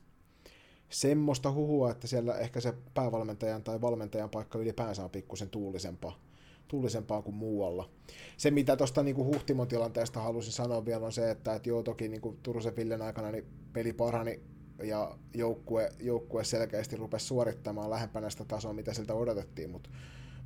semmoista 0.89 1.51
huhua, 1.51 1.91
että 1.91 2.07
siellä 2.07 2.37
ehkä 2.37 2.59
se 2.59 2.73
päävalmentajan 2.93 3.63
tai 3.63 3.81
valmentajan 3.81 4.29
paikka 4.29 4.59
ylipäänsä 4.59 5.03
on 5.03 5.09
pikkusen 5.09 5.49
tuulisempaa, 5.49 6.19
tuulisempaa 6.67 7.21
kuin 7.21 7.35
muualla. 7.35 7.89
Se, 8.37 8.51
mitä 8.51 8.75
tuosta 8.75 9.03
niin 9.03 9.17
Huhtimon 9.17 9.67
tilanteesta 9.67 10.21
halusin 10.21 10.53
sanoa 10.53 10.85
vielä, 10.85 11.05
on 11.05 11.11
se, 11.11 11.31
että, 11.31 11.55
että 11.55 11.69
joo, 11.69 11.83
toki 11.83 12.07
niin 12.07 12.21
Turusen 12.43 12.75
Villen 12.75 13.01
aikana 13.01 13.31
niin 13.31 13.45
peli 13.73 13.93
parani 13.93 14.39
ja 14.83 15.17
joukkue, 15.33 15.91
joukkue 15.99 16.43
selkeästi 16.43 16.95
rupesi 16.95 17.25
suorittamaan 17.25 17.89
lähempänä 17.89 18.29
sitä 18.29 18.45
tasoa, 18.45 18.73
mitä 18.73 18.93
siltä 18.93 19.13
odotettiin, 19.13 19.69
mutta 19.69 19.89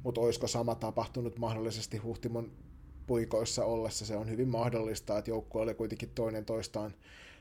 mut 0.03 0.17
olisiko 0.17 0.47
sama 0.47 0.75
tapahtunut 0.75 1.39
mahdollisesti 1.39 1.97
Huhtimon 1.97 2.51
puikoissa 3.07 3.65
ollessa, 3.65 4.05
se 4.05 4.15
on 4.15 4.29
hyvin 4.29 4.47
mahdollista, 4.47 5.17
että 5.17 5.31
joukkue 5.31 5.61
oli 5.61 5.73
kuitenkin 5.73 6.09
toinen 6.15 6.45
toistaan 6.45 6.93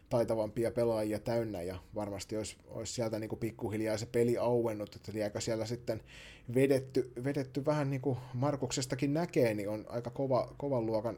taitavampia 0.08 0.70
pelaajia 0.70 1.18
täynnä 1.18 1.62
ja 1.62 1.78
varmasti 1.94 2.36
olisi, 2.36 2.56
olisi 2.66 2.92
sieltä 2.92 3.18
niin 3.18 3.28
kuin 3.28 3.38
pikkuhiljaa 3.38 3.98
se 3.98 4.06
peli 4.06 4.38
auennut, 4.38 4.96
että 4.96 5.12
liekö 5.12 5.40
siellä 5.40 5.66
sitten 5.66 6.00
vedetty, 6.54 7.12
vedetty 7.24 7.64
vähän 7.64 7.90
niin 7.90 8.00
kuin 8.00 8.18
Markuksestakin 8.34 9.14
näkee, 9.14 9.54
niin 9.54 9.68
on 9.68 9.84
aika 9.88 10.10
kova, 10.10 10.54
kovan 10.56 10.86
luokan 10.86 11.16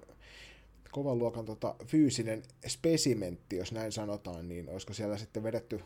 kovan 0.90 1.18
luokan 1.18 1.44
tota, 1.44 1.74
fyysinen 1.86 2.42
spesimentti, 2.68 3.56
jos 3.56 3.72
näin 3.72 3.92
sanotaan, 3.92 4.48
niin 4.48 4.68
olisiko 4.68 4.92
siellä 4.92 5.16
sitten 5.16 5.42
vedetty 5.42 5.80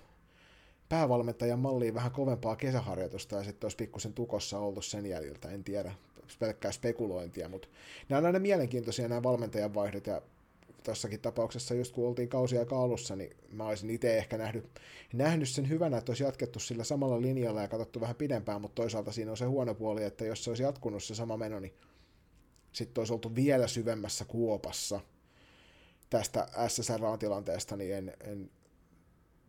päävalmentajan 0.89 1.59
malliin 1.59 1.95
vähän 1.95 2.11
kovempaa 2.11 2.57
kesäharjoitusta 2.57 3.37
ja 3.37 3.45
sitten 3.45 3.65
olisi 3.65 3.77
pikkusen 3.77 4.13
tukossa 4.13 4.59
oltu 4.59 4.83
sen 4.83 5.07
jäljiltä, 5.07 5.51
en 5.51 5.65
tiedä, 5.65 5.95
pelkkää 6.39 6.73
spekulointia, 6.73 7.49
mutta 7.49 7.69
nämä 8.09 8.19
on 8.19 8.27
aina 8.27 8.39
mielenkiintoisia 8.39 9.09
nämä 9.09 9.23
valmentajan 9.23 9.75
vaihdot 9.75 10.07
ja 10.07 10.23
tossakin 10.85 11.21
tapauksessa 11.21 11.75
just 11.75 11.93
kun 11.93 12.09
oltiin 12.09 12.29
kausia 12.29 12.61
aika 12.61 12.83
alussa, 12.83 13.17
niin 13.17 13.37
mä 13.53 13.67
olisin 13.67 13.91
itse 13.91 14.19
ehkä 14.19 14.39
nähnyt, 14.39 14.81
nähnyt 15.13 15.49
sen 15.49 15.69
hyvänä, 15.69 15.99
että 15.99 16.11
olisi 16.13 16.25
jatkettu 16.25 16.59
sillä 16.59 16.85
samalla 16.85 17.23
linjalla 17.23 17.63
ja 17.63 17.69
katsottu 17.69 18.01
vähän 18.01 18.17
pidempään, 18.17 18.61
mutta 18.61 18.83
toisaalta 18.83 19.13
siinä 19.13 19.31
on 19.31 19.37
se 19.37 19.45
huono 19.45 19.75
puoli, 19.75 20.05
että 20.05 20.25
jos 20.25 20.45
se 20.45 20.51
olisi 20.51 20.63
jatkunut 20.63 21.05
se 21.05 21.15
sama 21.15 21.37
meno, 21.37 21.61
niin 21.61 21.75
sitten 22.73 23.01
olisi 23.01 23.13
oltu 23.13 23.35
vielä 23.35 23.67
syvemmässä 23.67 24.25
kuopassa 24.25 25.01
tästä 26.11 26.49
SSR-tilanteesta, 26.69 27.77
niin 27.77 27.95
en, 27.95 28.13
en 28.21 28.51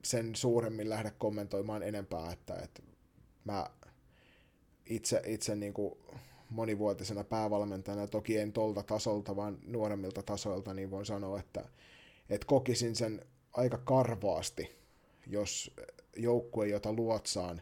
sen 0.03 0.35
suuremmin 0.35 0.89
lähde 0.89 1.11
kommentoimaan 1.17 1.83
enempää, 1.83 2.31
että, 2.31 2.55
että 2.55 2.81
mä 3.45 3.69
itse, 4.85 5.21
itse 5.25 5.55
niin 5.55 5.73
kuin 5.73 5.97
monivuotisena 6.49 7.23
päävalmentajana, 7.23 8.07
toki 8.07 8.37
en 8.37 8.53
tolta 8.53 8.83
tasolta, 8.83 9.35
vaan 9.35 9.57
nuoremmilta 9.63 10.23
tasoilta, 10.23 10.73
niin 10.73 10.91
voin 10.91 11.05
sanoa, 11.05 11.39
että, 11.39 11.65
että 12.29 12.47
kokisin 12.47 12.95
sen 12.95 13.25
aika 13.53 13.77
karvaasti, 13.77 14.75
jos 15.27 15.71
joukkue, 16.17 16.67
jota 16.67 16.93
luotsaan, 16.93 17.61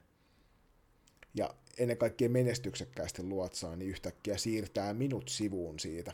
ja 1.36 1.56
ennen 1.78 1.98
kaikkea 1.98 2.30
menestyksekkäästi 2.30 3.24
luotsaa, 3.24 3.76
niin 3.76 3.90
yhtäkkiä 3.90 4.38
siirtää 4.38 4.94
minut 4.94 5.30
sivuun 5.30 5.80
siitä. 5.80 6.14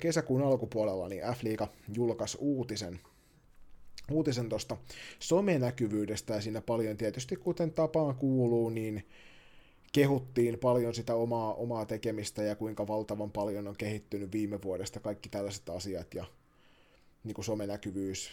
kesäkuun 0.00 0.42
alkupuolella 0.42 1.08
niin 1.08 1.22
F-liiga 1.22 1.68
julkaisi 1.94 2.38
uutisen, 2.40 3.00
uutisen 4.10 4.48
tuosta 4.48 4.76
somenäkyvyydestä, 5.18 6.34
ja 6.34 6.40
siinä 6.40 6.60
paljon 6.60 6.96
tietysti 6.96 7.36
kuten 7.36 7.72
tapaan 7.72 8.14
kuuluu, 8.14 8.70
niin 8.70 9.06
kehuttiin 9.92 10.58
paljon 10.58 10.94
sitä 10.94 11.14
omaa, 11.14 11.54
omaa 11.54 11.86
tekemistä 11.86 12.42
ja 12.42 12.56
kuinka 12.56 12.86
valtavan 12.86 13.30
paljon 13.30 13.68
on 13.68 13.76
kehittynyt 13.76 14.32
viime 14.32 14.62
vuodesta 14.62 15.00
kaikki 15.00 15.28
tällaiset 15.28 15.68
asiat, 15.68 16.14
ja 16.14 16.24
niin 17.24 17.34
kuin 17.34 17.44
somenäkyvyys, 17.44 18.30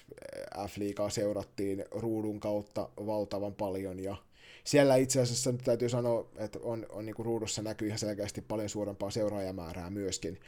F-liigaa 0.67 1.09
seurattiin 1.09 1.85
ruudun 1.91 2.39
kautta 2.39 2.89
valtavan 3.05 3.53
paljon. 3.53 3.99
Ja 3.99 4.15
siellä 4.63 4.95
itse 4.95 5.21
asiassa 5.21 5.51
nyt 5.51 5.63
täytyy 5.63 5.89
sanoa, 5.89 6.29
että 6.37 6.59
on, 6.61 6.85
on 6.89 7.05
niin 7.05 7.15
kuin 7.15 7.25
ruudussa 7.25 7.61
näkyy 7.61 7.87
ihan 7.87 7.99
selkeästi 7.99 8.41
paljon 8.41 8.69
suurempaa 8.69 9.11
seuraajamäärää 9.11 9.89
myöskin, 9.89 10.39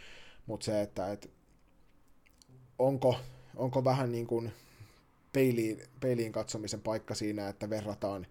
mutta 0.46 0.66
se, 0.66 0.82
että, 0.82 1.12
että 1.12 1.28
onko, 2.80 3.16
onko 3.56 3.84
vähän 3.84 4.12
niin 4.12 4.28
kuin 4.28 4.52
peiliin, 5.34 5.82
peiliin 6.00 6.32
katsomisen 6.32 6.82
paikka 6.82 7.16
siinä, 7.16 7.50
että 7.50 7.70
verrataan 7.70 8.28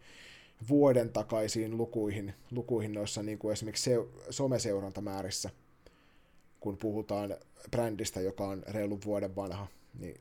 vuoden 0.68 1.10
takaisiin 1.12 1.76
lukuihin, 1.76 2.34
lukuihin 2.50 2.92
noissa 2.92 3.22
niin 3.22 3.38
kuin 3.38 3.52
esimerkiksi 3.52 3.84
se, 3.84 3.96
someseurantamäärissä, 4.30 5.50
kun 6.60 6.76
puhutaan 6.76 7.36
brändistä, 7.70 8.20
joka 8.20 8.44
on 8.44 8.62
reilun 8.68 9.00
vuoden 9.04 9.36
vanha, 9.36 9.66
niin 9.98 10.18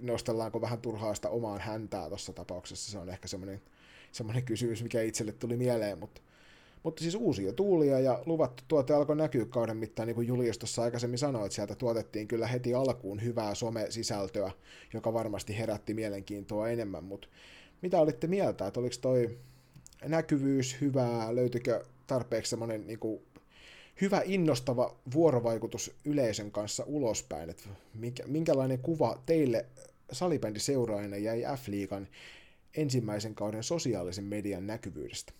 nostellaanko 0.00 0.60
vähän 0.60 0.80
turhaa 0.80 1.14
sitä 1.14 1.28
omaan 1.28 1.60
häntää 1.60 2.08
tuossa 2.08 2.32
tapauksessa, 2.32 2.92
se 2.92 2.98
on 2.98 3.08
ehkä 3.08 3.28
semmoinen, 3.28 3.62
semmoinen 4.12 4.44
kysymys, 4.44 4.82
mikä 4.82 5.02
itselle 5.02 5.32
tuli 5.32 5.56
mieleen, 5.56 5.98
mutta, 5.98 6.20
mutta 6.84 7.02
siis 7.02 7.14
uusia 7.14 7.52
tuulia 7.52 8.00
ja 8.00 8.22
luvattu 8.26 8.64
tuote 8.68 8.94
alkoi 8.94 9.16
näkyä 9.16 9.46
kauden 9.46 9.76
mittaan, 9.76 10.06
niin 10.06 10.14
kuin 10.14 10.26
Julius 10.26 10.58
tuossa 10.58 10.82
aikaisemmin 10.82 11.18
sanoi, 11.18 11.46
että 11.46 11.54
sieltä 11.54 11.74
tuotettiin 11.74 12.28
kyllä 12.28 12.46
heti 12.46 12.74
alkuun 12.74 13.22
hyvää 13.22 13.54
some-sisältöä, 13.54 14.52
joka 14.92 15.12
varmasti 15.12 15.58
herätti 15.58 15.94
mielenkiintoa 15.94 16.68
enemmän, 16.68 17.04
mutta 17.04 17.28
mitä 17.82 18.00
olitte 18.00 18.26
mieltä, 18.26 18.66
että 18.66 18.80
oliko 18.80 18.94
toi 19.00 19.38
näkyvyys 20.04 20.80
hyvää, 20.80 21.34
löytyykö 21.34 21.84
tarpeeksi 22.06 22.50
semmoinen 22.50 22.86
niin 22.86 22.98
kuin 22.98 23.22
hyvä 24.00 24.22
innostava 24.24 24.96
vuorovaikutus 25.14 25.94
yleisön 26.04 26.50
kanssa 26.50 26.84
ulospäin. 26.86 27.50
Että 27.50 27.68
minkä, 27.94 28.22
minkälainen 28.26 28.78
kuva 28.78 29.22
teille 29.26 29.66
salibändiseuraajana 30.12 31.16
jäi 31.16 31.42
F-liigan 31.56 32.08
ensimmäisen 32.76 33.34
kauden 33.34 33.62
sosiaalisen 33.62 34.24
median 34.24 34.66
näkyvyydestä? 34.66 35.32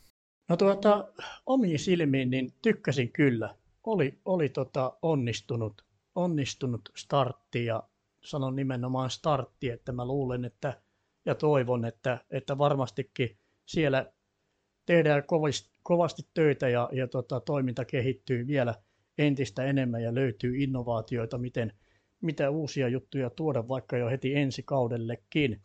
No 0.48 0.56
tuota, 0.56 1.08
omiin 1.46 1.78
silmiin 1.78 2.30
niin 2.30 2.52
tykkäsin 2.62 3.12
kyllä. 3.12 3.54
Oli, 3.84 4.18
oli 4.24 4.48
tota 4.48 4.98
onnistunut, 5.02 5.84
onnistunut 6.14 6.88
startti 6.96 7.64
ja 7.64 7.82
sanon 8.20 8.56
nimenomaan 8.56 9.10
startti, 9.10 9.70
että 9.70 9.92
mä 9.92 10.06
luulen, 10.06 10.44
että 10.44 10.80
ja 11.26 11.34
toivon, 11.34 11.84
että, 11.84 12.24
että 12.30 12.58
varmastikin 12.58 13.36
siellä 13.66 14.12
tehdään 14.86 15.22
kovasti 15.82 16.22
töitä 16.34 16.68
ja, 16.68 16.88
ja 16.92 17.08
tota, 17.08 17.40
toiminta 17.40 17.84
kehittyy 17.84 18.46
vielä 18.46 18.74
entistä 19.18 19.64
enemmän 19.64 20.02
ja 20.02 20.14
löytyy 20.14 20.62
innovaatioita, 20.62 21.38
miten, 21.38 21.72
mitä 22.20 22.50
uusia 22.50 22.88
juttuja 22.88 23.30
tuoda 23.30 23.68
vaikka 23.68 23.96
jo 23.96 24.08
heti 24.08 24.36
ensi 24.36 24.62
kaudellekin. 24.62 25.60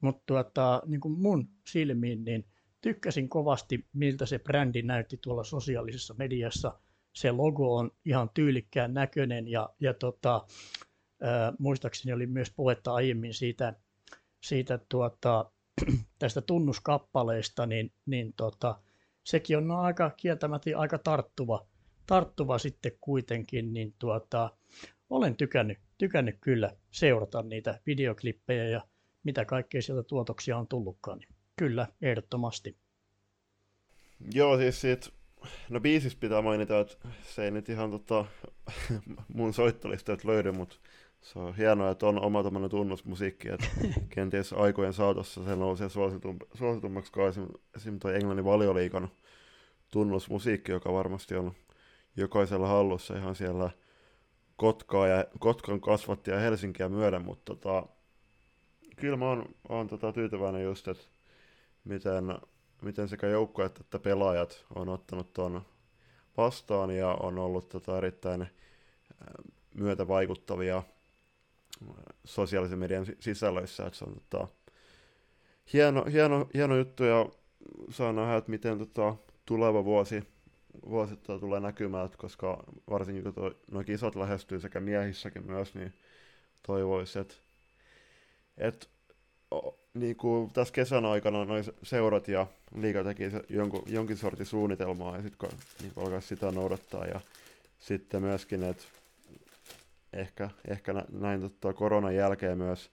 Mutta 0.00 0.22
tuota, 0.26 0.82
niin 0.86 1.00
kuin 1.00 1.18
mun 1.18 1.48
silmiin, 1.66 2.24
niin 2.24 2.44
tykkäsin 2.80 3.28
kovasti, 3.28 3.86
miltä 3.92 4.26
se 4.26 4.38
brändi 4.38 4.82
näytti 4.82 5.16
tuolla 5.16 5.44
sosiaalisessa 5.44 6.14
mediassa. 6.18 6.78
Se 7.12 7.30
logo 7.30 7.76
on 7.76 7.90
ihan 8.04 8.30
tyylikkään 8.34 8.94
näköinen 8.94 9.48
ja, 9.48 9.70
ja 9.80 9.94
tota, 9.94 10.46
ää, 11.22 11.52
muistaakseni 11.58 12.12
oli 12.12 12.26
myös 12.26 12.52
puhetta 12.56 12.94
aiemmin 12.94 13.34
siitä, 13.34 13.74
siitä 14.40 14.78
tuota, 14.88 15.50
tästä 16.18 16.40
tunnuskappaleesta, 16.40 17.66
niin, 17.66 17.92
niin 18.06 18.32
tota, 18.32 18.80
sekin 19.24 19.56
on 19.56 19.70
aika 19.70 20.10
kieltämättä 20.10 20.70
aika 20.76 20.98
tarttuva, 20.98 21.66
tarttuva 22.06 22.58
sitten 22.58 22.92
kuitenkin, 23.00 23.72
niin 23.72 23.94
tuota, 23.98 24.50
olen 25.10 25.36
tykännyt, 25.36 25.78
tykännyt 25.98 26.36
kyllä 26.40 26.76
seurata 26.90 27.42
niitä 27.42 27.80
videoklippejä 27.86 28.64
ja 28.64 28.80
mitä 29.22 29.44
kaikkea 29.44 29.82
sieltä 29.82 30.02
tuotoksia 30.02 30.58
on 30.58 30.68
tullutkaan. 30.68 31.18
Niin 31.18 31.39
kyllä, 31.60 31.86
ehdottomasti. 32.02 32.76
Joo, 34.34 34.56
siis 34.56 34.80
siitä, 34.80 35.10
no 35.68 35.80
biisis 35.80 36.16
pitää 36.16 36.42
mainita, 36.42 36.80
että 36.80 36.96
se 37.22 37.44
ei 37.44 37.50
nyt 37.50 37.68
ihan 37.68 37.90
tota, 37.90 38.24
mun 39.34 39.54
soittolistoilta 39.54 40.28
löydy, 40.28 40.52
mutta 40.52 40.76
se 41.20 41.38
on 41.38 41.56
hienoa, 41.56 41.90
että 41.90 42.06
on 42.06 42.24
oma 42.24 42.42
tämmöinen 42.42 42.70
tunnusmusiikki, 42.70 43.48
että 43.48 43.66
kenties 44.14 44.52
aikojen 44.52 44.92
saatossa 44.92 45.44
se 45.44 45.56
nousee 45.56 45.88
suositum, 45.88 46.38
suositummaksi 46.54 47.12
kuin 47.12 47.28
esimerkiksi 47.28 47.90
tuo 48.00 48.10
Englannin 48.10 48.44
valioliikan 48.44 49.08
tunnusmusiikki, 49.92 50.72
joka 50.72 50.92
varmasti 50.92 51.34
on 51.34 51.52
jokaisella 52.16 52.68
hallussa 52.68 53.16
ihan 53.16 53.34
siellä 53.34 53.70
Kotkaa 54.56 55.06
ja 55.06 55.24
Kotkan 55.38 55.80
kasvatti 55.80 56.30
ja 56.30 56.38
Helsinkiä 56.38 56.88
myöden, 56.88 57.24
mutta 57.24 57.54
tota, 57.54 57.86
kyllä 58.96 59.16
mä 59.16 59.28
oon, 59.28 59.54
oon 59.68 59.88
tota 59.88 60.12
tyytyväinen 60.12 60.64
just, 60.64 60.88
että 60.88 61.19
miten, 61.84 62.24
miten 62.82 63.08
sekä 63.08 63.26
joukkueet 63.26 63.80
että 63.80 63.98
pelaajat 63.98 64.64
on 64.74 64.88
ottanut 64.88 65.32
tuon 65.32 65.62
vastaan 66.36 66.90
ja 66.90 67.08
on 67.14 67.38
ollut 67.38 67.68
tota 67.68 67.98
erittäin 67.98 68.46
myötävaikuttavia 69.74 70.82
sosiaalisen 72.24 72.78
median 72.78 73.06
sisällöissä, 73.20 73.86
että 73.86 73.98
se 73.98 74.04
on 74.04 74.14
tota, 74.14 74.48
hieno, 75.72 76.04
hieno, 76.04 76.48
hieno 76.54 76.76
juttu 76.76 77.04
ja 77.04 77.26
saa 77.90 78.12
nähdä, 78.12 78.36
että 78.36 78.50
miten 78.50 78.78
tota, 78.78 79.14
tuleva 79.46 79.84
vuosi, 79.84 80.24
vuosi 80.88 81.16
tota, 81.16 81.40
tulee 81.40 81.60
näkymään, 81.60 82.10
koska 82.16 82.64
varsinkin 82.90 83.34
kun 83.34 83.54
nuo 83.70 83.84
kisat 83.84 84.16
lähestyy 84.16 84.60
sekä 84.60 84.80
miehissäkin 84.80 85.46
myös, 85.46 85.74
niin 85.74 85.94
toivoisi, 86.66 87.18
että 87.18 87.34
et, 88.58 88.90
niin 89.94 90.16
kuin 90.16 90.50
tässä 90.50 90.74
kesän 90.74 91.04
aikana 91.04 91.44
noin 91.44 91.64
seurat 91.82 92.28
ja 92.28 92.46
liiga 92.74 93.04
teki 93.04 93.24
jonkun, 93.48 93.82
jonkin 93.86 94.16
sortin 94.16 94.46
suunnitelmaa 94.46 95.16
ja 95.16 95.22
sitten 95.22 95.50
niin 95.82 95.92
alkaa 95.96 96.20
sitä 96.20 96.52
noudattaa 96.52 97.06
ja 97.06 97.20
sitten 97.78 98.22
myöskin, 98.22 98.62
että 98.62 98.84
ehkä, 100.12 100.50
ehkä 100.68 100.94
näin 101.12 101.40
totta, 101.40 101.72
koronan 101.72 102.14
jälkeen 102.14 102.58
myös 102.58 102.90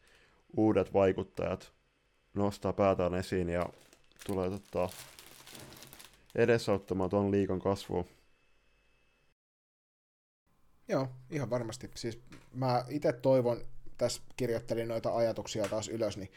uudet 0.58 0.93
vaikuttajat 0.93 1.72
nostaa 2.34 2.74
päätään 2.74 3.16
esiin 3.16 3.50
ja 3.50 3.66
tulee 4.26 4.50
totta, 4.50 4.89
edesauttamaan 6.36 7.10
tuon 7.10 7.32
liikan 7.32 7.60
kasvua. 7.60 8.06
Joo, 10.88 11.08
ihan 11.30 11.50
varmasti. 11.50 11.91
Siis 11.95 12.20
mä 12.54 12.86
itse 12.89 13.14
toivon, 13.14 13.58
tässä 13.98 14.22
kirjoittelin 14.38 14.88
noita 14.88 15.16
ajatuksia 15.16 15.68
taas 15.68 15.88
ylös, 15.88 16.18
niin 16.18 16.32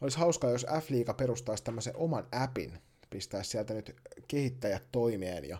olisi 0.00 0.18
hauskaa, 0.18 0.50
jos 0.50 0.66
F-liiga 0.80 1.14
perustaisi 1.14 1.64
tämmöisen 1.64 1.96
oman 1.96 2.26
appin, 2.32 2.78
pistäisi 3.10 3.50
sieltä 3.50 3.74
nyt 3.74 3.96
kehittäjät 4.28 4.88
toimeen 4.92 5.44
ja 5.44 5.58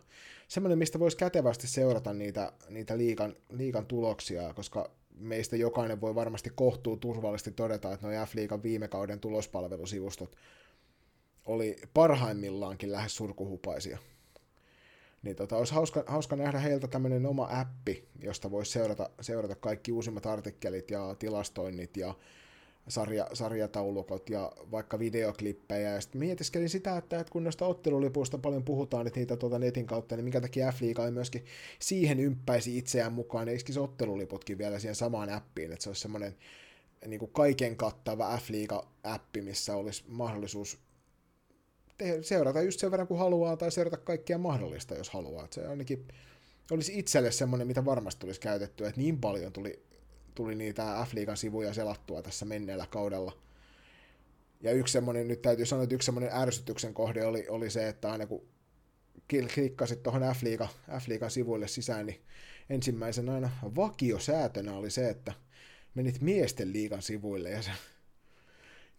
semmoinen, 0.49 0.79
mistä 0.79 0.99
voisi 0.99 1.17
kätevästi 1.17 1.67
seurata 1.67 2.13
niitä, 2.13 2.53
niitä 2.69 2.99
liikan, 2.99 3.37
liikan 3.51 3.87
tuloksia, 3.87 4.55
koska 4.55 4.91
meistä 5.19 5.57
jokainen 5.57 6.01
voi 6.01 6.15
varmasti 6.15 6.51
kohtuu 6.55 6.97
turvallisesti 6.97 7.51
todeta, 7.51 7.93
että 7.93 8.07
nuo 8.07 8.27
F-liigan 8.27 8.63
viime 8.63 8.89
kauden 8.89 9.21
tulospalvelusivustot 9.21 10.37
oli 11.47 11.77
parhaimmillaankin 11.95 12.93
lähes 12.93 13.17
surkuhupaisia. 13.17 13.99
Niin 15.23 15.37
tota, 15.37 15.57
olisi 15.57 15.75
hauska, 15.75 16.05
hauska 16.07 16.37
nähdä 16.37 16.59
heiltä 16.59 16.89
tämmöinen 16.89 17.27
oma 17.27 17.49
appi, 17.51 18.09
josta 18.23 18.51
voisi 18.51 18.73
seurata, 18.73 19.11
seurata 19.21 19.55
kaikki 19.55 19.93
uusimmat 19.93 20.27
artikkelit 20.27 20.91
ja 20.91 21.17
tilastoinnit 21.19 21.97
ja 21.97 22.15
sarja, 22.89 23.27
sarjataulukot 23.33 24.31
ja 24.31 24.53
vaikka 24.71 24.99
videoklippejä. 24.99 25.91
Ja 25.91 26.01
sitten 26.01 26.19
mietiskelin 26.19 26.69
sitä, 26.69 26.97
että, 26.97 27.21
että 27.21 27.31
kun 27.31 27.45
noista 27.45 27.67
ottelulipuista 27.67 28.39
paljon 28.39 28.65
puhutaan, 28.65 29.07
että 29.07 29.21
niitä 29.21 29.37
tuota 29.37 29.59
netin 29.59 29.87
kautta, 29.87 30.17
niin 30.17 30.25
minkä 30.25 30.41
takia 30.41 30.73
F-liiga 30.73 31.05
ei 31.05 31.11
myöskin 31.11 31.45
siihen 31.79 32.21
ympäisi 32.21 32.79
itseään 32.79 33.13
mukaan, 33.13 33.49
eikö 33.49 33.73
se 33.73 33.81
otteluliputkin 33.81 34.59
vielä 34.59 34.79
siihen 34.79 34.95
samaan 34.95 35.31
appiin, 35.31 35.73
että 35.73 35.83
se 35.83 35.91
olisi 35.91 36.03
semmoinen 36.03 36.37
niin 37.07 37.19
kuin 37.19 37.31
kaiken 37.31 37.77
kattava 37.77 38.39
F-liiga-appi, 38.39 39.43
missä 39.43 39.77
olisi 39.77 40.05
mahdollisuus 40.09 40.79
seurata 42.21 42.63
just 42.63 42.81
sen 42.81 42.91
verran 42.91 43.09
kuin 43.09 43.19
haluaa, 43.19 43.57
tai 43.57 43.73
seurata 43.73 43.97
kaikkea 43.97 44.39
mahdollista, 44.39 44.95
jos 44.95 45.11
haluaa. 45.11 45.45
Että 45.45 45.55
se 45.55 45.67
ainakin 45.67 46.09
olisi 46.71 46.99
itselle 46.99 47.31
semmoinen, 47.31 47.67
mitä 47.67 47.85
varmasti 47.85 48.21
tulisi 48.21 48.41
käytettyä, 48.41 48.89
että 48.89 49.01
niin 49.01 49.21
paljon 49.21 49.53
tuli 49.53 49.83
tuli 50.35 50.55
niitä 50.55 51.07
F-liigan 51.09 51.37
sivuja 51.37 51.75
selattua 51.75 52.23
tässä 52.23 52.45
menneellä 52.45 52.87
kaudella. 52.87 53.33
Ja 54.61 54.73
yksi 54.73 54.93
semmoinen, 54.93 55.29
nyt 55.29 55.43
täytyy 55.43 55.67
sanoa, 55.67 55.83
että 55.83 55.95
yksi 55.95 56.07
semmoinen 56.07 56.33
ärsytyksen 56.33 56.95
kohde 56.95 57.27
oli, 57.27 57.49
oli 57.49 57.71
se, 57.71 57.89
että 57.89 58.13
aina 58.13 58.27
kun 58.27 58.49
klikkasit 59.55 60.03
tuohon 60.03 60.23
F-liigan, 60.23 60.69
F-liigan 60.91 61.31
sivuille 61.31 61.69
sisään, 61.69 62.07
niin 62.07 62.21
ensimmäisen 62.71 63.29
aina 63.29 63.51
vakiosäätönä 63.63 64.73
oli 64.73 64.91
se, 64.91 65.09
että 65.09 65.33
menit 65.95 66.21
miesten 66.21 66.73
liigan 66.73 67.03
sivuille 67.03 67.51
ja 67.51 67.63
se 67.63 67.71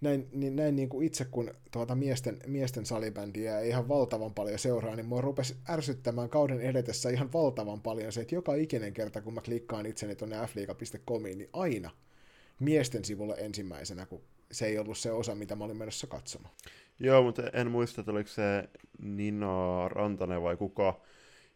näin, 0.01 0.27
niin, 0.31 0.55
näin 0.55 0.75
niin 0.75 0.89
kuin 0.89 1.07
itse 1.07 1.25
kun 1.25 1.51
tuota 1.71 1.95
miesten, 1.95 2.39
miesten 2.47 2.85
salibändiä 2.85 3.59
ei 3.59 3.69
ihan 3.69 3.87
valtavan 3.87 4.33
paljon 4.33 4.59
seuraa, 4.59 4.95
niin 4.95 5.05
mua 5.05 5.21
rupesi 5.21 5.55
ärsyttämään 5.69 6.29
kauden 6.29 6.61
edetessä 6.61 7.09
ihan 7.09 7.33
valtavan 7.33 7.81
paljon 7.81 8.11
se, 8.11 8.21
että 8.21 8.35
joka 8.35 8.55
ikinen 8.55 8.93
kerta 8.93 9.21
kun 9.21 9.33
mä 9.33 9.41
klikkaan 9.41 9.85
itseni 9.85 10.15
tuonne 10.15 10.47
fliiga.comiin, 10.47 11.37
niin 11.37 11.49
aina 11.53 11.89
miesten 12.59 13.05
sivulle 13.05 13.35
ensimmäisenä, 13.37 14.05
kun 14.05 14.21
se 14.51 14.65
ei 14.65 14.77
ollut 14.77 14.97
se 14.97 15.11
osa, 15.11 15.35
mitä 15.35 15.55
mä 15.55 15.63
olin 15.63 15.77
menossa 15.77 16.07
katsomaan. 16.07 16.53
Joo, 16.99 17.23
mutta 17.23 17.43
en 17.53 17.71
muista, 17.71 18.01
että 18.01 18.11
oliko 18.11 18.29
se 18.29 18.69
Nina 18.99 19.89
Rantanen 19.89 20.41
vai 20.41 20.57
kuka, 20.57 21.01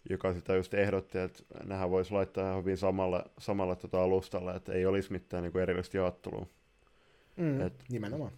joka 0.10 0.34
sitä 0.34 0.56
just 0.56 0.74
ehdotti, 0.74 1.18
että 1.18 1.44
nehän 1.64 1.92
voisi 1.92 2.12
laittaa 2.12 2.58
hyvin 2.58 2.78
samalle, 2.78 3.24
samalle 3.38 3.76
tota 3.76 4.04
alustalle, 4.04 4.56
että 4.56 4.74
ei 4.74 4.86
olisi 4.86 5.12
mitään 5.12 5.44
niin 5.44 5.58
erillistä 5.58 5.98
jaottelua. 5.98 6.48
Mm, 7.40 7.62
Et, 7.62 7.74
nimenomaan. 7.90 8.32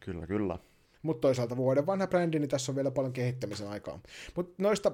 Kyllä, 0.00 0.26
kyllä. 0.26 0.58
Mutta 1.02 1.20
toisaalta 1.20 1.56
vuoden 1.56 1.86
vanha 1.86 2.06
brändi, 2.06 2.38
niin 2.38 2.48
tässä 2.48 2.72
on 2.72 2.76
vielä 2.76 2.90
paljon 2.90 3.12
kehittämisen 3.12 3.68
aikaa. 3.68 4.00
Mutta 4.36 4.62
noista 4.62 4.92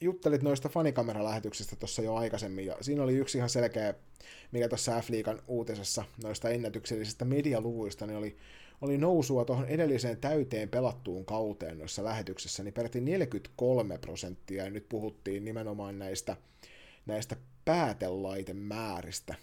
juttelit 0.00 0.42
noista 0.42 0.68
fanikameralähetyksistä 0.68 1.76
tuossa 1.76 2.02
jo 2.02 2.14
aikaisemmin, 2.14 2.66
ja 2.66 2.76
siinä 2.80 3.02
oli 3.02 3.14
yksi 3.14 3.38
ihan 3.38 3.50
selkeä, 3.50 3.94
mikä 4.52 4.68
tuossa 4.68 5.00
F-liigan 5.00 5.42
uutisessa 5.46 6.04
noista 6.22 6.50
ennätyksellisistä 6.50 7.24
medialuvuista, 7.24 8.06
niin 8.06 8.16
oli, 8.16 8.36
oli 8.80 8.98
nousua 8.98 9.44
tuohon 9.44 9.66
edelliseen 9.66 10.16
täyteen 10.16 10.68
pelattuun 10.68 11.24
kauteen 11.24 11.78
noissa 11.78 12.04
lähetyksissä, 12.04 12.62
niin 12.62 12.74
peräti 12.74 13.00
43 13.00 13.98
prosenttia, 13.98 14.64
ja 14.64 14.70
nyt 14.70 14.88
puhuttiin 14.88 15.44
nimenomaan 15.44 15.98
näistä, 15.98 16.36
näistä 17.06 17.36
päätelaitemmääristä. 17.64 19.34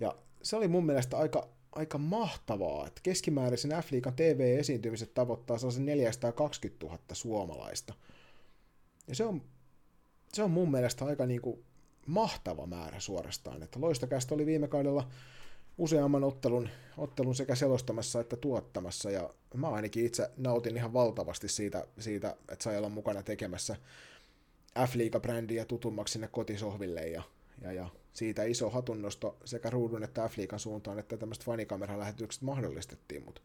Ja 0.00 0.16
se 0.42 0.56
oli 0.56 0.68
mun 0.68 0.86
mielestä 0.86 1.18
aika 1.18 1.48
aika 1.72 1.98
mahtavaa, 1.98 2.86
että 2.86 3.00
keskimääräisen 3.02 3.70
F-liigan 3.70 4.14
TV-esiintymiset 4.16 5.14
tavoittaa 5.14 5.58
sellaisen 5.58 5.86
420 5.86 6.86
000 6.86 6.98
suomalaista. 7.12 7.94
Ja 9.08 9.14
se 9.14 9.24
on, 9.24 9.42
se 10.32 10.42
on 10.42 10.50
mun 10.50 10.70
mielestä 10.70 11.04
aika 11.04 11.26
niin 11.26 11.42
kuin 11.42 11.64
mahtava 12.06 12.66
määrä 12.66 13.00
suorastaan, 13.00 13.62
että 13.62 13.80
Loistokästä 13.80 14.34
oli 14.34 14.46
viime 14.46 14.68
kaudella 14.68 15.08
useamman 15.78 16.24
ottelun, 16.24 16.68
ottelun 16.98 17.34
sekä 17.34 17.54
selostamassa 17.54 18.20
että 18.20 18.36
tuottamassa, 18.36 19.10
ja 19.10 19.34
mä 19.54 19.68
ainakin 19.68 20.06
itse 20.06 20.30
nautin 20.36 20.76
ihan 20.76 20.92
valtavasti 20.92 21.48
siitä, 21.48 21.86
siitä 21.98 22.36
että 22.52 22.62
sai 22.62 22.78
olla 22.78 22.88
mukana 22.88 23.22
tekemässä 23.22 23.76
F-liiga-brändiä 24.78 25.64
tutummaksi 25.64 26.12
sinne 26.12 26.28
kotisohville, 26.28 27.08
ja, 27.08 27.22
ja, 27.62 27.72
ja 27.72 27.88
siitä 28.12 28.44
iso 28.44 28.70
hatunnosto 28.70 29.36
sekä 29.44 29.70
ruudun 29.70 30.02
että 30.02 30.28
f 30.28 30.32
suuntaan, 30.56 30.98
että 30.98 31.16
tämmöiset 31.16 31.44
fanikameralähetykset 31.44 32.42
mahdollistettiin, 32.42 33.24
mutta 33.24 33.40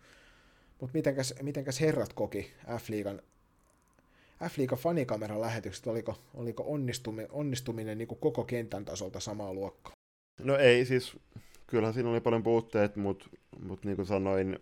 mut 0.82 0.94
mitenkäs, 0.94 1.34
mitenkäs 1.42 1.82
herrat 1.82 2.14
koki 2.14 2.52
F-liigan, 2.68 3.22
F-liiga 4.44 4.76
fanikameran 4.76 5.42
lähetykset, 5.42 5.88
oliko, 5.88 6.16
oliko 6.34 6.64
onnistuminen, 6.68 7.32
onnistuminen 7.32 7.98
niin 7.98 8.08
koko 8.08 8.44
kentän 8.44 8.86
tasolta 8.86 9.20
samaa 9.20 9.54
luokkaa? 9.54 9.94
No 10.40 10.58
ei, 10.58 10.86
siis 10.86 11.18
kyllähän 11.68 11.94
siinä 11.94 12.10
oli 12.10 12.22
paljon 12.22 12.44
puutteet, 12.44 12.96
mutta, 12.96 13.30
mutta 13.60 13.88
niin 13.88 13.96
kuin 13.96 14.06
sanoin 14.06 14.60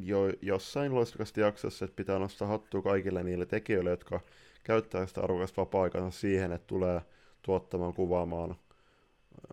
jo 0.00 0.32
jossain 0.42 0.94
loistukasta 0.94 1.40
jaksossa, 1.40 1.84
että 1.84 1.96
pitää 1.96 2.18
nostaa 2.18 2.48
hattua 2.48 2.82
kaikille 2.82 3.22
niille 3.22 3.46
tekijöille, 3.46 3.90
jotka 3.90 4.20
käyttää 4.64 5.06
sitä 5.06 5.20
arvokasta 5.20 5.60
vapaa 5.60 6.10
siihen, 6.10 6.52
että 6.52 6.66
tulee 6.66 7.00
tuottamaan, 7.42 7.94
kuvaamaan, 7.94 8.56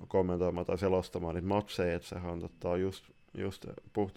kommentoimaan 0.08 0.66
tai 0.66 0.78
selostamaan 0.78 1.36
niitä 1.36 1.48
matseja, 1.48 1.96
että 1.96 2.08
sehän 2.08 2.32
on 2.32 2.40
tota, 2.40 2.78
just, 2.78 3.06
just 3.34 3.66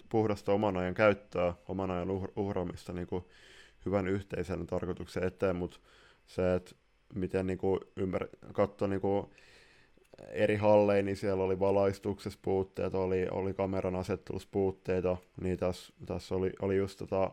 puhdasta 0.09 0.53
oman 0.53 0.77
ajan 0.77 0.93
käyttöä, 0.93 1.53
oman 1.67 1.91
ajan 1.91 2.09
uhraamista 2.35 2.93
niin 2.93 3.07
hyvän 3.85 4.07
yhteisen 4.07 4.67
tarkoituksen 4.67 5.23
eteen, 5.23 5.55
mutta 5.55 5.79
se, 6.25 6.55
että 6.55 6.75
miten 7.15 7.47
niin 7.47 7.57
kuin 7.57 7.79
ymmär, 7.95 8.27
katsoa 8.53 8.87
niin 8.87 9.01
kuin 9.01 9.27
eri 10.27 10.55
halleja, 10.55 11.03
niin 11.03 11.17
siellä 11.17 11.43
oli 11.43 11.59
valaistuksessa 11.59 12.39
puutteet, 12.41 12.95
oli, 12.95 13.27
oli 13.31 13.53
kameran 13.53 13.95
asettelussa 13.95 14.49
puutteita, 14.51 15.17
niin 15.41 15.57
tässä, 15.57 15.93
tässä 16.05 16.35
oli, 16.35 16.53
oli 16.61 16.77
just 16.77 16.99
tota, 16.99 17.31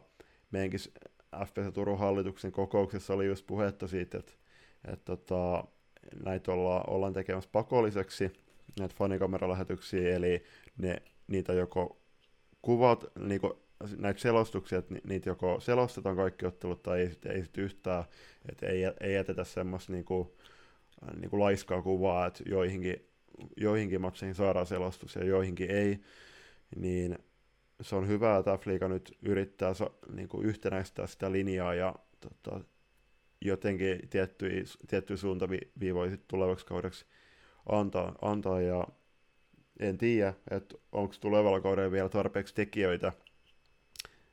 meidänkin 0.50 0.80
FPS 1.46 1.74
Turun 1.74 1.98
hallituksen 1.98 2.52
kokouksessa 2.52 3.14
oli 3.14 3.26
just 3.26 3.46
puhetta 3.46 3.86
siitä, 3.86 4.18
että, 4.18 4.32
että 4.84 5.16
tota, 5.16 5.64
näitä 6.24 6.52
olla, 6.52 6.84
ollaan 6.86 7.12
tekemässä 7.12 7.50
pakolliseksi, 7.52 8.32
näitä 8.78 8.94
fanikameralahetyksiä, 8.98 10.16
eli 10.16 10.44
ne, 10.78 11.02
niitä 11.26 11.52
joko 11.52 12.00
kuvat, 12.62 13.04
niin 13.18 13.40
näitä 13.96 14.20
selostuksia, 14.20 14.78
että 14.78 14.94
niitä 15.04 15.28
joko 15.28 15.60
selostetaan 15.60 16.16
kaikki 16.16 16.46
ottelut 16.46 16.82
tai 16.82 17.00
ei, 17.00 17.12
ei 17.26 17.42
sit 17.42 17.58
yhtään, 17.58 18.04
että 18.48 18.66
ei, 18.66 18.82
ei 19.00 19.14
jätetä 19.14 19.44
semmoista 19.44 19.92
niin 19.92 20.04
kuin, 20.04 20.28
niin 21.20 21.30
kuin 21.30 21.40
laiskaa 21.40 21.82
kuvaa, 21.82 22.26
että 22.26 22.42
joihinkin, 22.46 23.08
joihinkin 23.56 24.00
matseihin 24.00 24.34
saadaan 24.34 24.66
selostus 24.66 25.14
ja 25.14 25.24
joihinkin 25.24 25.70
ei, 25.70 26.00
niin 26.76 27.18
se 27.80 27.96
on 27.96 28.08
hyvä, 28.08 28.36
että 28.36 28.56
F-liiga 28.56 28.88
nyt 28.88 29.18
yrittää 29.22 29.72
niin 30.12 30.28
yhtenäistää 30.42 31.06
sitä 31.06 31.32
linjaa 31.32 31.74
ja 31.74 31.94
tota, 32.20 32.60
jotenkin 33.40 34.08
tiettyjä, 34.10 34.64
tiettyjä 34.88 35.16
suuntaviivoja 35.16 36.16
tulevaksi 36.28 36.66
kaudeksi 36.66 37.06
antaa, 37.68 38.14
antaa 38.22 38.60
ja 38.60 38.86
en 39.80 39.98
tiedä, 39.98 40.34
että 40.50 40.74
onko 40.92 41.14
tulevalla 41.20 41.60
kaudella 41.60 41.90
vielä 41.90 42.08
tarpeeksi 42.08 42.54
tekijöitä, 42.54 43.12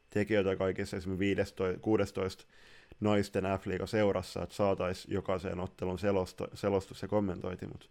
tekijöitä 0.10 0.56
kaikissa 0.56 0.98
esimerkiksi 0.98 1.20
15, 1.20 1.64
16 1.82 2.46
naisten 3.00 3.44
f 3.44 3.90
seurassa, 3.90 4.44
että 4.44 4.56
saataisiin 4.56 5.14
jokaiseen 5.14 5.60
ottelun 5.60 6.00
selosta, 6.00 6.48
selostus 6.54 7.02
ja 7.02 7.08
kommentointi, 7.08 7.68
mutta 7.68 7.88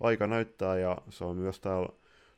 aika 0.00 0.26
näyttää 0.26 0.78
ja 0.78 0.98
se 1.10 1.24
on 1.24 1.36
myös 1.36 1.60
täällä 1.60 1.88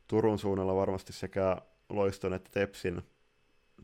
Turun 0.09 0.39
suunnalla 0.39 0.75
varmasti 0.75 1.13
sekä 1.13 1.57
Loiston 1.89 2.35
että 2.35 2.51
Tepsin, 2.53 3.03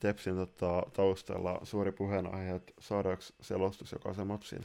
Tepsin 0.01 0.35
tota, 0.35 0.83
taustalla 0.93 1.61
suuri 1.63 1.93
puheenaihe, 1.93 2.55
että 2.55 2.73
saadaanko 2.81 3.23
selostus 3.41 3.93
jokaisen 3.93 4.27
matsiin. 4.27 4.63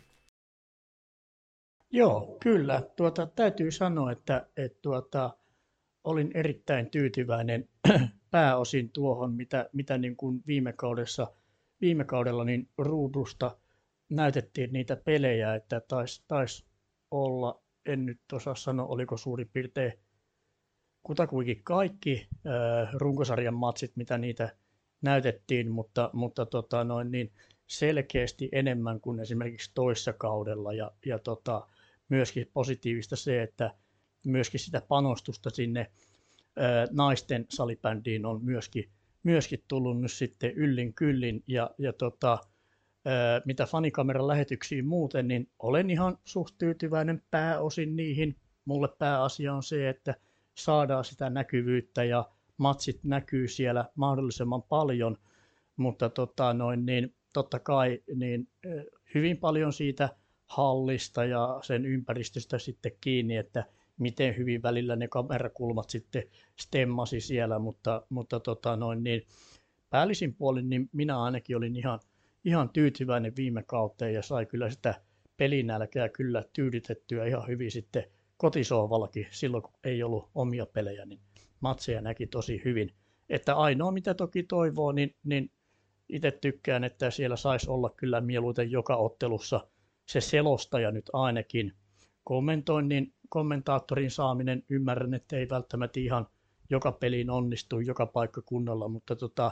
Joo, 1.91 2.37
kyllä. 2.43 2.81
Tuota, 2.95 3.27
täytyy 3.27 3.71
sanoa, 3.71 4.11
että, 4.11 4.47
että 4.57 4.79
tuota, 4.81 5.37
olin 6.03 6.31
erittäin 6.33 6.89
tyytyväinen 6.89 7.69
pääosin 8.31 8.89
tuohon, 8.89 9.33
mitä, 9.33 9.69
mitä 9.73 9.97
niin 9.97 10.15
kuin 10.15 10.43
viime, 10.47 10.73
kaudessa, 10.73 11.27
viime 11.81 12.03
kaudella 12.03 12.43
niin 12.43 12.69
ruudusta 12.77 13.57
näytettiin 14.09 14.73
niitä 14.73 14.95
pelejä, 14.95 15.55
että 15.55 15.79
taisi 15.79 16.23
tais 16.27 16.65
olla, 17.11 17.63
en 17.85 18.05
nyt 18.05 18.19
osaa 18.33 18.55
sanoa, 18.55 18.85
oliko 18.85 19.17
suurin 19.17 19.49
piirtein 19.53 19.93
kutakuinkin 21.03 21.63
kaikki 21.63 22.27
äh, 22.31 22.93
runkosarjan 22.93 23.53
matsit, 23.53 23.95
mitä 23.95 24.17
niitä 24.17 24.57
näytettiin, 25.05 25.71
mutta, 25.71 26.09
mutta 26.13 26.45
tota 26.45 26.83
noin, 26.83 27.11
niin 27.11 27.31
selkeästi 27.67 28.49
enemmän 28.51 29.01
kuin 29.01 29.19
esimerkiksi 29.19 29.71
toissa 29.73 30.13
kaudella. 30.13 30.73
Ja, 30.73 30.91
ja 31.05 31.19
tota, 31.19 31.67
myöskin 32.09 32.49
positiivista 32.53 33.15
se, 33.15 33.41
että 33.43 33.75
myöskin 34.25 34.59
sitä 34.59 34.81
panostusta 34.87 35.49
sinne 35.49 35.79
äh, 35.79 36.87
naisten 36.91 37.45
salibändiin 37.49 38.25
on 38.25 38.45
myöskin, 38.45 38.89
myöskin 39.23 39.63
tullut 39.67 40.01
nyt 40.01 40.11
sitten 40.11 40.51
yllin 40.51 40.93
kyllin. 40.93 41.43
Ja, 41.47 41.71
ja 41.77 41.93
tota, 41.93 42.33
äh, 42.33 43.41
mitä 43.45 43.65
fanikameran 43.65 44.27
lähetyksiin 44.27 44.85
muuten, 44.85 45.27
niin 45.27 45.49
olen 45.59 45.89
ihan 45.89 46.17
suht 46.25 46.57
tyytyväinen 46.57 47.23
pääosin 47.31 47.95
niihin. 47.95 48.35
Mulle 48.65 48.89
pääasia 48.99 49.53
on 49.53 49.63
se, 49.63 49.89
että 49.89 50.15
saadaan 50.57 51.05
sitä 51.05 51.29
näkyvyyttä 51.29 52.03
ja 52.03 52.29
matsit 52.57 53.03
näkyy 53.03 53.47
siellä 53.47 53.85
mahdollisimman 53.95 54.63
paljon, 54.63 55.17
mutta 55.77 56.09
tota, 56.09 56.53
noin, 56.53 56.85
niin, 56.85 57.15
totta 57.33 57.59
kai 57.59 58.01
niin, 58.15 58.47
hyvin 59.15 59.37
paljon 59.37 59.73
siitä 59.73 60.09
hallista 60.45 61.25
ja 61.25 61.59
sen 61.61 61.85
ympäristöstä 61.85 62.59
sitten 62.59 62.91
kiinni, 63.01 63.37
että 63.37 63.65
miten 63.97 64.37
hyvin 64.37 64.61
välillä 64.63 64.95
ne 64.95 65.07
kamerakulmat 65.07 65.89
sitten 65.89 66.23
stemmasi 66.59 67.21
siellä, 67.21 67.59
mutta, 67.59 68.05
mutta 68.09 68.39
tota, 68.39 68.75
noin, 68.75 69.03
niin, 69.03 69.21
päällisin 69.89 70.35
puolin 70.35 70.69
niin 70.69 70.89
minä 70.91 71.21
ainakin 71.21 71.57
olin 71.57 71.75
ihan, 71.75 71.99
ihan 72.45 72.69
tyytyväinen 72.69 73.35
viime 73.35 73.63
kauteen 73.63 74.13
ja 74.13 74.21
sai 74.21 74.45
kyllä 74.45 74.69
sitä 74.69 75.01
pelinälkää 75.37 76.09
kyllä 76.09 76.43
tyydytettyä 76.53 77.25
ihan 77.25 77.47
hyvin 77.47 77.71
sitten 77.71 78.03
kotisohvallakin 78.37 79.27
silloin, 79.31 79.63
kun 79.63 79.73
ei 79.83 80.03
ollut 80.03 80.29
omia 80.35 80.65
pelejä, 80.65 81.05
niin 81.05 81.19
matseja 81.59 82.01
näki 82.01 82.27
tosi 82.27 82.61
hyvin. 82.65 82.93
Että 83.29 83.55
ainoa, 83.55 83.91
mitä 83.91 84.13
toki 84.13 84.43
toivoo, 84.43 84.91
niin, 84.91 85.15
niin 85.23 85.51
itse 86.09 86.31
tykkään, 86.31 86.83
että 86.83 87.11
siellä 87.11 87.35
saisi 87.35 87.69
olla 87.69 87.89
kyllä 87.89 88.21
mieluiten 88.21 88.71
joka 88.71 88.95
ottelussa 88.95 89.67
se 90.05 90.21
selostaja 90.21 90.91
nyt 90.91 91.09
ainakin. 91.13 91.73
Kommentoinnin, 92.23 93.13
kommentaattorin 93.29 94.11
saaminen, 94.11 94.63
ymmärrän, 94.69 95.13
että 95.13 95.37
ei 95.37 95.49
välttämättä 95.49 95.99
ihan 95.99 96.27
joka 96.69 96.91
peliin 96.91 97.29
onnistu 97.29 97.79
joka 97.79 98.05
paikkakunnalla, 98.05 98.87
mutta, 98.87 99.15
tota, 99.15 99.51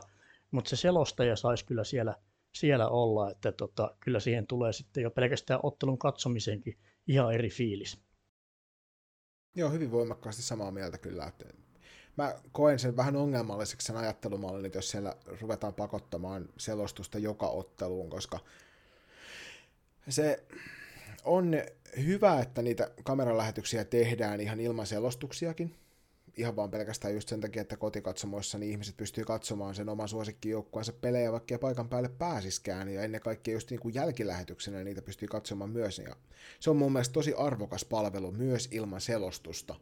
mutta 0.51 0.69
se 0.69 0.75
selostaja 0.75 1.35
saisi 1.35 1.65
kyllä 1.65 1.83
siellä, 1.83 2.15
siellä 2.53 2.87
olla, 2.89 3.31
että 3.31 3.51
tota, 3.51 3.95
kyllä 3.99 4.19
siihen 4.19 4.47
tulee 4.47 4.73
sitten 4.73 5.03
jo 5.03 5.11
pelkästään 5.11 5.59
ottelun 5.63 5.97
katsomisenkin 5.97 6.77
ihan 7.07 7.33
eri 7.33 7.49
fiilis. 7.49 8.03
Joo, 9.55 9.69
hyvin 9.69 9.91
voimakkaasti 9.91 10.41
samaa 10.41 10.71
mieltä 10.71 10.97
kyllä. 10.97 11.25
Että 11.25 11.45
mä 12.17 12.35
koen 12.51 12.79
sen 12.79 12.97
vähän 12.97 13.15
ongelmalliseksi 13.15 13.85
sen 13.85 13.97
ajattelumallin, 13.97 14.65
että 14.65 14.77
jos 14.77 14.89
siellä 14.89 15.15
ruvetaan 15.41 15.73
pakottamaan 15.73 16.49
selostusta 16.57 17.19
joka 17.19 17.47
otteluun, 17.47 18.09
koska 18.09 18.39
se 20.09 20.43
on 21.23 21.51
hyvä, 22.05 22.39
että 22.39 22.61
niitä 22.61 22.91
kameralähetyksiä 23.03 23.85
tehdään 23.85 24.41
ihan 24.41 24.59
ilman 24.59 24.87
selostuksiakin, 24.87 25.75
ihan 26.37 26.55
vaan 26.55 26.71
pelkästään 26.71 27.13
just 27.13 27.29
sen 27.29 27.41
takia, 27.41 27.61
että 27.61 27.77
kotikatsomoissa 27.77 28.57
niin 28.57 28.71
ihmiset 28.71 28.97
pystyy 28.97 29.23
katsomaan 29.23 29.75
sen 29.75 29.89
oman 29.89 30.07
suosikkijoukkueensa 30.07 30.93
pelejä, 30.93 31.31
vaikka 31.31 31.59
paikan 31.59 31.89
päälle 31.89 32.09
pääsiskään, 32.09 32.89
ja 32.89 33.01
ennen 33.01 33.21
kaikkea 33.21 33.53
just 33.53 33.69
niin 33.69 33.79
kuin 33.79 33.93
jälkilähetyksenä 33.93 34.83
niitä 34.83 35.01
pystyy 35.01 35.27
katsomaan 35.27 35.69
myös, 35.69 35.99
ja 35.99 36.15
se 36.59 36.69
on 36.69 36.77
mun 36.77 36.91
mielestä 36.91 37.13
tosi 37.13 37.33
arvokas 37.37 37.85
palvelu 37.85 38.31
myös 38.31 38.67
ilman 38.71 39.01
selostusta. 39.01 39.75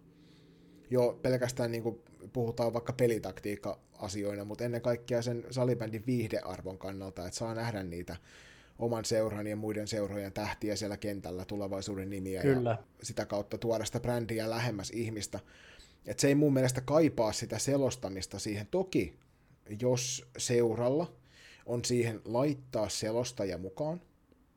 Jo 0.89 1.19
pelkästään 1.21 1.71
niin 1.71 1.83
kuin 1.83 2.01
puhutaan 2.33 2.73
vaikka 2.73 2.93
pelitaktiikka-asioina, 2.93 4.45
mutta 4.45 4.63
ennen 4.63 4.81
kaikkea 4.81 5.21
sen 5.21 5.45
salibändin 5.49 6.03
viihdearvon 6.05 6.77
kannalta, 6.77 7.25
että 7.25 7.37
saa 7.37 7.55
nähdä 7.55 7.83
niitä 7.83 8.15
oman 8.79 9.05
seuran 9.05 9.47
ja 9.47 9.55
muiden 9.55 9.87
seurojen 9.87 10.33
tähtiä 10.33 10.75
siellä 10.75 10.97
kentällä, 10.97 11.45
tulevaisuuden 11.45 12.09
nimiä 12.09 12.41
Kyllä. 12.41 12.69
ja 12.69 12.77
sitä 13.03 13.25
kautta 13.25 13.57
tuoda 13.57 13.85
sitä 13.85 13.99
brändiä 13.99 14.49
lähemmäs 14.49 14.89
ihmistä. 14.89 15.39
Et 16.05 16.19
se 16.19 16.27
ei 16.27 16.35
mun 16.35 16.53
mielestä 16.53 16.81
kaipaa 16.81 17.31
sitä 17.31 17.59
selostamista 17.59 18.39
siihen. 18.39 18.67
Toki, 18.67 19.19
jos 19.81 20.25
seuralla 20.37 21.13
on 21.65 21.85
siihen 21.85 22.21
laittaa 22.25 22.89
selostaja 22.89 23.57
mukaan, 23.57 24.01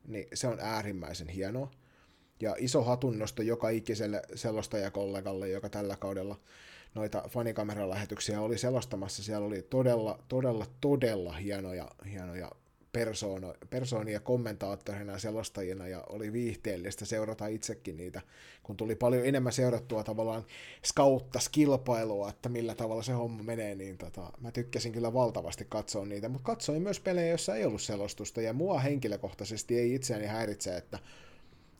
niin 0.06 0.28
se 0.34 0.48
on 0.48 0.60
äärimmäisen 0.60 1.28
hienoa. 1.28 1.70
Ja 2.40 2.56
iso 2.58 2.82
hatunnosto 2.82 3.42
joka 3.42 3.68
ikiselle 3.68 4.22
selostajakollegalle, 4.34 5.48
joka 5.48 5.68
tällä 5.68 5.96
kaudella 5.96 6.40
noita 6.94 7.22
fanikameralahetyksiä 7.28 8.40
oli 8.40 8.58
selostamassa. 8.58 9.22
Siellä 9.22 9.46
oli 9.46 9.62
todella, 9.62 10.18
todella, 10.28 10.66
todella 10.80 11.32
hienoja, 11.32 11.90
hienoja 12.10 12.50
persoono, 12.94 13.54
persoonia 13.70 14.20
kommentaattorina 14.20 15.18
selostajina 15.18 15.88
ja 15.88 16.04
oli 16.08 16.32
viihteellistä 16.32 17.04
seurata 17.04 17.46
itsekin 17.46 17.96
niitä, 17.96 18.20
kun 18.62 18.76
tuli 18.76 18.94
paljon 18.94 19.26
enemmän 19.26 19.52
seurattua 19.52 20.04
tavallaan 20.04 20.44
skauttas-kilpailua, 20.86 22.30
että 22.30 22.48
millä 22.48 22.74
tavalla 22.74 23.02
se 23.02 23.12
homma 23.12 23.42
menee, 23.42 23.74
niin 23.74 23.98
tota, 23.98 24.32
mä 24.40 24.50
tykkäsin 24.50 24.92
kyllä 24.92 25.12
valtavasti 25.12 25.66
katsoa 25.68 26.06
niitä, 26.06 26.28
mutta 26.28 26.46
katsoin 26.46 26.82
myös 26.82 27.00
pelejä, 27.00 27.28
joissa 27.28 27.56
ei 27.56 27.64
ollut 27.64 27.82
selostusta 27.82 28.40
ja 28.40 28.52
mua 28.52 28.78
henkilökohtaisesti 28.78 29.78
ei 29.78 29.94
itseäni 29.94 30.26
häiritse, 30.26 30.76
että 30.76 30.98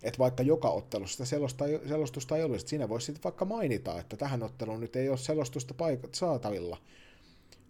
että 0.03 0.19
vaikka 0.19 0.43
joka 0.43 0.71
ottelussa 0.71 1.25
selosta, 1.25 1.65
selostusta 1.89 2.37
ei 2.37 2.43
olisi, 2.43 2.67
siinä 2.69 2.89
voisi 2.89 3.07
sitten 3.07 3.25
vaikka 3.25 3.45
mainita, 3.45 4.01
että 4.01 4.17
tähän 4.17 4.43
otteluun 4.43 4.81
nyt 4.81 4.97
ei 4.97 5.09
ole 5.09 5.17
selostusta 5.17 5.75
paikat 5.75 6.15
saatavilla, 6.15 6.77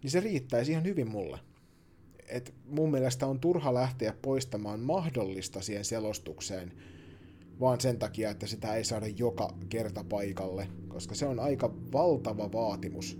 niin 0.03 0.11
se 0.11 0.19
riittäisi 0.19 0.71
ihan 0.71 0.83
hyvin 0.83 1.07
mulle. 1.07 1.39
Et 2.27 2.53
mun 2.65 2.91
mielestä 2.91 3.27
on 3.27 3.39
turha 3.39 3.73
lähteä 3.73 4.13
poistamaan 4.21 4.79
mahdollista 4.79 5.61
siihen 5.61 5.85
selostukseen, 5.85 6.73
vaan 7.59 7.81
sen 7.81 7.99
takia, 7.99 8.29
että 8.29 8.47
sitä 8.47 8.75
ei 8.75 8.83
saada 8.83 9.07
joka 9.07 9.49
kerta 9.69 10.03
paikalle, 10.03 10.67
koska 10.87 11.15
se 11.15 11.25
on 11.25 11.39
aika 11.39 11.73
valtava 11.93 12.51
vaatimus 12.51 13.19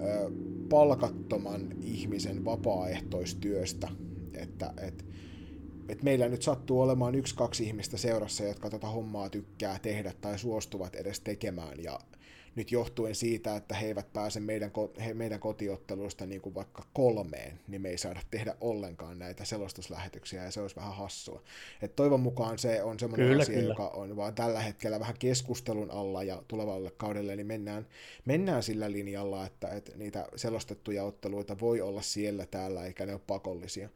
ö, 0.00 0.30
palkattoman 0.68 1.74
ihmisen 1.82 2.44
vapaaehtoistyöstä, 2.44 3.88
että 4.34 4.72
et, 4.82 5.04
et 5.88 6.02
meillä 6.02 6.28
nyt 6.28 6.42
sattuu 6.42 6.80
olemaan 6.80 7.14
yksi-kaksi 7.14 7.64
ihmistä 7.64 7.96
seurassa, 7.96 8.44
jotka 8.44 8.70
tätä 8.70 8.86
hommaa 8.86 9.30
tykkää 9.30 9.78
tehdä 9.78 10.12
tai 10.20 10.38
suostuvat 10.38 10.94
edes 10.94 11.20
tekemään, 11.20 11.82
ja 11.84 12.00
nyt 12.56 12.72
johtuen 12.72 13.14
siitä, 13.14 13.56
että 13.56 13.74
he 13.74 13.86
eivät 13.86 14.12
pääse 14.12 14.40
meidän, 14.40 14.70
he, 15.04 15.14
meidän 15.14 15.40
kotiotteluista 15.40 16.26
niin 16.26 16.40
kuin 16.40 16.54
vaikka 16.54 16.86
kolmeen, 16.92 17.60
niin 17.68 17.82
me 17.82 17.88
ei 17.88 17.98
saada 17.98 18.20
tehdä 18.30 18.56
ollenkaan 18.60 19.18
näitä 19.18 19.44
selostuslähetyksiä, 19.44 20.44
ja 20.44 20.50
se 20.50 20.60
olisi 20.60 20.76
vähän 20.76 20.94
hassua. 20.94 21.42
Et 21.82 21.96
toivon 21.96 22.20
mukaan 22.20 22.58
se 22.58 22.82
on 22.82 22.98
semmoinen 22.98 23.28
kyllä, 23.28 23.42
asia, 23.42 23.54
kyllä. 23.54 23.68
joka 23.68 23.88
on 23.88 24.16
vaan 24.16 24.34
tällä 24.34 24.60
hetkellä 24.60 25.00
vähän 25.00 25.18
keskustelun 25.18 25.90
alla, 25.90 26.22
ja 26.22 26.42
tulevalle 26.48 26.90
kaudelle 26.90 27.36
niin 27.36 27.46
mennään, 27.46 27.86
mennään 28.24 28.62
sillä 28.62 28.92
linjalla, 28.92 29.46
että, 29.46 29.68
että 29.68 29.92
niitä 29.96 30.28
selostettuja 30.36 31.04
otteluita 31.04 31.60
voi 31.60 31.80
olla 31.80 32.02
siellä 32.02 32.46
täällä, 32.46 32.86
eikä 32.86 33.06
ne 33.06 33.12
ole 33.12 33.20
pakollisia. 33.26 33.88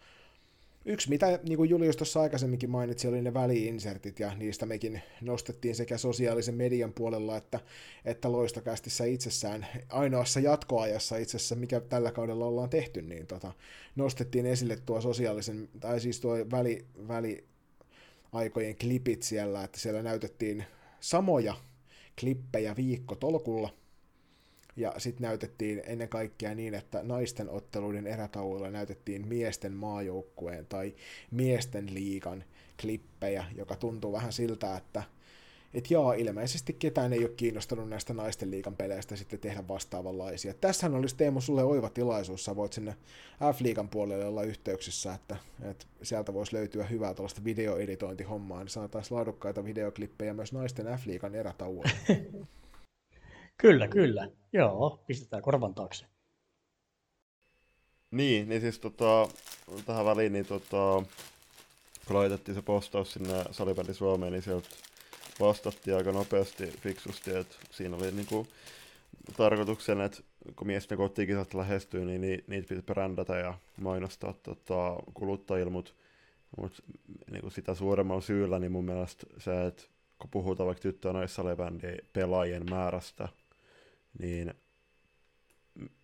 Yksi, 0.85 1.09
mitä 1.09 1.41
niin 1.43 1.57
kuin 1.57 1.71
Julius 1.71 1.97
tuossa 1.97 2.21
aikaisemminkin 2.21 2.71
mainitsi, 2.71 3.09
oli 3.09 3.23
ne 3.23 3.35
väliinsertit, 3.35 4.21
ja 4.21 4.35
niistä 4.35 4.67
mekin 4.67 5.03
nostettiin 5.21 5.75
sekä 5.75 5.99
sosiaalisen 5.99 6.55
median 6.55 6.93
puolella 6.93 7.37
että, 7.37 7.61
että 8.05 8.33
loistokästissä 8.33 9.05
itsessään, 9.05 9.67
ainoassa 9.89 10.41
jatkoajassa 10.41 11.17
itse 11.17 11.37
asiassa, 11.37 11.55
mikä 11.55 11.81
tällä 11.81 12.13
kaudella 12.13 12.47
ollaan 12.47 12.71
tehty, 12.71 13.03
niin 13.03 13.27
tota, 13.27 13.53
nostettiin 13.97 14.47
esille 14.47 14.79
tuo 14.87 15.01
sosiaalisen, 15.01 15.69
tai 15.81 16.01
siis 16.01 16.21
tuo 16.21 16.37
väli, 16.51 16.85
väliaikojen 17.09 18.77
klipit 18.77 19.23
siellä, 19.23 19.65
että 19.65 19.81
siellä 19.81 20.03
näytettiin 20.03 20.65
samoja 21.01 21.55
klippejä 22.21 22.77
viikko 22.77 23.15
tolkulla, 23.15 23.75
ja 24.77 24.95
sitten 24.99 25.23
näytettiin 25.23 25.83
ennen 25.87 26.09
kaikkea 26.09 26.55
niin, 26.55 26.75
että 26.75 27.03
naisten 27.03 27.51
otteluiden 27.51 28.07
erätauolla 28.07 28.71
näytettiin 28.71 29.29
miesten 29.29 29.73
maajoukkueen 29.73 30.67
tai 30.67 30.95
miesten 31.31 31.95
liikan 31.95 32.45
klippejä, 32.81 33.45
joka 33.57 33.77
tuntuu 33.77 34.13
vähän 34.13 34.33
siltä, 34.33 34.77
että 34.77 35.03
et 35.75 35.91
jaa, 35.91 36.15
ilmeisesti 36.15 36.73
ketään 36.73 37.13
ei 37.13 37.25
ole 37.25 37.35
kiinnostunut 37.37 37.89
näistä 37.89 38.15
naisten 38.15 38.51
liikan 38.51 38.77
peleistä 38.77 39.17
sitten 39.17 39.41
tehdä 39.41 39.69
vastaavanlaisia. 39.69 40.55
Tässähän 40.55 40.95
olisi 40.95 41.17
Teemu 41.17 41.41
sulle 41.41 41.65
oiva 41.65 41.89
tilaisuus, 41.89 42.45
sä 42.45 42.57
voit 42.57 42.73
sinne 42.73 42.97
F-liigan 43.53 43.89
puolelle 43.89 44.27
olla 44.27 44.43
yhteyksissä, 44.43 45.15
että, 45.15 45.37
että 45.63 45.87
sieltä 46.03 46.35
voisi 46.35 46.55
löytyä 46.55 46.85
hyvää 46.85 47.15
tuollaista 47.15 47.45
videoeditointihommaa, 47.45 48.61
niin 48.61 48.69
saataisiin 48.69 49.17
laadukkaita 49.17 49.65
videoklippejä 49.65 50.35
myös 50.35 50.53
naisten 50.53 50.87
F-liigan 50.87 51.35
erätauolla. 51.35 51.91
Kyllä, 53.61 53.89
kyllä. 53.89 54.29
Joo, 54.53 55.05
pistetään 55.07 55.43
korvan 55.43 55.75
taakse. 55.75 56.07
Niin, 58.11 58.49
niin 58.49 58.61
siis 58.61 58.79
tota, 58.79 59.29
tähän 59.87 60.05
väliin, 60.05 60.33
niin 60.33 60.47
tota, 60.47 61.03
kun 62.07 62.17
laitettiin 62.17 62.55
se 62.55 62.63
postaus 62.63 63.13
sinne 63.13 63.45
Salibändi 63.51 63.95
Suomeen, 63.95 64.33
niin 64.33 64.43
sieltä 64.43 64.69
vastattiin 65.41 65.97
aika 65.97 66.13
nopeasti, 66.13 66.67
fiksusti, 66.67 67.37
että 67.37 67.57
siinä 67.71 67.97
oli 67.97 68.13
niinku 68.13 68.47
tarkoituksena, 69.37 70.05
että 70.05 70.23
kun 70.57 70.67
miesten 70.67 70.99
kotikisat 70.99 71.55
lähestyy, 71.55 72.05
niin 72.05 72.45
niitä 72.47 72.69
pitää 72.69 72.95
brändätä 72.95 73.37
ja 73.37 73.55
mainostaa 73.81 74.35
tota, 74.43 74.97
kuluttajille, 75.15 75.73
mutta 75.73 75.93
mut, 76.61 76.85
niin 77.31 77.51
sitä 77.51 77.75
suuremmalla 77.75 78.21
syyllä, 78.21 78.59
niin 78.59 78.73
mun 78.73 78.85
mielestä 78.85 79.27
se, 79.39 79.67
että 79.67 79.83
kun 80.19 80.31
puhutaan 80.31 80.67
vaikka 80.67 80.83
tyttö- 80.83 81.09
ja 81.09 81.97
pelaajien 82.13 82.71
määrästä, 82.71 83.29
niin 84.19 84.55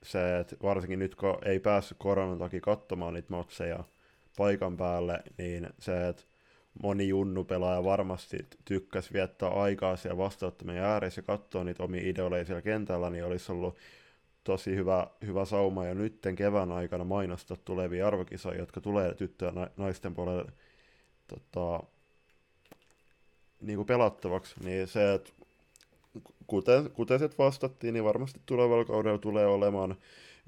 se, 0.03 0.39
että 0.39 0.57
varsinkin 0.63 0.99
nyt 0.99 1.15
kun 1.15 1.39
ei 1.45 1.61
päässyt 1.61 1.99
koronan 1.99 2.39
takia 2.39 2.61
katsomaan 2.61 3.15
niitä 3.15 3.31
matseja 3.31 3.85
paikan 4.37 4.77
päälle, 4.77 5.23
niin 5.39 5.69
se, 5.79 6.09
että 6.09 6.23
moni 6.83 7.09
junnu-pelaaja 7.09 7.85
varmasti 7.85 8.39
tykkäsi 8.65 9.13
viettää 9.13 9.49
aikaa 9.49 9.97
siellä 9.97 10.19
vastaanottamien 10.19 10.83
ääressä 10.85 11.19
ja 11.19 11.23
katsoa 11.23 11.65
niitä 11.65 11.83
omia 11.83 12.01
idoleja 12.05 12.45
siellä 12.45 12.63
kentällä, 12.63 13.11
niin 13.11 13.25
olisi 13.25 13.53
ollut 13.53 13.77
tosi 14.45 14.77
hyvä, 14.77 15.07
hyvä 15.27 15.45
sauma 15.45 15.87
jo 15.87 15.95
nytten 15.95 16.37
kevään 16.37 16.73
aikana 16.73 17.05
mainostaa 17.05 17.57
tulevia 17.65 18.07
arvokisoja, 18.07 18.59
jotka 18.59 18.81
tulee 18.81 19.15
tyttöjä 19.15 19.53
ja 19.57 19.71
naisten 19.77 20.15
puolelle 20.15 20.53
tota, 21.27 21.83
niin 23.61 23.77
kuin 23.77 23.87
pelattavaksi, 23.87 24.55
niin 24.65 24.89
se, 24.89 25.15
että 25.15 25.33
kuten, 26.47 26.91
kuten 26.91 27.19
se 27.19 27.31
vastattiin, 27.39 27.95
niin 27.95 28.05
varmasti 28.05 28.41
tulevalla 28.47 28.85
kaudella 28.85 29.19
tulee 29.19 29.47
olemaan 29.47 29.97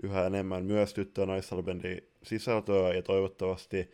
yhä 0.03 0.26
enemmän 0.26 0.64
myös 0.64 0.94
tyttö- 0.94 1.22
ja 1.22 2.01
sisältöä, 2.22 2.94
ja 2.94 3.03
toivottavasti 3.03 3.90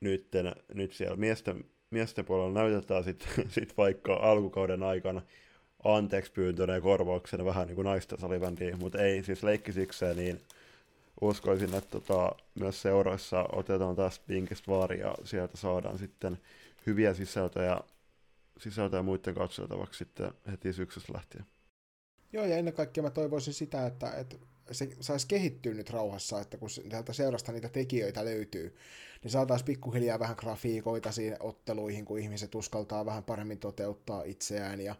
nytten, 0.00 0.54
nyt 0.74 0.92
siellä 0.92 1.16
miesten, 1.16 1.64
miesten 1.90 2.24
puolella 2.24 2.62
näytetään 2.62 3.04
sitten 3.04 3.50
sit 3.50 3.76
vaikka 3.76 4.14
alkukauden 4.14 4.82
aikana 4.82 5.22
anteeksi 5.84 6.32
pyyntönä 6.32 6.74
ja 6.74 6.80
korvauksena 6.80 7.44
vähän 7.44 7.66
niin 7.66 7.74
kuin 7.76 7.84
naisten 7.84 8.18
salibändiin, 8.18 8.78
mutta 8.78 8.98
ei 8.98 9.24
siis 9.24 9.42
leikkisikseen, 9.42 10.16
niin 10.16 10.40
uskoisin, 11.20 11.74
että 11.74 12.00
tota, 12.00 12.32
myös 12.54 12.82
seuroissa 12.82 13.46
otetaan 13.52 13.96
tästä 13.96 14.24
vinkistä 14.28 14.70
vaaria 14.70 15.06
ja 15.06 15.14
sieltä 15.24 15.56
saadaan 15.56 15.98
sitten 15.98 16.38
hyviä 16.86 17.14
sisältöjä 17.14 17.80
sisältöä 18.60 19.02
muiden 19.02 19.34
katsottavaksi 19.34 19.98
sitten 19.98 20.32
heti 20.50 20.72
syksystä 20.72 21.12
lähtien. 21.12 21.46
Joo, 22.32 22.44
ja 22.44 22.56
ennen 22.56 22.74
kaikkea 22.74 23.02
mä 23.02 23.10
toivoisin 23.10 23.54
sitä, 23.54 23.86
että, 23.86 24.12
että 24.12 24.36
se 24.70 24.88
saisi 25.00 25.26
kehittyä 25.26 25.74
nyt 25.74 25.90
rauhassa, 25.90 26.40
että 26.40 26.58
kun 26.58 26.70
sieltä 26.70 27.12
seurasta 27.12 27.52
niitä 27.52 27.68
tekijöitä 27.68 28.24
löytyy, 28.24 28.76
niin 29.22 29.30
saataisiin 29.30 29.66
pikkuhiljaa 29.66 30.18
vähän 30.18 30.36
grafiikoita 30.38 31.12
siinä 31.12 31.36
otteluihin, 31.40 32.04
kun 32.04 32.18
ihmiset 32.18 32.54
uskaltaa 32.54 33.06
vähän 33.06 33.24
paremmin 33.24 33.58
toteuttaa 33.58 34.22
itseään, 34.22 34.80
ja 34.80 34.94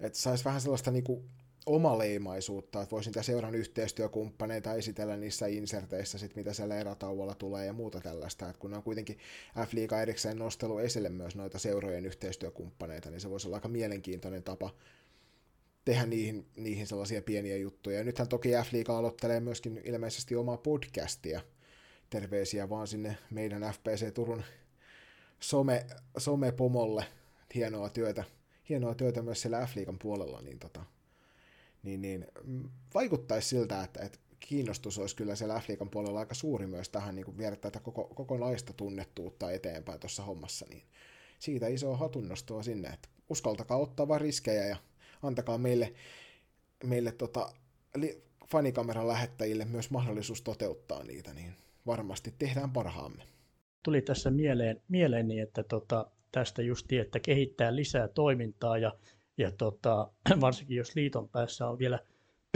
että 0.00 0.18
saisi 0.18 0.44
vähän 0.44 0.60
sellaista 0.60 0.90
niin 0.90 1.04
kuin 1.04 1.30
omaleimaisuutta, 1.66 2.82
että 2.82 2.90
voisin 2.90 3.10
niitä 3.10 3.22
seuran 3.22 3.54
yhteistyökumppaneita 3.54 4.74
esitellä 4.74 5.16
niissä 5.16 5.46
inserteissä, 5.46 6.18
sit 6.18 6.36
mitä 6.36 6.52
siellä 6.52 6.76
erätauolla 6.76 7.34
tulee 7.34 7.66
ja 7.66 7.72
muuta 7.72 8.00
tällaista, 8.00 8.48
että 8.48 8.60
kun 8.60 8.70
ne 8.70 8.76
on 8.76 8.82
kuitenkin 8.82 9.18
F-liiga 9.66 10.02
erikseen 10.02 10.38
nostelu 10.38 10.78
esille 10.78 11.08
myös 11.08 11.36
noita 11.36 11.58
seurojen 11.58 12.06
yhteistyökumppaneita, 12.06 13.10
niin 13.10 13.20
se 13.20 13.30
voisi 13.30 13.48
olla 13.48 13.56
aika 13.56 13.68
mielenkiintoinen 13.68 14.42
tapa 14.42 14.70
tehdä 15.84 16.06
niihin, 16.06 16.46
niihin 16.56 16.86
sellaisia 16.86 17.22
pieniä 17.22 17.56
juttuja. 17.56 17.98
Ja 17.98 18.04
nythän 18.04 18.28
toki 18.28 18.48
F-liiga 18.48 18.98
aloittelee 18.98 19.40
myöskin 19.40 19.80
ilmeisesti 19.84 20.36
omaa 20.36 20.56
podcastia, 20.56 21.40
terveisiä 22.10 22.68
vaan 22.68 22.86
sinne 22.86 23.16
meidän 23.30 23.62
FPC 23.72 24.14
Turun 24.14 24.42
some, 25.40 25.86
somepomolle, 26.18 27.04
hienoa 27.54 27.88
työtä, 27.88 28.24
hienoa 28.68 28.94
työtä 28.94 29.22
myös 29.22 29.42
siellä 29.42 29.66
F-liigan 29.66 29.98
puolella, 29.98 30.40
niin 30.42 30.58
tota, 30.58 30.93
niin, 31.84 32.02
niin 32.02 32.26
mm, 32.44 32.68
vaikuttaisi 32.94 33.48
siltä, 33.48 33.82
että, 33.82 34.02
että 34.02 34.18
kiinnostus 34.40 34.98
olisi 34.98 35.16
kyllä 35.16 35.36
siellä 35.36 35.60
f 35.60 35.66
puolella 35.90 36.18
aika 36.18 36.34
suuri 36.34 36.66
myös 36.66 36.88
tähän 36.88 37.14
niin 37.14 37.38
viedä 37.38 37.56
tätä 37.56 37.80
koko, 37.80 38.04
kokonaista 38.04 38.72
tunnettuutta 38.72 39.50
eteenpäin 39.50 40.00
tuossa 40.00 40.22
hommassa, 40.22 40.66
niin 40.70 40.82
siitä 41.38 41.66
iso 41.68 41.96
hatunnostoa 41.96 42.62
sinne, 42.62 42.88
että 42.88 43.08
uskaltakaa 43.28 43.78
ottaa 43.78 44.08
vaan 44.08 44.20
riskejä 44.20 44.66
ja 44.66 44.76
antakaa 45.22 45.58
meille, 45.58 45.94
meille 46.84 47.12
tota, 47.12 47.52
li, 47.96 48.22
fanikameran 48.50 49.08
lähettäjille 49.08 49.64
myös 49.64 49.90
mahdollisuus 49.90 50.42
toteuttaa 50.42 51.04
niitä, 51.04 51.34
niin 51.34 51.54
varmasti 51.86 52.34
tehdään 52.38 52.70
parhaamme. 52.70 53.22
Tuli 53.82 54.02
tässä 54.02 54.30
mieleen, 54.30 54.82
mieleeni, 54.88 55.40
että 55.40 55.62
tota, 55.62 56.10
tästä 56.32 56.62
justi, 56.62 56.98
että 56.98 57.20
kehittää 57.20 57.76
lisää 57.76 58.08
toimintaa 58.08 58.78
ja 58.78 58.92
ja 59.38 59.52
tota, 59.52 60.10
varsinkin 60.40 60.76
jos 60.76 60.96
liiton 60.96 61.28
päässä 61.28 61.68
on 61.68 61.78
vielä 61.78 61.98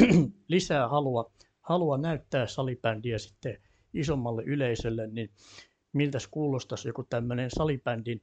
lisää 0.48 0.88
halua, 0.88 1.32
halua 1.60 1.98
näyttää 1.98 2.46
salibändiä 2.46 3.18
sitten 3.18 3.58
isommalle 3.94 4.42
yleisölle, 4.42 5.06
niin 5.06 5.30
miltä 5.92 6.18
kuulostaisi 6.30 6.88
joku 6.88 7.02
tämmöinen 7.02 7.50
salibändin 7.50 8.22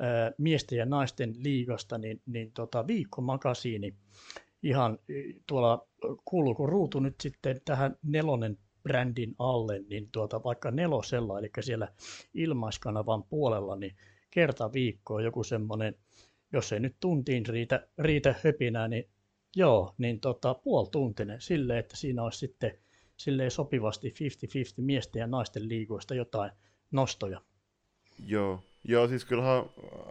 ää, 0.00 0.32
miesten 0.38 0.78
ja 0.78 0.86
naisten 0.86 1.34
liigasta, 1.38 1.98
niin, 1.98 2.22
niin 2.26 2.52
tota, 2.52 2.86
viikkomakasiini 2.86 3.94
ihan 4.62 4.98
tuolla, 5.46 5.86
kuuluuko 6.24 6.66
ruutu 6.66 7.00
nyt 7.00 7.14
sitten 7.20 7.60
tähän 7.64 7.96
nelonen 8.02 8.58
brändin 8.82 9.34
alle, 9.38 9.78
niin 9.90 10.08
tuota, 10.12 10.42
vaikka 10.44 10.70
nelosella, 10.70 11.38
eli 11.38 11.50
siellä 11.60 11.88
ilmaiskanavan 12.34 13.24
puolella, 13.24 13.76
niin 13.76 13.96
kerta 14.30 14.72
viikkoa 14.72 15.22
joku 15.22 15.44
semmoinen, 15.44 15.94
jos 16.52 16.72
ei 16.72 16.80
nyt 16.80 16.96
tuntiin 17.00 17.46
riitä, 17.46 17.88
riitä 17.98 18.34
höpinää, 18.44 18.88
niin 18.88 19.10
joo, 19.56 19.94
niin 19.98 20.20
tota, 20.20 20.54
puoltuntinen 20.54 21.40
sille, 21.40 21.78
että 21.78 21.96
siinä 21.96 22.22
olisi 22.22 22.38
sitten 22.38 22.78
silleen 23.16 23.50
sopivasti 23.50 24.08
50-50 24.08 24.12
miesten 24.76 25.20
ja 25.20 25.26
naisten 25.26 25.68
liigoista 25.68 26.14
jotain 26.14 26.50
nostoja. 26.90 27.40
Joo, 28.26 28.62
Joo 28.84 29.08
siis 29.08 29.24
kyllähän 29.24 29.64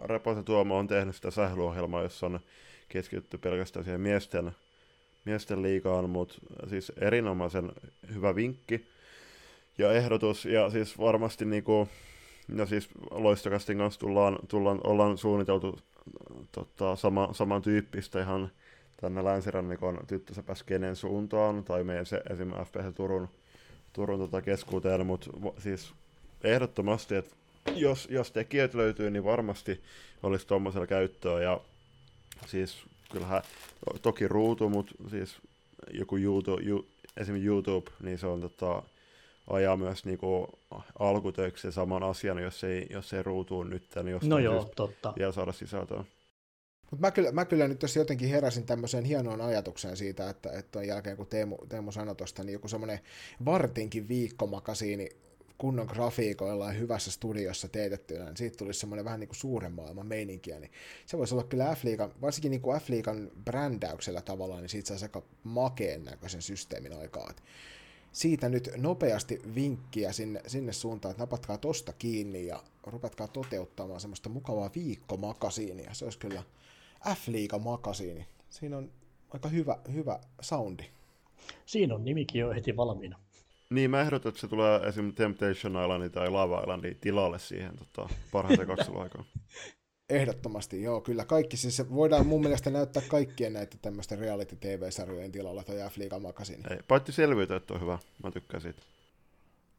Reposen 0.04 0.44
Tuomo 0.44 0.78
on 0.78 0.86
tehnyt 0.86 1.16
sitä 1.16 1.30
sählyohjelmaa, 1.30 2.02
jossa 2.02 2.26
on 2.26 2.40
keskitytty 2.88 3.38
pelkästään 3.38 3.84
siihen 3.84 4.00
miesten, 4.00 4.52
miesten 5.24 5.62
liigaan, 5.62 6.10
mutta 6.10 6.34
siis 6.68 6.92
erinomaisen 7.00 7.72
hyvä 8.14 8.34
vinkki 8.34 8.86
ja 9.78 9.92
ehdotus, 9.92 10.44
ja 10.44 10.70
siis 10.70 10.98
varmasti 10.98 11.44
niinku, 11.44 11.88
no 12.48 12.66
siis 12.66 12.88
loistokastin 13.10 13.78
kanssa 13.78 14.00
tullaan, 14.00 14.38
tullaan, 14.48 14.80
ollaan 14.84 15.18
suunniteltu 15.18 15.78
tota, 16.52 16.96
sama, 16.96 17.28
samantyyppistä 17.32 18.20
ihan 18.20 18.50
tänne 19.00 19.24
länsirannikon 19.24 20.00
tyttösäpäskenen 20.06 20.96
suuntaan, 20.96 21.64
tai 21.64 21.84
meidän 21.84 22.06
se 22.06 22.22
esimerkiksi 22.30 22.72
FPC 22.72 22.94
Turun, 22.94 23.28
Turun 23.92 24.18
tota 24.18 24.42
keskuuteen, 24.42 25.06
mutta 25.06 25.30
siis 25.58 25.92
ehdottomasti, 26.44 27.14
että 27.14 27.34
jos, 27.74 28.08
jos 28.10 28.30
tekijät 28.30 28.74
löytyy, 28.74 29.10
niin 29.10 29.24
varmasti 29.24 29.80
olisi 30.22 30.46
tuommoisella 30.46 30.86
käyttöä, 30.86 31.42
ja 31.42 31.60
siis 32.46 32.84
kyllähän 33.12 33.42
toki 34.02 34.28
ruutu, 34.28 34.68
mutta 34.68 34.94
siis 35.10 35.36
joku 35.92 36.16
YouTube, 36.16 36.62
you, 36.62 36.86
esimerkiksi 37.16 37.48
YouTube, 37.48 37.90
niin 38.02 38.18
se 38.18 38.26
on 38.26 38.40
tota, 38.40 38.82
ajaa 39.50 39.76
myös 39.76 40.04
niinku 40.04 40.48
alkutöiksi 40.98 41.72
saman 41.72 42.02
asian, 42.02 42.38
jos 42.38 42.64
ei, 42.64 42.86
jos 42.90 43.12
ei 43.12 43.22
ruutuu 43.22 43.64
nyt, 43.64 43.88
niin 43.96 44.08
jos 44.08 44.22
no 44.22 44.38
joo, 44.38 44.70
totta. 44.76 45.12
vielä 45.18 45.32
saada 45.32 45.52
sisältöä. 45.52 46.04
Mutta 46.90 47.06
mä 47.06 47.10
kyllä, 47.10 47.32
mä 47.32 47.44
kyllä 47.44 47.68
nyt 47.68 47.78
tässä 47.78 48.00
jotenkin 48.00 48.28
heräsin 48.28 48.66
tämmöiseen 48.66 49.04
hienoon 49.04 49.40
ajatukseen 49.40 49.96
siitä, 49.96 50.30
että, 50.30 50.52
että 50.52 50.70
ton 50.70 50.86
jälkeen 50.86 51.16
kun 51.16 51.26
Teemu, 51.26 51.56
Teemu 51.68 51.92
sanoi 51.92 52.14
tuosta, 52.14 52.44
niin 52.44 52.52
joku 52.52 52.68
semmoinen 52.68 53.00
vartinkin 53.44 54.08
viikkomakasiini 54.08 55.08
kunnon 55.58 55.86
grafiikoilla 55.86 56.66
ja 56.66 56.72
hyvässä 56.72 57.10
studiossa 57.10 57.68
teetettynä, 57.68 58.24
niin 58.24 58.36
siitä 58.36 58.56
tulisi 58.56 58.80
semmoinen 58.80 59.04
vähän 59.04 59.20
niin 59.20 59.28
kuin 59.28 59.36
suuren 59.36 59.72
maailman 59.72 60.06
meininkiä, 60.06 60.60
niin 60.60 60.70
se 61.06 61.18
voisi 61.18 61.34
olla 61.34 61.44
kyllä 61.44 61.74
F-liigan, 61.74 62.20
varsinkin 62.20 62.50
niin 62.50 62.60
kuin 62.60 62.80
F-liigan 62.80 63.30
brändäyksellä 63.44 64.22
tavallaan, 64.22 64.60
niin 64.60 64.68
siitä 64.68 64.88
saisi 64.88 65.04
aika 65.04 65.22
makeen 65.42 66.04
näköisen 66.04 66.42
systeemin 66.42 66.92
aikaa. 66.92 67.32
Siitä 68.12 68.48
nyt 68.48 68.70
nopeasti 68.76 69.40
vinkkiä 69.54 70.12
sinne, 70.12 70.40
sinne 70.46 70.72
suuntaan, 70.72 71.10
että 71.10 71.22
napatkaa 71.22 71.58
tosta 71.58 71.92
kiinni 71.92 72.46
ja 72.46 72.62
rupatkaa 72.86 73.28
toteuttamaan 73.28 74.00
semmoista 74.00 74.28
mukavaa 74.28 74.70
viikkomakasiinia. 74.74 75.94
Se 75.94 76.04
olisi 76.04 76.18
kyllä 76.18 76.42
F-liiga 77.08 77.58
makasiini. 77.58 78.26
Siinä 78.50 78.76
on 78.76 78.90
aika 79.30 79.48
hyvä, 79.48 79.78
hyvä 79.92 80.20
soundi. 80.40 80.84
Siinä 81.66 81.94
on 81.94 82.04
nimikin 82.04 82.40
jo 82.40 82.50
heti 82.50 82.76
valmiina. 82.76 83.18
Niin, 83.70 83.90
mä 83.90 84.00
ehdotan, 84.00 84.28
että 84.28 84.40
se 84.40 84.48
tulee 84.48 84.80
esim. 84.80 85.14
Temptation 85.14 85.82
Islandin 85.82 86.12
tai 86.12 86.30
Lava 86.30 86.60
Islandin 86.60 86.96
tilalle 87.00 87.38
siihen 87.38 87.76
tota, 87.76 88.14
parhaiten 88.32 88.66
kakseluaikaan. 88.66 89.24
Ehdottomasti, 90.10 90.82
joo, 90.82 91.00
kyllä 91.00 91.24
kaikki. 91.24 91.56
Siis 91.56 91.82
voidaan 91.94 92.26
mun 92.26 92.40
mielestä 92.40 92.70
näyttää 92.70 93.02
kaikkien 93.08 93.52
näitä 93.52 93.76
tämmöisten 93.82 94.18
reality-tv-sarjojen 94.18 95.32
tilalla 95.32 95.64
tai 95.64 95.76
F-liigan 95.76 96.22
makasiini. 96.22 96.62
Ei, 96.70 96.78
paitsi 96.88 97.12
selvyyttä, 97.12 97.56
että 97.56 97.74
on 97.74 97.80
hyvä. 97.80 97.98
Mä 98.24 98.30
tykkään 98.30 98.60
siitä. 98.60 98.82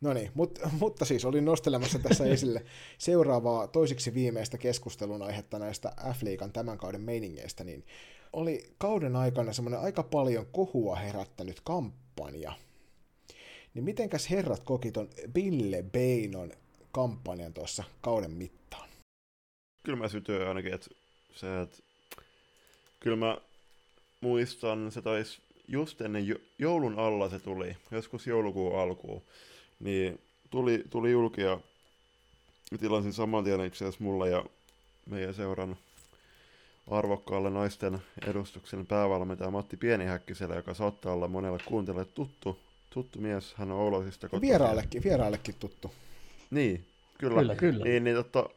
No 0.02 0.14
niin, 0.14 0.32
mutta, 0.34 0.70
mutta 0.80 1.06
siis 1.06 1.26
olin 1.26 1.46
nostelemassa 1.46 2.00
tässä 2.00 2.26
esille 2.34 2.66
seuraavaa 2.98 3.68
toisiksi 3.68 4.14
viimeistä 4.14 4.58
keskustelun 4.58 5.22
aihetta 5.22 5.60
näistä 5.60 5.94
F-liigan 6.14 6.52
tämän 6.52 6.78
kauden 6.78 7.02
meiningeistä, 7.02 7.64
niin 7.64 7.86
oli 8.34 8.74
kauden 8.78 9.16
aikana 9.16 9.54
semmoinen 9.54 9.80
aika 9.80 10.04
paljon 10.04 10.46
kohua 10.52 10.96
herättänyt 10.96 11.62
kampanja– 11.64 12.54
niin 13.74 13.84
mitenkäs 13.84 14.30
herrat 14.30 14.64
koki 14.64 14.92
ton 14.92 15.10
Bille 15.34 15.84
Beinon 15.84 16.52
kampanjan 16.92 17.54
tuossa 17.54 17.84
kauden 18.02 18.32
mittaan? 18.32 18.89
Kyllä 19.90 20.02
mä 20.02 20.08
sytyin 20.08 20.48
ainakin, 20.48 20.74
että 20.74 20.88
se, 21.36 21.62
että 21.62 21.78
kyllä 23.00 23.18
mä 23.18 23.38
muistan, 24.22 24.92
se 24.92 25.02
taisi 25.02 25.42
just 25.68 26.02
ennen 26.02 26.36
joulun 26.60 27.00
alla 27.00 27.30
se 27.30 27.40
tuli, 27.40 27.78
joskus 27.92 28.28
joulukuun 28.28 28.80
alkuun, 28.80 29.22
niin 29.80 30.20
tuli, 30.50 30.84
tuli 30.90 31.12
julki 31.12 31.42
ja 31.42 31.60
tilasin 32.80 33.14
saman 33.14 33.44
tien 33.44 33.66
itse 33.66 33.86
asiassa 33.86 34.04
mulla 34.04 34.28
ja 34.28 34.46
meidän 35.06 35.34
seuran 35.34 35.78
arvokkaalle 36.88 37.50
naisten 37.50 38.00
edustuksen 38.28 38.86
päävalmentaja 38.86 39.52
Matti 39.52 39.78
Pienihäkkiselle, 39.78 40.56
joka 40.56 40.74
saattaa 40.74 41.14
olla 41.14 41.28
monelle 41.28 41.60
kuuntelijalle 41.66 42.12
tuttu 42.16 42.60
tuttu 42.90 43.20
mies, 43.20 43.54
hän 43.54 43.72
on 43.72 43.80
Oulaisista 43.80 44.28
kotoisin. 44.28 44.50
Vieraallekin, 44.50 45.04
vieraallekin 45.04 45.56
tuttu. 45.60 45.92
Niin, 46.52 46.86
kyllä. 47.18 47.40
Kyllä, 47.40 47.56
kyllä. 47.56 47.84
Niin, 47.84 48.04
niin 48.04 48.16
tota, 48.16 48.50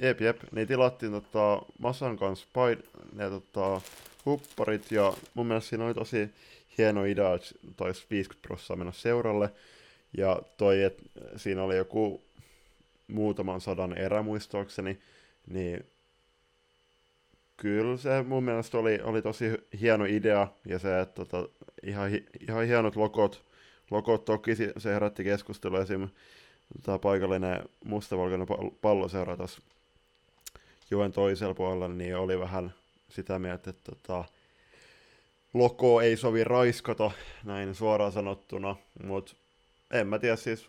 jep, 0.00 0.20
jep, 0.20 0.42
niin 0.52 0.68
tilattiin 0.68 1.12
tota, 1.12 1.62
Masan 1.78 2.16
kanssa 2.16 2.46
paid, 2.52 2.78
ne 3.12 3.30
tota, 3.30 3.80
hupparit, 4.26 4.90
ja 4.90 5.12
mun 5.34 5.46
mielestä 5.46 5.68
siinä 5.68 5.84
oli 5.84 5.94
tosi 5.94 6.30
hieno 6.78 7.04
idea, 7.04 7.34
että 7.34 7.48
tois 7.76 8.10
50 8.10 8.48
prosenttia 8.48 8.76
mennä 8.76 8.92
seuralle, 8.92 9.50
ja 10.16 10.42
toi, 10.56 10.82
että 10.82 11.02
siinä 11.36 11.62
oli 11.62 11.76
joku 11.76 12.22
muutaman 13.08 13.60
sadan 13.60 13.98
erä 13.98 14.22
muistaakseni, 14.22 14.98
niin 15.46 15.86
kyllä 17.56 17.96
se 17.96 18.22
mun 18.22 18.44
mielestä 18.44 18.78
oli, 18.78 19.00
oli 19.02 19.22
tosi 19.22 19.44
hieno 19.80 20.04
idea, 20.04 20.48
ja 20.66 20.78
se, 20.78 21.00
että 21.00 21.24
tota, 21.24 21.48
ihan, 21.82 22.10
ihan 22.40 22.66
hienot 22.66 22.96
lokot, 22.96 23.44
Lokot 23.92 24.24
toki 24.24 24.56
se 24.56 24.94
herätti 24.94 25.24
keskustelua 25.24 25.80
esim. 25.80 26.08
Tämä 26.82 26.98
paikallinen 26.98 27.62
mustavalkoinen 27.84 28.46
palloseura 28.80 29.36
tuossa 29.36 29.60
joen 30.92 31.12
toisella 31.12 31.54
puolella, 31.54 31.88
niin 31.88 32.16
oli 32.16 32.38
vähän 32.38 32.74
sitä 33.08 33.38
mieltä, 33.38 33.70
että 33.70 33.82
tota, 33.90 34.24
loko 35.54 36.00
ei 36.00 36.16
sovi 36.16 36.44
raiskata, 36.44 37.10
näin 37.44 37.74
suoraan 37.74 38.12
sanottuna, 38.12 38.76
mutta 39.02 39.34
en 39.90 40.06
mä 40.06 40.18
tiedä 40.18 40.36
siis, 40.36 40.66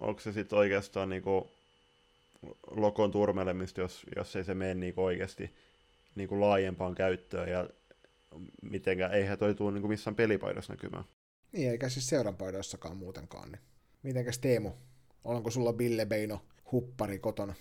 onko 0.00 0.20
se 0.20 0.32
sitten 0.32 0.58
oikeastaan 0.58 1.08
niinku 1.08 1.50
lokon 2.70 3.10
turmelemista, 3.10 3.80
jos, 3.80 4.06
jos 4.16 4.36
ei 4.36 4.44
se 4.44 4.54
mene 4.54 4.74
niinku 4.74 5.04
oikeasti 5.04 5.54
niinku 6.14 6.40
laajempaan 6.40 6.94
käyttöön, 6.94 7.48
ja 7.48 7.68
mitenkään, 8.62 9.14
eihän 9.14 9.38
toi 9.38 9.54
tule 9.54 9.72
niinku 9.72 9.88
missään 9.88 10.14
pelipaidassa 10.14 10.72
näkymään. 10.72 11.04
Niin, 11.52 11.70
eikä 11.70 11.88
siis 11.88 12.08
seuranpaidoissakaan 12.08 12.96
muutenkaan. 12.96 13.52
Niin. 13.52 13.60
Mitenkäs 14.02 14.38
Teemu, 14.38 14.72
onko 15.24 15.50
sulla 15.50 15.72
Bille 15.72 16.06
Beino 16.06 16.40
huppari 16.72 17.18
kotona? 17.18 17.54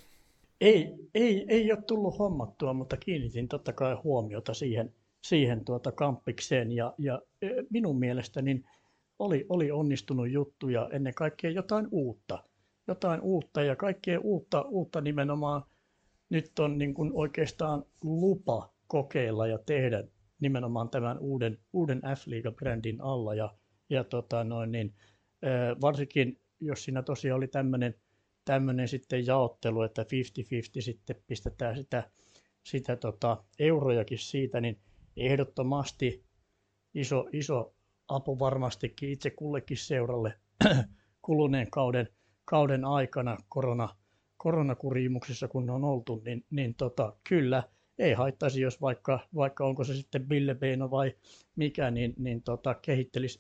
Ei, 0.62 0.94
ei, 1.14 1.46
ei 1.48 1.72
ole 1.72 1.82
tullut 1.82 2.20
hommattua, 2.20 2.74
mutta 2.74 2.98
kiinnitin 2.98 3.48
totta 3.48 3.74
kai 3.74 3.96
huomiota 4.04 4.54
siihen, 4.54 4.94
siihen 5.24 5.66
tuota 5.66 5.92
kampikseen 5.92 6.72
ja, 6.72 6.94
ja 6.98 7.22
e, 7.42 7.48
minun 7.70 8.00
mielestäni 8.00 8.54
niin 8.54 8.66
oli, 9.20 9.46
oli 9.50 9.72
onnistunut 9.72 10.32
juttu 10.32 10.70
ja 10.70 10.90
ennen 10.94 11.14
kaikkea 11.14 11.52
jotain 11.52 11.88
uutta. 11.92 12.44
Jotain 12.88 13.22
uutta 13.22 13.64
ja 13.64 13.76
kaikkea 13.76 14.20
uutta, 14.20 14.62
uutta 14.62 15.02
nimenomaan 15.02 15.64
nyt 16.30 16.60
on 16.60 16.78
niin 16.78 16.94
kuin 16.94 17.12
oikeastaan 17.14 17.84
lupa 18.04 18.74
kokeilla 18.88 19.48
ja 19.48 19.58
tehdä 19.66 20.04
nimenomaan 20.40 20.90
tämän 20.90 21.20
uuden, 21.20 21.58
uuden 21.74 22.02
F-liiga-brändin 22.02 23.02
alla 23.02 23.36
ja 23.36 23.56
ja 23.90 24.04
tota 24.04 24.44
noin, 24.44 24.72
niin, 24.72 24.94
varsinkin 25.82 26.40
jos 26.60 26.84
siinä 26.84 27.02
tosiaan 27.02 27.38
oli 27.38 27.48
tämmöinen 27.48 27.96
tämmöinen 28.50 28.88
sitten 28.88 29.26
jaottelu, 29.26 29.82
että 29.82 30.04
50-50 30.04 30.06
sitten 30.82 31.16
pistetään 31.28 31.78
sitä, 31.78 32.10
sitä 32.64 32.96
tota, 32.96 33.44
eurojakin 33.60 34.18
siitä, 34.18 34.62
niin 34.62 34.80
ehdottomasti 35.18 36.24
iso, 36.94 37.28
iso 37.34 37.74
apu 38.08 38.40
varmastikin 38.40 39.10
itse 39.10 39.30
kullekin 39.30 39.78
seuralle 39.78 40.34
kuluneen 41.26 41.72
kauden, 41.72 42.08
kauden 42.46 42.86
aikana 42.86 43.38
korona, 43.50 43.96
koronakurimuksessa, 44.38 45.48
kun 45.48 45.70
on 45.70 45.84
oltu, 45.84 46.22
niin, 46.26 46.46
niin 46.50 46.76
tota, 46.76 47.14
kyllä 47.30 47.64
ei 48.00 48.14
haittaisi, 48.14 48.62
jos 48.62 48.82
vaikka, 48.82 49.20
vaikka 49.36 49.66
onko 49.66 49.84
se 49.84 49.94
sitten 49.94 50.28
Bille 50.28 50.56
Beino 50.56 50.92
vai 50.92 51.16
mikä, 51.56 51.92
niin, 51.92 52.14
niin 52.18 52.44
tota, 52.44 52.74
kehittelisi 52.74 53.40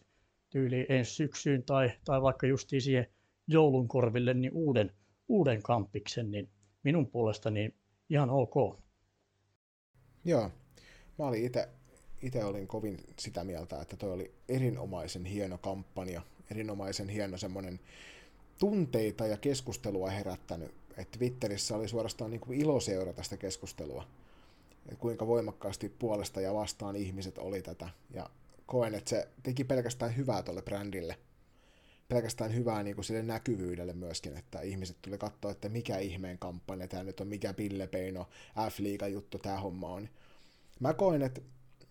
tyyli 0.49 0.85
ensi 0.89 1.13
syksyyn 1.13 1.63
tai, 1.63 1.91
tai 2.05 2.21
vaikka 2.21 2.47
justiin 2.47 2.81
siihen 2.81 3.07
joulun 3.47 3.87
korville 3.87 4.33
niin 4.33 4.51
uuden, 4.53 4.91
uuden 5.29 5.63
kampiksen, 5.63 6.31
niin 6.31 6.49
minun 6.83 7.07
puolestani 7.07 7.75
ihan 8.09 8.29
ok. 8.29 8.79
Joo, 10.25 10.51
mä 11.19 11.25
olin 11.25 11.45
itse 11.45 11.69
itse 12.21 12.45
olin 12.45 12.67
kovin 12.67 12.97
sitä 13.19 13.43
mieltä, 13.43 13.81
että 13.81 13.97
toi 13.97 14.11
oli 14.11 14.31
erinomaisen 14.49 15.25
hieno 15.25 15.57
kampanja, 15.57 16.21
erinomaisen 16.51 17.09
hieno 17.09 17.37
semmoinen 17.37 17.79
tunteita 18.59 19.27
ja 19.27 19.37
keskustelua 19.37 20.09
herättänyt. 20.09 20.71
Et 20.97 21.11
Twitterissä 21.11 21.75
oli 21.75 21.87
suorastaan 21.87 22.31
niin 22.31 22.53
ilo 22.53 22.79
seurata 22.79 23.23
sitä 23.23 23.37
keskustelua, 23.37 24.07
et 24.91 24.97
kuinka 24.97 25.27
voimakkaasti 25.27 25.89
puolesta 25.89 26.41
ja 26.41 26.53
vastaan 26.53 26.95
ihmiset 26.95 27.37
oli 27.37 27.61
tätä. 27.61 27.89
Ja 28.13 28.29
koen, 28.65 28.95
että 28.95 29.09
se 29.09 29.27
teki 29.43 29.63
pelkästään 29.63 30.17
hyvää 30.17 30.43
tuolle 30.43 30.61
brändille. 30.61 31.17
Pelkästään 32.09 32.55
hyvää 32.55 32.83
niin 32.83 32.95
kuin 32.95 33.05
sille 33.05 33.21
näkyvyydelle 33.23 33.93
myöskin, 33.93 34.37
että 34.37 34.61
ihmiset 34.61 34.97
tuli 35.01 35.17
katsoa, 35.17 35.51
että 35.51 35.69
mikä 35.69 35.97
ihmeen 35.97 36.39
kampanja 36.39 36.87
tämä 36.87 37.03
nyt 37.03 37.19
on, 37.19 37.27
mikä 37.27 37.53
Pille 37.53 37.87
Peino, 37.87 38.29
F-liiga 38.69 39.07
juttu 39.07 39.37
tämä 39.37 39.59
homma 39.59 39.87
on. 39.87 40.09
Mä 40.79 40.93
koen, 40.93 41.21
että 41.21 41.41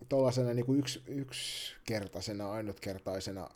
tuollaisena 0.09 0.53
niin 0.53 0.79
yksi, 0.79 1.01
yksikertaisena, 1.07 2.51
ainutkertaisena 2.51 3.49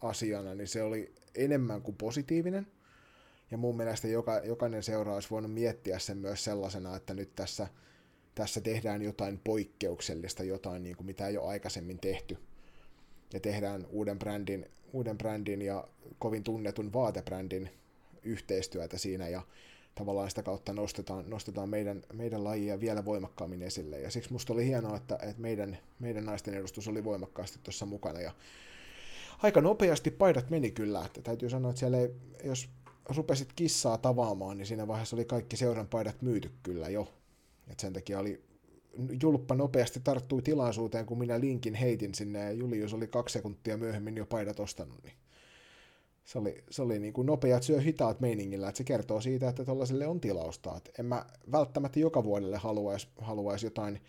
asiana, 0.00 0.54
niin 0.54 0.68
se 0.68 0.82
oli 0.82 1.14
enemmän 1.34 1.82
kuin 1.82 1.96
positiivinen. 1.96 2.66
Ja 3.50 3.56
mun 3.56 3.76
mielestä 3.76 4.08
joka, 4.08 4.38
jokainen 4.38 4.82
seura 4.82 5.14
olisi 5.14 5.30
voinut 5.30 5.54
miettiä 5.54 5.98
sen 5.98 6.18
myös 6.18 6.44
sellaisena, 6.44 6.96
että 6.96 7.14
nyt 7.14 7.34
tässä, 7.36 7.68
tässä 8.34 8.60
tehdään 8.60 9.02
jotain 9.02 9.40
poikkeuksellista, 9.44 10.44
jotain 10.44 10.82
niin 10.82 10.96
kuin 10.96 11.06
mitä 11.06 11.26
ei 11.26 11.38
ole 11.38 11.48
aikaisemmin 11.48 11.98
tehty. 11.98 12.38
Ja 13.32 13.40
tehdään 13.40 13.86
uuden 13.90 14.18
brändin, 14.18 14.66
uuden 14.92 15.18
brändin 15.18 15.62
ja 15.62 15.88
kovin 16.18 16.44
tunnetun 16.44 16.92
vaatebrändin 16.92 17.70
yhteistyötä 18.22 18.98
siinä. 18.98 19.28
Ja 19.28 19.42
tavallaan 19.94 20.30
sitä 20.30 20.42
kautta 20.42 20.72
nostetaan, 20.72 21.30
nostetaan 21.30 21.68
meidän, 21.68 22.02
meidän 22.12 22.44
lajia 22.44 22.80
vielä 22.80 23.04
voimakkaammin 23.04 23.62
esille. 23.62 24.00
Ja 24.00 24.10
siksi 24.10 24.32
musta 24.32 24.52
oli 24.52 24.66
hienoa, 24.66 24.96
että, 24.96 25.14
että 25.14 25.42
meidän, 25.42 25.78
meidän 25.98 26.24
naisten 26.24 26.54
edustus 26.54 26.88
oli 26.88 27.04
voimakkaasti 27.04 27.58
tuossa 27.62 27.86
mukana. 27.86 28.20
Ja 28.20 28.32
aika 29.42 29.60
nopeasti 29.60 30.10
paidat 30.10 30.50
meni 30.50 30.70
kyllä. 30.70 31.04
Että 31.04 31.22
täytyy 31.22 31.50
sanoa, 31.50 31.70
että 31.70 31.80
siellä 31.80 31.98
ei, 31.98 32.10
jos 32.44 32.68
rupesit 33.16 33.52
kissaa 33.56 33.98
tavaamaan, 33.98 34.58
niin 34.58 34.66
siinä 34.66 34.88
vaiheessa 34.88 35.16
oli 35.16 35.24
kaikki 35.24 35.56
seuran 35.56 35.88
paidat 35.88 36.22
myyty 36.22 36.50
kyllä 36.62 36.88
jo. 36.88 37.12
Et 37.68 37.80
sen 37.80 37.92
takia 37.92 38.18
oli 38.18 38.42
julppa 39.22 39.54
nopeasti 39.54 40.00
tarttui 40.04 40.42
tilaisuuteen, 40.42 41.06
kun 41.06 41.18
minä 41.18 41.40
linkin 41.40 41.74
heitin 41.74 42.14
sinne 42.14 42.38
ja 42.38 42.52
Julius 42.52 42.94
oli 42.94 43.06
kaksi 43.06 43.32
sekuntia 43.32 43.76
myöhemmin 43.76 44.16
jo 44.16 44.26
paidat 44.26 44.60
ostanut. 44.60 45.02
Niin 45.02 45.14
se 46.24 46.38
oli, 46.38 46.64
se 46.70 46.82
oli 46.82 46.98
niin 46.98 47.12
kuin 47.12 47.26
nopeat 47.26 47.62
syö 47.62 47.80
hitaat 47.80 48.20
meiningillä, 48.20 48.68
että 48.68 48.78
se 48.78 48.84
kertoo 48.84 49.20
siitä, 49.20 49.48
että 49.48 49.64
tuollaiselle 49.64 50.06
on 50.06 50.20
tilausta. 50.20 50.76
Et 50.76 50.90
en 50.98 51.06
mä 51.06 51.26
välttämättä 51.52 52.00
joka 52.00 52.24
vuodelle 52.24 52.56
haluaisi 52.56 53.08
haluais 53.20 53.62
jotain 53.62 54.00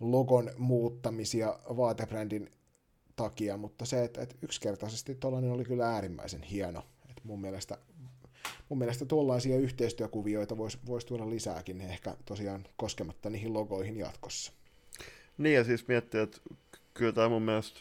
logon 0.00 0.50
muuttamisia 0.58 1.58
vaatebrändin 1.76 2.50
takia, 3.16 3.56
mutta 3.56 3.84
se, 3.84 4.04
että, 4.04 4.22
että 4.22 4.36
yksinkertaisesti 4.42 5.14
tuollainen 5.14 5.52
oli 5.52 5.64
kyllä 5.64 5.88
äärimmäisen 5.88 6.42
hieno. 6.42 6.82
Et 7.10 7.24
mun 7.24 7.40
mielestä 7.40 7.78
mun 8.68 8.78
mielestä 8.78 9.04
tuollaisia 9.04 9.56
yhteistyökuvioita 9.56 10.56
voisi 10.56 10.78
vois 10.86 11.04
tuoda 11.04 11.30
lisääkin, 11.30 11.80
ehkä 11.80 12.16
tosiaan 12.24 12.64
koskematta 12.76 13.30
niihin 13.30 13.54
logoihin 13.54 13.96
jatkossa. 13.96 14.52
Niin 15.38 15.54
ja 15.54 15.64
siis 15.64 15.88
miettiä, 15.88 16.22
että 16.22 16.38
kyllä 16.94 17.12
tämä 17.12 17.28
mun 17.28 17.42
mielestä 17.42 17.80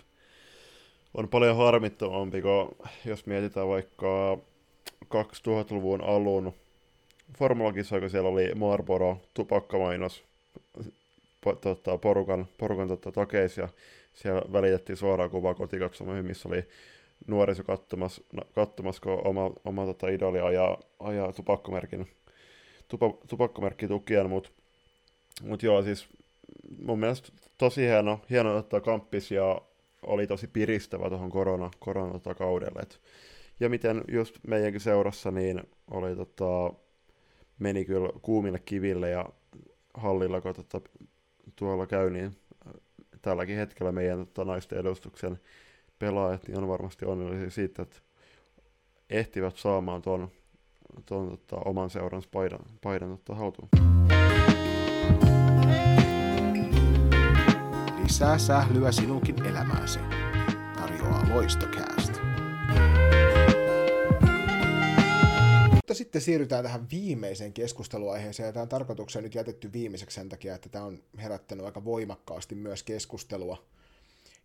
on 1.14 1.28
paljon 1.28 1.58
harmittomampi, 1.58 2.42
kun 2.42 2.76
jos 3.06 3.26
mietitään 3.26 3.68
vaikka 3.68 4.38
2000-luvun 5.06 6.02
alun 6.02 6.54
formulakissa, 7.38 8.00
kun 8.00 8.10
siellä 8.10 8.30
oli 8.30 8.56
Marlboro 8.56 9.18
tupakkamainos 9.34 10.24
tota, 11.62 11.98
porukan, 11.98 12.48
porukan 12.58 12.88
tota, 12.88 13.12
takeis, 13.12 13.58
ja 13.58 13.70
siellä 14.14 14.42
välitettiin 14.54 14.98
suoraan 14.98 15.30
kuva 15.30 15.54
kotikatsomoihin, 15.54 16.26
missä 16.26 16.50
oli 16.50 16.68
nuoriso 17.28 17.64
katsomassa, 17.64 18.22
katsomassa 18.56 19.02
kun 19.02 19.28
oma, 19.28 19.52
oma 19.66 19.86
tota, 19.86 20.10
idoli 20.10 20.40
ajaa, 20.40 20.78
ajaa 21.00 21.34
tupakkamerkin, 21.34 22.08
tupa, 22.88 23.14
tupakkamerkki 23.28 23.88
tukien, 23.88 24.30
mutta 24.30 24.50
mut 25.42 25.64
joo, 25.64 25.84
siis 25.84 26.08
mun 26.80 27.00
mielestä 27.00 27.30
tosi 27.58 27.82
hieno, 27.82 28.22
hieno 28.30 28.58
ottaa 28.58 28.82
kamppis 28.82 29.32
ja 29.32 29.62
oli 30.02 30.28
tosi 30.28 30.48
piristävä 30.48 31.10
tuohon 31.10 31.30
korona, 31.30 31.72
koronakaudelle. 31.80 32.80
Et, 32.82 33.02
ja 33.60 33.70
miten 33.70 34.04
just 34.12 34.36
meidänkin 34.48 34.82
seurassa 34.82 35.32
niin 35.32 35.64
oli 35.92 36.16
tota, 36.16 36.74
meni 37.60 37.86
kyllä 37.86 38.10
kuumille 38.22 38.60
kiville 38.60 39.10
ja 39.10 39.26
hallilla, 39.94 40.42
kun 40.42 40.54
tota, 40.54 40.82
tuolla 41.56 41.88
käy, 41.88 42.10
niin 42.10 42.36
tälläkin 43.22 43.58
hetkellä 43.58 43.92
meidän 43.92 44.18
tota, 44.18 44.46
naisten 44.46 44.80
edustuksen 44.80 45.40
pelaajat 46.04 46.48
niin 46.48 46.58
on 46.58 46.68
varmasti 46.68 47.06
onnellisia 47.06 47.50
siitä, 47.50 47.82
että 47.82 47.96
ehtivät 49.10 49.58
saamaan 49.58 50.02
tuon, 50.02 50.32
tuon 51.06 51.30
tota, 51.30 51.62
oman 51.66 51.90
seuransa 51.90 52.30
paidan, 52.32 52.60
paidan 52.82 53.18
tota, 53.18 53.36
haltuun. 53.36 53.70
Lisää 58.04 58.38
sählyä 58.38 58.92
sinunkin 58.92 59.46
elämääsi. 59.46 60.00
Tarjoaa 60.76 61.30
Loistokäästä. 61.30 62.20
Mutta 65.74 65.94
sitten 65.94 66.22
siirrytään 66.22 66.64
tähän 66.64 66.90
viimeiseen 66.92 67.54
keskusteluaiheeseen, 67.54 68.48
ja 68.48 68.54
tämä 68.54 68.64
on 68.64 68.70
tarkoituksena 68.70 69.24
nyt 69.24 69.36
jätetty 69.36 69.74
viimeiseksi 69.74 70.16
sen 70.16 70.30
takia, 70.30 70.56
että 70.56 70.70
tämä 70.70 70.86
on 70.86 71.04
herättänyt 71.18 71.66
aika 71.66 71.86
voimakkaasti 71.86 72.56
myös 72.56 72.84
keskustelua. 72.84 73.66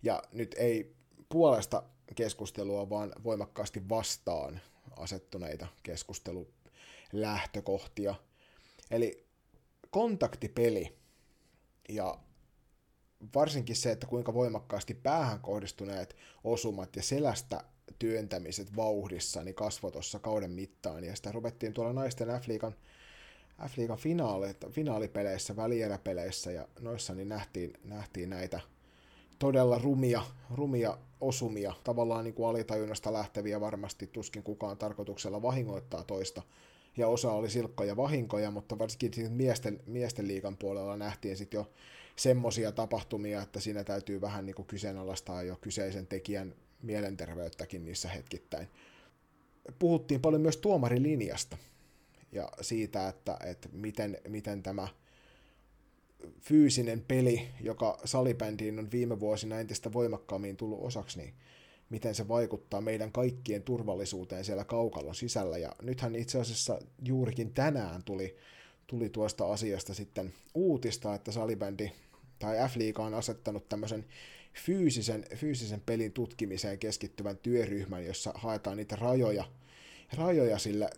Ja 0.03 0.23
nyt 0.33 0.55
ei 0.59 0.98
puolesta 1.29 1.83
keskustelua, 2.15 2.91
vaan 2.91 3.13
voimakkaasti 3.25 3.89
vastaan 3.89 4.61
asettuneita 4.97 5.67
keskustelulähtökohtia. 5.83 8.15
Eli 8.91 9.27
kontaktipeli 9.91 10.99
ja 11.89 12.19
varsinkin 13.35 13.77
se, 13.77 13.91
että 13.91 14.07
kuinka 14.07 14.35
voimakkaasti 14.35 14.95
päähän 14.95 15.41
kohdistuneet 15.41 16.17
osumat 16.45 16.97
ja 16.97 17.03
selästä 17.03 17.65
työntämiset 17.99 18.77
vauhdissa 18.77 19.45
niin 19.45 19.55
kasvoi 19.55 19.93
tuossa 19.93 20.19
kauden 20.19 20.51
mittaan. 20.51 21.05
Ja 21.05 21.17
sitä 21.17 21.33
ruvettiin 21.33 21.75
tuolla 21.75 21.93
naisten 21.93 22.29
F-liigan, 22.29 22.75
F-liigan 23.69 23.99
finaali, 23.99 24.49
finaalipeleissä, 24.71 25.57
välieräpeleissä 25.57 26.53
ja 26.53 26.69
noissa 26.81 27.15
niin 27.15 27.29
nähtiin, 27.29 27.73
nähtiin 27.85 28.31
näitä 28.31 28.61
todella 29.39 29.79
rumia, 29.79 30.23
rumia 30.51 30.99
osumia, 31.21 31.75
tavallaan 31.85 32.25
niin 32.25 32.35
kuin 32.35 32.49
alitajunnasta 32.49 33.13
lähteviä 33.13 33.61
varmasti 33.61 34.07
tuskin 34.07 34.43
kukaan 34.43 34.79
tarkoituksella 34.79 35.43
vahingoittaa 35.43 36.05
toista. 36.05 36.43
Ja 36.97 37.09
osa 37.09 37.33
oli 37.33 37.51
silkkoja 37.51 37.97
vahinkoja, 37.97 38.51
mutta 38.51 38.79
varsinkin 38.79 39.33
miesten, 39.33 39.81
miesten 39.87 40.29
liigan 40.29 40.57
puolella 40.57 40.97
nähtiin 40.97 41.37
sitten 41.37 41.59
jo 41.59 41.71
semmoisia 42.17 42.73
tapahtumia, 42.73 43.43
että 43.43 43.61
siinä 43.61 43.85
täytyy 43.85 44.21
vähän 44.21 44.47
niin 44.47 44.55
kuin 44.55 44.67
kyseenalaistaa 44.67 45.43
jo 45.43 45.57
kyseisen 45.61 46.07
tekijän 46.07 46.55
mielenterveyttäkin 46.83 47.85
niissä 47.85 48.09
hetkittäin. 48.09 48.69
Puhuttiin 49.79 50.21
paljon 50.21 50.43
myös 50.43 50.57
tuomarilinjasta 50.57 51.57
ja 52.33 52.49
siitä, 52.61 53.09
että, 53.09 53.39
että 53.45 53.69
miten, 53.73 54.19
miten 54.29 54.63
tämä 54.63 54.89
fyysinen 56.41 57.05
peli, 57.09 57.49
joka 57.61 57.99
salibändiin 58.05 58.79
on 58.79 58.91
viime 58.91 59.21
vuosina 59.21 59.61
entistä 59.61 59.93
voimakkaammin 59.93 60.57
tullut 60.57 60.83
osaksi, 60.83 61.19
niin 61.19 61.35
miten 61.91 62.15
se 62.15 62.29
vaikuttaa 62.29 62.81
meidän 62.81 63.13
kaikkien 63.13 63.63
turvallisuuteen 63.63 64.45
siellä 64.45 64.65
kaukalon 64.65 65.15
sisällä. 65.15 65.59
Ja 65.59 65.73
nythän 65.83 66.15
itse 66.15 66.41
asiassa 66.41 66.79
juurikin 67.05 67.55
tänään 67.55 68.03
tuli, 68.03 68.37
tuli 68.87 69.09
tuosta 69.09 69.53
asiasta 69.53 69.95
sitten 69.95 70.35
uutista, 70.55 71.15
että 71.15 71.33
salibändi 71.33 71.91
tai 72.39 72.57
F-liiga 72.69 73.03
on 73.03 73.15
asettanut 73.15 73.69
tämmöisen 73.69 74.05
fyysisen, 74.65 75.25
fyysisen 75.37 75.81
pelin 75.81 76.13
tutkimiseen 76.13 76.79
keskittyvän 76.79 77.37
työryhmän, 77.37 78.07
jossa 78.07 78.33
haetaan 78.35 78.77
niitä 78.77 78.97
rajoja, 78.97 79.45
rajoja 80.17 80.59
sille, 80.59 80.91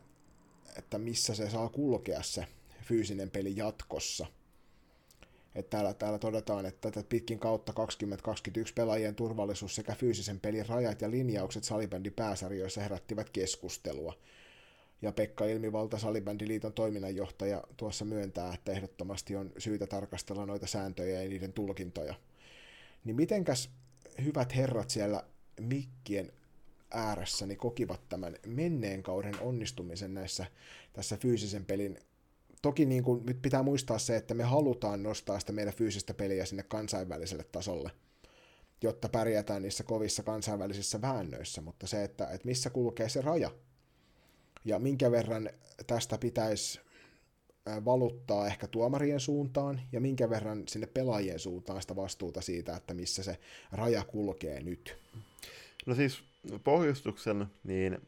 että 0.79 0.99
missä 0.99 1.35
se 1.35 1.51
saa 1.51 1.69
kulkea 1.69 2.23
se 2.23 2.47
fyysinen 2.83 3.31
peli 3.31 3.57
jatkossa. 3.57 4.27
Että 5.55 5.71
täällä, 5.71 5.95
täällä 5.95 6.19
todetaan, 6.19 6.67
että 6.67 6.91
tätä 6.91 7.09
pitkin 7.09 7.39
kautta 7.39 7.73
2021 7.73 8.75
pelaajien 8.75 9.15
turvallisuus 9.15 9.75
sekä 9.75 9.95
fyysisen 9.95 10.41
pelin 10.41 10.67
rajat 10.67 11.01
ja 11.01 11.11
linjaukset 11.11 11.65
salibändin 11.65 12.13
pääsarjoissa 12.13 12.81
herättivät 12.81 13.31
keskustelua– 13.31 14.15
ja 15.03 15.13
Pekka 15.13 15.45
Ilmivalta, 15.45 15.99
Salibändiliiton 15.99 16.73
toiminnanjohtaja, 16.73 17.65
tuossa 17.77 18.05
myöntää, 18.05 18.55
että 18.55 18.73
ehdottomasti 18.73 19.37
on 19.37 19.53
syytä 19.59 19.87
tarkastella 19.87 20.47
noita 20.47 20.67
sääntöjä 20.67 21.23
ja 21.23 21.29
niiden 21.29 21.53
tulkintoja. 21.53 22.15
Niin 23.05 23.17
mitenkäs 23.17 23.71
hyvät 24.25 24.57
herrat 24.57 24.91
siellä 24.91 25.25
mikkien 25.61 26.33
ääressäni 26.91 27.57
kokivat 27.57 28.09
tämän 28.09 28.37
menneen 28.47 29.03
kauden 29.03 29.41
onnistumisen 29.41 30.15
näissä 30.15 30.47
tässä 30.93 31.17
fyysisen 31.17 31.65
pelin 31.65 31.99
toki 32.63 32.87
niin 32.87 33.05
kuin, 33.05 33.27
nyt 33.27 33.43
pitää 33.43 33.63
muistaa 33.63 33.99
se, 33.99 34.17
että 34.17 34.35
me 34.35 34.45
halutaan 34.45 35.03
nostaa 35.03 35.41
sitä 35.41 35.53
meidän 35.53 35.75
fyysistä 35.75 36.15
peliä 36.15 36.45
sinne 36.45 36.63
kansainväliselle 36.63 37.45
tasolle, 37.45 37.91
jotta 38.83 39.09
pärjätään 39.09 39.63
niissä 39.63 39.85
kovissa 39.85 40.23
kansainvälisissä 40.23 41.01
väännöissä, 41.01 41.61
mutta 41.61 41.87
se, 41.87 42.05
että, 42.05 42.27
että 42.27 42.49
missä 42.49 42.71
kulkee 42.71 43.09
se 43.09 43.21
raja, 43.21 43.51
ja 44.65 44.79
minkä 44.79 45.11
verran 45.11 45.51
tästä 45.87 46.19
pitäisi 46.19 46.81
valuttaa 47.85 48.47
ehkä 48.47 48.67
tuomarien 48.67 49.21
suuntaan 49.21 49.81
ja 49.93 50.01
minkä 50.01 50.31
verran 50.31 50.63
sinne 50.69 50.87
pelaajien 50.87 51.39
suuntaan 51.39 51.83
sitä 51.83 51.97
vastuuta 51.97 52.41
siitä, 52.41 52.77
että 52.77 52.95
missä 52.95 53.23
se 53.23 53.39
raja 53.73 54.05
kulkee 54.05 54.63
nyt. 54.63 54.97
No 55.87 55.95
siis 55.95 56.23
pohjustuksen, 56.65 57.47
niin 57.65 57.99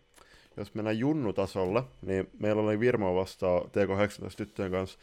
jos 0.56 0.74
mennään 0.74 0.98
junnutasolla, 0.98 1.88
niin 2.06 2.30
meillä 2.38 2.62
oli 2.62 2.80
Virma 2.80 3.14
vastaa 3.14 3.60
TK18 3.60 4.36
tyttöjen 4.36 4.72
kanssa 4.72 4.98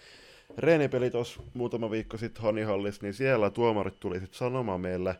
reenipeli 0.57 1.11
tuossa 1.11 1.41
muutama 1.53 1.91
viikko 1.91 2.17
sitten 2.17 2.43
Hanihallissa, 2.43 3.01
niin 3.03 3.13
siellä 3.13 3.49
tuomarit 3.49 3.99
tuli 3.99 4.19
sitten 4.19 4.37
sanomaan 4.37 4.81
meille 4.81 5.15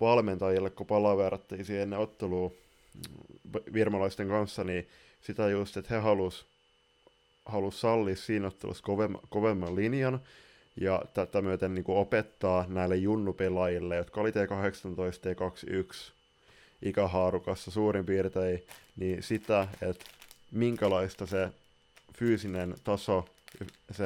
valmentajille, 0.00 0.70
kun 0.70 0.86
palaverattiin 0.86 1.80
ennen 1.80 1.98
ottelua 1.98 2.50
virmalaisten 3.72 4.28
kanssa, 4.28 4.64
niin 4.64 4.88
sitä 5.20 5.48
just, 5.48 5.76
että 5.76 5.94
he 5.94 6.00
halus, 6.00 6.46
halus 7.46 7.80
sallia 7.80 8.16
siinä 8.16 8.46
ottelussa 8.46 8.84
kovemman, 8.84 9.22
kovemman 9.28 9.76
linjan, 9.76 10.20
ja 10.80 11.02
tätä 11.14 11.42
myöten 11.42 11.74
niin 11.74 11.84
opettaa 11.88 12.64
näille 12.68 12.96
junnupelaajille, 12.96 13.96
jotka 13.96 14.20
oli 14.20 14.30
T18 14.30 14.34
T21 14.34 16.17
ikähaarukassa 16.82 17.70
suurin 17.70 18.06
piirtein, 18.06 18.62
niin 18.96 19.22
sitä, 19.22 19.68
että 19.82 20.04
minkälaista 20.50 21.26
se 21.26 21.48
fyysinen 22.18 22.74
taso, 22.84 23.28
se, 23.90 24.04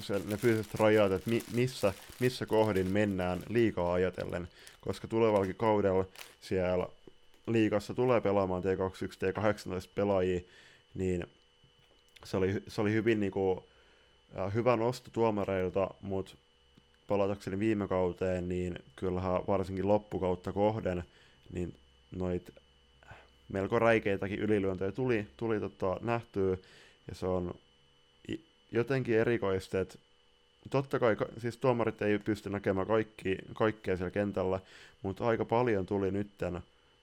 se, 0.00 0.20
ne 0.26 0.36
fyysiset 0.36 0.74
rajat, 0.74 1.12
että 1.12 1.30
mi, 1.30 1.42
missä, 1.52 1.92
missä 2.20 2.46
kohdin 2.46 2.86
mennään 2.86 3.42
liikaa 3.48 3.92
ajatellen, 3.92 4.48
koska 4.80 5.08
tulevallakin 5.08 5.56
kaudella 5.56 6.04
siellä 6.40 6.86
liikassa 7.46 7.94
tulee 7.94 8.20
pelaamaan 8.20 8.62
T21, 8.62 8.66
T18 8.66 9.90
pelaajia, 9.94 10.40
niin 10.94 11.26
se 12.24 12.36
oli, 12.36 12.62
se 12.68 12.80
oli 12.80 12.92
hyvin 12.92 13.20
niin 13.20 13.32
kuin, 13.32 13.60
hyvä 14.54 14.76
nosto 14.76 15.10
tuomareilta, 15.10 15.90
mutta 16.00 16.36
palatakseni 17.08 17.58
viime 17.58 17.88
kauteen, 17.88 18.48
niin 18.48 18.78
kyllähän 18.96 19.46
varsinkin 19.46 19.88
loppukautta 19.88 20.52
kohden, 20.52 21.04
niin 21.52 21.74
noit 22.16 22.50
melko 23.52 23.78
räikeitäkin 23.78 24.38
ylilyöntejä 24.38 24.92
tuli, 24.92 25.26
tuli 25.36 25.60
tota, 25.60 25.96
nähtyä, 26.00 26.56
ja 27.08 27.14
se 27.14 27.26
on 27.26 27.54
jotenkin 28.72 29.18
erikoista, 29.18 29.80
että 29.80 29.98
totta 30.70 30.98
kai 30.98 31.16
siis 31.38 31.56
tuomarit 31.56 32.02
ei 32.02 32.18
pysty 32.18 32.50
näkemään 32.50 32.86
kaikki, 32.86 33.38
kaikkea 33.54 33.96
siellä 33.96 34.10
kentällä, 34.10 34.60
mutta 35.02 35.26
aika 35.26 35.44
paljon 35.44 35.86
tuli 35.86 36.10
nytten 36.10 36.60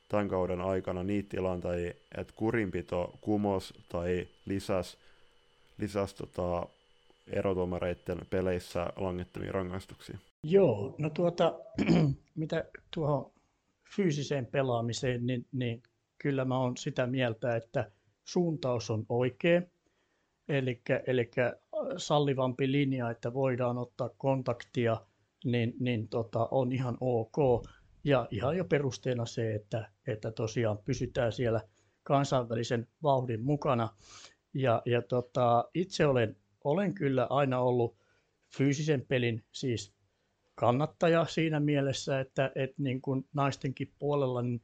tämän 0.10 0.30
kauden 0.30 0.62
aikana 0.62 1.04
niitä 1.04 1.30
tilanteita, 1.30 2.00
että 2.18 2.34
kurinpito 2.36 3.14
kumos 3.22 3.74
tai 3.90 4.28
lisäs, 4.46 4.98
lisäs 5.78 6.14
tota, 6.14 6.68
erotuomareiden 7.28 8.20
peleissä 8.30 8.88
langettomia 8.96 9.52
rangaistuksia. 9.52 10.18
Joo, 10.44 10.96
no 10.98 11.10
tuota, 11.10 11.54
mitä 12.36 12.66
tuohon 12.92 13.33
fyysiseen 13.96 14.46
pelaamiseen, 14.46 15.26
niin, 15.26 15.46
niin 15.52 15.84
kyllä 16.18 16.46
mä 16.46 16.58
oon 16.58 16.78
sitä 16.78 17.08
mieltä, 17.08 17.56
että 17.56 17.92
suuntaus 18.24 18.90
on 18.90 19.06
oikea, 19.10 19.62
eli, 20.48 20.82
sallivampi 21.98 22.72
linja, 22.72 23.10
että 23.10 23.34
voidaan 23.34 23.78
ottaa 23.78 24.10
kontaktia, 24.18 24.98
niin, 25.46 25.74
niin 25.80 26.08
tota, 26.08 26.48
on 26.52 26.72
ihan 26.72 26.98
ok. 27.00 27.68
Ja 28.04 28.28
ihan 28.32 28.58
jo 28.58 28.66
perusteena 28.66 29.26
se, 29.26 29.56
että, 29.56 29.90
että 30.08 30.32
tosiaan 30.32 30.78
pysytään 30.78 31.32
siellä 31.32 31.62
kansainvälisen 32.04 32.88
vauhdin 33.04 33.42
mukana. 33.42 33.90
Ja, 34.54 34.82
ja 34.86 35.02
tota, 35.02 35.70
itse 35.74 36.06
olen, 36.06 36.36
olen 36.64 36.94
kyllä 36.94 37.28
aina 37.30 37.60
ollut 37.60 37.98
fyysisen 38.58 39.06
pelin 39.08 39.44
siis 39.52 39.94
kannattaja 40.56 41.26
siinä 41.26 41.60
mielessä, 41.60 42.20
että, 42.20 42.52
että 42.56 42.82
niin 42.82 43.02
kuin 43.02 43.26
naistenkin 43.34 43.94
puolella 44.00 44.42
niin 44.42 44.62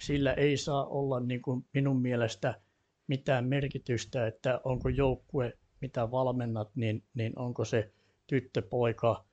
sillä 0.00 0.32
ei 0.32 0.56
saa 0.56 0.86
olla 0.86 1.20
niin 1.20 1.42
kuin 1.42 1.66
minun 1.74 2.02
mielestä 2.02 2.60
mitään 3.06 3.44
merkitystä, 3.44 4.26
että 4.26 4.60
onko 4.64 4.88
joukkue, 4.88 5.58
mitä 5.80 6.10
valmennat, 6.10 6.70
niin, 6.74 7.02
niin 7.14 7.38
onko 7.38 7.64
se 7.64 7.92
tyttö, 8.26 8.62
poika, 8.62 9.24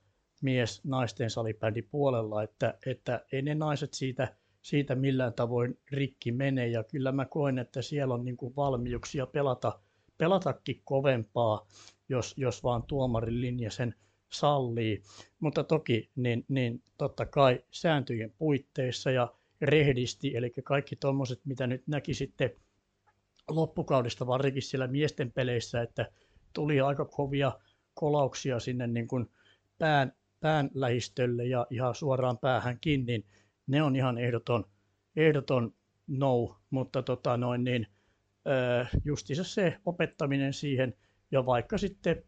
mies 0.41 0.81
naisten 0.84 1.29
salibändi 1.29 1.81
puolella, 1.81 2.43
että, 2.43 2.77
että 2.85 3.25
ei 3.31 3.41
ne 3.41 3.55
naiset 3.55 3.93
siitä, 3.93 4.35
siitä 4.61 4.95
millään 4.95 5.34
tavoin 5.34 5.79
rikki 5.91 6.31
mene. 6.31 6.67
Ja 6.67 6.84
kyllä 6.84 7.11
mä 7.11 7.25
koen, 7.25 7.59
että 7.59 7.81
siellä 7.81 8.13
on 8.13 8.25
niin 8.25 8.38
kuin 8.38 8.55
valmiuksia 8.55 9.25
pelata, 9.25 9.79
pelatakin 10.17 10.81
kovempaa, 10.85 11.67
jos, 12.09 12.34
jos 12.38 12.63
vaan 12.63 12.84
tuomarin 12.84 13.41
linja 13.41 13.71
sen 13.71 13.95
sallii. 14.30 15.02
Mutta 15.40 15.64
toki 15.64 16.10
niin, 16.16 16.45
niin 16.48 16.84
totta 16.98 17.26
kai 17.26 17.64
sääntöjen 17.72 18.34
puitteissa 18.38 19.12
ja 19.12 19.34
rehdisti, 19.62 20.36
eli 20.36 20.52
kaikki 20.64 20.95
tuommoiset, 20.95 21.41
mitä 21.45 21.68
nyt 21.68 21.88
näki 21.88 22.14
sitten 22.14 22.49
loppukaudesta 23.49 24.28
varsinkin 24.28 24.64
siellä 24.64 24.88
miesten 24.88 25.32
peleissä, 25.32 25.82
että 25.82 26.12
tuli 26.54 26.82
aika 26.82 27.06
kovia 27.06 27.52
kolauksia 27.94 28.60
sinne 28.60 28.88
niin 28.88 29.08
kuin 29.08 29.32
pään, 29.78 30.14
pään 30.40 30.70
lähistölle 30.74 31.45
ja 31.45 31.68
ihan 31.70 31.95
suoraan 31.95 32.38
päähänkin, 32.38 33.06
niin 33.06 33.26
ne 33.68 33.84
on 33.84 33.95
ihan 33.95 34.18
ehdoton, 34.18 34.66
ehdoton 35.16 35.74
no, 36.08 36.58
mutta 36.70 37.04
tota 37.04 37.38
noin 37.38 37.64
niin, 37.64 37.88
justiinsa 39.06 39.44
se 39.44 39.78
opettaminen 39.86 40.54
siihen, 40.54 40.94
ja 41.32 41.45
vaikka 41.45 41.78
sitten, 41.78 42.24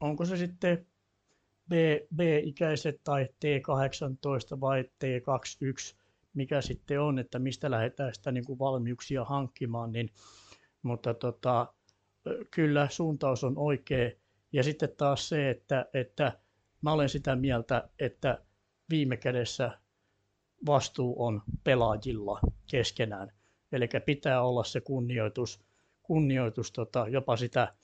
onko 0.00 0.24
se 0.24 0.36
sitten 0.36 0.86
B-ikäiset 2.16 3.00
tai 3.04 3.24
T18 3.24 4.60
vai 4.60 4.82
T21, 4.82 5.96
mikä 6.34 6.60
sitten 6.60 7.00
on, 7.00 7.18
että 7.18 7.38
mistä 7.38 7.70
lähdetään 7.70 8.14
sitä 8.14 8.32
niin 8.32 8.44
kuin 8.44 8.58
valmiuksia 8.58 9.24
hankkimaan, 9.24 9.92
niin, 9.92 10.10
mutta 10.82 11.14
tota, 11.14 11.74
kyllä 12.50 12.88
suuntaus 12.90 13.44
on 13.44 13.58
oikea. 13.58 14.10
Ja 14.52 14.62
sitten 14.62 14.88
taas 14.96 15.28
se, 15.28 15.50
että, 15.50 15.86
että 15.94 16.38
mä 16.82 16.92
olen 16.92 17.08
sitä 17.08 17.36
mieltä, 17.36 17.88
että 17.98 18.38
viime 18.90 19.16
kädessä 19.16 19.78
vastuu 20.66 21.24
on 21.24 21.42
pelaajilla 21.64 22.40
keskenään. 22.70 23.32
Eli 23.72 23.88
pitää 24.06 24.42
olla 24.42 24.64
se 24.64 24.80
kunnioitus, 24.80 25.60
kunnioitus 26.02 26.72
tota, 26.72 27.08
jopa 27.08 27.36
sitä 27.36 27.74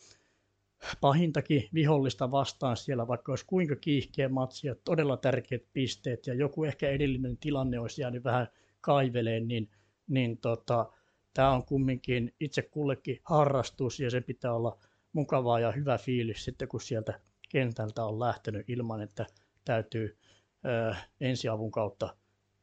pahintakin 1.01 1.69
vihollista 1.75 2.31
vastaan 2.31 2.77
siellä, 2.77 3.09
vaikka 3.09 3.33
olisi 3.33 3.47
kuinka 3.47 3.77
kiihkeä 3.77 4.29
matsi 4.29 4.67
ja 4.67 4.75
todella 4.85 5.17
tärkeät 5.17 5.63
pisteet 5.73 6.27
ja 6.27 6.35
joku 6.35 6.65
ehkä 6.65 6.91
edellinen 6.91 7.37
tilanne 7.37 7.79
olisi 7.81 8.03
jäänyt 8.03 8.25
vähän 8.25 8.49
kaiveleen, 8.81 9.49
niin, 9.49 9.71
niin 10.09 10.39
tota, 10.39 10.93
tämä 11.35 11.53
on 11.53 11.65
kumminkin 11.65 12.35
itse 12.41 12.63
kullekin 12.63 13.21
harrastus 13.25 14.01
ja 14.01 14.11
se 14.11 14.21
pitää 14.21 14.55
olla 14.55 14.79
mukavaa 15.13 15.61
ja 15.61 15.73
hyvä 15.73 15.99
fiilis 15.99 16.45
sitten, 16.45 16.69
kun 16.69 16.81
sieltä 16.81 17.21
kentältä 17.49 18.05
on 18.05 18.21
lähtenyt 18.21 18.71
ilman, 18.71 19.03
että 19.03 19.27
täytyy 19.65 20.19
ö, 20.65 20.95
ensiavun 21.21 21.71
kautta 21.71 22.17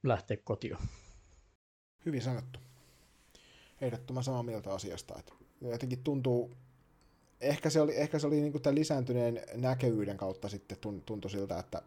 lähteä 0.04 0.38
kotiin. 0.44 0.78
Hyvin 2.06 2.22
sanottu. 2.22 2.60
Ehdottoman 3.82 4.24
samaa 4.24 4.44
mieltä 4.44 4.74
asiasta. 4.74 5.16
Että 5.20 5.34
jotenkin 5.62 6.04
tuntuu, 6.04 6.56
ehkä 7.42 7.70
se 7.70 7.82
oli, 7.82 7.96
ehkä 7.96 8.20
se 8.20 8.28
oli 8.28 8.42
niin 8.42 8.62
tämän 8.62 8.76
lisääntyneen 8.76 9.42
näkevyyden 9.54 10.18
kautta 10.18 10.50
sitten 10.50 10.78
tuntui 11.06 11.32
siltä, 11.32 11.60
että, 11.60 11.82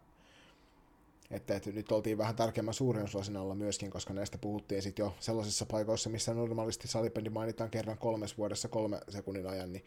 että, 1.31 1.57
että 1.57 1.71
nyt 1.71 1.93
oltiin 1.93 2.19
vähän 2.19 2.37
tarkemman 2.37 2.75
suurennuslasin 2.75 3.35
myöskin, 3.55 3.91
koska 3.91 4.15
näistä 4.15 4.39
puhuttiin 4.39 4.83
sitten 4.83 5.03
jo 5.03 5.15
sellaisissa 5.21 5.67
paikoissa, 5.67 6.11
missä 6.11 6.35
normaalisti 6.35 6.89
salipendi 6.89 7.31
mainitaan 7.31 7.71
kerran 7.71 7.99
kolmes 7.99 8.39
vuodessa 8.39 8.69
kolme 8.69 9.01
sekunnin 9.09 9.47
ajan, 9.47 9.73
niin 9.73 9.85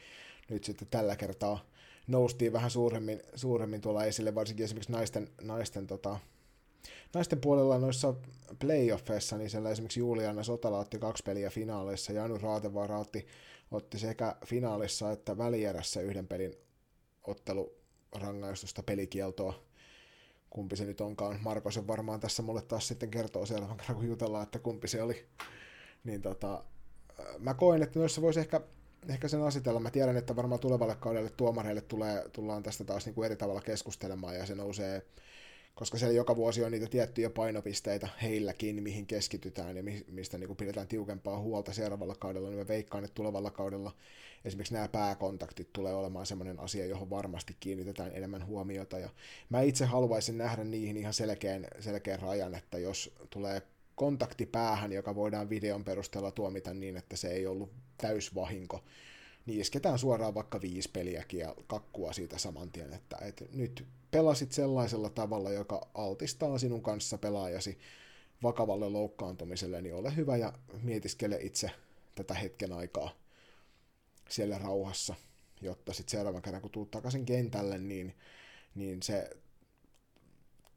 nyt 0.50 0.64
sitten 0.64 0.88
tällä 0.92 1.16
kertaa 1.16 1.66
noustiin 2.08 2.54
vähän 2.54 2.72
suuremmin, 2.72 3.22
suuremmin 3.36 3.82
tuolla 3.82 4.06
esille, 4.06 4.36
varsinkin 4.36 4.64
esimerkiksi 4.64 4.92
naisten, 4.92 5.30
naisten, 5.42 5.88
tota, 5.88 6.20
naisten 7.14 7.42
puolella 7.42 7.78
noissa 7.78 8.14
playoffeissa, 8.60 9.38
niin 9.38 9.50
siellä 9.50 9.70
esimerkiksi 9.70 10.00
Juliana 10.00 10.44
Sotala 10.44 10.80
otti 10.80 11.00
kaksi 11.00 11.24
peliä 11.24 11.50
finaaleissa, 11.50 12.14
ja 12.14 12.24
Anu 12.24 12.38
Raatevaara 12.38 13.00
otti 13.00 13.28
otti 13.72 14.00
sekä 14.00 14.36
finaalissa 14.46 15.12
että 15.12 15.38
välierässä 15.38 16.02
yhden 16.02 16.28
pelin 16.28 16.54
ottelurangaistusta 17.28 18.84
pelikieltoa. 18.84 19.64
kumpi 20.50 20.76
se 20.76 20.86
nyt 20.86 21.02
onkaan. 21.02 21.40
Marko 21.42 21.72
sen 21.72 21.88
varmaan 21.88 22.20
tässä 22.20 22.44
mulle 22.44 22.62
taas 22.62 22.88
sitten 22.88 23.12
kertoo 23.12 23.46
seuraavan 23.46 23.78
kerran, 23.78 23.96
kun 23.96 24.08
jutellaan, 24.08 24.44
että 24.44 24.60
kumpi 24.60 24.88
se 24.88 25.02
oli. 25.02 25.26
Niin 26.04 26.22
tota, 26.22 26.64
mä 27.40 27.54
koen, 27.54 27.84
että 27.84 28.00
noissa 28.00 28.22
voisi 28.22 28.40
ehkä, 28.40 28.62
ehkä 29.10 29.28
sen 29.28 29.42
asetella. 29.42 29.80
Mä 29.80 29.92
tiedän, 29.92 30.18
että 30.18 30.36
varmaan 30.36 30.62
tulevalle 30.62 30.96
kaudelle 30.96 31.30
tuomareille 31.30 31.82
tulee, 31.82 32.30
tullaan 32.34 32.64
tästä 32.64 32.84
taas 32.84 33.06
niin 33.06 33.16
kuin 33.16 33.26
eri 33.26 33.36
tavalla 33.36 33.62
keskustelemaan 33.62 34.36
ja 34.36 34.46
se 34.46 34.56
nousee 34.56 35.02
koska 35.76 35.98
siellä 35.98 36.16
joka 36.16 36.36
vuosi 36.36 36.64
on 36.64 36.72
niitä 36.72 36.88
tiettyjä 36.88 37.30
painopisteitä 37.30 38.10
heilläkin, 38.22 38.84
mihin 38.84 39.08
keskitytään 39.08 39.78
ja 39.78 39.84
mistä 40.08 40.38
niin 40.38 40.48
kuin 40.48 40.58
pidetään 40.58 40.88
tiukempaa 40.88 41.40
huolta 41.40 41.74
seuraavalla 41.74 42.16
kaudella, 42.16 42.50
niin 42.50 42.60
mä 42.60 42.68
veikkaan, 42.68 43.04
että 43.04 43.16
tulevalla 43.16 43.52
kaudella 43.52 43.92
esimerkiksi 44.46 44.74
nämä 44.74 44.88
pääkontaktit 44.88 45.74
tulee 45.74 45.94
olemaan 45.94 46.26
sellainen 46.26 46.60
asia, 46.60 46.86
johon 46.86 47.10
varmasti 47.10 47.56
kiinnitetään 47.60 48.12
enemmän 48.14 48.46
huomiota, 48.46 49.00
ja 49.00 49.10
mä 49.50 49.62
itse 49.62 49.86
haluaisin 49.86 50.38
nähdä 50.38 50.64
niihin 50.64 50.98
ihan 50.98 51.14
selkeän, 51.14 51.68
selkeän 51.80 52.20
rajan, 52.20 52.56
että 52.56 52.78
jos 52.78 53.16
tulee 53.30 53.62
kontakti 53.96 54.46
päähän, 54.46 54.92
joka 54.92 55.16
voidaan 55.16 55.50
videon 55.50 55.84
perusteella 55.84 56.32
tuomita 56.32 56.74
niin, 56.74 56.98
että 56.98 57.16
se 57.16 57.28
ei 57.28 57.48
ollut 57.48 57.72
täysvahinko, 57.98 58.84
niin 59.46 59.62
isketään 59.62 60.00
suoraan 60.00 60.34
vaikka 60.34 60.62
viisi 60.62 60.90
peliäkin 60.94 61.40
ja 61.40 61.56
kakkua 61.68 62.14
siitä 62.14 62.38
saman 62.38 62.72
tien, 62.72 62.94
että, 62.94 63.18
että 63.22 63.46
nyt 63.54 63.88
pelasit 64.12 64.52
sellaisella 64.52 65.10
tavalla, 65.10 65.52
joka 65.52 65.88
altistaa 65.94 66.58
sinun 66.58 66.82
kanssa 66.84 67.18
pelaajasi 67.18 67.78
vakavalle 68.44 68.90
loukkaantumiselle, 68.90 69.82
niin 69.82 69.96
ole 69.96 70.16
hyvä 70.16 70.38
ja 70.38 70.54
mietiskele 70.82 71.38
itse 71.42 71.72
tätä 72.16 72.34
hetken 72.34 72.74
aikaa 72.74 73.16
siellä 74.30 74.58
rauhassa, 74.58 75.16
jotta 75.62 75.94
sitten 75.94 76.12
seuraavan 76.12 76.42
kerran, 76.42 76.62
kun 76.62 76.72
tuut 76.72 76.92
takaisin 76.92 77.26
kentälle, 77.26 77.78
niin, 77.78 78.16
niin 78.76 79.04
se 79.04 79.30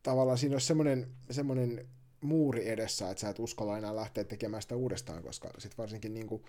tavallaan 0.02 0.38
siinä 0.38 0.54
olisi 0.54 0.66
semmoinen, 0.66 1.10
semmoinen 1.30 1.88
muuri 2.20 2.68
edessä, 2.68 3.10
että 3.10 3.20
sä 3.20 3.28
et 3.28 3.38
uskalla 3.38 3.78
enää 3.78 3.96
lähteä 3.96 4.24
tekemään 4.24 4.62
sitä 4.62 4.76
uudestaan, 4.76 5.22
koska 5.22 5.50
sitten 5.58 5.78
varsinkin 5.78 6.14
niin 6.14 6.26
kuin 6.26 6.44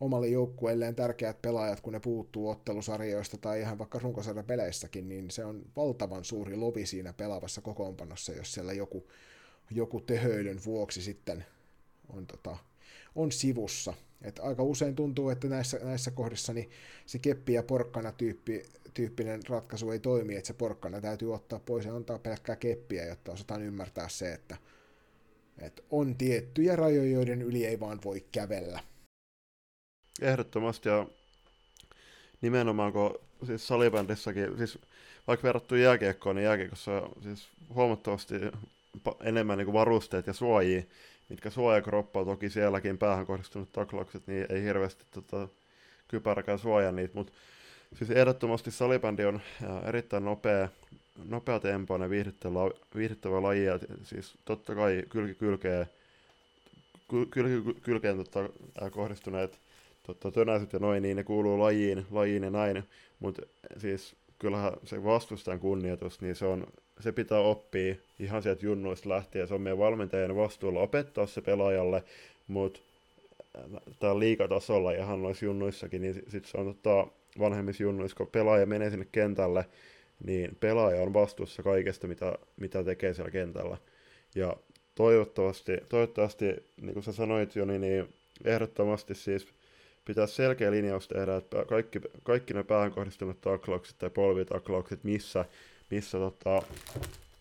omalle 0.00 0.28
joukkueelleen 0.28 0.94
tärkeät 0.94 1.42
pelaajat, 1.42 1.80
kun 1.80 1.92
ne 1.92 2.00
puuttuu 2.00 2.48
ottelusarjoista 2.48 3.36
tai 3.38 3.60
ihan 3.60 3.78
vaikka 3.78 3.98
runkosarjan 3.98 4.44
peleissäkin, 4.44 5.08
niin 5.08 5.30
se 5.30 5.44
on 5.44 5.62
valtavan 5.76 6.24
suuri 6.24 6.56
lovi 6.56 6.86
siinä 6.86 7.12
pelaavassa 7.12 7.60
kokoonpanossa, 7.60 8.32
jos 8.32 8.52
siellä 8.52 8.72
joku, 8.72 9.06
joku 9.70 10.00
tehöilyn 10.00 10.60
vuoksi 10.64 11.02
sitten 11.02 11.44
on, 12.08 12.26
tota, 12.26 12.56
on 13.14 13.32
sivussa. 13.32 13.94
Et 14.22 14.38
aika 14.38 14.62
usein 14.62 14.96
tuntuu, 14.96 15.30
että 15.30 15.48
näissä, 15.48 15.80
näissä 15.82 16.10
kohdissa 16.10 16.52
niin 16.52 16.70
se 17.06 17.18
keppi 17.18 17.52
ja 17.52 17.62
porkkana 17.62 18.12
tyyppi, 18.12 18.62
tyyppinen 18.94 19.40
ratkaisu 19.48 19.90
ei 19.90 19.98
toimi, 19.98 20.36
että 20.36 20.46
se 20.46 20.52
porkkana 20.52 21.00
täytyy 21.00 21.34
ottaa 21.34 21.58
pois 21.58 21.84
ja 21.84 21.94
antaa 21.94 22.18
pelkkää 22.18 22.56
keppiä, 22.56 23.04
jotta 23.04 23.32
osataan 23.32 23.62
ymmärtää 23.62 24.08
se, 24.08 24.32
että, 24.32 24.56
että 25.58 25.82
on 25.90 26.16
tiettyjä 26.16 26.76
rajoja, 26.76 27.10
joiden 27.10 27.42
yli 27.42 27.66
ei 27.66 27.80
vaan 27.80 28.00
voi 28.04 28.26
kävellä. 28.32 28.80
Ehdottomasti 30.20 30.88
ja 30.88 31.06
nimenomaan 32.40 32.92
kun 32.92 33.18
siis 33.46 33.66
salibändissäkin, 33.66 34.58
siis 34.58 34.78
vaikka 35.26 35.46
verrattu 35.46 35.74
jääkiekkoon, 35.74 36.36
niin 36.36 36.44
jääkiekossa 36.44 36.92
on 36.92 37.22
siis 37.22 37.48
huomattavasti 37.74 38.34
enemmän 39.20 39.58
niin 39.58 39.66
kuin 39.66 39.74
varusteet 39.74 40.26
ja 40.26 40.32
suojia, 40.32 40.82
mitkä 41.28 41.50
suojaa 41.50 41.82
kroppaa, 41.82 42.24
toki 42.24 42.50
sielläkin 42.50 42.98
päähän 42.98 43.26
kohdistunut 43.26 43.72
taklaukset, 43.72 44.26
niin 44.26 44.46
ei 44.48 44.62
hirveästi 44.62 45.04
tota, 45.10 45.48
kypäräkään 46.08 46.58
suojaa 46.58 46.92
niitä, 46.92 47.14
mutta 47.14 47.32
siis 47.98 48.10
ehdottomasti 48.10 48.70
salibändi 48.70 49.24
on 49.24 49.40
erittäin 49.84 50.24
nopea, 50.24 50.68
nopea 51.28 51.60
tempoinen 51.60 52.10
viihdyttävä, 52.10 52.58
viihdyttävä 52.94 53.42
laji, 53.42 53.64
ja 53.64 53.78
siis 54.02 54.34
totta 54.44 54.74
kai 54.74 55.02
kylki 55.08 55.34
kylkeen, 55.34 55.86
kylki 57.30 57.80
kylkeen 57.80 58.16
tota, 58.16 58.48
kohdistuneet 58.90 59.58
tota, 60.14 60.30
tönäiset 60.34 60.72
ja 60.72 60.78
noin, 60.78 61.02
niin 61.02 61.16
ne 61.16 61.24
kuuluu 61.24 61.58
lajiin, 61.58 62.06
lajiin 62.10 62.42
ja 62.42 62.50
näin, 62.50 62.84
mutta 63.20 63.42
siis 63.76 64.16
kyllähän 64.38 64.72
se 64.84 65.04
vastustajan 65.04 65.60
kunnioitus, 65.60 66.20
niin 66.20 66.36
se, 66.36 66.46
on, 66.46 66.66
se 67.00 67.12
pitää 67.12 67.38
oppia 67.38 67.94
ihan 68.18 68.42
sieltä 68.42 68.66
junnuista 68.66 69.08
lähtien. 69.08 69.48
Se 69.48 69.54
on 69.54 69.60
meidän 69.60 69.78
valmentajien 69.78 70.36
vastuulla 70.36 70.80
opettaa 70.80 71.26
se 71.26 71.40
pelaajalle, 71.40 72.04
mutta 72.48 72.80
tämä 74.00 74.18
liikatasolla 74.18 74.92
ihan 74.92 75.22
noissa 75.22 75.44
junnuissakin, 75.44 76.02
niin 76.02 76.14
sitten 76.14 76.44
se 76.44 76.58
on 76.58 76.74
tota, 76.74 77.06
vanhemmissa 77.38 77.82
junnuissa, 77.82 78.16
kun 78.16 78.26
pelaaja 78.26 78.66
menee 78.66 78.90
sinne 78.90 79.06
kentälle, 79.12 79.64
niin 80.24 80.56
pelaaja 80.60 81.02
on 81.02 81.14
vastuussa 81.14 81.62
kaikesta, 81.62 82.06
mitä, 82.06 82.38
mitä 82.56 82.84
tekee 82.84 83.14
siellä 83.14 83.30
kentällä. 83.30 83.76
Ja 84.34 84.56
toivottavasti, 84.94 85.72
toivottavasti 85.88 86.44
niin 86.80 86.94
kuin 86.94 87.02
sä 87.02 87.12
sanoit 87.12 87.56
jo, 87.56 87.64
niin, 87.64 87.80
niin 87.80 88.14
ehdottomasti 88.44 89.14
siis 89.14 89.46
pitää 90.04 90.26
selkeä 90.26 90.70
linjaus 90.70 91.08
tehdä, 91.08 91.36
että 91.36 91.64
kaikki, 91.64 92.00
kaikki 92.22 92.54
ne 92.54 92.62
päähän 92.62 92.92
kohdistuneet 92.92 93.40
taklaukset 93.40 93.98
tai 93.98 94.10
polvitaklaukset, 94.10 95.04
missä, 95.04 95.44
missä 95.90 96.18
tota, 96.18 96.62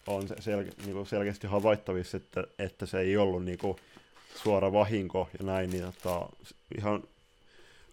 on 0.08 0.24
selke, 0.40 0.72
niin 0.86 1.06
selkeästi 1.06 1.48
havaittavissa, 1.48 2.18
että, 2.18 2.44
että 2.60 2.86
se 2.86 3.00
ei 3.00 3.18
ollut 3.18 3.46
niin 3.46 3.58
kuin, 3.58 3.78
suora 4.36 4.72
vahinko 4.72 5.30
ja 5.40 5.46
näin, 5.46 5.70
niin 5.70 5.84
tota, 5.84 6.30
ihan 6.78 7.04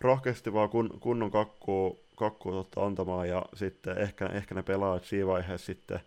rohkeasti 0.00 0.52
vaan 0.52 0.68
kun, 0.68 0.90
kunnon 1.00 1.30
kakkuu, 1.30 2.00
kakkuu 2.16 2.52
tota, 2.52 2.86
antamaan 2.86 3.28
ja 3.28 3.42
sitten 3.54 3.98
ehkä, 3.98 4.26
ehkä 4.26 4.54
ne 4.54 4.62
pelaajat 4.62 5.04
siinä 5.04 5.26
vaiheessa 5.26 5.66
sitten 5.66 6.00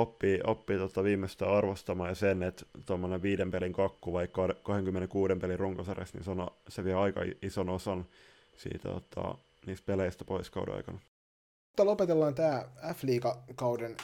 oppii, 0.00 0.40
oppii 0.44 0.78
tota 0.78 1.04
viimeistä 1.04 1.46
arvostamaan 1.46 2.08
ja 2.10 2.14
sen, 2.14 2.42
että 2.42 2.66
tuommoinen 2.86 3.22
viiden 3.22 3.50
pelin 3.50 3.72
kakku 3.72 4.12
vaikka 4.12 4.48
26 4.62 5.34
pelin 5.34 5.58
runkosarjassa, 5.58 6.18
niin 6.18 6.24
se, 6.24 6.30
on, 6.30 6.50
se 6.68 6.84
vie 6.84 6.94
aika 6.94 7.20
ison 7.42 7.68
osan 7.68 8.06
siitä 8.56 8.88
tota, 8.88 9.38
niistä 9.66 9.86
peleistä 9.86 10.24
pois 10.24 10.50
kauden 10.50 10.74
aikana. 10.74 10.98
Mutta 11.66 11.84
lopetellaan 11.84 12.34
tämä 12.34 12.64
F-liiga-kauden 12.94 13.96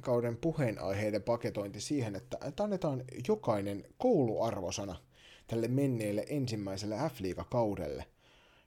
kauden 0.00 0.36
puheenaiheiden 0.36 1.22
paketointi 1.22 1.80
siihen, 1.80 2.16
että, 2.16 2.38
että 2.48 2.64
annetaan 2.64 3.04
jokainen 3.28 3.84
kouluarvosana 3.98 4.96
tälle 5.46 5.68
menneelle 5.68 6.24
ensimmäiselle 6.28 6.96
F-liiga-kaudelle. 6.96 8.04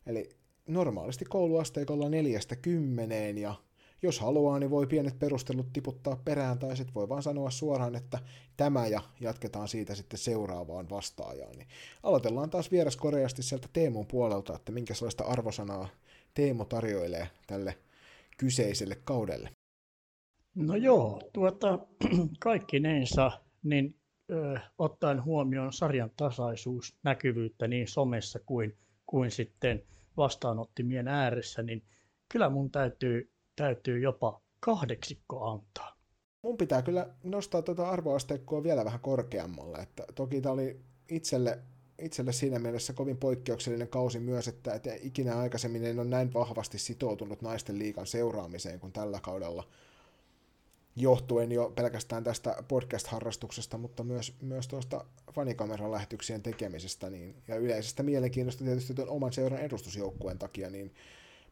Eli 0.05 0.29
normaalisti 0.67 1.25
kouluasteikolla 1.25 2.09
neljästä 2.09 2.55
kymmeneen 2.55 3.37
ja 3.37 3.55
jos 4.01 4.19
haluaa, 4.19 4.59
niin 4.59 4.69
voi 4.69 4.87
pienet 4.87 5.19
perustelut 5.19 5.73
tiputtaa 5.73 6.15
perään, 6.25 6.59
tai 6.59 6.77
sitten 6.77 6.93
voi 6.93 7.09
vaan 7.09 7.23
sanoa 7.23 7.49
suoraan, 7.49 7.95
että 7.95 8.19
tämä 8.57 8.87
ja 8.87 9.01
jatketaan 9.19 9.67
siitä 9.67 9.95
sitten 9.95 10.19
seuraavaan 10.19 10.89
vastaajaan. 10.89 11.55
Niin 11.57 11.67
aloitellaan 12.03 12.49
taas 12.49 12.71
vieraskoreasti 12.71 13.43
sieltä 13.43 13.67
Teemun 13.73 14.07
puolelta, 14.07 14.55
että 14.55 14.71
minkälaista 14.71 15.23
arvosanaa 15.23 15.87
Teemu 16.33 16.65
tarjoilee 16.65 17.29
tälle 17.47 17.77
kyseiselle 18.37 18.95
kaudelle. 19.03 19.49
No 20.55 20.75
joo, 20.75 21.21
tuota, 21.33 21.79
kaikkinensa, 22.39 23.31
niin 23.63 23.95
ö, 24.31 24.59
ottaen 24.77 25.23
huomioon 25.23 25.73
sarjan 25.73 26.11
tasaisuus, 26.17 26.97
näkyvyyttä 27.03 27.67
niin 27.67 27.87
somessa 27.87 28.39
kuin, 28.39 28.77
kuin 29.05 29.31
sitten 29.31 29.83
vastaanottimien 30.17 31.07
ääressä, 31.07 31.63
niin 31.63 31.83
kyllä 32.31 32.49
mun 32.49 32.71
täytyy 32.71 33.31
täytyy 33.57 33.99
jopa 33.99 34.41
kahdeksikko 34.59 35.45
antaa. 35.45 35.97
Mun 36.41 36.57
pitää 36.57 36.81
kyllä 36.81 37.09
nostaa 37.23 37.61
tuota 37.61 37.89
arvoasteikkoa 37.89 38.63
vielä 38.63 38.85
vähän 38.85 38.99
korkeammalle. 38.99 39.77
Että 39.77 40.05
toki 40.15 40.41
tämä 40.41 40.53
oli 40.53 40.79
itselle, 41.09 41.59
itselle 41.99 42.31
siinä 42.31 42.59
mielessä 42.59 42.93
kovin 42.93 43.17
poikkeuksellinen 43.17 43.87
kausi 43.87 44.19
myös, 44.19 44.47
että, 44.47 44.73
että 44.73 44.89
ikinä 45.01 45.39
aikaisemmin 45.39 45.85
en 45.85 45.99
ole 45.99 46.07
näin 46.07 46.33
vahvasti 46.33 46.79
sitoutunut 46.79 47.41
naisten 47.41 47.79
liikan 47.79 48.07
seuraamiseen 48.07 48.79
kuin 48.79 48.93
tällä 48.93 49.19
kaudella 49.19 49.67
johtuen 50.95 51.51
jo 51.51 51.73
pelkästään 51.75 52.23
tästä 52.23 52.63
podcast-harrastuksesta, 52.67 53.77
mutta 53.77 54.03
myös, 54.03 54.33
myös 54.41 54.67
tuosta 54.67 55.05
fanikameran 55.33 55.91
lähetyksien 55.91 56.43
tekemisestä 56.43 57.09
niin, 57.09 57.35
ja 57.47 57.55
yleisestä 57.55 58.03
mielenkiinnosta 58.03 58.63
tietysti 58.63 58.93
tuon 58.93 59.09
oman 59.09 59.33
seuran 59.33 59.61
edustusjoukkueen 59.61 60.39
takia, 60.39 60.69
niin 60.69 60.93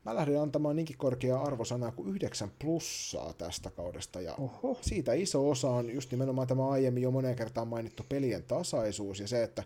Mä 0.05 0.15
lähdin 0.15 0.39
antamaan 0.39 0.75
niinkin 0.75 0.97
korkeaa 0.97 1.43
arvosanaa 1.43 1.91
kuin 1.91 2.15
9 2.15 2.51
plussaa 2.59 3.33
tästä 3.33 3.69
kaudesta, 3.69 4.21
ja 4.21 4.35
Oho. 4.35 4.77
siitä 4.81 5.13
iso 5.13 5.49
osa 5.49 5.69
on 5.69 5.89
just 5.89 6.11
nimenomaan 6.11 6.47
tämä 6.47 6.69
aiemmin 6.69 7.03
jo 7.03 7.11
moneen 7.11 7.35
kertaan 7.35 7.67
mainittu 7.67 8.05
pelien 8.09 8.43
tasaisuus, 8.43 9.19
ja 9.19 9.27
se, 9.27 9.43
että 9.43 9.63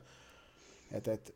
et, 0.91 1.07
et, 1.07 1.35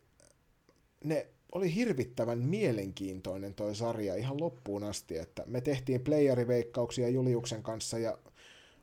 ne 1.04 1.26
oli 1.52 1.74
hirvittävän 1.74 2.38
mielenkiintoinen 2.38 3.54
toi 3.54 3.74
sarja 3.74 4.14
ihan 4.14 4.40
loppuun 4.40 4.84
asti, 4.84 5.18
että 5.18 5.42
me 5.46 5.60
tehtiin 5.60 6.04
playeriveikkauksia 6.04 7.08
Juliuksen 7.08 7.62
kanssa, 7.62 7.98
ja 7.98 8.18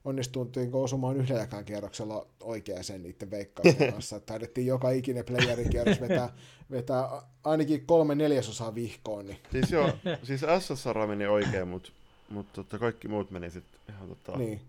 onnistuinko 0.06 0.84
osumaan 0.84 1.18
yhdelläkään 1.18 1.66
kierroksella 1.66 2.28
oikeaan 2.44 2.84
sen 2.84 3.04
niiden 3.04 3.32
veikkausten 3.32 3.92
kanssa. 3.94 4.20
Taidettiin 4.20 4.68
joka 4.68 4.90
ikinen 4.90 5.26
playerin 5.26 5.70
kierros 5.70 6.02
vetää, 6.02 6.30
vetää 6.72 7.22
ainakin 7.44 7.86
kolme 7.86 8.16
neljäsosaa 8.16 8.76
vihkoon. 8.76 9.26
Niin. 9.26 9.38
Siis 9.52 9.72
joo, 9.72 9.90
siis 10.24 10.42
SSR 10.60 11.08
meni 11.08 11.28
oikein, 11.28 11.68
mutta 11.68 11.92
mut 12.30 12.54
tota, 12.54 12.80
kaikki 12.80 13.08
muut 13.08 13.32
meni 13.32 13.52
sitten 13.52 13.80
ihan 13.90 14.10
tota... 14.10 14.38
Niin. 14.38 14.62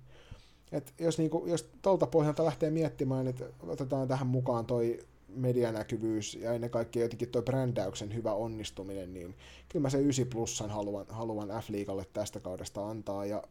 Et 0.72 0.94
jos, 0.98 1.18
niinku, 1.18 1.46
jos 1.46 1.70
tuolta 1.82 2.06
pohjalta 2.06 2.44
lähtee 2.44 2.70
miettimään, 2.70 3.26
että 3.26 3.44
otetaan 3.66 4.08
tähän 4.08 4.26
mukaan 4.26 4.66
toi 4.66 4.98
medianäkyvyys 5.28 6.34
ja 6.34 6.52
ennen 6.52 6.70
kaikkea 6.70 7.02
jotenkin 7.02 7.28
tuo 7.28 7.42
brändäyksen 7.42 8.14
hyvä 8.14 8.32
onnistuminen, 8.32 9.14
niin 9.14 9.34
kyllä 9.68 9.82
mä 9.82 9.90
se 9.90 9.98
9 9.98 10.26
plussan 10.26 10.70
haluan, 10.70 11.06
haluan 11.08 11.48
F-liigalle 11.48 12.04
tästä 12.12 12.40
kaudesta 12.40 12.88
antaa 12.88 13.26
ja 13.26 13.42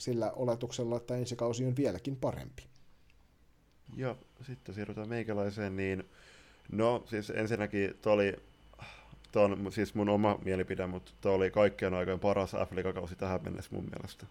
sillä 0.00 0.32
oletuksella, 0.32 0.96
että 0.96 1.16
ensi 1.16 1.36
kausi 1.36 1.66
on 1.66 1.76
vieläkin 1.76 2.16
parempi. 2.16 2.62
Ja 3.96 4.16
sitten 4.46 4.74
siirrytään 4.74 5.08
meikäläiseen, 5.08 5.76
niin 5.76 6.04
no 6.72 7.04
siis 7.06 7.30
ensinnäkin 7.30 7.94
toi 8.02 8.12
oli 8.12 8.36
Tämä 9.32 9.44
on 9.44 9.72
siis 9.72 9.94
mun 9.94 10.08
oma 10.08 10.38
mielipide, 10.44 10.86
mutta 10.86 11.12
tämä 11.20 11.34
oli 11.34 11.50
kaikkien 11.50 11.94
aikojen 11.94 12.20
paras 12.20 12.52
F-liigakausi 12.52 13.16
tähän 13.16 13.40
mennessä 13.44 13.70
mun 13.74 13.90
mielestä. 13.90 14.26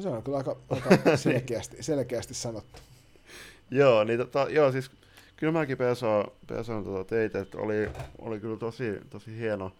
Se 0.00 0.08
on 0.08 0.22
kyllä 0.22 0.38
aika, 0.38 0.56
aika 0.70 1.16
selkeästi, 1.16 1.82
selkeästi 1.82 2.34
sanottu. 2.34 2.78
joo, 3.70 4.04
niin 4.04 4.18
tota, 4.18 4.46
joo, 4.50 4.72
siis 4.72 4.90
kyllä 5.36 5.52
mäkin 5.52 5.76
PSA, 5.76 6.24
PSA 6.46 6.82
tota 6.82 7.04
teit, 7.04 7.34
että 7.34 7.58
oli, 7.58 7.88
oli 8.18 8.40
kyllä 8.40 8.56
tosi, 8.56 9.00
tosi 9.10 9.38
hieno, 9.38 9.72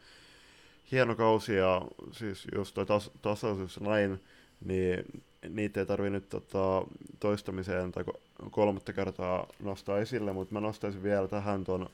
hieno 0.93 1.15
kausi 1.15 1.57
ja 1.57 1.83
siis 2.13 2.47
just 2.55 2.75
toi 2.75 2.87
tas, 2.87 3.11
tasaisuus 3.23 3.81
näin, 3.81 4.21
niin 4.65 5.23
niitä 5.49 5.81
ei 5.81 5.87
tarvi 5.87 6.11
nyt 6.11 6.29
tota, 6.29 6.87
toistamiseen 7.21 7.93
tai 7.93 8.05
kolmatta 8.51 8.93
kertaa 8.93 9.47
nostaa 9.63 9.99
esille, 9.99 10.33
mutta 10.33 10.55
mä 10.55 10.61
nostaisin 10.61 11.03
vielä 11.03 11.29
tähän 11.29 11.65
tuon 11.65 11.89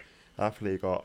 F-liiga 0.52 1.04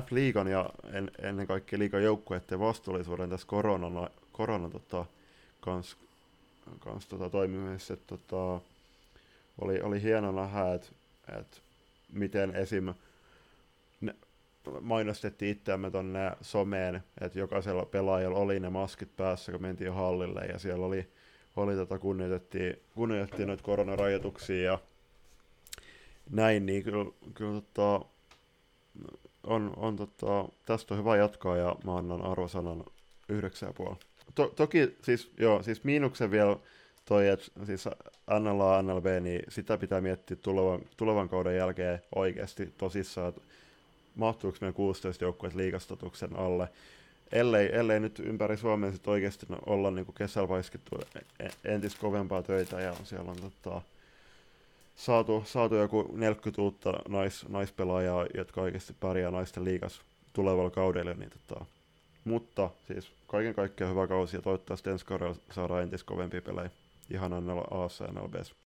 F-liigan 0.00 0.48
ja 0.48 0.70
en, 0.92 1.10
ennen 1.18 1.46
kaikkea 1.46 1.78
liigan 1.78 2.02
joukkueiden 2.02 2.60
vastuullisuuden 2.60 3.30
tässä 3.30 3.46
koronan, 3.46 4.08
koronan 4.32 4.70
tota, 4.70 5.06
kans, 5.60 5.96
kans 6.80 7.06
tota, 7.06 7.30
toimimisessa. 7.30 7.96
Tota, 7.96 8.60
oli, 9.60 9.80
oli 9.80 10.02
hieno 10.02 10.32
nähdä, 10.32 10.74
että 10.74 10.88
et 11.38 11.62
miten 12.12 12.56
esim. 12.56 12.94
Mainostettiin 14.80 15.52
itseämme 15.52 15.90
tonne 15.90 16.32
someen, 16.40 17.02
että 17.20 17.38
jokaisella 17.38 17.84
pelaajalla 17.84 18.38
oli 18.38 18.60
ne 18.60 18.70
maskit 18.70 19.16
päässä, 19.16 19.52
kun 19.52 19.62
mentiin 19.62 19.92
hallille, 19.92 20.40
ja 20.40 20.58
siellä 20.58 20.86
oli, 20.86 21.08
oli 21.56 21.74
tota, 21.74 21.98
kunnioitettiin, 21.98 22.76
kunnioitettiin 22.94 23.48
noita 23.48 23.62
koronarajoituksia 23.62 24.62
ja 24.62 24.78
näin, 26.30 26.66
niin 26.66 26.82
kyllä, 26.82 27.10
kyllä 27.34 27.60
tota, 27.60 28.06
on, 29.44 29.72
on 29.76 29.96
tota, 29.96 30.48
tästä 30.66 30.94
on 30.94 31.00
hyvä 31.00 31.16
jatkaa 31.16 31.56
ja 31.56 31.76
mä 31.84 31.96
annan 31.96 32.22
arvosanan 32.22 32.84
9,5. 33.32 33.96
To, 34.34 34.52
toki 34.56 34.96
siis, 35.02 35.32
joo, 35.38 35.62
siis 35.62 35.84
miinuksen 35.84 36.30
vielä 36.30 36.56
toi, 37.04 37.28
että 37.28 37.46
siis 37.64 37.84
NLA, 38.40 38.82
NLB, 38.82 39.06
niin 39.20 39.42
sitä 39.48 39.78
pitää 39.78 40.00
miettiä 40.00 40.36
tulevan, 40.36 40.80
tulevan 40.96 41.28
kauden 41.28 41.56
jälkeen 41.56 42.02
oikeasti 42.14 42.66
tosissaan, 42.78 43.28
että 43.28 43.40
mahtuuko 44.16 44.58
meidän 44.60 44.74
16 44.74 45.24
joukkueet 45.24 45.54
liikastatuksen 45.54 46.36
alle. 46.36 46.68
Ellei, 47.32 47.76
ellei 47.76 48.00
nyt 48.00 48.18
ympäri 48.18 48.56
Suomea 48.56 48.92
sit 48.92 49.08
oikeasti 49.08 49.46
olla 49.66 49.90
niin 49.90 50.06
kesällä 50.18 50.48
vaiskittu 50.48 51.00
e-, 51.40 51.72
entistä 51.72 52.00
kovempaa 52.00 52.42
töitä 52.42 52.80
ja 52.80 52.94
siellä 53.04 53.30
on 53.30 53.36
tota, 53.36 53.82
saatu, 54.96 55.44
saatu 55.46 55.74
joku 55.74 56.10
40 56.12 56.62
uutta 56.62 56.92
nais, 57.08 57.48
naispelaajaa, 57.48 58.26
jotka 58.34 58.60
oikeasti 58.60 58.94
pärjää 59.00 59.30
naisten 59.30 59.64
liigas 59.64 60.00
tulevalla 60.32 60.70
kaudella. 60.70 61.14
Niin 61.14 61.30
tota, 61.30 61.64
mutta 62.24 62.70
siis 62.86 63.12
kaiken 63.26 63.54
kaikkiaan 63.54 63.94
hyvä 63.94 64.06
kausi 64.06 64.36
ja 64.36 64.42
toivottavasti 64.42 64.90
ensi 64.90 65.06
kaudella 65.06 65.36
saadaan 65.50 65.82
entistä 65.82 66.06
kovempia 66.06 66.42
pelejä 66.42 66.70
ihan 67.10 67.32
A 67.32 67.38
ja 68.00 68.12
NLBs. 68.12 68.61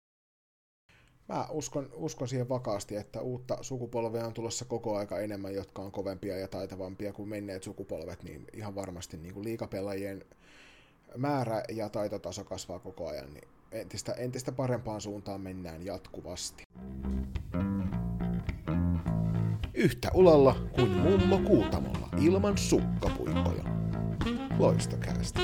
Mä 1.34 1.46
uskon, 1.50 1.90
uskon 1.94 2.28
siihen 2.28 2.50
vakaasti, 2.50 2.96
että 2.96 3.22
uutta 3.22 3.58
sukupolvea 3.62 4.26
on 4.28 4.34
tulossa 4.34 4.66
koko 4.66 4.98
aika 4.98 5.20
enemmän, 5.20 5.54
jotka 5.54 5.82
on 5.82 5.92
kovempia 5.92 6.38
ja 6.38 6.48
taitavampia 6.48 7.14
kuin 7.14 7.30
menneet 7.30 7.64
sukupolvet, 7.64 8.24
niin 8.24 8.48
ihan 8.54 8.76
varmasti 8.76 9.18
niin 9.18 9.34
kuin 9.34 9.44
liikapelaajien 9.44 10.26
määrä 11.18 11.64
ja 11.70 11.90
taitotaso 11.90 12.44
kasvaa 12.44 12.80
koko 12.80 13.08
ajan, 13.08 13.34
niin 13.34 13.48
entistä, 13.72 14.12
entistä 14.14 14.52
parempaan 14.52 15.02
suuntaan 15.02 15.42
mennään 15.42 15.86
jatkuvasti. 15.86 16.64
Yhtä 19.74 20.12
ulalla 20.14 20.56
kuin 20.76 20.90
mummo 20.90 21.38
kuutamolla 21.38 22.10
ilman 22.22 22.58
sukkapuikkoja. 22.58 23.64
Loistokäästä. 24.60 25.40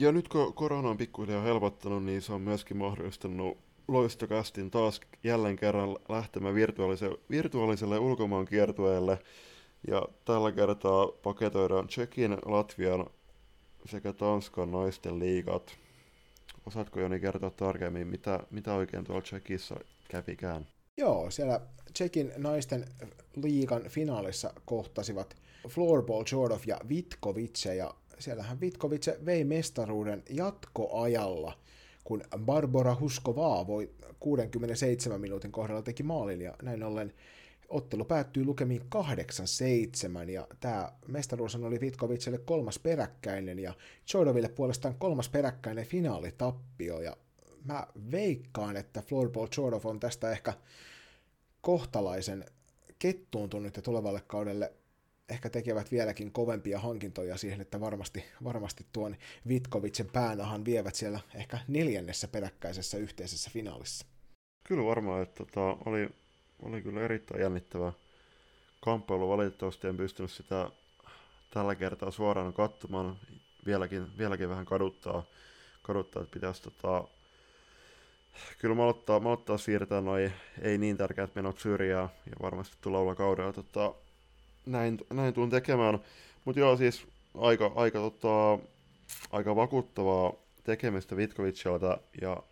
Ja 0.00 0.12
nyt 0.12 0.28
kun 0.28 0.54
korona 0.54 0.88
on 0.88 0.96
pikkuhiljaa 0.96 1.42
helpottanut, 1.42 2.04
niin 2.04 2.22
se 2.22 2.32
on 2.32 2.40
myöskin 2.40 2.76
mahdollistanut 2.76 3.58
loistokästin 3.88 4.70
taas 4.70 5.00
jälleen 5.24 5.56
kerran 5.56 5.96
lähtemään 6.08 6.54
virtuaaliselle, 6.54 7.18
virtuaaliselle 7.30 7.98
ulkomaan 7.98 8.46
kiertueelle– 8.46 9.18
ja 9.88 10.08
tällä 10.24 10.52
kertaa 10.52 11.08
paketoidaan 11.22 11.88
Tsekin, 11.88 12.36
Latvian 12.44 13.06
sekä 13.86 14.12
Tanskan 14.12 14.70
naisten 14.70 15.18
liigat. 15.18 15.78
Osaatko 16.66 17.00
Joni 17.00 17.20
kertoa 17.20 17.50
tarkemmin, 17.50 18.06
mitä, 18.06 18.40
mitä 18.50 18.74
oikein 18.74 19.04
tuolla 19.04 19.22
Tsekissä 19.22 19.76
kävikään? 20.08 20.66
Joo, 20.96 21.30
siellä 21.30 21.60
Tsekin 21.92 22.32
naisten 22.36 22.84
liigan 23.36 23.82
finaalissa 23.88 24.52
kohtasivat 24.64 25.36
Floorball 25.68 26.24
Jordov 26.32 26.60
ja 26.66 26.80
Vitkovice, 26.88 27.74
ja 27.74 27.94
siellähän 28.20 28.60
Vitkovice 28.60 29.18
vei 29.26 29.44
mestaruuden 29.44 30.22
jatkoajalla, 30.30 31.58
kun 32.04 32.22
Barbara 32.38 32.96
Huskovaa 33.00 33.66
voi 33.66 33.90
67 34.20 35.20
minuutin 35.20 35.52
kohdalla 35.52 35.82
teki 35.82 36.02
maalin, 36.02 36.40
ja 36.40 36.54
näin 36.62 36.82
ollen 36.82 37.12
ottelu 37.68 38.04
päättyi 38.04 38.44
lukemiin 38.44 38.82
8-7, 40.26 40.30
ja 40.30 40.46
tämä 40.60 40.92
mestaruus 41.08 41.54
oli 41.54 41.80
Vitkovicelle 41.80 42.38
kolmas 42.38 42.78
peräkkäinen, 42.78 43.58
ja 43.58 43.74
Chodoville 44.06 44.48
puolestaan 44.48 44.94
kolmas 44.98 45.28
peräkkäinen 45.28 45.86
finaalitappio, 45.86 47.00
ja 47.00 47.16
mä 47.64 47.86
veikkaan, 48.10 48.76
että 48.76 49.02
Floorball 49.02 49.46
Chodov 49.46 49.86
on 49.86 50.00
tästä 50.00 50.30
ehkä 50.30 50.52
kohtalaisen 51.60 52.44
kettuuntunut 52.98 53.76
ja 53.76 53.82
tulevalle 53.82 54.22
kaudelle 54.26 54.72
ehkä 55.30 55.50
tekevät 55.50 55.90
vieläkin 55.90 56.32
kovempia 56.32 56.78
hankintoja 56.78 57.36
siihen, 57.36 57.60
että 57.60 57.80
varmasti, 57.80 58.24
varmasti 58.44 58.86
tuon 58.92 59.16
Vitkovicen 59.48 60.06
päänahan 60.12 60.64
vievät 60.64 60.94
siellä 60.94 61.20
ehkä 61.34 61.58
neljännessä 61.68 62.28
peräkkäisessä 62.28 62.98
yhteisessä 62.98 63.50
finaalissa. 63.52 64.06
Kyllä 64.64 64.84
varmaan, 64.84 65.22
että 65.22 65.44
tota, 65.44 65.76
oli 65.84 66.08
oli 66.62 66.82
kyllä 66.82 67.00
erittäin 67.00 67.40
jännittävä 67.40 67.92
kamppailu. 68.80 69.28
Valitettavasti 69.28 69.88
en 69.88 69.96
pystynyt 69.96 70.30
sitä 70.30 70.70
tällä 71.50 71.74
kertaa 71.74 72.10
suoraan 72.10 72.52
katsomaan. 72.52 73.16
Vieläkin, 73.66 74.18
vieläkin 74.18 74.48
vähän 74.48 74.66
kaduttaa, 74.66 75.24
kaduttaa 75.82 76.22
että 76.22 76.34
pitäisi 76.34 76.62
tota, 76.62 77.04
kyllä 78.58 78.74
malottaa, 78.74 79.20
malottaa 79.20 79.58
siirtää 79.58 80.00
noin 80.00 80.32
ei 80.62 80.78
niin 80.78 80.96
tärkeät 80.96 81.34
menot 81.34 81.58
syrjää 81.58 82.08
ja 82.26 82.32
varmasti 82.42 82.76
tulevalla 82.80 83.14
kaudella 83.14 83.52
tota, 83.52 83.94
näin, 84.66 84.98
näin 85.12 85.34
tuun 85.34 85.50
tekemään. 85.50 85.98
Mutta 86.44 86.60
joo, 86.60 86.76
siis 86.76 87.06
aika, 87.34 87.72
aika, 87.74 87.98
tota, 87.98 88.58
aika 89.30 89.56
vakuuttavaa 89.56 90.32
tekemistä 90.64 91.16
Vitkovicilta 91.16 91.98
ja 92.20 92.42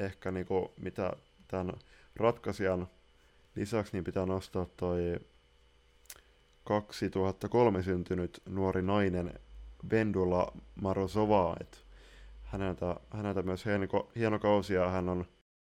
ehkä 0.00 0.30
niinku, 0.30 0.72
mitä 0.80 1.12
tämän 1.48 1.74
ratkaisijan 2.16 2.88
Lisäksi 3.54 3.92
niin 3.92 4.04
pitää 4.04 4.26
nostaa 4.26 4.66
toi 4.76 5.16
2003 6.64 7.82
syntynyt 7.82 8.42
nuori 8.48 8.82
nainen 8.82 9.34
Vendula 9.90 10.52
Marozova, 10.82 11.56
että 11.60 11.78
häneltä, 12.42 12.96
häneltä 13.10 13.42
myös 13.42 13.64
hieno, 13.64 13.86
hieno 14.16 14.38
kausi 14.38 14.74
ja 14.74 14.88
hän 14.88 15.08
on, 15.08 15.24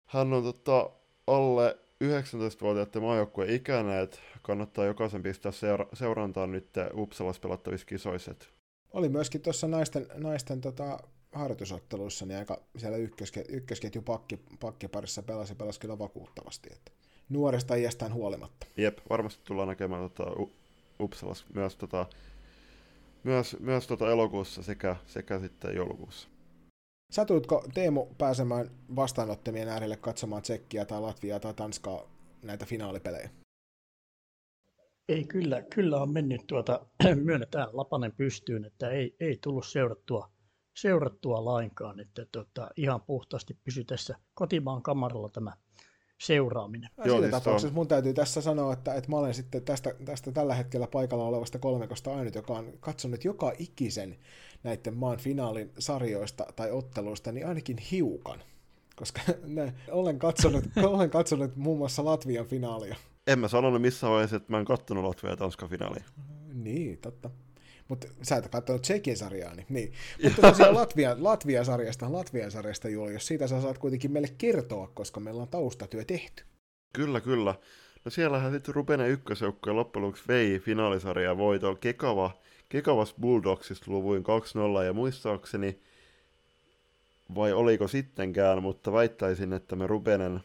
hän 0.06 0.34
on 0.34 0.44
tota, 0.44 0.90
alle 1.28 1.78
19-vuotiaiden 2.06 3.02
maajoukkueen 3.02 3.50
ikäinen, 3.50 4.00
että 4.00 4.18
kannattaa 4.42 4.86
jokaisen 4.86 5.24
pistää 5.24 5.52
seura- 5.52 5.88
seurantaan 5.94 6.52
nyt 6.52 6.70
Uppsalassa 6.94 7.42
pelattavissa 7.42 7.88
kisoissa. 7.88 8.36
Oli 8.94 9.10
myöskin 9.10 9.42
tuossa 9.42 9.68
naisten, 9.68 10.08
naisten 10.14 10.62
tota, 10.62 11.00
harjoitusotteluissa 11.32 12.26
niin 12.26 12.38
aika 12.40 12.62
siellä 12.78 12.98
ykköske, 12.98 13.46
ykkösketju 13.50 14.02
pakki, 14.02 14.40
pakkiparissa 14.60 15.24
pelasi, 15.24 15.56
pelasi 15.56 15.80
kyllä 15.80 16.00
vakuuttavasti. 16.00 16.70
Että 16.72 16.92
nuoresta 17.30 17.76
iästään 17.76 18.14
huolimatta. 18.14 18.68
Jep, 18.78 18.98
varmasti 19.10 19.42
tullaan 19.44 19.68
näkemään 19.68 20.10
tota, 20.10 20.32
Uppsalas 21.00 21.46
myös, 21.54 21.76
tota, 21.76 22.06
myös, 23.24 23.58
myös 23.60 23.88
tota 23.88 24.12
elokuussa 24.12 24.64
sekä, 24.64 24.96
sekä 25.08 25.40
sitten 25.40 25.76
joulukuussa. 25.76 26.28
Satuitko 27.12 27.66
Teemu 27.74 28.06
pääsemään 28.18 28.72
vastaanottamien 28.96 29.70
äärelle 29.70 29.98
katsomaan 29.98 30.42
Tsekkiä 30.42 30.86
tai 30.86 31.02
Latviaa 31.02 31.40
tai 31.40 31.54
Tanskaa 31.54 32.02
näitä 32.44 32.66
finaalipelejä? 32.66 33.30
Ei, 35.10 35.24
kyllä, 35.24 35.62
kyllä 35.62 36.02
on 36.02 36.14
mennyt 36.14 36.42
tuota, 36.48 36.86
myönnetään 37.26 37.68
Lapanen 37.74 38.12
pystyyn, 38.18 38.66
että 38.66 38.90
ei, 38.90 39.16
ei 39.20 39.38
tullut 39.44 39.66
seurattua, 39.66 40.30
seurattua 40.74 41.46
lainkaan, 41.46 42.00
että 42.00 42.26
tuota, 42.32 42.70
ihan 42.78 43.02
puhtaasti 43.02 43.58
pysy 43.64 43.84
tässä 43.84 44.16
kotimaan 44.34 44.82
kamaralla 44.82 45.30
tämä 45.30 45.54
seuraaminen. 46.22 46.90
Joo, 46.98 47.06
siinä 47.06 47.22
siis 47.22 47.32
tapauksessa 47.32 47.68
on... 47.68 47.74
mun 47.74 47.88
täytyy 47.88 48.14
tässä 48.14 48.42
sanoa, 48.42 48.74
että, 48.74 48.94
että 48.94 49.10
mä 49.10 49.18
olen 49.18 49.34
sitten 49.34 49.62
tästä, 49.62 49.96
tästä 50.06 50.32
tällä 50.32 50.56
hetkellä 50.56 50.88
paikalla 50.88 51.26
olevasta 51.26 51.60
kolmekosta 51.60 52.16
ainut, 52.16 52.36
joka 52.36 52.54
on 52.54 52.74
katsonut 52.80 53.24
joka 53.24 53.52
ikisen 53.60 54.18
näiden 54.66 54.98
maan 54.98 55.18
finaalin 55.18 55.72
sarjoista 55.80 56.46
tai 56.56 56.72
otteluista, 56.72 57.32
niin 57.32 57.48
ainakin 57.48 57.78
hiukan. 57.78 58.44
Koska 58.96 59.22
ne, 59.44 59.74
olen, 59.92 60.20
katsonut, 60.20 60.64
olen 60.84 61.10
katsonut 61.10 61.56
muun 61.56 61.78
muassa 61.78 62.06
Latvian 62.06 62.46
finaalia. 62.46 62.96
En 63.28 63.40
mä 63.40 63.48
sanonut 63.48 63.82
missään 63.82 64.14
vaiheessa, 64.14 64.36
että 64.36 64.52
mä 64.52 64.60
en 64.60 64.66
kattonut 64.66 65.04
Latvia 65.04 65.30
ja 65.30 65.38
Tanskan 65.38 65.70
finaalia. 65.70 66.04
Niin, 66.54 66.98
totta. 66.98 67.30
Mutta 67.88 68.08
sä 68.22 68.36
et 68.36 68.48
katsonut 68.48 68.82
Tsekin 68.82 69.18
sarjaa, 69.18 69.56
niin. 69.56 69.66
niin. 69.70 69.94
Mutta 70.24 70.42
tosiaan 70.42 70.76
Latvia, 70.76 71.16
Latvia-sarjasta, 71.20 72.14
Latvian-sarjasta 72.14 72.90
Julius, 72.90 73.28
siitä 73.28 73.48
sä 73.48 73.62
saat 73.62 73.78
kuitenkin 73.78 74.12
meille 74.12 74.30
kertoa, 74.38 74.92
koska 74.94 75.20
meillä 75.20 75.42
on 75.42 75.48
taustatyö 75.48 76.06
tehty. 76.06 76.44
Kyllä, 76.94 77.22
kyllä. 77.22 77.56
No 78.06 78.12
siellähän 78.12 78.52
sitten 78.52 78.76
Rupenen 78.76 79.10
ykkösjoukko 79.10 79.70
ja 79.70 79.76
loppujen 79.76 80.06
lopuksi 80.06 80.24
vei 80.28 80.60
finaalisarjaa 80.60 81.38
voitolla 81.38 81.78
Kekava, 81.78 82.32
Kekavas 82.70 83.16
Bulldogsista 83.22 83.92
luvuin 83.92 84.24
2-0 84.82 84.84
ja 84.86 84.94
muistaakseni, 84.94 85.80
vai 87.36 87.54
oliko 87.54 87.88
sittenkään, 87.88 88.62
mutta 88.62 88.92
väittäisin, 88.92 89.54
että 89.54 89.76
me 89.76 89.88
Rupenen 89.88 90.40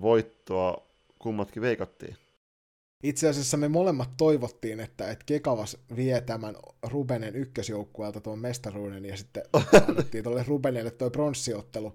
voittoa 0.00 0.86
kummatkin 1.18 1.62
veikattiin. 1.62 2.16
Itse 3.02 3.28
asiassa 3.28 3.56
me 3.56 3.68
molemmat 3.68 4.10
toivottiin, 4.16 4.80
että, 4.80 5.10
että 5.10 5.24
Kekavas 5.26 5.76
vie 5.96 6.20
tämän 6.20 6.56
Rubenen 6.82 7.36
ykkösjoukkueelta 7.36 8.20
tuon 8.20 8.38
mestaruuden 8.38 9.04
ja 9.04 9.16
sitten 9.16 9.42
annettiin 9.88 10.24
tuolle 10.24 10.44
Rubenelle 10.48 10.90
tuo 10.90 11.10
pronssiottelu, 11.10 11.92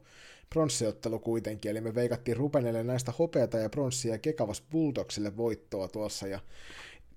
pronssiottelu 0.49 1.19
kuitenkin. 1.19 1.71
Eli 1.71 1.81
me 1.81 1.95
veikattiin 1.95 2.37
Rubenelle 2.37 2.83
näistä 2.83 3.13
hopeata 3.19 3.57
ja 3.57 3.69
pronssia 3.69 4.13
ja 4.13 4.17
Kekavas 4.17 4.63
Bulldogsille 4.71 5.37
voittoa 5.37 5.87
tuossa 5.87 6.27
ja 6.27 6.39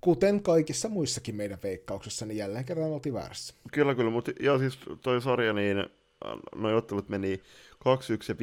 kuten 0.02 0.42
kaikissa 0.42 0.88
muissakin 0.88 1.36
meidän 1.36 1.58
veikkauksissa, 1.62 2.26
niin 2.26 2.38
jälleen 2.38 2.64
kerran 2.64 2.90
oltiin 2.90 3.14
väärässä. 3.14 3.54
Kyllä, 3.72 3.94
kyllä, 3.94 4.10
mutta 4.10 4.32
ja 4.40 4.58
siis 4.58 4.78
toi 5.02 5.22
sarja, 5.22 5.52
niin 5.52 5.86
noi 6.54 6.74
ottelut 6.74 7.08
meni 7.08 7.34
2-1 7.36 7.40
ja 8.28 8.34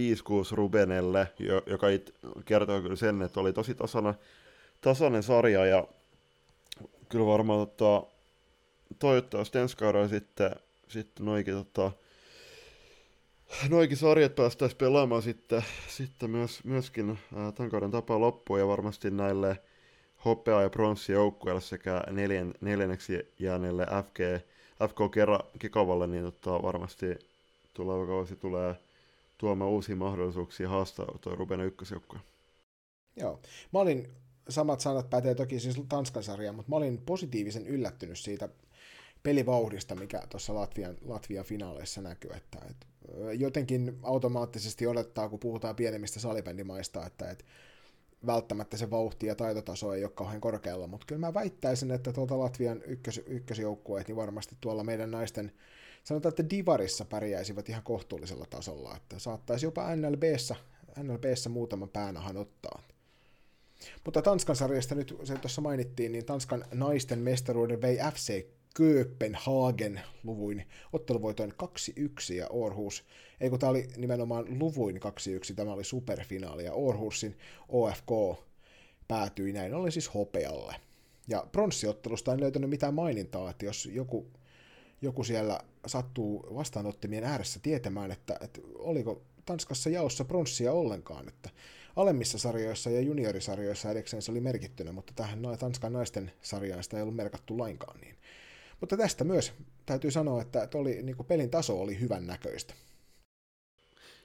5-6 0.52 0.56
Rubenelle, 0.56 1.28
joka 1.66 1.88
kertoo 2.46 2.82
kyllä 2.82 2.96
sen, 2.96 3.22
että 3.22 3.40
oli 3.40 3.54
tosi 3.54 3.76
tasana 3.76 4.14
tasainen 4.82 5.24
sarja 5.24 5.66
ja 5.66 5.88
kyllä 7.10 7.26
varmaan 7.26 7.68
tota, 7.68 8.08
toivottavasti 9.00 9.60
ensi 9.60 9.78
kaudella 9.78 10.08
sitten, 10.08 10.52
sitten 10.88 11.26
noikin, 11.26 11.54
tota, 11.54 11.92
noikin 13.70 13.98
sarjat 13.98 14.36
päästäisiin 14.36 14.78
pelaamaan 14.78 15.22
sitten, 15.22 15.66
sitten 15.88 16.30
myös, 16.30 16.64
myöskin 16.64 17.20
ää, 17.36 17.52
tämän 17.52 17.72
kauden 17.72 17.92
tapaa 17.92 18.20
loppuun 18.20 18.60
ja 18.60 18.68
varmasti 18.68 19.12
näille 19.12 19.60
hopea- 20.26 20.62
ja 20.62 20.70
pronssijoukkueille 20.70 21.62
sekä 21.62 22.04
neljän, 22.12 22.54
neljänneksi 22.62 23.34
jääneelle 23.40 23.86
FG, 23.86 24.20
FK 24.90 25.12
Kera, 25.12 25.40
Kikavalle, 25.60 26.08
niin 26.08 26.24
tota, 26.24 26.62
varmasti 26.64 27.06
tuleva 27.74 28.08
kausi 28.08 28.36
tulee 28.36 28.76
tuomaan 29.38 29.72
uusia 29.72 29.96
mahdollisuuksia 29.96 30.70
haastaa 30.70 31.18
tuo 31.22 31.36
Ruben 31.36 31.62
ykkösjoukkue. 31.62 32.20
Joo. 33.16 33.40
Mä 33.74 33.80
olin 33.80 34.08
samat 34.50 34.80
sanat 34.80 35.10
pätee 35.10 35.36
toki 35.36 35.60
siis 35.60 35.82
Tanskan 35.90 36.24
sarjaan, 36.24 36.56
mutta 36.56 36.70
mä 36.70 36.76
olin 36.76 36.98
positiivisen 36.98 37.68
yllättynyt 37.68 38.20
siitä 38.20 38.50
pelivauhdista, 39.24 39.96
mikä 39.96 40.22
tuossa 40.30 40.56
Latvian, 40.56 40.98
Latvian 41.06 41.46
finaaleissa 41.46 42.02
näkyy, 42.02 42.32
että, 42.32 42.60
että 42.70 42.86
jotenkin 43.34 44.00
automaattisesti 44.04 44.88
odottaa, 44.88 45.30
kun 45.30 45.40
puhutaan 45.40 45.76
pienemmistä 45.76 46.20
salibändimaista, 46.20 47.06
että, 47.06 47.32
että 47.32 47.46
välttämättä 48.26 48.78
se 48.78 48.90
vauhti 48.90 49.28
ja 49.28 49.36
taitotaso 49.36 49.94
ei 49.94 50.04
ole 50.04 50.12
kauhean 50.16 50.42
korkealla, 50.42 50.88
mutta 50.88 51.06
kyllä 51.08 51.20
mä 51.20 51.34
väittäisin, 51.34 51.92
että 51.92 52.14
tuolta 52.14 52.40
Latvian 52.40 52.82
ykkös, 52.84 53.22
ykkösjoukkueet, 53.28 54.08
niin 54.08 54.16
varmasti 54.16 54.58
tuolla 54.62 54.84
meidän 54.84 55.12
naisten, 55.12 55.52
sanotaan, 56.04 56.30
että 56.30 56.50
Divarissa 56.50 57.06
pärjäisivät 57.06 57.70
ihan 57.70 57.84
kohtuullisella 57.84 58.46
tasolla, 58.50 58.96
että 58.96 59.20
saattaisi 59.20 59.66
jopa 59.66 59.96
NLBssä, 59.96 60.56
NLBssä 61.04 61.50
muutaman 61.50 61.90
päänahan 61.90 62.38
ottaa. 62.38 62.82
Mutta 64.06 64.22
Tanskan 64.22 64.56
sarjasta 64.56 64.96
nyt, 64.96 65.18
se 65.24 65.36
tuossa 65.36 65.62
mainittiin, 65.62 66.12
niin 66.12 66.26
Tanskan 66.26 66.66
naisten 66.74 67.20
mestaruuden 67.20 67.82
vei 67.82 67.98
FC 68.14 68.46
Kööpenhagen 68.74 70.02
luvuin 70.24 70.68
otteluvoitoin 70.94 71.54
2-1 72.30 72.34
ja 72.34 72.48
Orhus, 72.50 73.04
ei 73.42 73.50
kun 73.50 73.60
tämä 73.60 73.70
oli 73.70 73.88
nimenomaan 73.98 74.60
luvuin 74.60 74.96
2-1, 74.96 75.00
tämä 75.56 75.74
oli 75.74 75.84
superfinaali 75.84 76.66
ja 76.66 76.74
Orhusin 76.74 77.38
OFK 77.70 78.40
päätyi 79.08 79.54
näin 79.54 79.74
oli 79.74 79.92
siis 79.92 80.14
hopealle. 80.14 80.76
Ja 81.28 81.48
pronssiottelusta 81.52 82.34
en 82.34 82.40
löytänyt 82.40 82.70
mitään 82.70 82.94
mainintaa, 82.94 83.50
että 83.50 83.66
jos 83.66 83.86
joku, 83.86 84.28
joku 85.02 85.24
siellä 85.24 85.60
sattuu 85.86 86.56
vastaanottimien 86.56 87.24
ääressä 87.24 87.60
tietämään, 87.64 88.12
että, 88.12 88.38
että 88.42 88.62
oliko 88.76 89.22
Tanskassa 89.46 89.90
jaossa 89.90 90.26
pronssia 90.26 90.74
ollenkaan, 90.74 91.28
että 91.28 91.50
alemmissa 91.96 92.38
sarjoissa 92.38 92.90
ja 92.90 93.02
juniorisarjoissa 93.02 93.92
edekseen 93.92 94.22
se 94.22 94.32
oli 94.32 94.42
merkittynä, 94.42 94.92
mutta 94.92 95.14
tähän 95.16 95.42
Tanskan 95.60 95.94
naisten 95.94 96.32
sarjaan 96.42 96.84
sitä 96.84 96.98
ei 96.98 97.04
ollut 97.04 97.16
merkattu 97.16 97.58
lainkaan. 97.58 98.00
Niin. 98.02 98.16
Mutta 98.80 98.98
tästä 98.98 99.24
myös 99.24 99.54
täytyy 99.86 100.12
sanoa, 100.12 100.42
että, 100.42 100.68
oli, 100.74 101.04
niin 101.04 101.16
pelin 101.28 101.50
taso 101.50 101.82
oli 101.82 102.00
hyvän 102.00 102.28
näköistä. 102.28 102.74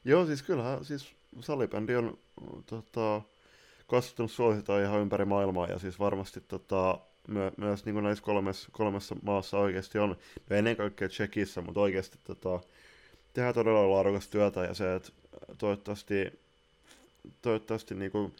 Joo, 0.05 0.27
siis 0.27 0.43
kyllähän 0.43 0.85
siis 0.85 1.13
salibändi 1.41 1.95
on 1.97 2.19
tota, 2.67 3.23
kasvattanut 3.87 4.31
suositaan 4.31 4.83
ihan 4.83 5.01
ympäri 5.01 5.25
maailmaa 5.25 5.67
ja 5.67 5.79
siis 5.79 5.99
varmasti 5.99 6.41
tota, 6.41 6.99
my, 7.29 7.41
myös 7.57 7.85
niin 7.85 7.93
kuin 7.93 8.05
näissä 8.05 8.25
kolmessa, 8.25 8.69
kolmessa 8.73 9.17
maassa 9.23 9.59
oikeasti 9.59 9.99
on, 9.99 10.17
no 10.51 10.57
ennen 10.57 10.77
kaikkea 10.77 11.09
Tsekissä, 11.09 11.61
mutta 11.61 11.81
oikeasti 11.81 12.19
tota, 12.25 12.61
tehdään 13.33 13.55
todella 13.55 13.91
laadukasta 13.91 14.31
työtä 14.31 14.65
ja 14.65 14.75
se, 14.75 14.95
että 14.95 15.13
toivottavasti 15.59 16.41
toivottavasti 17.43 17.95
niin 17.95 18.11
kuin 18.11 18.33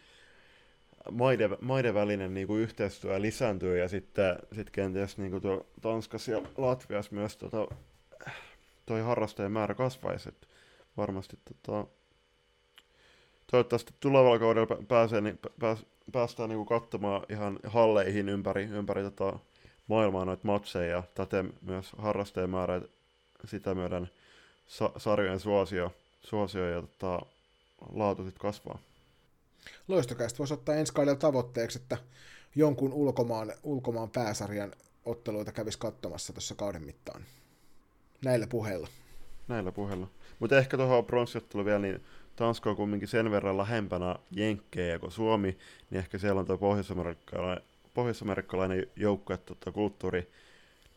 maiden, 1.11 1.57
maiden 1.61 1.95
välinen 1.95 2.35
niin 2.35 2.47
kuin 2.47 2.61
yhteistyö 2.61 3.23
lisääntyy 3.23 3.79
ja 3.79 3.89
sitten 3.89 4.39
sit 4.53 4.71
kenties 4.71 5.19
niin 5.19 5.31
kuin 5.31 5.43
tuo 5.43 5.67
Tanskassa 5.81 6.31
ja 6.31 6.43
Latviassa 6.57 7.15
myös 7.15 7.37
tota, 7.37 7.69
toi 8.87 9.01
harrastajien 9.01 9.53
määrä 9.53 9.75
kasvaisi. 9.75 10.29
Et 10.29 10.49
varmasti 10.97 11.39
tota, 11.45 11.87
toivottavasti 13.51 13.95
tulevalla 14.01 14.39
kaudella 14.39 14.77
pääsee, 14.89 15.21
niin, 15.21 15.39
pääs, 15.61 15.87
päästään 16.13 16.49
niin 16.49 16.67
kuin 16.67 16.81
katsomaan 16.81 17.27
ihan 17.29 17.59
halleihin 17.67 18.29
ympäri, 18.29 18.65
ympäri 18.65 19.03
tota 19.03 19.39
maailmaa 19.89 20.25
noita 20.25 20.47
matseja 20.47 20.91
ja 20.91 21.03
täten 21.15 21.53
myös 21.63 21.93
harrastajien 21.99 22.51
määrä 22.51 22.81
sitä 23.45 23.75
myöden 23.75 24.11
sa- 24.67 24.93
sarjojen 24.97 25.41
suosio, 25.41 25.93
suosio 26.23 26.69
ja 26.69 26.83
tota, 26.83 27.27
laatu 27.93 28.25
sitten 28.25 28.41
kasvaa. 28.41 28.79
Loistokäistä 29.89 30.39
voisi 30.39 30.55
ottaa 30.55 30.75
ensi 30.75 30.93
kaudella 30.93 31.19
tavoitteeksi, 31.19 31.79
että 31.79 31.99
jonkun 32.55 32.93
ulkomaan, 32.93 33.53
ulkomaan 33.63 34.11
pääsarjan 34.11 34.73
otteluita 35.05 35.53
kävisi 35.53 35.79
katsomassa 35.79 36.33
tuossa 36.33 36.55
kauden 36.55 36.85
mittaan. 36.85 37.25
Näillä 38.25 38.47
puheilla. 38.47 38.89
Näillä 39.49 39.73
puheilla. 39.73 40.07
Mutta 40.39 40.59
ehkä 40.59 40.77
tuohon 40.77 41.05
pronssiottelu 41.05 41.65
vielä, 41.65 41.79
niin 41.79 42.05
Tanska 42.37 42.71
on 42.71 42.77
kumminkin 42.77 43.09
sen 43.09 43.31
verran 43.31 43.57
lähempänä 43.57 44.17
jenkkejä 44.31 44.99
kuin 44.99 45.13
Suomi, 45.13 45.59
niin 45.91 45.99
ehkä 45.99 46.19
siellä 46.19 46.41
on 46.41 46.47
tuo 46.47 46.59
pohjois-amerikkalainen, 46.59 47.65
pohjois-amerikkalainen 47.95 48.87
joukko, 48.97 49.33
että 49.35 49.73
kulttuuri 49.73 50.31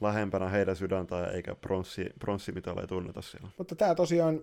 lähempänä 0.02 0.50
heidän 0.50 0.76
sydäntä, 0.76 1.28
eikä 1.28 1.56
pronssi, 1.56 2.10
pronssimitaleja 2.20 2.88
tunneta 2.88 3.22
siellä. 3.22 3.50
Mutta 3.58 3.76
tämä 3.76 3.96
tosiaan 3.96 4.40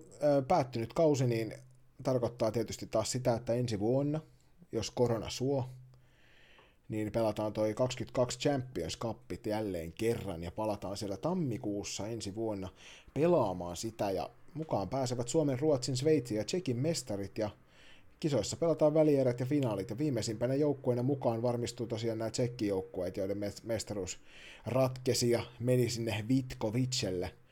päättynyt 0.47 0.93
kausi, 0.93 1.27
niin 1.27 1.53
tarkoittaa 2.03 2.51
tietysti 2.51 2.87
taas 2.87 3.11
sitä, 3.11 3.33
että 3.33 3.53
ensi 3.53 3.79
vuonna, 3.79 4.21
jos 4.71 4.91
korona 4.91 5.29
suo, 5.29 5.69
niin 6.89 7.11
pelataan 7.11 7.53
toi 7.53 7.73
22 7.73 8.39
Champions 8.39 8.97
Cupit 8.97 9.45
jälleen 9.45 9.93
kerran 9.93 10.43
ja 10.43 10.51
palataan 10.51 10.97
siellä 10.97 11.17
tammikuussa 11.17 12.07
ensi 12.07 12.35
vuonna 12.35 12.69
pelaamaan 13.13 13.77
sitä 13.77 14.11
ja 14.11 14.29
mukaan 14.53 14.89
pääsevät 14.89 15.27
Suomen, 15.27 15.59
Ruotsin, 15.59 15.97
Sveitsin 15.97 16.37
ja 16.37 16.43
Tsekin 16.43 16.77
mestarit 16.77 17.37
ja 17.37 17.49
kisoissa 18.19 18.57
pelataan 18.57 18.93
välierät 18.93 19.39
ja 19.39 19.45
finaalit 19.45 19.89
ja 19.89 19.97
viimeisimpänä 19.97 20.53
joukkueena 20.53 21.03
mukaan 21.03 21.41
varmistuu 21.41 21.87
tosiaan 21.87 22.19
nämä 22.19 22.31
tsekkijoukkueet, 22.31 23.17
joiden 23.17 23.37
mestaruus 23.63 24.19
ratkesi 24.65 25.29
ja 25.29 25.43
meni 25.59 25.89
sinne 25.89 26.25
Vitkovicelle– 26.27 27.31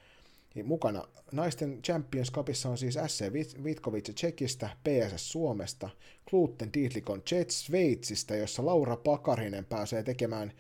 Niin 0.56 0.68
mukana 0.68 1.08
naisten 1.32 1.82
Champions 1.82 2.32
Cupissa 2.32 2.70
on 2.70 2.78
siis 2.78 2.98
SC 3.08 3.34
Vitkovic 3.64 4.14
Tsekistä, 4.14 4.70
PSS 4.84 5.32
Suomesta, 5.32 5.90
Gluten 6.30 6.74
Dietlikon 6.74 7.24
Jets 7.32 7.66
Sveitsistä, 7.66 8.36
jossa 8.36 8.66
Laura 8.66 8.98
Pakarinen 8.98 9.66
pääsee 9.66 10.04
tekemään 10.04 10.54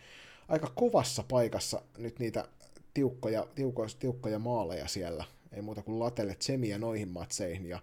aika 0.47 0.71
kovassa 0.75 1.23
paikassa 1.27 1.81
nyt 1.97 2.19
niitä 2.19 2.47
tiukkoja, 2.93 3.47
tiukkoja, 3.55 3.89
tiukkoja 3.99 4.39
maaleja 4.39 4.87
siellä. 4.87 5.25
Ei 5.51 5.61
muuta 5.61 5.81
kuin 5.81 5.99
latelle 5.99 6.35
tsemiä 6.35 6.77
noihin 6.77 7.09
matseihin. 7.09 7.65
Ja 7.65 7.79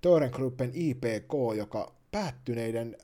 Torengruppen 0.00 0.70
IPK, 0.74 1.32
joka 1.56 1.92
päättyneiden 2.10 2.96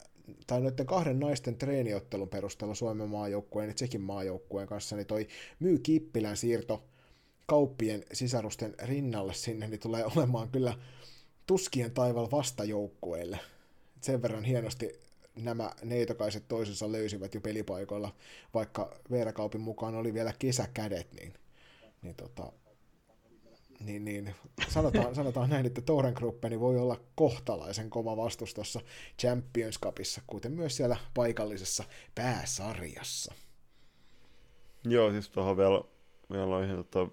tai 0.47 0.61
noiden 0.61 0.87
kahden 0.87 1.21
naisten 1.21 1.57
treeniottelun 1.57 2.29
perusteella 2.29 2.75
Suomen 2.75 3.09
maajoukkueen 3.09 3.69
ja 3.69 3.75
Tsekin 3.75 4.01
maajoukkueen 4.01 4.69
kanssa, 4.69 4.97
niin 4.97 5.07
toi 5.07 5.29
myy 5.61 5.79
Kippilän 5.79 6.37
siirto 6.37 6.85
kauppien 7.49 8.05
sisarusten 8.13 8.75
rinnalle 8.83 9.35
sinne, 9.35 9.69
niin 9.69 9.81
tulee 9.81 10.05
olemaan 10.17 10.49
kyllä 10.49 10.79
tuskien 11.47 11.91
taival 11.91 12.29
vastajoukkueille. 12.31 13.39
Sen 14.01 14.23
verran 14.23 14.45
hienosti 14.45 15.01
nämä 15.37 15.71
neitokaiset 15.83 16.49
toisensa 16.49 16.93
löysivät 16.93 17.35
jo 17.35 17.41
pelipaikoilla, 17.41 18.15
vaikka 18.55 18.97
Veera 19.11 19.33
Kaupin 19.33 19.61
mukaan 19.61 19.95
oli 19.95 20.15
vielä 20.15 20.33
kesäkädet, 20.39 21.13
niin, 21.13 21.35
niin 22.03 22.15
tota, 22.15 22.53
niin, 23.81 24.05
niin 24.05 24.35
sanotaan, 24.69 25.15
sanotaan 25.15 25.51
näin, 25.51 25.67
että 25.67 25.81
Toren 25.81 26.15
Gruppeni 26.15 26.61
voi 26.61 26.79
olla 26.79 27.01
kohtalaisen 27.15 27.91
kova 27.91 28.17
vastus 28.17 28.55
tuossa 28.55 28.81
Champions 29.21 29.79
Cupissa, 29.81 30.23
kuten 30.27 30.53
myös 30.53 30.77
siellä 30.77 30.97
paikallisessa 31.15 31.85
pääsarjassa. 32.15 33.35
Joo, 34.85 35.11
siis 35.11 35.29
tuohon 35.29 35.57
vielä, 35.57 35.83
vielä 36.33 36.47
noihin 36.47 36.77
tota, 36.77 37.09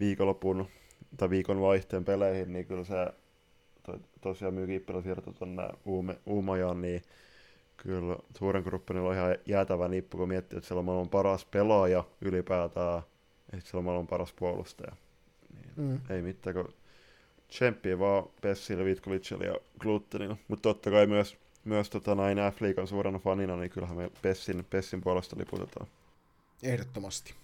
viikonlopun 0.00 0.68
tai 1.16 1.30
viikon 1.30 1.60
vaihteen 1.60 2.04
peleihin, 2.04 2.52
niin 2.52 2.66
kyllä 2.66 2.84
se 2.84 2.94
to, 3.82 3.98
tosiaan 4.20 4.54
myy 4.54 4.66
Kippilä 4.66 5.02
siirto 5.02 5.32
tuonne 5.32 5.68
Uumajaan, 6.26 6.82
niin 6.82 7.02
kyllä 7.76 8.16
Suuren 8.38 8.62
Gruppenilla 8.62 9.08
on 9.08 9.14
ihan 9.14 9.36
jäätävä 9.46 9.88
nippu, 9.88 10.16
kun 10.16 10.28
miettii, 10.28 10.56
että 10.56 10.68
siellä 10.68 10.78
on 10.78 10.84
maailman 10.84 11.08
paras 11.08 11.44
pelaaja 11.44 12.04
ylipäätään, 12.20 13.02
että 13.52 13.70
siellä 13.70 13.78
on 13.78 13.84
maailman 13.84 14.06
paras 14.06 14.32
puolustaja. 14.32 14.92
Mm. 15.76 16.00
Ei 16.10 16.22
mitään, 16.22 16.56
kun 16.56 16.74
tsemppiä 17.48 17.98
vaan 17.98 18.24
Pessille, 18.40 18.84
Vitkovicille 18.84 19.46
ja 19.46 19.56
Glutenille. 19.78 20.36
Mutta 20.48 20.62
totta 20.62 20.90
kai 20.90 21.06
myös, 21.06 21.36
myös 21.64 21.90
tota 21.90 22.14
näin 22.14 22.38
F-liigan 22.38 22.86
suurena 22.86 23.18
fanina, 23.18 23.56
niin 23.56 23.70
kyllähän 23.70 23.96
me 23.96 24.10
Pessin, 24.22 24.66
Pessin 24.70 25.00
puolesta 25.00 25.36
liputetaan. 25.38 25.86
Ehdottomasti. 26.62 27.34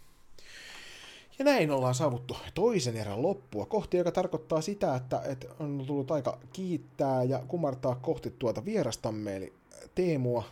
Ja 1.38 1.44
näin 1.44 1.70
ollaan 1.70 1.94
saavuttu 1.94 2.36
toisen 2.54 2.96
erän 2.96 3.22
loppua 3.22 3.66
kohti, 3.66 3.96
joka 3.96 4.12
tarkoittaa 4.12 4.60
sitä, 4.60 4.96
että, 4.96 5.22
että 5.24 5.46
on 5.60 5.84
tullut 5.86 6.10
aika 6.10 6.38
kiittää 6.52 7.22
ja 7.22 7.42
kumartaa 7.48 7.94
kohti 7.94 8.30
tuota 8.38 8.64
vierastamme, 8.64 9.36
eli 9.36 9.52
Teemua. 9.94 10.44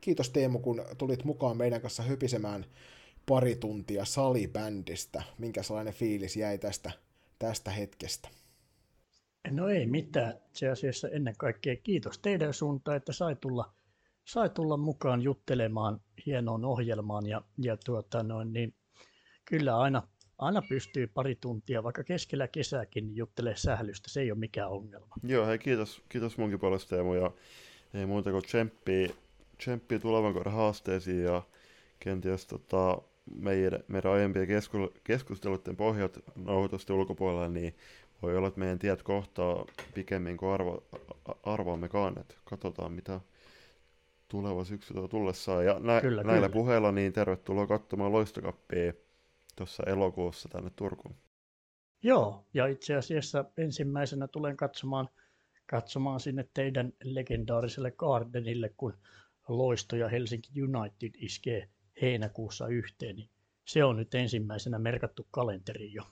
Kiitos 0.00 0.30
Teemu, 0.30 0.58
kun 0.58 0.84
tulit 0.98 1.24
mukaan 1.24 1.56
meidän 1.56 1.80
kanssa 1.80 2.02
höpisemään 2.02 2.64
pari 3.26 3.56
tuntia 3.56 4.04
salibändistä. 4.04 5.22
Minkä 5.38 5.62
sellainen 5.62 5.94
fiilis 5.94 6.36
jäi 6.36 6.58
tästä 6.58 6.90
tästä 7.38 7.70
hetkestä? 7.70 8.28
No 9.50 9.68
ei 9.68 9.86
mitään. 9.86 10.34
Se 10.52 10.68
asiassa 10.68 11.08
ennen 11.08 11.34
kaikkea 11.38 11.76
kiitos 11.76 12.18
teidän 12.18 12.54
suuntaan, 12.54 12.96
että 12.96 13.12
sai 13.12 13.36
tulla, 13.36 13.72
sai 14.24 14.50
tulla 14.50 14.76
mukaan 14.76 15.22
juttelemaan 15.22 16.00
hienoon 16.26 16.64
ohjelmaan. 16.64 17.26
Ja, 17.26 17.42
ja 17.58 17.76
tuota 17.76 18.22
noin, 18.22 18.52
niin 18.52 18.74
kyllä 19.44 19.78
aina, 19.78 20.08
aina 20.38 20.62
pystyy 20.68 21.06
pari 21.06 21.34
tuntia, 21.34 21.82
vaikka 21.82 22.04
keskellä 22.04 22.48
kesääkin 22.48 23.16
juttelee 23.16 23.56
sählystä. 23.56 24.10
Se 24.10 24.20
ei 24.20 24.30
ole 24.30 24.38
mikään 24.38 24.70
ongelma. 24.70 25.14
Joo, 25.22 25.46
hei 25.46 25.58
kiitos, 25.58 26.02
kiitos 26.08 26.38
munkin 26.38 26.60
puolesta 26.60 26.96
Teemu, 26.96 27.14
ja 27.14 27.30
ei 27.94 28.06
muuta 28.06 28.30
kuin 28.30 28.44
tsemppii, 28.44 29.14
tsemppii 29.58 29.98
tulevan 29.98 30.34
kauden 30.34 30.52
haasteisiin 30.52 31.22
ja 31.22 31.42
kenties 32.00 32.46
tota, 32.46 32.98
meidän, 33.34 33.80
meidän 33.88 34.12
aiempien 34.12 34.48
keskusteluiden 35.04 35.76
pohjat 35.76 36.18
nauhoitusten 36.36 36.96
ulkopuolella, 36.96 37.48
niin 37.48 37.74
voi 38.22 38.36
olla, 38.36 38.48
että 38.48 38.60
meidän 38.60 38.78
tiet 38.78 39.02
kohtaa 39.02 39.64
pikemmin 39.94 40.36
kuin 40.36 40.52
arvo, 40.52 40.84
arvoammekaan, 41.42 42.18
että 42.18 42.34
katsotaan 42.44 42.92
mitä 42.92 43.20
tuleva 44.28 44.64
syksy 44.64 44.94
tuo 44.94 45.08
tullessaan. 45.08 45.64
Ja 45.64 45.78
nä, 45.80 46.00
kyllä, 46.00 46.22
näillä 46.22 46.48
kyllä. 46.48 46.60
puheilla 46.60 46.92
niin 46.92 47.12
tervetuloa 47.12 47.66
katsomaan 47.66 48.12
Loistokappia 48.12 48.92
tuossa 49.56 49.82
elokuussa 49.86 50.48
tänne 50.48 50.70
Turkuun. 50.76 51.14
Joo, 52.02 52.46
ja 52.54 52.66
itse 52.66 52.94
asiassa 52.94 53.44
ensimmäisenä 53.56 54.28
tulen 54.28 54.56
katsomaan, 54.56 55.08
katsomaan 55.66 56.20
sinne 56.20 56.48
teidän 56.54 56.92
legendaariselle 57.04 57.90
Gardenille, 57.90 58.68
kun 58.76 58.94
Loisto 59.48 59.96
ja 59.96 60.08
Helsinki 60.08 60.62
United 60.62 61.10
iskee 61.14 61.68
heinäkuussa 62.02 62.66
yhteen, 62.66 63.16
niin 63.16 63.30
se 63.64 63.84
on 63.84 63.96
nyt 63.96 64.14
ensimmäisenä 64.14 64.78
merkattu 64.78 65.26
kalenteriin 65.30 65.94
jo. 65.94 66.02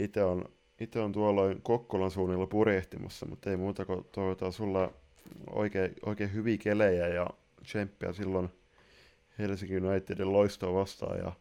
Itse 0.00 0.22
on, 0.22 0.44
itse 0.80 1.00
on 1.00 1.12
tuolloin 1.12 1.62
Kokkolan 1.62 2.10
suunnilla 2.10 2.46
purjehtimassa, 2.46 3.26
mutta 3.26 3.50
ei 3.50 3.56
muuta 3.56 3.84
kuin 3.84 4.04
toivotaan 4.12 4.52
sulla 4.52 4.92
oikein, 5.50 5.94
oikein 6.06 6.32
hyviä 6.32 6.58
kelejä 6.58 7.08
ja 7.08 7.26
tsemppiä 7.62 8.12
silloin 8.12 8.48
Helsinki 9.38 9.76
Unitedin 9.76 10.32
loistoa 10.32 10.74
vastaan 10.74 11.18
ja 11.18 11.32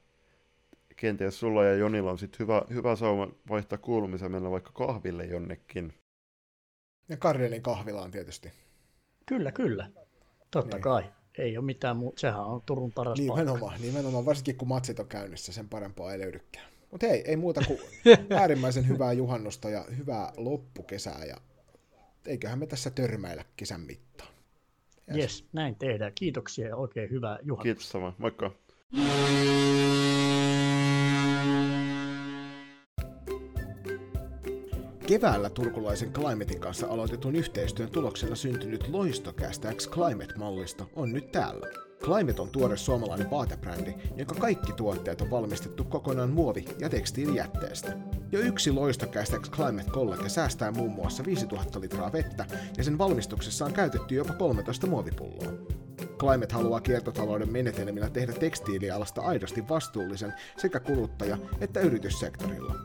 kenties 0.97 1.39
sulla 1.39 1.65
ja 1.65 1.75
Jonilla 1.75 2.11
on 2.11 2.19
sitten 2.19 2.39
hyvä, 2.39 2.61
hyvä 2.69 2.95
sauma 2.95 3.27
vaihtaa 3.49 3.77
kuulumisen 3.77 4.31
mennä 4.31 4.51
vaikka 4.51 4.71
kahville 4.71 5.25
jonnekin. 5.25 5.93
Ja 7.09 7.17
Karjelin 7.17 7.61
kahvilaan 7.61 8.11
tietysti. 8.11 8.51
Kyllä, 9.25 9.51
kyllä. 9.51 9.89
Totta 10.51 10.75
niin. 10.75 10.83
kai 10.83 11.03
ei 11.37 11.57
ole 11.57 11.65
mitään 11.65 11.97
muuta, 11.97 12.19
sehän 12.19 12.45
on 12.45 12.61
Turun 12.65 12.91
paras 12.91 13.19
nimenomaan, 13.19 13.59
paikka. 13.59 13.87
Nimenomaan, 13.87 14.25
varsinkin 14.25 14.55
kun 14.55 14.67
matsit 14.67 14.99
on 14.99 15.07
käynnissä, 15.07 15.53
sen 15.53 15.69
parempaa 15.69 16.13
ei 16.13 16.19
löydykään. 16.19 16.65
Mutta 16.91 17.07
hei, 17.07 17.23
ei 17.25 17.35
muuta 17.35 17.61
kuin 17.67 17.79
äärimmäisen 18.39 18.87
hyvää 18.87 19.13
juhannusta 19.13 19.69
ja 19.69 19.85
hyvää 19.97 20.33
loppukesää 20.37 21.25
ja 21.25 21.37
eiköhän 22.25 22.59
me 22.59 22.67
tässä 22.67 22.89
törmäillä 22.89 23.45
kesän 23.55 23.81
mittaan. 23.81 24.29
Yes, 25.15 25.47
näin 25.53 25.75
tehdään. 25.75 26.11
Kiitoksia 26.15 26.67
ja 26.67 26.75
oikein 26.75 27.09
hyvää 27.09 27.39
juhannusta. 27.41 27.63
Kiitos 27.63 27.89
sama, 27.89 28.13
moikka. 28.17 28.51
Keväällä 35.07 35.49
turkulaisen 35.49 36.13
Climatein 36.13 36.59
kanssa 36.59 36.87
aloitetun 36.87 37.35
yhteistyön 37.35 37.91
tuloksena 37.91 38.35
syntynyt 38.35 38.87
Loistocast 38.87 39.65
X 39.77 39.89
Climate-mallisto 39.89 40.89
on 40.95 41.13
nyt 41.13 41.31
täällä. 41.31 41.67
Climate 42.03 42.41
on 42.41 42.49
tuore 42.49 42.77
suomalainen 42.77 43.31
vaatebrändi, 43.31 43.93
jonka 44.15 44.35
kaikki 44.35 44.73
tuotteet 44.73 45.21
on 45.21 45.31
valmistettu 45.31 45.83
kokonaan 45.83 46.29
muovi- 46.29 46.75
ja 46.79 46.89
tekstiilijätteestä. 46.89 47.97
Jo 48.31 48.39
yksi 48.39 48.71
Loistocast 48.71 49.33
X 49.41 49.51
Climate 49.51 49.91
College 49.91 50.29
säästää 50.29 50.71
muun 50.71 50.91
muassa 50.91 51.25
5000 51.25 51.81
litraa 51.81 52.11
vettä, 52.11 52.45
ja 52.77 52.83
sen 52.83 52.97
valmistuksessa 52.97 53.65
on 53.65 53.73
käytetty 53.73 54.15
jopa 54.15 54.33
13 54.33 54.87
muovipulloa. 54.87 55.76
Climate 56.19 56.53
haluaa 56.53 56.81
kiertotalouden 56.81 57.51
menetelmillä 57.51 58.09
tehdä 58.09 58.33
tekstiilialasta 58.33 59.21
aidosti 59.21 59.67
vastuullisen 59.69 60.33
sekä 60.57 60.79
kuluttaja- 60.79 61.37
että 61.61 61.79
yrityssektorilla. 61.79 62.75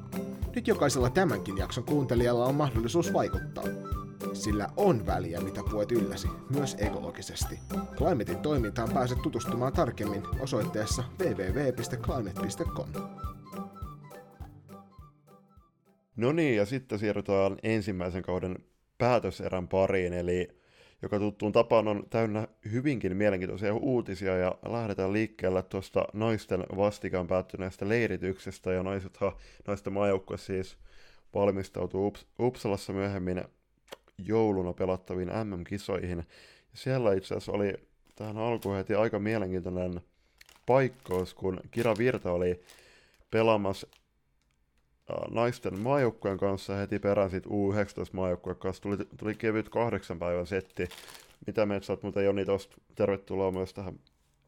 Nyt 0.55 0.69
jokaisella 0.69 1.11
tämänkin 1.11 1.59
jakson 1.59 1.85
kuuntelijalla 1.85 2.47
on 2.47 2.55
mahdollisuus 2.55 3.13
vaikuttaa. 3.13 3.65
Sillä 4.33 4.69
on 4.77 5.07
väliä, 5.07 5.41
mitä 5.41 5.61
puet 5.71 5.93
ylläsi, 5.93 6.29
myös 6.51 6.77
ekologisesti. 6.79 7.59
Climatein 7.97 8.39
toimintaan 8.39 8.93
pääset 8.93 9.23
tutustumaan 9.23 9.73
tarkemmin 9.73 10.23
osoitteessa 10.41 11.05
www.climate.com. 11.19 12.89
No 16.17 16.33
niin, 16.33 16.57
ja 16.57 16.67
sitten 16.67 16.99
siirrytään 16.99 17.57
ensimmäisen 17.63 18.23
kauden 18.23 18.59
päätöserän 18.99 19.69
pariin, 19.69 20.13
eli 20.13 20.62
joka 21.03 21.19
tuttuun 21.19 21.53
tapaan 21.53 21.89
on 21.89 22.07
täynnä 22.11 22.49
hyvinkin 22.73 23.17
mielenkiintoisia 23.17 23.75
uutisia, 23.75 24.37
ja 24.37 24.55
lähdetään 24.69 25.13
liikkeelle 25.13 25.63
tuosta 25.63 26.05
naisten 26.13 26.65
vastikään 26.77 27.27
päättyneestä 27.27 27.89
leirityksestä, 27.89 28.73
ja 28.73 28.83
naisethan, 28.83 29.33
naisten 29.67 29.93
maajoukkue 29.93 30.39
siis 30.39 30.77
valmistautuu 31.35 32.13
Ups- 32.43 32.93
myöhemmin 32.93 33.45
jouluna 34.19 34.73
pelattaviin 34.73 35.29
MM-kisoihin. 35.29 36.27
Siellä 36.75 37.13
itse 37.13 37.35
asiassa 37.35 37.53
oli 37.53 37.75
tähän 38.17 38.39
alkuun 38.39 38.77
heti 38.77 38.95
aika 38.95 39.19
mielenkiintoinen 39.19 40.01
paikkaus, 40.67 41.35
kun 41.35 41.61
Kira 41.71 41.95
Virta 41.99 42.33
oli 42.33 42.61
pelaamassa 43.31 43.89
naisten 45.31 45.79
maajoukkueen 45.79 46.39
kanssa 46.39 46.75
heti 46.75 46.99
perään 46.99 47.31
sit 47.31 47.47
U19-maajoukkueen 47.47 48.59
kanssa. 48.59 48.83
Tuli, 48.83 48.97
tuli 49.17 49.35
kevyt 49.35 49.69
kahdeksan 49.69 50.19
päivän 50.19 50.47
setti. 50.47 50.89
Mitä 51.47 51.67
mieltä 51.67 51.87
sä 51.87 51.93
oot 51.93 52.03
muuten 52.03 52.25
Joni 52.25 52.45
tosta? 52.45 52.77
Tervetuloa 52.95 53.51
myös 53.51 53.75
tähän 53.75 54.01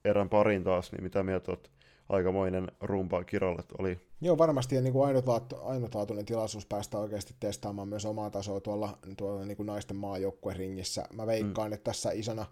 erän 0.04 0.28
pariin 0.28 0.64
taas, 0.64 0.92
niin 0.92 1.02
mitä 1.02 1.22
mieltä 1.22 1.52
oot 1.52 1.70
aikamoinen 2.08 2.72
rumpa 2.80 3.24
Kirolle 3.24 3.62
oli. 3.78 4.00
Joo, 4.20 4.38
varmasti 4.38 4.80
niin 4.80 4.92
kuin 4.92 5.06
ainutlaatu, 5.06 5.56
ainutlaatuinen 5.62 6.26
tilaisuus 6.26 6.66
päästä 6.66 6.98
oikeasti 6.98 7.34
testaamaan 7.40 7.88
myös 7.88 8.04
omaa 8.04 8.30
tasoa 8.30 8.60
tuolla, 8.60 8.98
tuolla 9.16 9.44
niin 9.44 9.56
kuin 9.56 9.66
naisten 9.66 9.96
maajoukkueringissä. 9.96 11.04
Mä 11.12 11.26
veikkaan, 11.26 11.68
mm. 11.68 11.72
että 11.72 11.84
tässä 11.84 12.10
isona, 12.12 12.46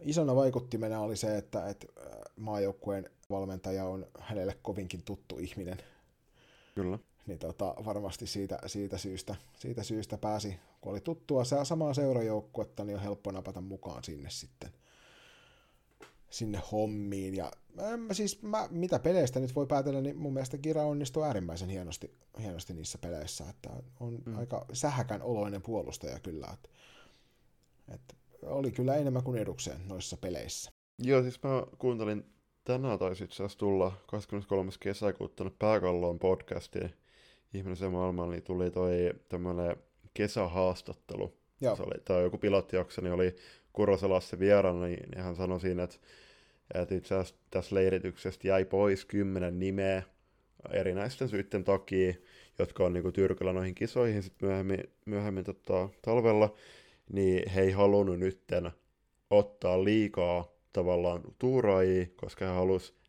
isona 0.00 0.36
vaikuttimena 0.36 1.00
oli 1.00 1.16
se, 1.16 1.36
että, 1.36 1.68
että 1.68 1.86
äh, 2.00 2.12
maajoukkueen 2.36 3.10
valmentaja 3.30 3.84
on 3.84 4.06
hänelle 4.18 4.56
kovinkin 4.62 5.02
tuttu 5.02 5.38
ihminen. 5.38 5.78
Kyllä. 6.74 6.98
Niin 7.26 7.38
tota, 7.38 7.74
varmasti 7.84 8.26
siitä, 8.26 8.58
siitä, 8.66 8.98
syystä, 8.98 9.36
siitä 9.58 9.82
syystä 9.82 10.18
pääsi, 10.18 10.58
kun 10.80 10.92
oli 10.92 11.00
tuttua 11.00 11.44
se 11.44 11.56
samaa 11.64 11.94
seurajoukkuetta, 11.94 12.84
niin 12.84 12.96
on 12.96 13.02
helppo 13.02 13.30
napata 13.30 13.60
mukaan 13.60 14.04
sinne 14.04 14.30
sitten 14.30 14.70
sinne 16.32 16.60
hommiin. 16.72 17.34
Ja 17.34 17.52
mä, 17.96 18.14
siis 18.14 18.42
mä, 18.42 18.68
mitä 18.70 18.98
peleistä 18.98 19.40
nyt 19.40 19.54
voi 19.56 19.66
päätellä, 19.66 20.00
niin 20.00 20.16
mun 20.16 20.32
mielestä 20.32 20.58
Kira 20.58 20.84
onnistui 20.84 21.26
äärimmäisen 21.26 21.68
hienosti, 21.68 22.14
hienosti 22.40 22.74
niissä 22.74 22.98
peleissä. 22.98 23.44
Että 23.50 23.70
on 24.00 24.18
mm. 24.26 24.38
aika 24.38 24.66
sähäkän 24.72 25.22
oloinen 25.22 25.62
puolustaja 25.62 26.18
kyllä. 26.18 26.48
Että, 26.54 26.68
että 27.94 28.14
oli 28.42 28.70
kyllä 28.70 28.96
enemmän 28.96 29.22
kuin 29.22 29.38
edukseen 29.38 29.88
noissa 29.88 30.16
peleissä. 30.16 30.70
Joo, 30.98 31.22
siis 31.22 31.42
mä 31.42 31.50
kuuntelin 31.78 32.24
tänään 32.64 32.98
taisi 32.98 33.24
itse 33.24 33.34
asiassa 33.34 33.58
tulla 33.58 33.92
23. 34.06 34.70
kesäkuuta 34.80 35.34
tuonne 35.34 35.56
Pääkalloon 35.58 36.18
podcastiin 36.18 36.94
ihmisen 37.54 37.92
maailmaan, 37.92 38.30
niin 38.30 38.42
tuli 38.42 38.70
toi 38.70 39.10
tämmönen 39.28 39.76
kesähaastattelu. 40.14 41.36
Joo. 41.60 41.76
Se 41.76 41.82
oli, 41.82 42.00
tai 42.04 42.22
joku 42.22 42.38
pilottijakso, 42.38 43.00
niin 43.00 43.12
oli 43.12 43.36
Kurosalassa 43.72 44.38
vieraana, 44.38 44.86
niin 44.86 45.18
hän 45.18 45.36
sanoi 45.36 45.60
siinä, 45.60 45.82
että, 45.82 45.96
että 46.74 46.94
itse 46.94 47.14
asiassa 47.14 47.34
tässä 47.50 47.74
leirityksestä 47.74 48.48
jäi 48.48 48.64
pois 48.64 49.04
kymmenen 49.04 49.58
nimeä 49.58 50.02
erinäisten 50.70 51.28
syiden 51.28 51.64
takia, 51.64 52.14
jotka 52.58 52.84
on 52.84 52.92
niin 52.92 53.12
tyrkyllä 53.12 53.52
noihin 53.52 53.74
kisoihin 53.74 54.22
sitten 54.22 54.48
myöhemmin, 54.48 54.90
myöhemmin 55.04 55.44
tota, 55.44 55.88
talvella, 56.02 56.54
niin 57.12 57.50
he 57.50 57.60
ei 57.60 57.70
halunnut 57.70 58.18
nytten 58.18 58.70
ottaa 59.30 59.84
liikaa 59.84 60.52
tavallaan 60.72 61.20
tuuraajia, 61.38 62.06
koska 62.16 62.44
he 62.44 62.50
halusivat 62.50 63.02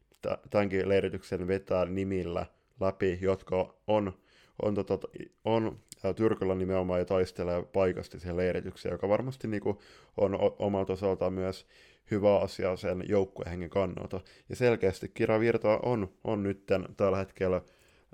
tämänkin 0.49 0.89
leirityksen 0.89 1.47
vetää 1.47 1.85
nimillä 1.85 2.45
läpi, 2.79 3.17
jotka 3.21 3.75
on, 3.87 4.13
on, 4.61 4.75
tota, 4.75 5.07
on 5.45 5.79
Tyrkyllä 6.15 6.55
nimenomaan 6.55 6.99
ja 6.99 7.05
taistelee 7.05 7.63
paikasti 7.63 8.19
siihen 8.19 8.37
leiritykseen, 8.37 8.93
joka 8.93 9.09
varmasti 9.09 9.47
niin 9.47 9.63
kuin, 9.63 9.77
on 10.17 10.37
omalta 10.59 10.93
osaltaan 10.93 11.33
myös 11.33 11.67
hyvä 12.11 12.39
asia 12.39 12.75
sen 12.75 13.03
joukkuehengen 13.09 13.69
kannalta. 13.69 14.21
Ja 14.49 14.55
selkeästi 14.55 15.11
Kira 15.13 15.39
Virta 15.39 15.79
on, 15.83 16.13
on 16.23 16.43
nyt 16.43 16.65
tällä 16.97 17.17
hetkellä 17.17 17.61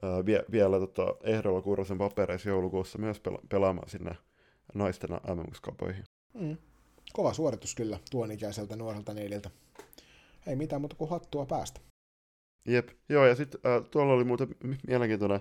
ää, 0.02 0.26
vie, 0.26 0.44
vielä 0.52 0.80
tota, 0.80 1.16
ehdolla 1.24 1.62
Kuurosen 1.62 1.98
papereissa 1.98 2.50
joulukuussa 2.50 2.98
myös 2.98 3.22
pela- 3.28 3.46
pelaamaan 3.50 3.90
sinne 3.90 4.16
naisten 4.74 5.10
mm 5.10 5.94
mm. 6.34 6.58
Kova 7.14 7.34
suoritus 7.34 7.76
kyllä 7.76 8.00
tuon 8.12 8.32
ikäiseltä 8.32 8.76
nuorelta 8.76 9.14
neililtä. 9.14 9.50
Ei 10.48 10.56
mitään 10.56 10.82
muuta 10.82 10.96
kuin 10.96 11.10
hattua 11.10 11.46
päästä. 11.46 11.80
Jep, 12.66 12.90
joo 13.10 13.26
ja 13.26 13.36
sitten 13.36 13.62
äh, 13.66 13.90
tuolla 13.92 14.14
oli 14.14 14.24
muuten 14.24 14.48
mielenkiintoinen 14.88 15.40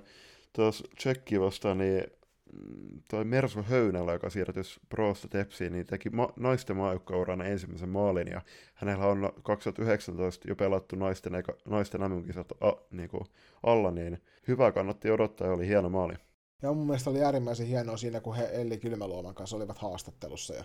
tuossa 0.53 0.85
Tsekki 0.97 1.41
vastaan, 1.41 1.79
niin 1.79 2.05
Mm, 2.53 3.03
toi 3.11 3.25
Mersu 3.25 3.63
Höynälä, 3.63 4.13
joka 4.13 4.31
siirtyi 4.31 4.63
Proosta 4.89 5.29
Tepsiin, 5.29 5.73
niin 5.73 5.87
teki 5.87 6.11
ma- 6.11 6.33
naisten 6.37 6.77
maajoukkourana 6.77 7.45
ensimmäisen 7.45 7.89
maalin, 7.89 8.29
ja 8.29 8.41
hänellä 8.75 9.07
on 9.07 9.33
2019 9.43 10.49
jo 10.49 10.57
pelattu 10.57 10.97
naisten, 10.97 11.35
eka, 11.35 11.55
naisten 11.65 12.01
MM-kisat 12.01 12.53
a, 12.53 12.73
niin 12.91 13.09
kuin 13.09 13.25
alla, 13.63 13.91
niin 13.91 14.23
hyvä 14.49 14.73
kannatti 14.73 15.11
odottaa 15.11 15.47
ja 15.47 15.53
oli 15.53 15.67
hieno 15.67 15.89
maali. 15.89 16.15
Ja 16.63 16.73
mun 16.73 16.87
mielestä 16.87 17.11
oli 17.11 17.25
äärimmäisen 17.25 17.67
hienoa 17.67 17.97
siinä, 17.97 18.21
kun 18.21 18.37
he 18.37 18.49
Elli 18.53 18.79
Kylmäluoman 18.79 19.35
kanssa 19.35 19.57
olivat 19.57 19.79
haastattelussa, 19.79 20.55
ja 20.55 20.65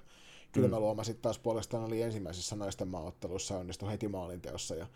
Kylmäluoma 0.53 1.01
mm. 1.01 1.05
sitten 1.05 1.21
taas 1.21 1.39
puolestaan 1.39 1.83
oli 1.83 2.01
ensimmäisessä 2.01 2.55
naisten 2.55 2.87
maaottelussa 2.87 3.57
onnistui 3.57 3.91
heti 3.91 4.07
maalinteossa 4.07 4.75
ja 4.75 4.87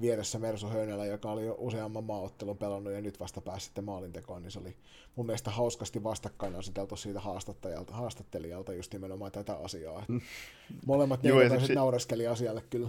vieressä 0.00 0.38
Mersu 0.38 0.66
Höynälä, 0.66 1.06
joka 1.06 1.30
oli 1.30 1.46
jo 1.46 1.56
useamman 1.58 2.04
maaottelun 2.04 2.58
pelannut 2.58 2.92
ja 2.92 3.00
nyt 3.00 3.20
vasta 3.20 3.40
pääsi 3.40 3.64
sitten 3.64 3.84
maalintekoon, 3.84 4.42
niin 4.42 4.50
se 4.50 4.58
oli 4.58 4.76
mun 5.16 5.26
mielestä 5.26 5.50
hauskasti 5.50 6.04
vastakkain 6.04 6.56
aseteltu 6.56 6.96
siitä 6.96 7.20
haastattelijalta, 7.20 7.94
haastattelijalta 7.94 8.72
just 8.72 8.92
nimenomaan 8.92 9.32
tätä 9.32 9.56
asiaa. 9.56 10.04
Mm. 10.08 10.20
Molemmat 10.86 11.24
Joo, 11.24 11.40
sit... 11.66 11.74
naureskeli 11.74 12.26
asialle 12.26 12.62
kyllä. 12.70 12.88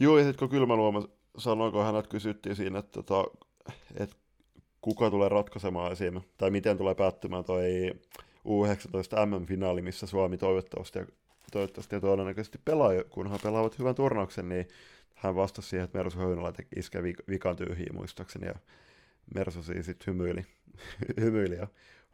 Joo, 0.00 0.18
ja 0.18 0.24
sitten 0.24 0.38
kun 0.38 0.48
Kylmäluoma 0.48 1.08
sanoi, 1.38 1.72
kun 1.72 1.84
hänet 1.84 2.06
kysyttiin 2.06 2.56
siinä, 2.56 2.78
että, 2.78 3.00
että, 3.00 3.14
tota, 3.14 3.30
että 3.94 4.16
kuka 4.80 5.10
tulee 5.10 5.28
ratkaisemaan 5.28 5.92
esim. 5.92 6.20
tai 6.38 6.50
miten 6.50 6.78
tulee 6.78 6.94
päättymään 6.94 7.44
toi 7.44 7.92
U19 8.46 9.26
MM-finaali, 9.26 9.82
missä 9.82 10.06
Suomi 10.06 10.38
toivottavasti 10.38 10.98
ja, 10.98 11.06
toivottavasti 11.52 11.94
ja 11.94 12.00
todennäköisesti 12.00 12.58
pelaa, 12.64 12.90
kunhan 13.10 13.40
pelaavat 13.42 13.78
hyvän 13.78 13.94
turnauksen, 13.94 14.48
niin 14.48 14.68
hän 15.14 15.34
vastasi 15.34 15.68
siihen, 15.68 15.84
että 15.84 15.98
Mersu 15.98 16.18
Höynälä 16.18 16.52
iskee 16.76 17.02
vikan 17.02 17.56
tyhjiä 17.56 17.90
muistaakseni, 17.92 18.46
ja 18.46 18.54
Mersu 19.34 19.62
siis 19.62 19.86
sitten 19.86 20.06
hymyili, 20.06 20.46
hymyili 21.20 21.54
ja 21.54 21.66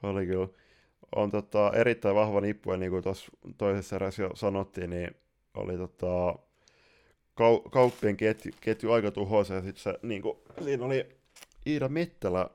oli 0.02 0.26
kyllä. 0.26 0.48
On 1.16 1.30
tota, 1.30 1.72
erittäin 1.74 2.14
vahva 2.14 2.40
nippu, 2.40 2.72
ja 2.72 2.78
niin 2.78 2.90
kuin 2.90 3.02
tuossa 3.02 3.32
toisessa 3.58 3.96
erässä 3.96 4.22
jo 4.22 4.30
sanottiin, 4.34 4.90
niin 4.90 5.10
oli 5.54 5.76
tota, 5.76 6.34
kau- 7.40 7.70
kauppien 7.70 8.16
ketju, 8.16 8.52
ketju 8.60 8.92
aika 8.92 9.10
tuhoisa, 9.10 9.54
ja 9.54 9.62
sitten 9.62 9.94
niin 10.02 10.22
siinä 10.64 10.84
oli 10.84 11.06
Iida 11.66 11.88
Mettälä 11.88 12.50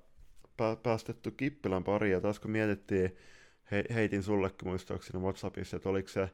päästetty 0.84 1.32
Kippilän 1.32 1.84
pari, 1.84 2.12
ja 2.12 2.22
taas 2.22 2.40
kun 2.40 2.52
mietittiin 2.52 3.18
he, 3.74 3.84
heitin 3.94 4.24
sullekin 4.24 4.68
muistaakseni 4.68 5.24
WhatsAppissa, 5.24 5.78
että 5.78 5.90
oliko 5.90 6.10
se 6.10 6.30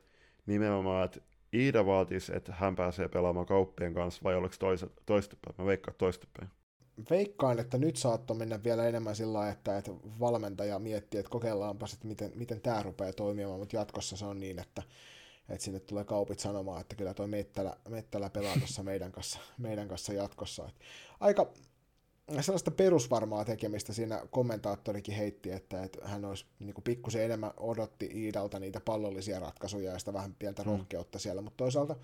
nimenomaan, 0.45 1.05
että 1.05 1.19
Iida 1.53 1.85
vaatisi, 1.85 2.35
että 2.35 2.53
hän 2.53 2.75
pääsee 2.75 3.07
pelaamaan 3.07 3.45
kauppien 3.45 3.93
kanssa, 3.93 4.21
vai 4.23 4.35
oliko 4.35 4.55
toistepäin? 5.05 5.55
Mä 5.57 5.65
veikkaan 5.65 5.97
toistepäin. 5.97 6.49
Veikkaan, 7.09 7.59
että 7.59 7.77
nyt 7.77 7.95
saattoi 7.95 8.37
mennä 8.37 8.63
vielä 8.63 8.87
enemmän 8.87 9.15
sillä 9.15 9.49
että, 9.49 9.77
että 9.77 9.91
valmentaja 10.19 10.79
miettii, 10.79 11.19
että 11.19 11.29
kokeillaanpa 11.29 11.85
että 11.93 12.07
miten, 12.07 12.31
miten 12.35 12.61
tämä 12.61 12.83
rupeaa 12.83 13.13
toimimaan, 13.13 13.59
mutta 13.59 13.75
jatkossa 13.75 14.17
se 14.17 14.25
on 14.25 14.39
niin, 14.39 14.59
että, 14.59 14.83
että 15.49 15.63
sinne 15.63 15.79
tulee 15.79 16.03
kaupit 16.03 16.39
sanomaan, 16.39 16.81
että 16.81 16.95
kyllä 16.95 17.13
tuo 17.13 17.27
Mettälä, 17.27 17.75
Mettälä 17.89 18.29
pelaa 18.29 18.57
tuossa 18.57 18.83
meidän 18.83 19.11
kanssa, 19.11 19.39
meidän 19.57 19.87
kanssa 19.87 20.13
jatkossa. 20.13 20.67
Että 20.67 20.85
aika, 21.19 21.53
sellaista 22.41 22.71
perusvarmaa 22.71 23.45
tekemistä 23.45 23.93
siinä 23.93 24.21
kommentaattorikin 24.31 25.15
heitti, 25.15 25.51
että, 25.51 25.83
että 25.83 26.07
hän 26.07 26.25
olisi 26.25 26.45
niin 26.59 26.73
kuin 26.73 26.83
pikkusen 26.83 27.23
enemmän 27.23 27.51
odotti 27.57 28.09
Iidalta 28.13 28.59
niitä 28.59 28.79
pallollisia 28.79 29.39
ratkaisuja 29.39 29.91
ja 29.91 29.99
sitä 29.99 30.13
vähän 30.13 30.35
pientä 30.39 30.63
mm. 30.63 30.69
rohkeutta 30.69 31.19
siellä, 31.19 31.41
mutta 31.41 31.57
toisaalta 31.57 31.95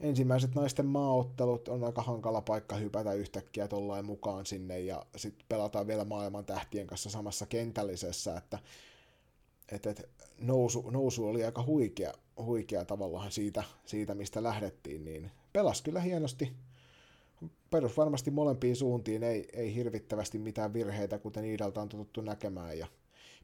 ensimmäiset 0.00 0.54
naisten 0.54 0.86
maaottelut 0.86 1.68
on 1.68 1.84
aika 1.84 2.02
hankala 2.02 2.40
paikka 2.40 2.76
hypätä 2.76 3.12
yhtäkkiä 3.12 3.68
tuollain 3.68 4.06
mukaan 4.06 4.46
sinne 4.46 4.80
ja 4.80 5.06
sitten 5.16 5.46
pelataan 5.48 5.86
vielä 5.86 6.04
maailman 6.04 6.44
tähtien 6.44 6.86
kanssa 6.86 7.10
samassa 7.10 7.46
kentällisessä, 7.46 8.36
että 8.36 8.58
et, 9.72 9.86
et, 9.86 10.08
nousu, 10.38 10.90
nousu 10.90 11.28
oli 11.28 11.44
aika 11.44 11.62
huikea, 11.62 12.12
huikea 12.36 12.84
tavallaan 12.84 13.30
siitä, 13.30 13.64
siitä, 13.84 14.14
mistä 14.14 14.42
lähdettiin, 14.42 15.04
niin 15.04 15.30
pelas 15.52 15.82
kyllä 15.82 16.00
hienosti 16.00 16.52
perus 17.70 17.96
varmasti 17.96 18.30
molempiin 18.30 18.76
suuntiin 18.76 19.22
ei, 19.22 19.48
ei 19.52 19.74
hirvittävästi 19.74 20.38
mitään 20.38 20.72
virheitä, 20.72 21.18
kuten 21.18 21.44
Iidalta 21.44 21.80
on 21.82 21.88
totuttu 21.88 22.20
näkemään. 22.20 22.78
Ja 22.78 22.86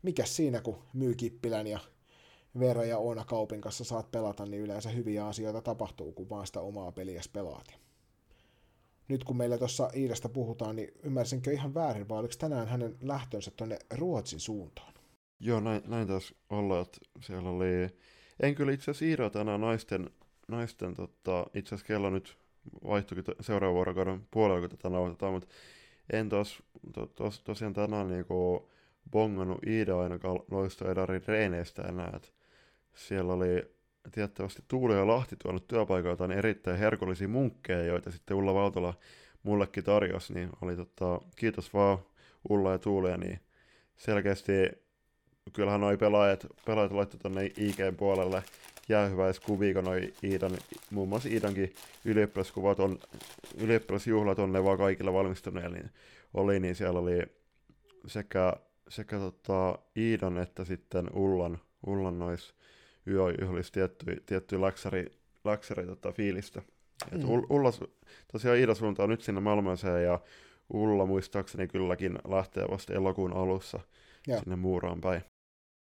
mikä 0.03 0.25
siinä, 0.25 0.61
kun 0.61 0.79
myy 0.93 1.15
Kippilän 1.15 1.67
ja 1.67 1.81
Veera 2.59 2.85
ja 2.85 2.99
Oona 2.99 3.25
Kaupin 3.25 3.61
kanssa 3.61 3.85
saat 3.85 4.11
pelata, 4.11 4.47
niin 4.47 4.63
yleensä 4.63 4.91
hyviä 4.91 5.27
asioita 5.27 5.61
tapahtuu, 5.61 6.13
kun 6.13 6.31
vaan 6.31 6.47
sitä 6.47 6.61
omaa 6.61 6.93
peliä 6.93 7.21
pelaat. 7.33 7.75
Nyt 9.09 9.25
kun 9.25 9.37
meillä 9.37 9.59
tuossa 9.59 9.91
Iidasta 9.97 10.29
puhutaan, 10.29 10.77
niin 10.77 10.93
ymmärsinkö 11.03 11.53
ihan 11.53 11.75
väärin, 11.75 12.09
vai 12.09 12.19
oliko 12.19 12.35
tänään 12.39 12.69
hänen 12.69 12.97
lähtönsä 13.01 13.51
tuonne 13.51 13.79
Ruotsin 13.91 14.41
suuntaan? 14.41 14.95
Joo, 15.41 15.61
näin, 15.61 15.83
näin 15.87 16.09
taas 16.09 16.35
olla, 16.51 16.81
että 16.81 16.99
siellä 17.21 17.51
oli... 17.51 17.67
En 18.41 18.55
kyllä 18.55 18.73
itse 18.73 18.91
asiassa 18.91 19.05
Iida 19.05 19.31
tänään 19.31 19.61
naisten, 19.61 20.11
naisten 20.49 20.95
tota, 20.95 21.47
itse 21.55 21.75
asiassa 21.75 21.87
kello 21.87 22.11
nyt 22.11 22.37
vaihtuikin 22.85 23.35
seuraavan 23.41 23.75
vuorokauden 23.75 24.27
puolella, 24.31 24.61
kun 24.61 24.71
tätä 24.71 24.91
nauhoitetaan, 24.91 25.33
mutta 25.33 25.49
en 26.13 26.29
tos, 26.29 26.63
to, 26.93 27.07
tos, 27.07 27.41
tosiaan 27.41 27.75
tänään 27.75 28.09
niinku 28.09 28.71
bongannut 29.11 29.67
Iida 29.67 30.01
ainakaan 30.01 30.41
loistoedarin 30.51 31.23
reeneistä 31.27 31.83
enää, 31.83 32.13
että 32.17 32.29
siellä 32.95 33.33
oli 33.33 33.75
tiettävästi 34.13 34.63
Tuuli 34.69 34.95
ja 34.95 35.07
Lahti 35.07 35.37
tuonut 35.37 35.69
työpaikaltaan 35.69 36.33
erittäin 36.33 36.79
herkullisia 36.79 37.29
munkkeja, 37.29 37.85
joita 37.85 38.11
sitten 38.11 38.37
Ulla 38.37 38.55
Valtola 38.55 38.95
mullekin 39.43 39.85
tarjosi, 39.85 40.35
niin 40.35 40.51
oli 40.63 40.77
tota, 40.77 41.21
kiitos 41.37 41.75
vaan 41.75 41.99
Ulla 42.49 42.73
ja 42.73 42.79
Tuuli, 42.79 43.19
niin 43.19 43.41
selkeästi 43.97 44.53
kyllähän 45.53 45.81
noi 45.81 45.97
pelaajat, 45.97 46.47
pelaajat 46.67 46.93
laittoi 46.93 47.21
tuonne 47.21 47.45
IG 47.45 47.79
puolelle 47.97 48.43
jäähyväiskuvia, 48.89 49.75
kun 49.75 49.85
noi 49.85 50.15
Iidan, 50.25 50.59
muun 50.91 51.09
muassa 51.09 51.29
Iidankin 51.29 51.75
ylioppilaskuvat 52.05 52.81
on, 52.81 52.99
ylioppilasjuhlat 53.57 54.39
on 54.39 54.53
ne 54.53 54.65
vaan 54.65 54.79
kaikilla 54.79 55.13
valmistuneilla, 55.13 55.77
niin 55.77 55.91
oli, 56.35 56.61
niin 56.61 56.75
siellä 56.75 57.01
oli 57.01 57.23
sekä, 58.07 58.53
sekä 58.89 59.19
tota 59.19 59.79
Iidan 59.97 60.39
että 60.39 60.65
sitten 60.65 61.17
Ullan, 61.17 61.59
Ullan 61.87 62.19
nois 62.19 62.55
yöjuhlissa 63.07 63.73
tietty, 63.73 64.23
tietty 64.27 64.59
laksari, 64.59 65.07
laksari 65.45 65.87
tota, 65.87 66.13
fiilistä. 66.13 66.61
Mm. 66.61 67.21
Et 67.21 67.25
Ulla, 67.51 67.73
tosiaan 68.33 68.59
Iida 68.59 68.75
suuntaa 68.75 69.07
nyt 69.07 69.23
sinne 69.23 69.41
Malmöseen 69.41 70.05
ja 70.05 70.21
Ulla 70.73 71.07
muistaakseni 71.07 71.69
kylläkin 71.69 72.19
lähtee 72.29 72.67
vasta 72.71 72.95
elokuun 72.95 73.33
alussa 73.33 73.81
ja. 74.27 74.39
sinne 74.39 74.57
Muuraan 74.57 75.01
päin. 75.01 75.23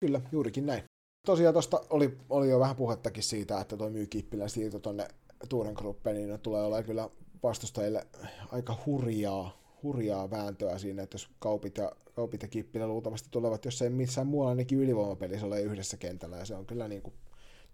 Kyllä, 0.00 0.20
juurikin 0.32 0.66
näin. 0.66 0.82
Tosiaan 1.26 1.54
tuosta 1.54 1.80
oli, 1.90 2.18
oli 2.30 2.48
jo 2.48 2.60
vähän 2.60 2.76
puhettakin 2.76 3.22
siitä, 3.22 3.60
että 3.60 3.76
tuo 3.76 3.90
Kippilä 4.10 4.48
siirto 4.48 4.78
tuonne 4.78 5.08
Tuuren 5.48 5.74
Gruppeen, 5.74 6.16
niin 6.16 6.40
tulee 6.40 6.62
olla 6.62 6.82
kyllä 6.82 7.08
vastustajille 7.42 8.06
aika 8.52 8.76
hurjaa, 8.86 9.60
hurjaa 9.82 10.30
vääntöä 10.30 10.78
siinä, 10.78 11.02
että 11.02 11.14
jos 11.14 11.30
Kaupit 11.38 11.76
ja, 11.76 11.92
Kaupit 12.14 12.42
ja 12.42 12.48
Kippilä 12.48 12.86
luultavasti 12.86 13.28
tulevat, 13.30 13.64
jos 13.64 13.82
ei 13.82 13.90
missään 13.90 14.26
muualla 14.26 14.50
ainakin 14.50 14.78
ylivoimapelissä 14.78 15.46
ole 15.46 15.62
yhdessä 15.62 15.96
kentällä, 15.96 16.36
ja 16.36 16.44
se 16.44 16.54
on 16.54 16.66
kyllä 16.66 16.88
niin 16.88 17.02
kuin 17.02 17.14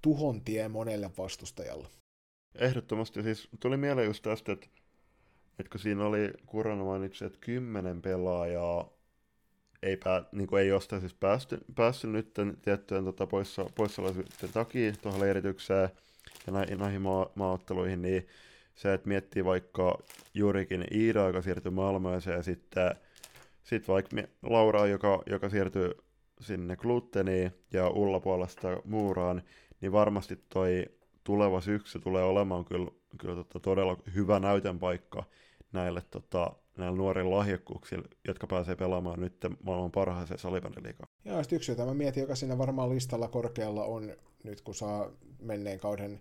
tuhon 0.02 0.40
tie 0.40 0.68
monelle 0.68 1.10
vastustajalle. 1.18 1.88
Ehdottomasti 2.58 3.22
siis 3.22 3.48
tuli 3.60 3.76
mieleen 3.76 4.06
just 4.06 4.22
tästä, 4.22 4.52
että, 4.52 4.66
että 5.58 5.70
kun 5.70 5.80
siinä 5.80 6.06
oli 6.06 6.32
Kurana 6.46 6.84
mainitsi, 6.84 7.24
että 7.24 7.38
kymmenen 7.40 8.02
pelaajaa 8.02 8.95
ei, 9.86 9.96
pää, 9.96 10.24
niin 10.32 10.46
kuin 10.46 10.62
ei 10.62 10.68
jostain 10.68 11.00
siis 11.00 11.14
päästy, 11.14 11.58
päässyt 11.74 12.10
nyt 12.10 12.34
tiettyjen 12.62 13.04
tota, 13.04 13.26
poissa, 13.26 13.64
takia 14.52 14.92
tuohon 15.02 15.20
leiritykseen 15.20 15.88
ja 16.46 16.52
näihin, 16.52 16.78
näihin 16.78 17.02
maa, 17.02 17.30
maaotteluihin, 17.34 18.02
niin 18.02 18.26
se, 18.74 18.94
että 18.94 19.08
miettii 19.08 19.44
vaikka 19.44 19.98
juurikin 20.34 20.84
Iida, 20.94 21.26
joka 21.26 21.42
siirtyi 21.42 21.70
Malmööseen, 21.70 22.36
ja 22.36 22.42
sitten 22.42 22.94
sit 23.62 23.88
vaikka 23.88 24.16
Laura, 24.42 24.86
joka, 24.86 25.22
joka 25.26 25.48
siirtyi 25.48 25.94
sinne 26.40 26.76
Gluteniin, 26.76 27.52
ja 27.72 27.88
Ulla 27.88 28.20
puolesta 28.20 28.68
Muuraan, 28.84 29.42
niin 29.80 29.92
varmasti 29.92 30.38
toi 30.48 30.84
tuleva 31.24 31.60
syksy 31.60 31.98
tulee 31.98 32.24
olemaan 32.24 32.64
kyllä, 32.64 32.90
kyllä 33.18 33.34
tota, 33.34 33.60
todella 33.60 33.96
hyvä 34.14 34.40
näytön 34.40 34.78
paikka 34.78 35.24
näille, 35.72 36.02
tota, 36.10 36.52
näille 36.76 36.98
nuorille 36.98 37.30
lahjakkuuksille, 37.30 38.08
jotka 38.28 38.46
pääsee 38.46 38.76
pelaamaan 38.76 39.20
nyt 39.20 39.36
maailman 39.62 39.92
parhaaseen 39.92 40.38
salibändiliigaan. 40.38 41.08
Joo, 41.24 41.42
sitten 41.42 41.56
yksi, 41.56 41.72
jota 41.72 41.86
mä 41.86 41.94
mietin, 41.94 42.20
joka 42.20 42.34
siinä 42.34 42.58
varmaan 42.58 42.90
listalla 42.90 43.28
korkealla 43.28 43.84
on, 43.84 44.16
nyt 44.44 44.60
kun 44.60 44.74
saa 44.74 45.10
menneen 45.40 45.80
kauden 45.80 46.20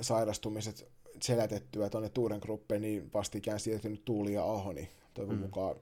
sairastumiset 0.00 0.88
selätettyä 1.22 1.90
tuonne 1.90 2.08
Tuuren 2.08 2.40
gruppeen, 2.42 2.82
niin 2.82 3.10
vastikään 3.14 3.60
siirtynyt 3.60 4.04
Tuuli 4.04 4.32
ja 4.32 4.44
Aho, 4.44 4.72
niin 4.72 4.88
toivon, 5.14 5.36
mm, 5.36 5.42
mukaan, 5.42 5.76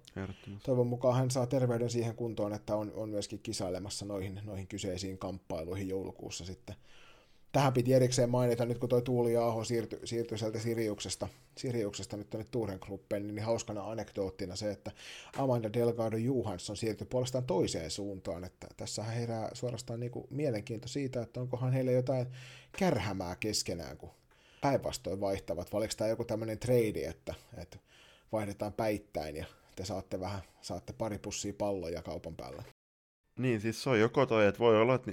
toivon 0.62 0.86
mukaan 0.86 1.16
hän 1.16 1.30
saa 1.30 1.46
terveyden 1.46 1.90
siihen 1.90 2.14
kuntoon, 2.14 2.52
että 2.52 2.76
on, 2.76 2.92
on 2.94 3.08
myöskin 3.08 3.40
kisailemassa 3.42 4.04
noihin, 4.04 4.40
noihin 4.44 4.66
kyseisiin 4.66 5.18
kamppailuihin 5.18 5.88
joulukuussa 5.88 6.44
sitten. 6.44 6.76
Tähän 7.52 7.72
piti 7.72 7.92
erikseen 7.92 8.30
mainita, 8.30 8.66
nyt 8.66 8.78
kun 8.78 8.88
toi 8.88 9.02
Tuuli 9.02 9.32
ja 9.32 9.46
Aho 9.46 9.64
siirtyi, 9.64 10.00
siirtyi 10.04 10.38
sieltä 10.38 10.58
Siriuksesta, 10.58 11.28
Siriuksesta 11.56 12.16
nyt 12.16 12.30
tuonne 12.30 12.48
Tuuren 12.50 12.78
Gruppeen, 12.82 13.26
niin 13.26 13.42
hauskana 13.42 13.90
anekdoottina 13.90 14.56
se, 14.56 14.70
että 14.70 14.90
Amanda 15.38 15.72
Delgado 15.72 16.16
Johansson 16.16 16.76
siirtyi 16.76 17.06
puolestaan 17.06 17.44
toiseen 17.44 17.90
suuntaan, 17.90 18.44
että 18.44 18.66
tässä 18.76 19.02
herää 19.02 19.50
suorastaan 19.52 20.00
niin 20.00 20.12
kuin 20.12 20.26
mielenkiinto 20.30 20.88
siitä, 20.88 21.22
että 21.22 21.40
onkohan 21.40 21.72
heillä 21.72 21.90
jotain 21.90 22.26
kärhämää 22.78 23.36
keskenään, 23.36 23.96
kun 23.96 24.10
päinvastoin 24.60 25.20
vaihtavat, 25.20 25.72
vai 25.72 25.78
oliko 25.78 25.94
tämä 25.96 26.08
joku 26.08 26.24
tämmöinen 26.24 26.58
trade, 26.58 27.04
että, 27.08 27.34
että 27.56 27.78
vaihdetaan 28.32 28.72
päittäin 28.72 29.36
ja 29.36 29.46
te 29.76 29.84
saatte 29.84 30.20
vähän, 30.20 30.40
saatte 30.60 30.92
pari 30.92 31.18
pussia 31.18 31.52
palloja 31.58 32.02
kaupan 32.02 32.36
päällä. 32.36 32.62
Niin, 33.38 33.60
siis 33.60 33.82
se 33.82 33.90
on 33.90 34.00
joko 34.00 34.26
toi, 34.26 34.46
että 34.46 34.58
voi 34.58 34.80
olla, 34.80 34.94
että, 34.94 35.12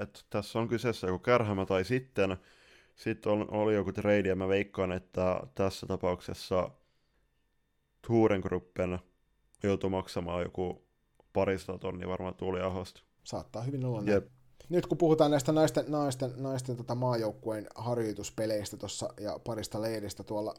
että 0.00 0.20
tässä 0.30 0.58
on 0.58 0.68
kyseessä 0.68 1.06
joku 1.06 1.18
kärhämä, 1.18 1.66
tai 1.66 1.84
sitten, 1.84 2.36
sitten 2.94 3.32
on, 3.32 3.50
oli 3.50 3.74
joku 3.74 3.92
trade, 3.92 4.28
ja 4.28 4.36
mä 4.36 4.48
veikkaan, 4.48 4.92
että 4.92 5.40
tässä 5.54 5.86
tapauksessa 5.86 6.70
Gruppen 8.42 8.98
joutuu 9.62 9.90
maksamaan 9.90 10.42
joku 10.42 10.82
parista 11.32 11.78
tonni 11.78 12.08
varmaan 12.08 12.34
tuli 12.34 12.60
ahosta. 12.60 13.02
Saattaa 13.24 13.62
hyvin 13.62 13.84
olla 13.84 14.02
Jep. 14.10 14.26
Nyt 14.68 14.86
kun 14.86 14.98
puhutaan 14.98 15.30
näistä 15.30 15.52
naisten, 15.52 15.84
naisten, 15.88 16.32
naisten 16.36 16.76
tota 16.76 16.94
maajoukkueen 16.94 17.66
harjoituspeleistä 17.74 18.76
tossa, 18.76 19.08
ja 19.20 19.38
parista 19.44 19.82
leiristä 19.82 20.22
tuolla, 20.22 20.54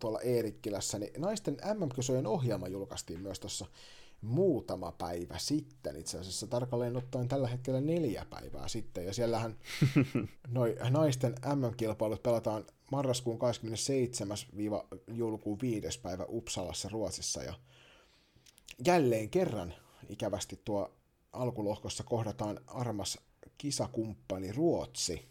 tuolla 0.00 0.20
Eerikkilässä, 0.20 0.98
niin 0.98 1.12
naisten 1.18 1.56
MM-kisojen 1.74 2.26
ohjelma 2.26 2.68
julkaistiin 2.68 3.20
myös 3.20 3.40
tuossa 3.40 3.66
muutama 4.20 4.92
päivä 4.92 5.38
sitten, 5.38 5.96
itse 5.96 6.18
asiassa 6.18 6.46
tarkalleen 6.46 6.96
ottaen 6.96 7.28
tällä 7.28 7.48
hetkellä 7.48 7.80
neljä 7.80 8.26
päivää 8.30 8.68
sitten, 8.68 9.06
ja 9.06 9.12
siellähän 9.12 9.58
noi 10.48 10.76
naisten 10.90 11.34
MM-kilpailut 11.54 12.22
pelataan 12.22 12.64
marraskuun 12.92 13.38
27-joulukuun 13.38 15.60
5. 15.60 16.00
päivä 16.00 16.24
Uppsalassa 16.28 16.88
Ruotsissa, 16.88 17.42
ja 17.42 17.54
jälleen 18.86 19.30
kerran 19.30 19.74
ikävästi 20.08 20.60
tuo 20.64 20.92
alkulohkossa 21.32 22.04
kohdataan 22.04 22.60
armas 22.66 23.18
kisakumppani 23.58 24.52
Ruotsi. 24.52 25.28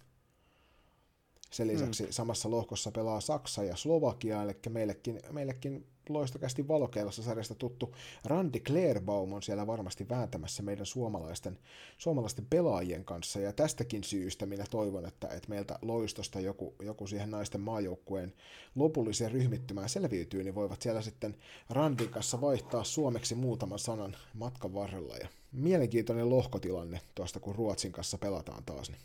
Sen 1.51 1.67
lisäksi 1.67 2.03
mm. 2.03 2.11
samassa 2.11 2.51
lohkossa 2.51 2.91
pelaa 2.91 3.21
Saksa 3.21 3.63
ja 3.63 3.75
Slovakia, 3.75 4.43
eli 4.43 4.55
meillekin, 4.69 5.19
meillekin 5.31 5.87
loistokästi 6.09 6.67
valokeilassa 6.67 7.23
sarjasta 7.23 7.55
tuttu 7.55 7.95
Randy 8.25 8.59
Clairbaum 8.59 9.33
on 9.33 9.43
siellä 9.43 9.67
varmasti 9.67 10.09
vääntämässä 10.09 10.63
meidän 10.63 10.85
suomalaisten, 10.85 11.59
suomalaisten 11.97 12.45
pelaajien 12.49 13.05
kanssa, 13.05 13.39
ja 13.39 13.53
tästäkin 13.53 14.03
syystä 14.03 14.45
minä 14.45 14.65
toivon, 14.69 15.05
että, 15.05 15.27
että 15.27 15.49
meiltä 15.49 15.79
loistosta 15.81 16.39
joku, 16.39 16.75
joku 16.81 17.07
siihen 17.07 17.31
naisten 17.31 17.61
maajoukkueen 17.61 18.33
lopulliseen 18.75 19.31
ryhmittymään 19.31 19.89
selviytyy, 19.89 20.43
niin 20.43 20.55
voivat 20.55 20.81
siellä 20.81 21.01
sitten 21.01 21.35
Randin 21.69 22.09
kanssa 22.09 22.41
vaihtaa 22.41 22.83
suomeksi 22.83 23.35
muutaman 23.35 23.79
sanan 23.79 24.15
matkan 24.33 24.73
varrella, 24.73 25.17
ja 25.17 25.27
mielenkiintoinen 25.51 26.29
lohkotilanne 26.29 27.01
tuosta, 27.15 27.39
kun 27.39 27.55
Ruotsin 27.55 27.91
kanssa 27.91 28.17
pelataan 28.17 28.63
taas. 28.65 28.89
Niin. 28.89 29.01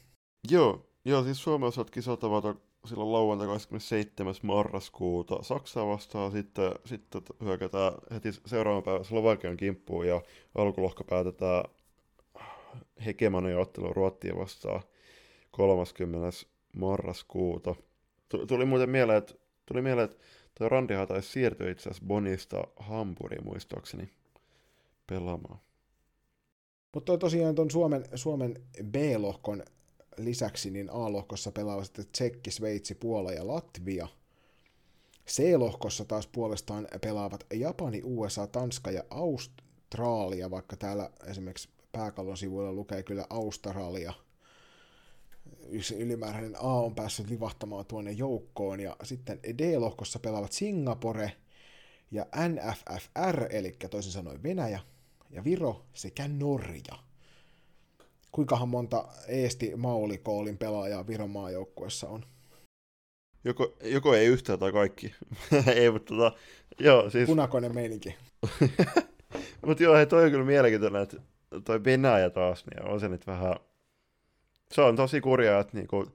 Joo, 0.50 0.86
joo, 1.04 1.24
siis 1.24 1.42
Suomen 1.42 1.68
osat 1.68 1.90
kisat 1.90 2.24
ovat 2.24 2.69
silloin 2.86 3.12
lauantai 3.12 3.46
27. 3.46 4.34
marraskuuta 4.42 5.42
Saksaa 5.42 5.86
vastaan, 5.86 6.32
sitten, 6.32 6.72
sitten 6.84 7.22
hyökätään 7.44 7.92
heti 8.14 8.32
seuraavan 8.32 8.82
päivän 8.82 9.04
Slovakian 9.04 9.56
kimppuun 9.56 10.06
ja 10.08 10.22
alkulohko 10.54 11.04
päätetään 11.04 11.64
hegemonia 13.06 13.58
ottelu 13.58 13.92
Ruottia 13.92 14.36
vastaan 14.36 14.82
30. 15.50 16.30
marraskuuta. 16.76 17.74
Tuli 18.48 18.64
muuten 18.64 18.90
mieleen, 18.90 19.18
että, 19.18 19.34
tuli 19.66 19.82
mieleen, 19.82 20.04
että 20.04 20.24
tuo 20.58 20.68
Randihan 20.68 21.08
taisi 21.08 21.28
siirtyä 21.28 21.70
itse 21.70 21.90
asiassa 21.90 22.06
Bonista 22.06 22.64
Hampuriin 22.76 23.44
muistaakseni 23.44 24.10
pelaamaan. 25.06 25.58
Mutta 26.94 27.18
tosiaan 27.18 27.54
tuon 27.54 27.70
Suomen, 27.70 28.04
Suomen 28.14 28.54
B-lohkon 28.84 29.62
lisäksi 30.16 30.70
niin 30.70 30.90
A-lohkossa 30.90 31.52
pelaavat 31.52 31.84
sitten 31.84 32.06
Tsekki, 32.12 32.50
Sveitsi, 32.50 32.94
Puola 32.94 33.32
ja 33.32 33.46
Latvia. 33.46 34.08
C-lohkossa 35.28 36.04
taas 36.04 36.26
puolestaan 36.26 36.88
pelaavat 37.00 37.46
Japani, 37.54 38.00
USA, 38.04 38.46
Tanska 38.46 38.90
ja 38.90 39.04
Australia, 39.10 40.50
vaikka 40.50 40.76
täällä 40.76 41.10
esimerkiksi 41.26 41.68
pääkallon 41.92 42.36
sivuilla 42.36 42.72
lukee 42.72 43.02
kyllä 43.02 43.26
Australia. 43.30 44.12
Yksi 45.68 45.94
ylimääräinen 45.94 46.56
A 46.56 46.80
on 46.80 46.94
päässyt 46.94 47.30
livahtamaan 47.30 47.86
tuonne 47.86 48.12
joukkoon, 48.12 48.80
ja 48.80 48.96
sitten 49.02 49.40
D-lohkossa 49.58 50.18
pelaavat 50.18 50.52
Singapore 50.52 51.32
ja 52.10 52.26
NFFR, 52.48 53.46
eli 53.50 53.76
toisin 53.90 54.12
sanoen 54.12 54.42
Venäjä, 54.42 54.80
ja 55.30 55.44
Viro 55.44 55.84
sekä 55.92 56.28
Norja 56.28 57.09
kuinkahan 58.32 58.68
monta 58.68 59.08
Eesti 59.28 59.76
Maulikoolin 59.76 60.58
pelaajaa 60.58 61.06
Viron 61.06 61.30
maajoukkuessa 61.30 62.08
on? 62.08 62.24
Joko, 63.44 63.76
joko 63.84 64.14
ei 64.14 64.26
yhtään 64.26 64.58
tai 64.58 64.72
kaikki. 64.72 65.14
ei, 65.76 65.90
mutta 65.90 66.14
tota, 66.14 66.36
joo, 66.78 67.10
siis... 67.10 67.26
Punakoinen 67.26 67.74
meininki. 67.74 68.16
mutta 69.66 69.82
joo, 69.82 69.94
hei, 69.94 70.06
toi 70.06 70.24
on 70.24 70.30
kyllä 70.30 70.44
mielenkiintoinen, 70.44 71.02
että 71.02 71.16
toi 71.64 71.84
Venäjä 71.84 72.30
taas, 72.30 72.66
niin 72.66 72.88
on 72.88 73.00
se 73.00 73.08
nyt 73.08 73.26
vähän... 73.26 73.56
Se 74.72 74.80
on 74.80 74.96
tosi 74.96 75.20
kurjaa, 75.20 75.60
että 75.60 75.76
niinku, 75.76 76.06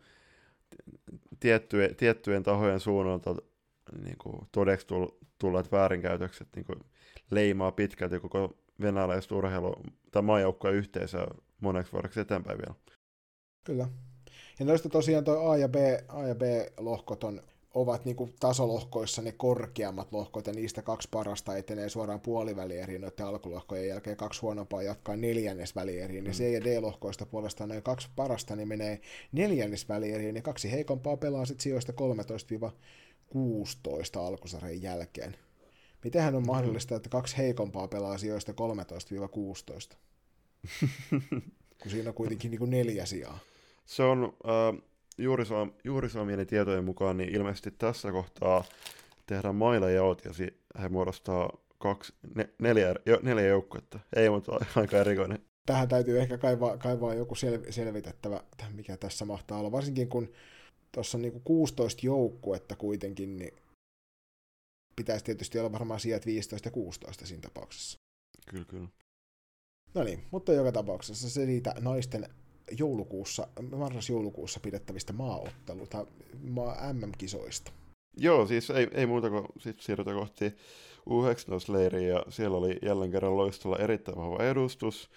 tiettyjen, 1.40 1.96
tiettyjen 1.96 2.44
tahojen 2.44 2.80
suunnalta 2.80 3.36
niinku, 4.04 4.48
todeksi 4.52 4.88
tulleet 5.38 5.72
väärinkäytökset 5.72 6.48
niinku, 6.56 6.74
leimaa 7.32 7.72
pitkälti 7.72 8.20
koko 8.20 8.58
venäläistä 8.82 9.36
urheilu- 9.36 9.84
tai 10.12 10.22
maajoukkojen 10.22 10.76
yhteisöä 10.76 11.28
moneksi 11.62 11.92
vuodeksi 11.94 12.20
eteenpäin 12.20 12.58
vielä. 12.58 12.76
Kyllä. 13.64 13.88
Ja 14.60 14.66
noista 14.66 14.90
tosiaan 14.90 15.24
tuo 15.24 15.50
A 15.50 15.58
ja 15.58 15.70
B, 15.70 15.76
A 16.08 16.28
ja 16.28 16.36
B-lohkot 16.36 17.24
on, 17.24 17.42
ovat 17.74 18.06
niin 18.06 18.16
kuin 18.16 18.34
tasolohkoissa 18.40 19.22
ne 19.22 19.32
korkeammat 19.32 20.12
lohkot, 20.12 20.48
ja 20.48 20.54
niistä 20.54 20.82
kaksi 20.82 21.08
parasta 21.12 21.58
etenee 21.58 21.90
suoraan 21.90 22.22
puolivälieriin 22.22 23.02
noiden 23.02 23.26
alkulohkojen 23.26 23.88
jälkeen, 23.88 24.18
kaksi 24.18 24.42
huonompaa 24.42 24.84
jatkaa 24.84 25.16
neljännesvälieriin, 25.16 26.24
mm. 26.24 26.28
ja 26.28 26.34
C- 26.34 26.54
ja 26.54 26.64
D-lohkoista 26.64 27.26
puolestaan 27.26 27.70
noin 27.70 27.84
kaksi 27.84 28.10
parasta 28.16 28.56
niin 28.56 28.68
menee 28.68 29.02
neljännesvälieriin, 29.32 30.36
ja 30.36 30.42
kaksi 30.42 30.72
heikompaa 30.72 31.18
pelaa 31.18 31.46
sitten 31.46 31.64
sijoista 31.64 31.94
13-16 34.16 34.20
alkusarjan 34.20 34.82
jälkeen. 34.82 35.36
Mitenhän 36.04 36.36
on 36.36 36.42
mm-hmm. 36.42 36.52
mahdollista, 36.52 36.96
että 36.96 37.10
kaksi 37.10 37.38
heikompaa 37.38 37.88
pelaa 37.88 38.18
sijoista 38.18 38.52
13-16? 39.92 39.96
kun 41.82 41.92
siinä 41.92 42.10
on 42.10 42.16
kuitenkin 42.16 42.52
niin 42.52 42.60
kuin 42.60 42.72
neljä 42.72 43.06
sijaa. 43.06 43.40
Se 43.86 44.04
on 44.04 44.24
äh, 44.24 44.82
juuri, 45.18 45.46
saa, 45.46 45.68
juuri 45.84 46.10
saamieni 46.10 46.46
tietojen 46.46 46.84
mukaan, 46.84 47.18
niin 47.18 47.36
ilmeisesti 47.36 47.72
tässä 47.72 48.12
kohtaa 48.12 48.64
tehdään 49.26 49.56
mailla 49.56 49.90
jaot 49.90 50.26
ja 50.26 50.32
he 50.82 50.90
muodostaa 50.90 51.58
kaksi, 51.78 52.14
ne, 52.36 52.50
neljä, 52.60 52.96
jo, 53.06 53.20
neljä 53.24 53.46
joukkuetta. 53.46 54.00
Ei, 54.16 54.30
mutta 54.30 54.52
aika 54.76 54.98
erikoinen. 54.98 55.40
Tähän 55.66 55.88
täytyy 55.88 56.20
ehkä 56.20 56.38
kaivaa, 56.38 56.78
kaivaa 56.78 57.14
joku 57.14 57.36
sel, 57.36 57.60
selvitettävä, 57.70 58.44
mikä 58.74 58.98
tässä 58.98 59.26
mahtaa 59.26 59.60
olla. 59.60 59.72
Varsinkin 59.72 60.10
kun 60.10 60.34
tuossa 60.92 61.18
on 61.18 61.22
niin 61.22 61.42
16 61.44 62.06
joukkuetta 62.06 62.76
kuitenkin, 62.76 63.38
niin 63.38 63.54
pitäisi 64.96 65.26
tietysti 65.26 65.60
olla 65.60 65.72
varmaan 65.72 66.00
sijat 66.00 66.26
15 66.26 66.68
ja 66.68 66.72
16 66.72 67.26
siinä 67.26 67.42
tapauksessa. 67.42 67.98
Kyllä, 68.50 68.66
kyllä. 68.66 68.88
No 69.96 70.04
niin, 70.04 70.24
mutta 70.32 70.54
joka 70.54 70.72
tapauksessa 70.72 71.30
se 71.30 71.46
siitä 71.46 71.76
naisten 71.80 72.30
joulukuussa, 72.80 73.48
marras-joulukuussa 73.78 74.60
pidettävistä 74.60 75.14
maaotteluita, 75.14 76.06
maa 76.44 76.94
MM-kisoista. 76.94 77.72
Joo, 78.18 78.48
siis 78.48 78.70
ei, 78.70 78.88
ei 78.92 79.06
muuta 79.06 79.30
kuin 79.30 79.46
sit 79.58 79.80
siirrytä 79.80 80.14
kohti 80.14 80.56
U19-leiriä 81.10 82.08
ja 82.08 82.24
siellä 82.30 82.58
oli 82.58 82.80
jälleen 82.82 83.12
kerran 83.12 83.38
loistolla 83.38 83.78
erittäin 83.78 84.18
vahva 84.18 84.44
edustus. 84.44 85.10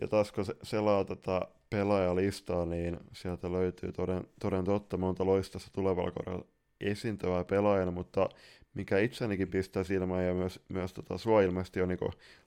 Ja 0.00 0.08
taas 0.08 0.32
kun 0.32 0.44
selaa 0.62 1.04
tätä 1.04 1.42
pelaajalistaa, 1.70 2.66
niin 2.66 2.96
sieltä 3.12 3.52
löytyy 3.52 3.92
toden, 3.92 4.24
toden 4.40 4.64
totta 4.64 4.96
monta 4.96 5.26
loistossa 5.26 5.72
tulevalla 5.72 6.10
kaudella 6.10 6.46
esiintyvää 6.80 7.44
pelaajana, 7.44 7.90
mutta 7.90 8.28
mikä 8.76 8.98
itseänikin 8.98 9.48
pistää 9.48 9.84
silmään 9.84 10.26
ja 10.26 10.34
myös, 10.34 10.60
myös 10.68 10.92
tota, 10.92 11.18
sua 11.18 11.42
ilmeisesti 11.42 11.82
on 11.82 11.88
niin 11.88 11.98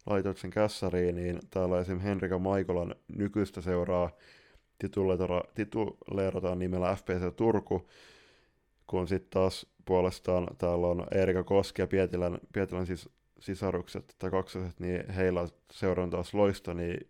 laitoit 0.05 0.37
sen 0.37 0.49
kässäriin, 0.49 1.15
niin 1.15 1.39
täällä 1.49 1.79
esim. 1.79 1.99
Henrika 1.99 2.39
Maikolan 2.39 2.95
nykyistä 3.17 3.61
seuraa 3.61 4.11
tituleerataan 5.55 6.59
nimellä 6.59 6.95
FPC 6.95 7.35
Turku, 7.35 7.89
kun 8.87 9.07
sitten 9.07 9.29
taas 9.29 9.65
puolestaan 9.85 10.47
täällä 10.57 10.87
on 10.87 11.07
Erika 11.11 11.43
Koski 11.43 11.81
ja 11.81 11.87
Pietilän, 11.87 12.39
Pietilän 12.53 12.85
sis, 12.85 13.09
sisarukset 13.39 14.15
tai 14.19 14.31
kaksoset, 14.31 14.79
niin 14.79 15.09
heillä 15.09 15.47
seuraan 15.71 16.09
taas 16.09 16.33
loista, 16.33 16.73
niin 16.73 17.07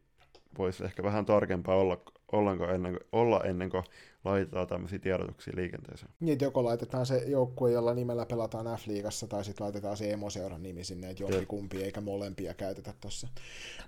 voisi 0.57 0.83
ehkä 0.83 1.03
vähän 1.03 1.25
tarkempaa 1.25 1.75
olla, 1.75 1.97
ollenko 2.31 2.65
ennen, 2.65 2.99
olla 3.11 3.43
ennen 3.43 3.69
kuin 3.69 3.83
laitetaan 4.23 4.67
tämmöisiä 4.67 4.99
tiedotuksia 4.99 5.53
liikenteeseen. 5.55 6.11
Niin, 6.19 6.33
että 6.33 6.45
joko 6.45 6.63
laitetaan 6.63 7.05
se 7.05 7.17
joukkue, 7.17 7.71
jolla 7.71 7.93
nimellä 7.93 8.25
pelataan 8.25 8.65
F-liigassa, 8.65 9.27
tai 9.27 9.45
sitten 9.45 9.63
laitetaan 9.63 9.97
se 9.97 10.11
emoseuran 10.11 10.63
nimi 10.63 10.83
sinne, 10.83 11.09
että 11.09 11.23
jompikumpi 11.23 11.83
eikä 11.83 12.01
molempia 12.01 12.53
käytetä 12.53 12.93
tuossa. 13.01 13.27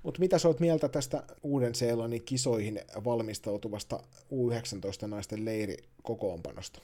Mutta 0.04 0.20
mitä 0.20 0.40
sä 0.40 0.48
oot 0.48 0.60
mieltä 0.60 0.90
tästä 0.90 1.24
Uuden-Seelannin 1.44 2.24
kisoihin 2.24 2.80
valmistautuvasta 3.04 4.00
U19 4.32 5.08
naisten 5.08 5.46
leirikokoonpanosta? 5.46 6.82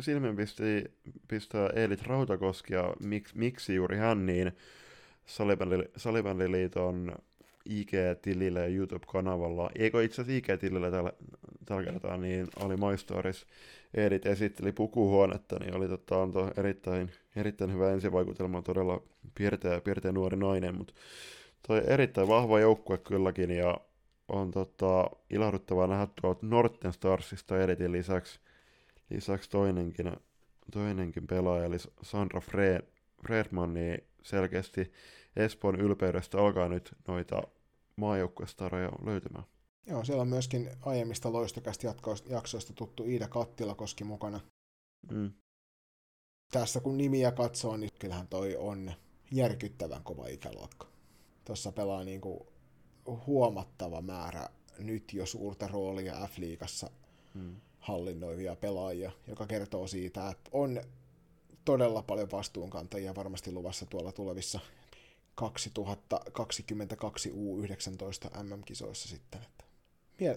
Silmien 0.00 0.36
pisti, 0.36 0.84
pistää 1.28 1.70
Eelit 1.76 2.02
Rautakoski 2.02 2.74
ja 2.74 2.94
mik, 3.02 3.28
miksi 3.34 3.74
juuri 3.74 3.96
hän, 3.96 4.26
niin 4.26 4.52
Salibandiliiton 5.96 7.16
IG-tilille 7.68 8.60
ja 8.60 8.66
YouTube-kanavalla, 8.66 9.70
eikö 9.74 10.04
itse 10.04 10.22
asiassa 10.22 10.52
IG-tilille 10.52 10.90
tällä, 10.90 11.12
tällä 11.64 11.82
kertaa, 11.82 12.16
niin 12.16 12.46
oli 12.60 12.76
Maistoris 12.76 13.46
Edit 13.94 14.26
esitteli 14.26 14.72
pukuhuonetta, 14.72 15.58
niin 15.58 15.76
oli 15.76 15.88
tota, 15.88 16.22
antoi 16.22 16.50
erittäin, 16.56 17.10
erittäin 17.36 17.72
hyvä 17.72 17.92
ensivaikutelma, 17.92 18.62
todella 18.62 19.02
piirteä, 19.34 19.80
piirteä 19.80 20.12
nuori 20.12 20.36
nainen, 20.36 20.76
mutta 20.76 20.94
toi 21.66 21.82
erittäin 21.86 22.28
vahva 22.28 22.60
joukkue 22.60 22.98
kylläkin, 22.98 23.50
ja 23.50 23.76
on 24.28 24.50
tota, 24.50 25.10
ilahduttavaa 25.30 25.86
nähdä 25.86 26.06
tuolta 26.20 26.46
Norten 26.46 26.92
Starsista 26.92 27.60
Editin 27.62 27.92
lisäksi, 27.92 28.40
lisäksi 29.10 29.50
toinenkin, 29.50 30.12
toinenkin 30.72 31.26
pelaaja, 31.26 31.64
eli 31.64 31.76
Sandra 32.02 32.40
Fred, 32.40 32.82
Fredman, 33.22 33.74
niin 33.74 34.04
selkeästi 34.22 34.92
Espoon 35.36 35.80
ylpeydestä 35.80 36.38
alkaa 36.38 36.68
nyt 36.68 36.94
noita 37.08 37.42
maajoukkuestaroja 37.96 38.92
löytymään. 39.04 39.44
Joo, 39.86 40.04
siellä 40.04 40.22
on 40.22 40.28
myöskin 40.28 40.70
aiemmista 40.80 41.32
loistokästä 41.32 41.94
jaksoista 42.28 42.72
tuttu 42.72 43.04
Iida 43.04 43.28
Kattilakoski 43.28 44.04
mukana. 44.04 44.40
Mm. 45.10 45.32
Tässä 46.52 46.80
kun 46.80 46.98
nimiä 46.98 47.32
katsoo, 47.32 47.76
niin 47.76 47.90
kyllähän 47.98 48.28
toi 48.28 48.56
on 48.56 48.92
järkyttävän 49.30 50.02
kova 50.02 50.26
ikäluokka. 50.26 50.86
Tuossa 51.44 51.72
pelaa 51.72 52.04
niin 52.04 52.20
kuin 52.20 52.40
huomattava 53.26 54.02
määrä 54.02 54.48
nyt 54.78 55.12
jo 55.12 55.26
suurta 55.26 55.68
roolia 55.68 56.26
F-liigassa 56.26 56.90
mm. 57.34 57.56
hallinnoivia 57.78 58.56
pelaajia, 58.56 59.12
joka 59.28 59.46
kertoo 59.46 59.86
siitä, 59.86 60.30
että 60.30 60.50
on 60.52 60.80
todella 61.64 62.02
paljon 62.02 62.30
vastuunkantajia 62.30 63.14
varmasti 63.14 63.52
luvassa 63.52 63.86
tuolla 63.86 64.12
tulevissa 64.12 64.60
2022 65.36 67.30
U19 67.30 68.42
MM-kisoissa 68.42 69.08
sitten. 69.08 69.40
Että 69.42 69.64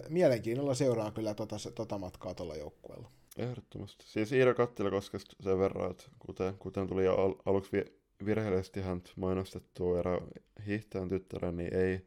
mielenkiinnolla 0.08 0.74
seuraa 0.74 1.10
kyllä 1.10 1.34
tota, 1.34 1.56
tota 1.74 1.98
matkaa 1.98 2.34
tuolla 2.34 2.56
joukkueella. 2.56 3.10
Ehdottomasti. 3.36 4.04
Siis 4.08 4.32
Iida 4.32 4.54
Kattilakoskesta 4.54 5.36
sen 5.40 5.58
verran, 5.58 5.90
että 5.90 6.04
kuten, 6.18 6.54
kuten 6.58 6.86
tuli 6.86 7.04
jo 7.04 7.14
al- 7.14 7.34
aluksi 7.46 7.72
vi- 7.72 8.00
virheellisesti 8.24 8.80
hän 8.80 9.02
mainostettu 9.16 9.94
erä 9.94 10.20
hiihtäjän 10.66 11.08
tyttären, 11.08 11.56
niin 11.56 11.74
ei, 11.74 12.06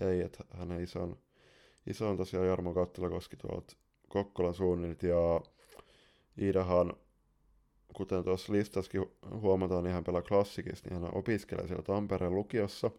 ei 0.00 0.20
että 0.20 0.44
hänen 0.50 0.82
iso 0.82 1.02
on, 1.02 1.18
iso 1.86 2.08
on 2.08 2.16
tosiaan 2.16 2.46
Jarmo 2.46 2.74
Kattilakoski 2.74 3.36
tuolta 3.36 3.76
Kokkolan 4.08 4.54
suunnilta, 4.54 5.06
ja 5.06 5.40
Iidahan 6.42 6.92
kuten 7.94 8.24
tuossa 8.24 8.52
listassakin 8.52 9.04
huomataan, 9.30 9.84
niin 9.84 9.94
hän 9.94 10.04
pelaa 10.04 10.22
klassikissa, 10.22 10.88
niin 10.90 11.02
hän 11.02 11.10
opiskelee 11.14 11.66
siellä 11.66 11.82
Tampereen 11.82 12.34
lukiossa. 12.34 12.90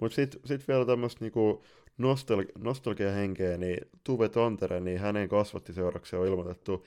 Mutta 0.00 0.14
sitten 0.14 0.40
sit 0.44 0.68
vielä 0.68 0.86
tämmöistä 0.86 1.24
niinku 1.24 1.64
nostalgia, 1.98 2.52
nostalgia-henkeä, 2.58 3.56
niin 3.56 3.78
Tuve 4.04 4.28
Tontere, 4.28 4.80
niin 4.80 4.98
hänen 5.00 5.28
kasvattiseuraksi 5.28 6.16
on 6.16 6.26
ilmoitettu 6.26 6.86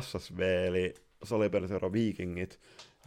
SSV, 0.00 0.38
eli 0.66 0.94
salipeliseura 1.24 1.92
Vikingit, 1.92 2.60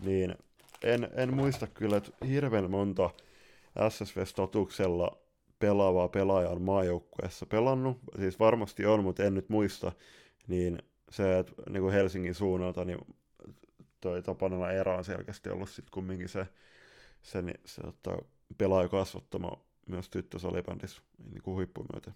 niin 0.04 0.36
en, 0.84 1.10
en 1.16 1.34
muista 1.34 1.68
kyllä, 1.68 1.98
että 1.98 2.26
hirveän 2.26 2.72
monta 2.72 3.10
SSV-statuksella 3.90 5.18
pelaavaa 5.60 6.08
pelaajaa 6.08 6.52
on 6.52 6.62
maajoukkueessa 6.62 7.46
pelannut. 7.46 7.98
Siis 8.20 8.40
varmasti 8.40 8.86
on, 8.86 9.04
mutta 9.04 9.24
en 9.24 9.34
nyt 9.34 9.50
muista. 9.50 9.92
Niin 10.48 10.80
se, 11.12 11.40
että 11.40 11.54
niin 11.70 11.82
kuin 11.82 11.94
Helsingin 11.94 12.36
suunnalta, 12.36 12.86
niin 12.86 12.98
toi 14.02 14.22
Tapanella 14.22 14.72
Eera 14.72 14.98
on 14.98 15.06
selkeästi 15.06 15.50
ollut 15.50 15.70
sitten 15.70 15.92
kumminkin 15.94 16.30
se, 16.30 16.48
se, 17.22 17.42
se, 17.42 17.54
se 17.66 17.82
tota, 17.82 18.18
pelaaja 18.58 18.90
kasvattama 18.90 19.66
myös 19.88 20.10
tyttösalibändissä 20.10 21.02
niin 21.32 21.42
kuin 21.42 21.56
huippumyöten. 21.56 22.14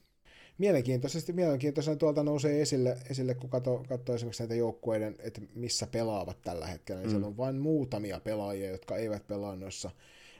Mielenkiintoisesti, 0.57 1.33
mielenkiintoisesti 1.33 1.99
tuolta 1.99 2.23
nousee 2.23 2.61
esille, 2.61 2.97
esille 3.09 3.35
kun 3.35 3.49
katsoo, 3.49 3.85
katsoo 3.89 4.15
esimerkiksi 4.15 4.43
näitä 4.43 4.55
joukkueiden, 4.55 5.15
että 5.19 5.41
missä 5.55 5.87
pelaavat 5.87 6.41
tällä 6.41 6.67
hetkellä, 6.67 6.99
niin 6.99 7.07
mm. 7.07 7.11
siellä 7.11 7.27
on 7.27 7.37
vain 7.37 7.55
muutamia 7.55 8.19
pelaajia, 8.19 8.69
jotka 8.69 8.97
eivät 8.97 9.27
pelaa 9.27 9.55
noissa 9.55 9.91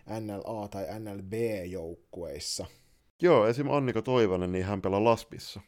NLA- 0.08 0.70
tai 0.70 0.86
NLB-joukkueissa. 1.00 2.66
Joo, 3.22 3.48
esim. 3.48 3.70
Annika 3.70 4.02
Toivonen, 4.02 4.52
niin 4.52 4.66
hän 4.66 4.82
pelaa 4.82 5.04
Laspissa. 5.04 5.62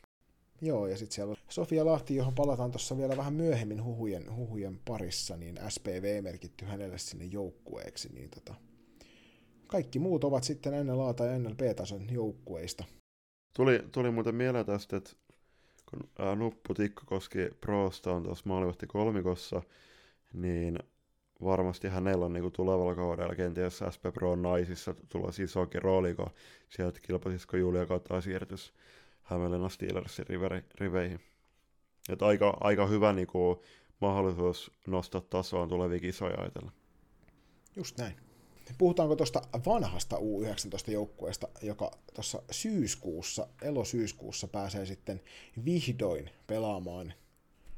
Joo, 0.61 0.87
ja 0.87 0.97
sitten 0.97 1.15
siellä 1.15 1.31
on 1.31 1.37
Sofia 1.49 1.85
Lahti, 1.85 2.15
johon 2.15 2.35
palataan 2.35 2.71
tuossa 2.71 2.97
vielä 2.97 3.17
vähän 3.17 3.33
myöhemmin 3.33 3.83
huhujen, 3.83 4.35
huhujen 4.35 4.79
parissa, 4.85 5.37
niin 5.37 5.59
SPV 5.69 6.23
merkitty 6.23 6.65
hänelle 6.65 6.97
sinne 6.97 7.25
joukkueeksi, 7.25 8.13
niin 8.13 8.29
tota, 8.29 8.53
kaikki 9.67 9.99
muut 9.99 10.23
ovat 10.23 10.43
sitten 10.43 10.73
NLA- 10.73 11.13
tai 11.13 11.39
NLP-tason 11.39 12.07
joukkueista. 12.11 12.83
Tuli, 13.55 13.83
tuli 13.91 14.11
muuten 14.11 14.35
mieleen 14.35 14.65
tästä, 14.65 14.97
että 14.97 15.11
kun 15.91 16.09
ää, 16.19 16.35
Nuppu 16.35 16.73
Tikkokoski 16.73 17.49
Prosta 17.61 18.13
on 18.13 18.23
tuossa 18.23 18.43
maalivahti 18.47 18.87
kolmikossa, 18.87 19.61
niin 20.33 20.79
varmasti 21.43 21.87
hänellä 21.87 22.25
on 22.25 22.33
niinku 22.33 22.51
tulevalla 22.51 22.95
kaudella 22.95 23.35
kenties 23.35 23.83
SP 23.93 24.03
Pro 24.13 24.35
naisissa 24.35 24.95
tulla 25.09 25.31
isokin 25.43 25.81
rooli, 25.81 26.15
kun 26.15 26.29
sieltä 26.69 26.99
kilpaisisiko 26.99 27.57
Julia 27.57 27.85
kautta 27.85 28.21
siirtys 28.21 28.73
Hämeenlinna 29.27 29.69
Steelersin 29.69 30.25
riveihin. 30.79 31.19
Että 32.09 32.25
aika, 32.25 32.57
aika 32.59 32.87
hyvä 32.87 33.13
niin 33.13 33.27
kuin, 33.27 33.59
mahdollisuus 34.01 34.71
nostaa 34.87 35.21
tasoa 35.21 35.67
tulevia 35.67 35.99
kisoja 35.99 36.41
ajatella. 36.41 36.71
Just 37.75 37.97
näin. 37.97 38.15
Puhutaanko 38.77 39.15
tuosta 39.15 39.41
vanhasta 39.65 40.15
U19-joukkueesta, 40.15 41.47
joka 41.61 41.91
tuossa 42.13 42.41
syyskuussa, 42.51 43.47
elosyyskuussa 43.61 44.47
pääsee 44.47 44.85
sitten 44.85 45.21
vihdoin 45.65 46.29
pelaamaan. 46.47 47.13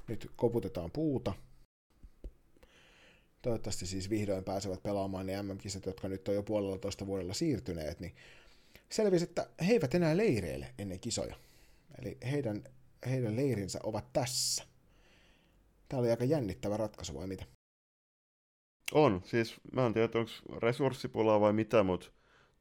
Nyt 0.07 0.31
koputetaan 0.35 0.91
puuta. 0.91 1.33
Toivottavasti 3.41 3.85
siis 3.85 4.09
vihdoin 4.09 4.43
pääsevät 4.43 4.83
pelaamaan 4.83 5.25
ne 5.25 5.41
MM-kisat, 5.41 5.85
jotka 5.85 6.07
nyt 6.07 6.27
on 6.27 6.35
jo 6.35 6.43
puolella 6.43 6.77
toista 6.77 7.07
vuodella 7.07 7.33
siirtyneet, 7.33 7.99
niin 7.99 8.15
selvisi, 8.91 9.23
että 9.23 9.49
he 9.67 9.73
eivät 9.73 9.95
enää 9.95 10.17
leireille 10.17 10.73
ennen 10.77 10.99
kisoja. 10.99 11.35
Eli 12.01 12.17
heidän, 12.31 12.63
heidän 13.09 13.35
leirinsä 13.35 13.79
ovat 13.83 14.13
tässä. 14.13 14.63
Tämä 15.89 15.99
oli 15.99 16.11
aika 16.11 16.25
jännittävä 16.25 16.77
ratkaisu, 16.77 17.13
vai 17.13 17.27
mitä? 17.27 17.45
On, 18.93 19.21
siis 19.25 19.55
mä 19.73 19.85
en 19.85 19.93
tiedä, 19.93 20.19
onko 20.19 20.31
resurssipulaa 20.59 21.39
vai 21.39 21.53
mitä, 21.53 21.83
mutta 21.83 22.11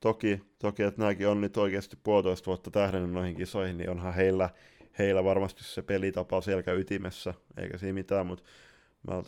toki, 0.00 0.40
toki 0.58 0.82
että 0.82 1.00
nämäkin 1.00 1.28
on 1.28 1.40
nyt 1.40 1.56
oikeasti 1.56 1.96
puolitoista 2.02 2.46
vuotta 2.46 2.70
tähdennyt 2.70 3.10
noihin 3.10 3.36
kisoihin, 3.36 3.76
niin 3.76 3.90
onhan 3.90 4.14
heillä, 4.14 4.50
heillä 4.98 5.24
varmasti 5.24 5.64
se 5.64 5.82
pelitapa 5.82 6.40
selkä 6.40 6.72
ytimessä, 6.72 7.34
eikä 7.56 7.78
siinä 7.78 7.92
mitään, 7.92 8.26
mutta 8.26 8.44
mä 9.08 9.22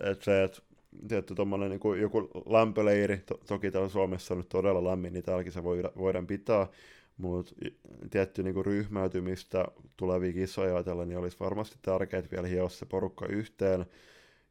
että 0.00 0.24
se, 0.24 0.44
että 0.44 0.62
tietty 1.08 1.34
tommonen 1.34 1.70
niin 1.70 1.80
kuin 1.80 2.00
joku 2.00 2.30
lämpöleiri, 2.46 3.18
to, 3.18 3.40
toki 3.46 3.70
täällä 3.70 3.88
Suomessa 3.88 4.34
on 4.34 4.38
nyt 4.38 4.48
todella 4.48 4.84
lämmin, 4.84 5.12
niin 5.12 5.24
täälläkin 5.24 5.52
se 5.52 5.64
voida, 5.64 5.92
voidaan 5.98 6.26
pitää, 6.26 6.66
mutta 7.16 7.54
tietty 8.10 8.42
niin 8.42 8.54
kuin 8.54 8.66
ryhmäytymistä 8.66 9.64
tulevia 9.96 10.32
kisoja 10.32 10.74
ajatellen, 10.74 11.08
niin 11.08 11.18
olisi 11.18 11.36
varmasti 11.40 11.76
tärkeää 11.82 12.22
vielä 12.30 12.46
hioa 12.48 12.68
se 12.68 12.86
porukka 12.86 13.26
yhteen, 13.26 13.86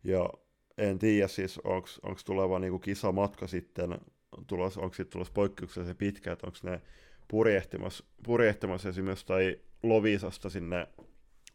ja 0.03 0.29
en 0.77 0.99
tiedä 0.99 1.27
siis, 1.27 1.59
onko 2.03 2.19
tuleva 2.25 2.59
niinku 2.59 2.79
kisamatka 2.79 3.47
sitten, 3.47 3.99
tulos, 4.47 4.77
onko 4.77 4.93
sitten 4.93 5.11
tulossa 5.11 5.33
poikkeuksellisen 5.33 5.95
pitkä, 5.95 6.31
että 6.31 6.47
onko 6.47 6.57
ne 6.63 6.81
purjehtimassa, 7.27 8.03
purjehtimassa 8.23 8.89
esimerkiksi 8.89 9.25
tai 9.25 9.59
Lovisasta 9.83 10.49
sinne 10.49 10.87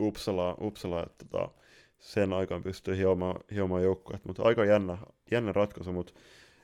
Uppsala, 0.01 0.57
Uppsala 0.61 1.03
että 1.03 1.25
tota, 1.25 1.51
sen 1.99 2.33
aikaan 2.33 2.63
pystyy 2.63 2.97
hiomaan, 2.97 3.41
hiomaan 3.55 3.83
joukkueet, 3.83 4.25
mutta 4.25 4.43
aika 4.43 4.65
jännä, 4.65 4.99
jännä 5.31 5.53
ratkaisu, 5.53 5.93
mutta 5.93 6.13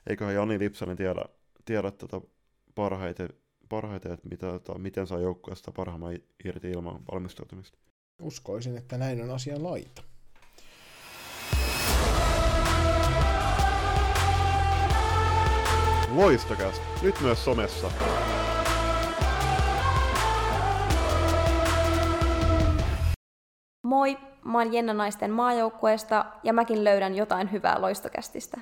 eiköhän 0.07 0.35
Jani 0.35 0.59
Lipsanen 0.59 0.97
tiedä, 0.97 1.25
tiedä 1.65 1.91
tota 1.91 2.21
parhaiten, 2.75 3.29
parhaiten 3.69 4.11
että 4.11 4.27
mitä, 4.29 4.51
tota, 4.51 4.77
miten 4.77 5.07
saa 5.07 5.19
joukkueesta 5.19 5.71
parhaimman 5.71 6.17
irti 6.45 6.71
ilman 6.71 6.99
valmistautumista. 7.11 7.77
Uskoisin, 8.21 8.77
että 8.77 8.97
näin 8.97 9.21
on 9.21 9.31
asian 9.31 9.63
laita. 9.63 10.03
Loistokäs, 16.15 16.81
nyt 17.01 17.15
myös 17.21 17.45
somessa. 17.45 17.91
Moi, 23.93 24.17
mä 24.45 24.57
oon 24.57 24.73
Jenna 24.73 24.93
Naisten 24.93 25.31
maajoukkueesta 25.31 26.25
ja 26.43 26.53
mäkin 26.53 26.83
löydän 26.83 27.15
jotain 27.15 27.51
hyvää 27.51 27.81
loistokästistä. 27.81 28.61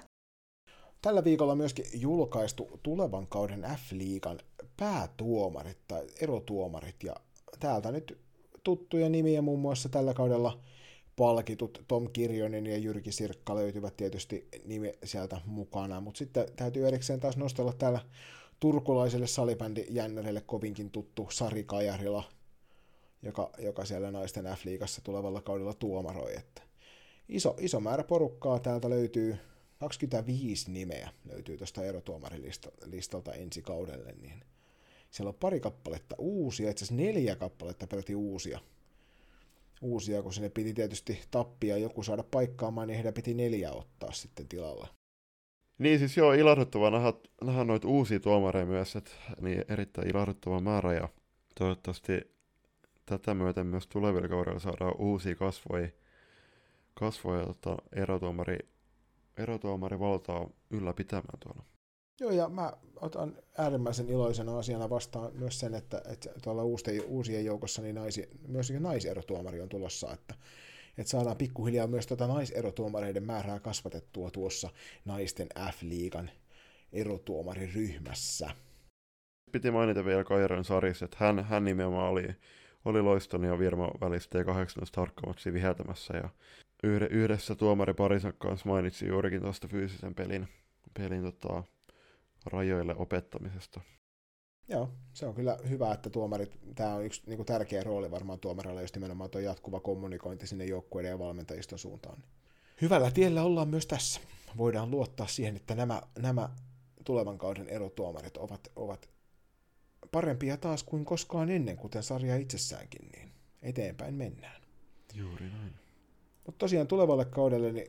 Tällä 1.02 1.24
viikolla 1.24 1.56
myöskin 1.56 1.86
julkaistu 1.94 2.80
tulevan 2.84 3.28
kauden 3.28 3.62
F-liigan 3.62 4.40
päätuomarit 4.78 5.78
tai 5.88 6.08
erotuomarit 6.22 7.04
ja 7.04 7.16
täältä 7.60 7.92
nyt 7.92 8.18
tuttuja 8.64 9.10
nimiä 9.10 9.42
muun 9.42 9.60
muassa 9.60 9.90
tällä 9.90 10.14
kaudella– 10.14 10.58
palkitut 11.16 11.84
Tom 11.88 12.10
Kirjonen 12.14 12.66
ja 12.66 12.78
Jyrki 12.78 13.12
Sirkka 13.12 13.56
löytyvät 13.56 13.98
tietysti 13.98 14.48
nime 14.66 14.94
sieltä 15.04 15.42
mukana, 15.46 16.02
mutta 16.02 16.18
sitten 16.18 16.46
täytyy 16.56 16.88
erikseen 16.88 17.20
taas 17.20 17.38
nostella 17.38 17.74
täällä 17.74 18.00
turkulaiselle 18.60 19.28
salibändi 19.28 19.86
jännärille 19.90 20.42
kovinkin 20.42 20.92
tuttu 20.92 21.28
Sari 21.32 21.64
Kajarila, 21.64 22.24
joka, 23.22 23.50
joka 23.58 23.86
siellä 23.86 24.12
naisten 24.12 24.46
F-liigassa 24.46 25.02
tulevalla 25.04 25.42
kaudella 25.42 25.74
tuomaroi. 25.74 26.36
Että 26.36 26.62
iso, 27.30 27.56
iso 27.60 27.80
määrä 27.80 28.04
porukkaa 28.04 28.60
täältä 28.60 28.90
löytyy, 28.90 29.38
25 29.78 30.72
nimeä 30.72 31.10
löytyy 31.26 31.58
tuosta 31.58 31.86
erotuomarilistalta 31.86 33.34
ensi 33.34 33.62
kaudelle, 33.62 34.14
niin 34.22 34.44
siellä 35.10 35.30
on 35.30 35.36
pari 35.40 35.60
kappaletta 35.60 36.16
uusia, 36.20 36.72
itse 36.72 36.86
asiassa 36.86 37.04
neljä 37.04 37.36
kappaletta 37.36 37.88
peräti 37.88 38.16
uusia 38.16 38.60
uusia, 39.82 40.24
kun 40.24 40.34
sinne 40.34 40.50
piti 40.50 40.74
tietysti 40.74 41.22
tappia 41.32 41.78
joku 41.78 42.04
saada 42.04 42.24
paikkaamaan, 42.24 42.88
niin 42.88 42.96
heidän 42.96 43.14
piti 43.14 43.34
neljä 43.34 43.72
ottaa 43.72 44.12
sitten 44.12 44.48
tilalla. 44.48 44.88
Niin 45.78 46.00
siis 46.00 46.18
joo, 46.18 46.34
ilahduttavaa 46.34 46.90
nähdä, 46.90 47.14
nähdä 47.44 47.64
noita 47.64 47.88
uusia 47.88 48.20
tuomareja 48.20 48.66
myös, 48.66 48.96
että 48.96 49.12
niin 49.42 49.66
erittäin 49.70 50.08
ilahduttava 50.08 50.60
määrä 50.60 50.94
ja 50.94 51.10
toivottavasti 51.60 52.12
tätä 53.18 53.34
myöten 53.34 53.68
myös 53.68 53.88
tulevilla 53.88 54.28
kaudella 54.28 54.60
saadaan 54.60 54.96
uusia 54.98 55.36
kasvoja, 55.36 55.88
kasvoja 56.94 57.46
tota, 57.46 57.78
erotuomari, 57.96 58.58
erotuomari 59.38 60.00
valtaa 60.00 60.50
ylläpitämään 60.70 61.40
tuolla. 61.40 61.64
Joo, 62.20 62.32
ja 62.32 62.50
mä 62.50 62.74
otan 62.96 63.38
äärimmäisen 63.58 64.10
iloisena 64.10 64.58
asiana 64.58 64.90
vastaan 64.90 65.32
myös 65.34 65.60
sen, 65.60 65.74
että, 65.74 66.02
että 66.06 66.30
tuolla 66.44 66.64
uusien, 66.64 67.04
uusien 67.06 67.46
joukossa 67.46 67.82
niin 67.82 67.96
naisi, 67.96 68.30
myös 68.48 68.72
naiserotuomari 68.80 69.62
on 69.62 69.70
tulossa, 69.70 70.14
että, 70.14 70.36
että 70.98 71.12
saadaan 71.12 71.38
pikkuhiljaa 71.38 71.88
myös 71.88 72.08
tuota 72.08 72.28
naiserotuomareiden 72.28 73.24
määrää 73.24 73.60
kasvatettua 73.60 74.32
tuossa 74.32 74.70
naisten 75.06 75.48
F-liigan 75.72 76.30
erotuomariryhmässä. 76.94 78.50
Piti 79.52 79.72
mainita 79.72 80.06
vielä 80.06 80.24
Kairan 80.24 80.64
Saris, 80.64 81.02
että 81.02 81.18
hän, 81.20 81.46
hän 81.46 81.66
nimenomaan 81.66 82.10
oli, 82.10 82.28
oli 82.86 83.02
Loiston 83.02 83.44
ja 83.44 83.60
Virma 83.60 83.92
välistä 84.02 84.40
T18 84.40 84.44
harkkamatsi 84.98 85.54
viheltämässä 85.54 86.18
ja 86.18 86.30
yhdessä 87.10 87.56
tuomari 87.56 87.94
Parisan 87.94 88.34
kanssa 88.38 88.70
mainitsi 88.70 89.08
juurikin 89.08 89.42
tuosta 89.42 89.68
fyysisen 89.68 90.16
pelin, 90.16 90.48
pelin 90.94 91.24
tota, 91.24 91.64
rajoille 92.46 92.96
opettamisesta. 92.96 93.82
Joo, 94.68 94.90
se 95.14 95.26
on 95.26 95.34
kyllä 95.34 95.58
hyvä, 95.70 95.94
että 95.94 96.10
tuomarit, 96.10 96.60
tämä 96.76 96.94
on 96.96 97.06
yksi 97.06 97.22
niin 97.26 97.38
kuin 97.38 97.46
tärkeä 97.46 97.84
rooli 97.84 98.12
varmaan 98.12 98.40
tuomarilla, 98.40 98.82
jos 98.82 98.94
nimenomaan 98.94 99.30
tuo 99.30 99.42
jatkuva 99.42 99.80
kommunikointi 99.80 100.48
sinne 100.48 100.66
joukkueiden 100.66 101.10
ja 101.10 101.20
valmentajiston 101.20 101.80
suuntaan. 101.80 102.24
Hyvällä 102.82 103.12
tiellä 103.12 103.44
ollaan 103.44 103.68
myös 103.68 103.88
tässä. 103.88 104.22
Voidaan 104.58 104.92
luottaa 104.92 105.28
siihen, 105.28 105.56
että 105.56 105.76
nämä, 105.76 106.02
nämä 106.20 106.50
tulevan 107.06 107.38
kauden 107.38 107.70
erotuomarit 107.70 108.38
ovat, 108.38 108.72
ovat 108.76 109.10
parempia 110.12 110.58
taas 110.58 110.84
kuin 110.84 111.06
koskaan 111.06 111.50
ennen, 111.50 111.78
kuten 111.78 112.04
sarja 112.04 112.36
itsessäänkin, 112.36 113.10
niin 113.12 113.32
eteenpäin 113.62 114.14
mennään. 114.14 114.62
Juuri 115.14 115.50
näin. 115.50 115.74
Mutta 116.46 116.60
tosiaan 116.60 116.88
tulevalle 116.88 117.26
kaudelle 117.26 117.72
niin 117.72 117.88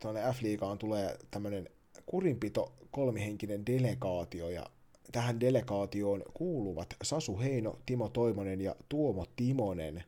tuonne 0.00 0.20
F-liigaan 0.32 0.78
tulee 0.78 1.18
tämmöinen 1.30 1.68
kurinpito 2.06 2.72
kolmihenkinen 2.90 3.66
delegaatio 3.66 4.48
ja 4.48 4.66
tähän 5.12 5.40
delegaatioon 5.40 6.22
kuuluvat 6.34 6.96
Sasu 7.02 7.38
Heino, 7.38 7.78
Timo 7.86 8.08
Toivonen 8.08 8.60
ja 8.60 8.76
Tuomo 8.88 9.26
Timonen. 9.36 10.04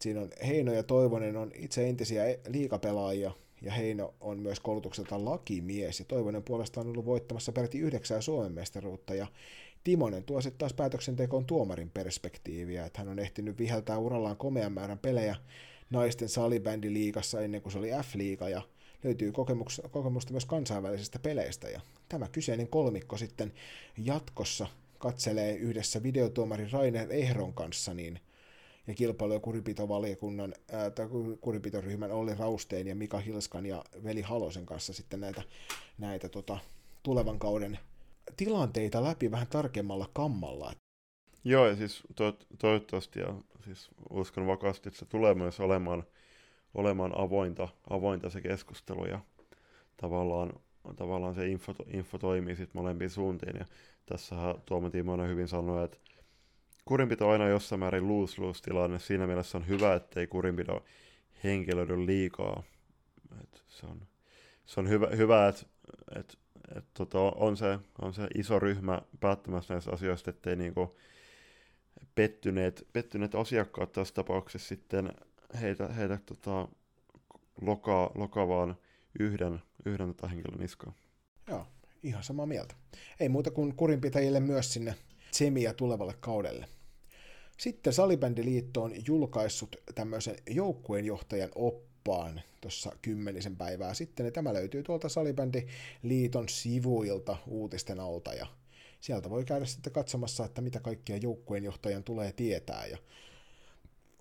Siinä 0.00 0.20
on 0.20 0.30
Heino 0.46 0.72
ja 0.72 0.82
Toivonen 0.82 1.36
on 1.36 1.52
itse 1.54 1.88
entisiä 1.88 2.26
e- 2.26 2.40
liikapelaajia 2.48 3.32
ja 3.62 3.72
Heino 3.72 4.14
on 4.20 4.38
myös 4.38 4.60
koulutukselta 4.60 5.24
lakimies 5.24 5.98
ja 5.98 6.04
Toivonen 6.04 6.42
puolestaan 6.42 6.86
on 6.86 6.90
ollut 6.90 7.06
voittamassa 7.06 7.52
peräti 7.52 7.78
yhdeksää 7.78 8.20
Suomen 8.20 8.52
mestaruutta 8.52 9.14
ja 9.14 9.26
Timonen 9.84 10.24
tuo 10.24 10.40
sitten 10.40 10.58
taas 10.58 10.72
päätöksentekoon 10.72 11.44
tuomarin 11.44 11.90
perspektiiviä, 11.90 12.86
että 12.86 12.98
hän 12.98 13.08
on 13.08 13.18
ehtinyt 13.18 13.58
viheltää 13.58 13.98
urallaan 13.98 14.36
komean 14.36 14.72
määrän 14.72 14.98
pelejä 14.98 15.36
naisten 15.90 16.28
salibändiliigassa 16.28 17.40
ennen 17.40 17.62
kuin 17.62 17.72
se 17.72 17.78
oli 17.78 17.90
F-liiga 17.90 18.48
ja 18.48 18.62
löytyy 19.04 19.32
kokemusta, 19.32 19.88
kokemusta 19.88 20.32
myös 20.32 20.44
kansainvälisistä 20.44 21.18
peleistä, 21.18 21.68
ja 21.68 21.80
tämä 22.08 22.28
kyseinen 22.28 22.68
kolmikko 22.68 23.16
sitten 23.16 23.52
jatkossa 23.98 24.66
katselee 24.98 25.54
yhdessä 25.54 26.02
videotuomari 26.02 26.68
Rainer 26.72 27.12
Ehron 27.12 27.54
kanssa 27.54 27.94
niin, 27.94 28.20
ja 28.86 28.94
kilpailu- 28.94 29.32
ja 29.32 29.40
kuripitovaliokunnan, 29.40 30.54
ää, 30.72 30.90
tai 30.90 31.08
kuripitoryhmän 31.40 32.12
Olli 32.12 32.34
Rausteen 32.34 32.86
ja 32.86 32.94
Mika 32.94 33.18
Hilskan 33.18 33.66
ja 33.66 33.84
Veli 34.04 34.22
Halosen 34.22 34.66
kanssa 34.66 34.92
sitten 34.92 35.20
näitä, 35.20 35.42
näitä 35.98 36.28
tota, 36.28 36.58
tulevan 37.02 37.38
kauden 37.38 37.78
tilanteita 38.44 39.04
läpi 39.04 39.30
vähän 39.30 39.46
tarkemmalla 39.46 40.10
kammalla. 40.12 40.72
Joo, 41.44 41.66
ja 41.66 41.76
siis 41.76 42.02
to- 42.16 42.38
toivottavasti 42.58 43.20
ja 43.20 43.34
siis 43.64 43.88
uskon 44.10 44.46
vakaasti, 44.46 44.88
että 44.88 44.98
se 44.98 45.06
tulee 45.06 45.34
myös 45.34 45.60
olemaan– 45.60 46.04
olemaan 46.74 47.12
avointa, 47.18 47.68
avointa 47.90 48.30
se 48.30 48.40
keskustelu 48.40 49.06
ja 49.06 49.20
tavallaan, 49.96 50.52
tavallaan 50.96 51.34
se 51.34 51.48
info, 51.48 51.74
info 51.86 52.18
toimii 52.18 52.56
sitten 52.56 52.82
molempiin 52.82 53.10
suuntiin. 53.10 53.56
Ja 53.58 53.64
tässähän 54.06 54.54
Tuomo 54.66 54.90
Timonen 54.90 55.28
hyvin 55.28 55.48
sanoi, 55.48 55.84
että 55.84 55.98
kurinpito 56.84 57.26
on 57.26 57.32
aina 57.32 57.48
jossain 57.48 57.78
määrin 57.78 58.08
lose-lose 58.08 58.62
tilanne. 58.62 58.98
Siinä 58.98 59.26
mielessä 59.26 59.58
on 59.58 59.68
hyvä, 59.68 59.94
ettei 59.94 60.26
kurinpito 60.26 60.84
henkilöidy 61.44 62.06
liikaa. 62.06 62.62
Et 63.42 63.64
se, 63.68 63.86
on, 63.86 64.00
se 64.66 64.80
on 64.80 64.88
hyvä, 64.88 65.06
hyvä 65.16 65.48
että 65.48 65.66
et, 66.16 66.38
et, 66.76 66.84
tota, 66.94 67.18
on, 67.20 67.56
se, 67.56 67.78
on 68.02 68.14
se 68.14 68.26
iso 68.34 68.58
ryhmä 68.58 69.02
päättämässä 69.20 69.74
näistä 69.74 69.90
asioista, 69.90 70.30
ettei 70.30 70.56
niinku 70.56 70.96
pettyneet, 72.14 72.86
pettyneet 72.92 73.34
asiakkaat 73.34 73.92
tässä 73.92 74.14
tapauksessa 74.14 74.68
sitten 74.68 75.12
heitä, 75.60 75.88
heitä 75.88 76.18
tota, 76.26 76.68
lokaa, 77.60 78.10
lokaa 78.14 78.48
vaan 78.48 78.76
yhden, 79.20 79.62
yhden 79.84 80.06
tota 80.06 80.28
henkilön 80.28 80.60
niskaan. 80.60 80.94
Joo, 81.48 81.66
ihan 82.02 82.24
samaa 82.24 82.46
mieltä. 82.46 82.74
Ei 83.20 83.28
muuta 83.28 83.50
kuin 83.50 83.76
kurinpitäjille 83.76 84.40
myös 84.40 84.72
sinne 84.72 84.94
tsemiä 85.30 85.74
tulevalle 85.74 86.14
kaudelle. 86.20 86.66
Sitten 87.58 87.92
Salibändiliitto 87.92 88.82
on 88.82 88.92
julkaissut 89.06 89.76
tämmöisen 89.94 90.36
joukkueenjohtajan 90.50 91.50
oppaan 92.00 92.40
tuossa 92.60 92.92
kymmenisen 93.02 93.56
päivää 93.56 93.94
sitten, 93.94 94.26
ja 94.26 94.32
tämä 94.32 94.54
löytyy 94.54 94.82
tuolta 94.82 95.08
Salibändiliiton 95.08 96.48
sivuilta 96.48 97.36
uutisten 97.46 98.00
alta, 98.00 98.34
ja 98.34 98.46
sieltä 99.00 99.30
voi 99.30 99.44
käydä 99.44 99.64
sitten 99.64 99.92
katsomassa, 99.92 100.44
että 100.44 100.60
mitä 100.60 100.80
kaikkia 100.80 101.16
joukkueenjohtajan 101.16 102.04
tulee 102.04 102.32
tietää, 102.32 102.86
ja 102.86 102.98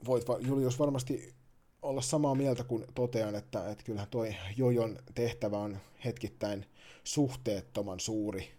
voit 0.05 0.23
Julius 0.39 0.79
varmasti 0.79 1.33
olla 1.81 2.01
samaa 2.01 2.35
mieltä, 2.35 2.63
kun 2.63 2.85
totean, 2.95 3.35
että, 3.35 3.69
että 3.69 3.83
kyllähän 3.83 4.09
tuo 4.09 4.25
Jojon 4.57 4.97
tehtävä 5.15 5.57
on 5.57 5.77
hetkittäin 6.05 6.65
suhteettoman 7.03 7.99
suuri. 7.99 8.51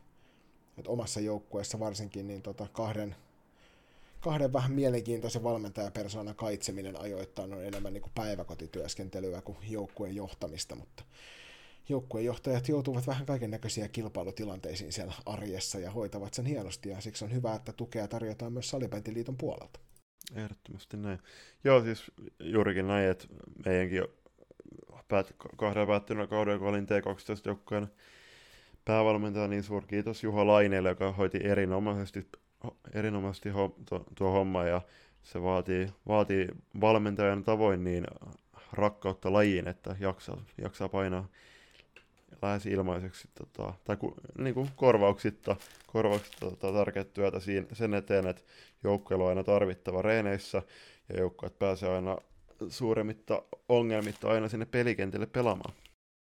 että 0.79 0.91
omassa 0.91 1.21
joukkueessa 1.21 1.81
varsinkin 1.81 2.27
niin 2.27 2.43
tota 2.43 2.67
kahden, 2.73 3.17
kahden 4.21 4.53
vähän 4.53 4.73
mielenkiintoisen 4.73 5.43
valmentajapersoonan 5.43 6.35
kaitseminen 6.35 7.01
ajoittain 7.01 7.55
on 7.55 7.65
enemmän 7.65 7.93
niin 7.93 8.03
kuin 8.03 8.13
päiväkotityöskentelyä 8.15 9.43
kuin 9.43 9.59
joukkueen 9.69 10.17
johtamista, 10.17 10.77
mutta 10.77 11.05
joukkueenjohtajat 11.89 12.69
joutuvat 12.69 13.07
vähän 13.07 13.27
kaiken 13.27 13.51
näköisiä 13.51 13.89
kilpailutilanteisiin 13.89 14.93
siellä 14.93 15.15
arjessa 15.27 15.79
ja 15.79 15.91
hoitavat 15.91 16.35
sen 16.35 16.47
hienosti 16.47 16.89
ja 16.89 17.01
siksi 17.01 17.25
on 17.25 17.35
hyvä, 17.35 17.55
että 17.55 17.73
tukea 17.73 18.09
tarjotaan 18.09 18.53
myös 18.53 18.71
Salibäntiliiton 18.71 19.37
puolelta. 19.37 19.81
Ehdottomasti 20.35 20.97
näin. 20.97 21.19
Joo, 21.65 21.83
siis 21.83 22.11
juurikin 22.41 22.87
näin, 22.87 23.11
että 23.11 23.27
meidänkin 23.65 24.03
päät, 25.09 25.35
kahdella 25.57 25.87
päättyneellä 25.87 26.29
kaudella, 26.29 26.59
kun 26.59 26.69
olin 26.69 26.87
T12-joukkojen 26.87 27.89
päävalmentaja, 28.85 29.49
niin 29.49 29.63
suuri 29.63 29.87
kiitos 29.87 30.25
Juha 30.25 30.47
Laineelle, 30.47 30.89
joka 30.89 31.13
hoiti 31.13 31.39
erinomaisesti, 31.45 32.27
erinomaisesti 32.95 33.49
ho, 33.49 33.75
tuo, 33.89 34.05
tuo 34.15 34.31
homma, 34.31 34.65
ja 34.65 34.81
se 35.23 35.43
vaatii, 35.43 35.89
vaatii 36.09 36.49
valmentajan 36.81 37.45
tavoin 37.45 37.85
niin 37.85 38.07
rakkautta 38.73 39.33
lajiin, 39.33 39.69
että 39.69 39.97
jaksaa, 40.01 40.43
jaksaa 40.63 40.89
painaa 40.89 41.29
lähes 42.43 42.67
ilmaiseksi 42.67 43.29
tota, 43.35 43.75
tai 43.85 43.97
ku, 43.97 44.15
niin 44.39 44.55
kuin 44.55 44.71
korvauksitta, 44.77 45.57
korvauksitta 45.87 46.41
tota, 46.41 46.73
tärkeää 46.73 47.05
työtä 47.05 47.41
siinä, 47.41 47.67
sen 47.73 47.95
eteen, 47.95 48.27
että 48.27 48.43
joukkueella 48.85 49.25
on 49.25 49.29
aina 49.29 49.45
tarvittava 49.45 50.03
reeneissä 50.03 50.63
ja 51.09 51.19
joukkueet 51.19 51.59
pääsee 51.59 51.89
aina 51.89 52.19
suuremmitta 52.69 53.43
ongelmitta 53.69 54.29
aina 54.29 54.49
sinne 54.49 54.67
pelikentille 54.67 55.27
pelaamaan. 55.27 55.75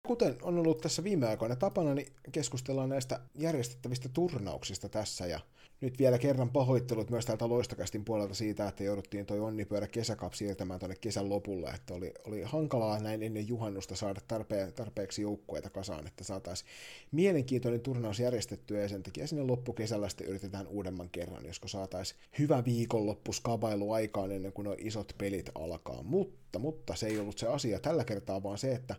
Kuten 0.06 0.36
on 0.42 0.58
ollut 0.58 0.80
tässä 0.80 1.04
viime 1.04 1.26
aikoina 1.26 1.56
tapana, 1.56 1.94
niin 1.94 2.12
keskustellaan 2.32 2.88
näistä 2.88 3.20
järjestettävistä 3.34 4.08
turnauksista 4.08 4.88
tässä 4.88 5.26
ja 5.26 5.40
nyt 5.80 5.98
vielä 5.98 6.18
kerran 6.18 6.50
pahoittelut 6.50 7.10
myös 7.10 7.26
täältä 7.26 7.48
Loistokästin 7.48 8.04
puolelta 8.04 8.34
siitä, 8.34 8.68
että 8.68 8.84
jouduttiin 8.84 9.26
toi 9.26 9.40
onnipyörä 9.40 9.86
kesäkap 9.86 10.32
siirtämään 10.32 10.80
tuonne 10.80 10.96
kesän 11.00 11.28
lopulle, 11.28 11.70
että 11.70 11.94
oli, 11.94 12.12
oli 12.24 12.42
hankalaa 12.42 12.98
näin 12.98 13.22
ennen 13.22 13.48
juhannusta 13.48 13.96
saada 13.96 14.20
tarpeen, 14.28 14.72
tarpeeksi 14.72 15.22
joukkueita 15.22 15.70
kasaan, 15.70 16.06
että 16.06 16.24
saataisiin 16.24 16.70
mielenkiintoinen 17.12 17.80
turnaus 17.80 18.20
järjestettyä 18.20 18.80
ja 18.80 18.88
sen 18.88 19.02
takia 19.02 19.26
sinne 19.26 19.42
loppukesällä 19.42 20.08
sitten 20.08 20.26
yritetään 20.26 20.66
uudemman 20.66 21.10
kerran, 21.10 21.46
josko 21.46 21.68
saataisiin 21.68 22.20
hyvä 22.38 22.64
viikonloppu 22.64 23.32
skabailu 23.32 23.92
aikaan 23.92 24.32
ennen 24.32 24.52
kuin 24.52 24.64
nuo 24.64 24.76
isot 24.78 25.12
pelit 25.18 25.50
alkaa, 25.54 26.02
mutta, 26.02 26.58
mutta 26.58 26.94
se 26.94 27.06
ei 27.06 27.18
ollut 27.18 27.38
se 27.38 27.46
asia. 27.46 27.80
Tällä 27.80 28.04
kertaa, 28.04 28.42
vaan 28.42 28.58
se, 28.58 28.72
että 28.72 28.94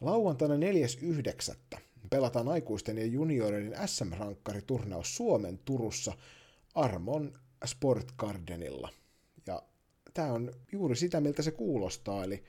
lauantaina 0.00 0.54
4.9 0.54 1.78
pelataan 2.10 2.48
aikuisten 2.48 2.98
ja 2.98 3.06
junioreiden 3.06 3.88
SM-rankkariturnaus 3.88 5.16
Suomen 5.16 5.58
Turussa 5.64 6.12
Armon 6.74 7.32
Sport 7.64 8.12
Gardenilla. 8.18 8.88
Ja 9.46 9.62
tämä 10.14 10.32
on 10.32 10.52
juuri 10.72 10.96
sitä, 10.96 11.20
miltä 11.20 11.42
se 11.42 11.50
kuulostaa, 11.50 12.24
eli 12.24 12.44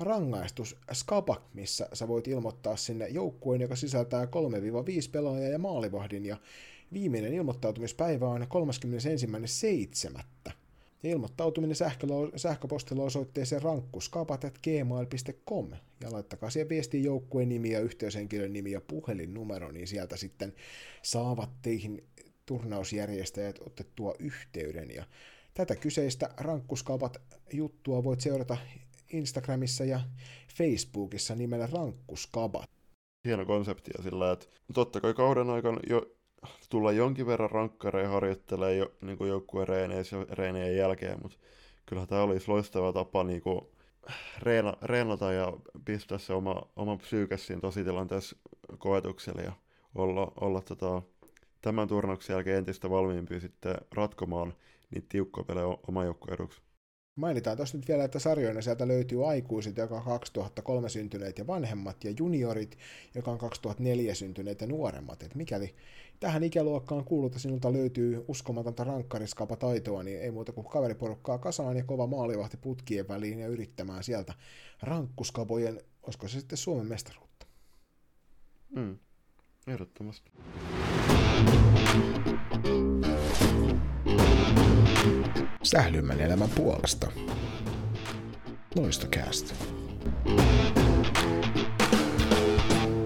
rangaistus 0.00 0.76
Skapa, 0.92 1.42
missä 1.54 1.88
sä 1.92 2.08
voit 2.08 2.28
ilmoittaa 2.28 2.76
sinne 2.76 3.08
joukkueen, 3.08 3.60
joka 3.60 3.76
sisältää 3.76 4.24
3-5 4.24 4.28
pelaajaa 5.12 5.50
ja 5.50 5.58
maalivahdin, 5.58 6.26
ja 6.26 6.36
viimeinen 6.92 7.34
ilmoittautumispäivä 7.34 8.28
on 8.28 8.46
31.7. 10.46 10.52
Ja 11.02 11.10
ilmoittautuminen 11.10 11.76
sähköpostilla 12.36 13.02
osoitteeseen 13.02 13.62
rankkuskapat.gmail.com 13.62 15.70
ja 16.00 16.12
laittakaa 16.12 16.50
siihen 16.50 16.68
viestiin 16.68 17.04
joukkueen 17.04 17.48
nimi 17.48 17.70
ja 17.70 17.80
yhteyshenkilön 17.80 18.52
nimi 18.52 18.70
ja 18.70 18.80
puhelinnumero, 18.80 19.72
niin 19.72 19.86
sieltä 19.86 20.16
sitten 20.16 20.54
saavat 21.02 21.50
teihin 21.62 22.04
turnausjärjestäjät 22.46 23.58
otettua 23.66 24.14
yhteyden. 24.18 24.90
Ja 24.90 25.04
tätä 25.54 25.76
kyseistä 25.76 26.30
rankkuskaupat 26.36 27.20
juttua 27.52 28.04
voit 28.04 28.20
seurata 28.20 28.56
Instagramissa 29.12 29.84
ja 29.84 30.00
Facebookissa 30.56 31.34
nimellä 31.34 31.68
rankkuskabat. 31.72 32.70
Hieno 33.24 33.46
konsepti 33.46 33.90
ja 33.98 34.02
sillä, 34.02 34.32
että 34.32 34.46
totta 34.74 35.00
kai 35.00 35.14
kauden 35.14 35.50
aikana 35.50 35.80
jo 35.88 36.17
tulla 36.68 36.92
jonkin 36.92 37.26
verran 37.26 37.50
rankkareja 37.50 38.08
harjoittelee 38.08 38.76
jo, 38.76 38.92
niin 39.00 39.18
kuin 39.18 39.28
joukkueen 39.28 39.68
reeneen 40.30 40.76
jälkeen, 40.76 41.18
mutta 41.22 41.38
kyllähän 41.86 42.08
tämä 42.08 42.22
olisi 42.22 42.48
loistava 42.48 42.92
tapa 42.92 43.24
niin 43.24 43.40
kuin 43.40 43.60
reena, 44.38 44.74
reenata 44.82 45.32
ja 45.32 45.52
pistää 45.84 46.18
se 46.18 46.32
oma, 46.32 46.62
oma 46.76 46.96
psyyke 46.96 47.36
siinä 47.36 47.60
tositilanteessa 47.60 48.36
koetukselle 48.78 49.42
ja 49.42 49.52
olla, 49.94 50.32
olla 50.40 50.60
tota, 50.60 51.02
tämän 51.62 51.88
turnauksen 51.88 52.34
jälkeen 52.34 52.58
entistä 52.58 52.90
valmiimpi 52.90 53.40
sitten 53.40 53.74
ratkomaan 53.94 54.54
niitä 54.90 55.06
tiukkoja 55.08 55.44
pelejä 55.44 55.66
oma 55.66 56.04
joukkueen 56.04 56.34
eduksi. 56.34 56.60
Mainitaan 57.18 57.56
tuossa 57.56 57.76
nyt 57.76 57.88
vielä, 57.88 58.04
että 58.04 58.18
sarjoina 58.18 58.62
sieltä 58.62 58.88
löytyy 58.88 59.30
aikuiset, 59.30 59.76
joka 59.76 59.96
on 59.96 60.02
2003 60.04 60.88
syntyneet 60.88 61.38
ja 61.38 61.46
vanhemmat, 61.46 62.04
ja 62.04 62.14
juniorit, 62.18 62.78
joka 63.14 63.30
on 63.30 63.38
2004 63.38 64.14
syntyneet 64.14 64.60
ja 64.60 64.66
nuoremmat. 64.66 65.22
Et 65.22 65.34
mikäli 65.34 65.74
tähän 66.20 66.44
ikäluokkaan 66.44 67.04
kuulut 67.04 67.34
ja 67.34 67.40
sinulta 67.40 67.72
löytyy 67.72 68.24
uskomatonta 68.28 68.84
rankkariskapa 68.84 69.56
taitoa, 69.56 70.02
niin 70.02 70.20
ei 70.20 70.30
muuta 70.30 70.52
kuin 70.52 70.66
kaveriporukkaa 70.66 71.38
kasaan 71.38 71.76
ja 71.76 71.84
kova 71.84 72.06
maalivahti 72.06 72.56
putkien 72.56 73.08
väliin 73.08 73.38
ja 73.38 73.48
yrittämään 73.48 74.04
sieltä 74.04 74.34
rankkuskapojen, 74.82 75.80
olisiko 76.02 76.28
se 76.28 76.40
sitten 76.40 76.58
Suomen 76.58 76.86
mestaruutta. 76.86 77.46
Mm, 78.76 78.98
ehdottomasti. 79.66 80.30
Sählymän 85.62 86.20
elämän 86.20 86.50
puolesta. 86.50 87.12
Loistokäästä. 88.76 89.54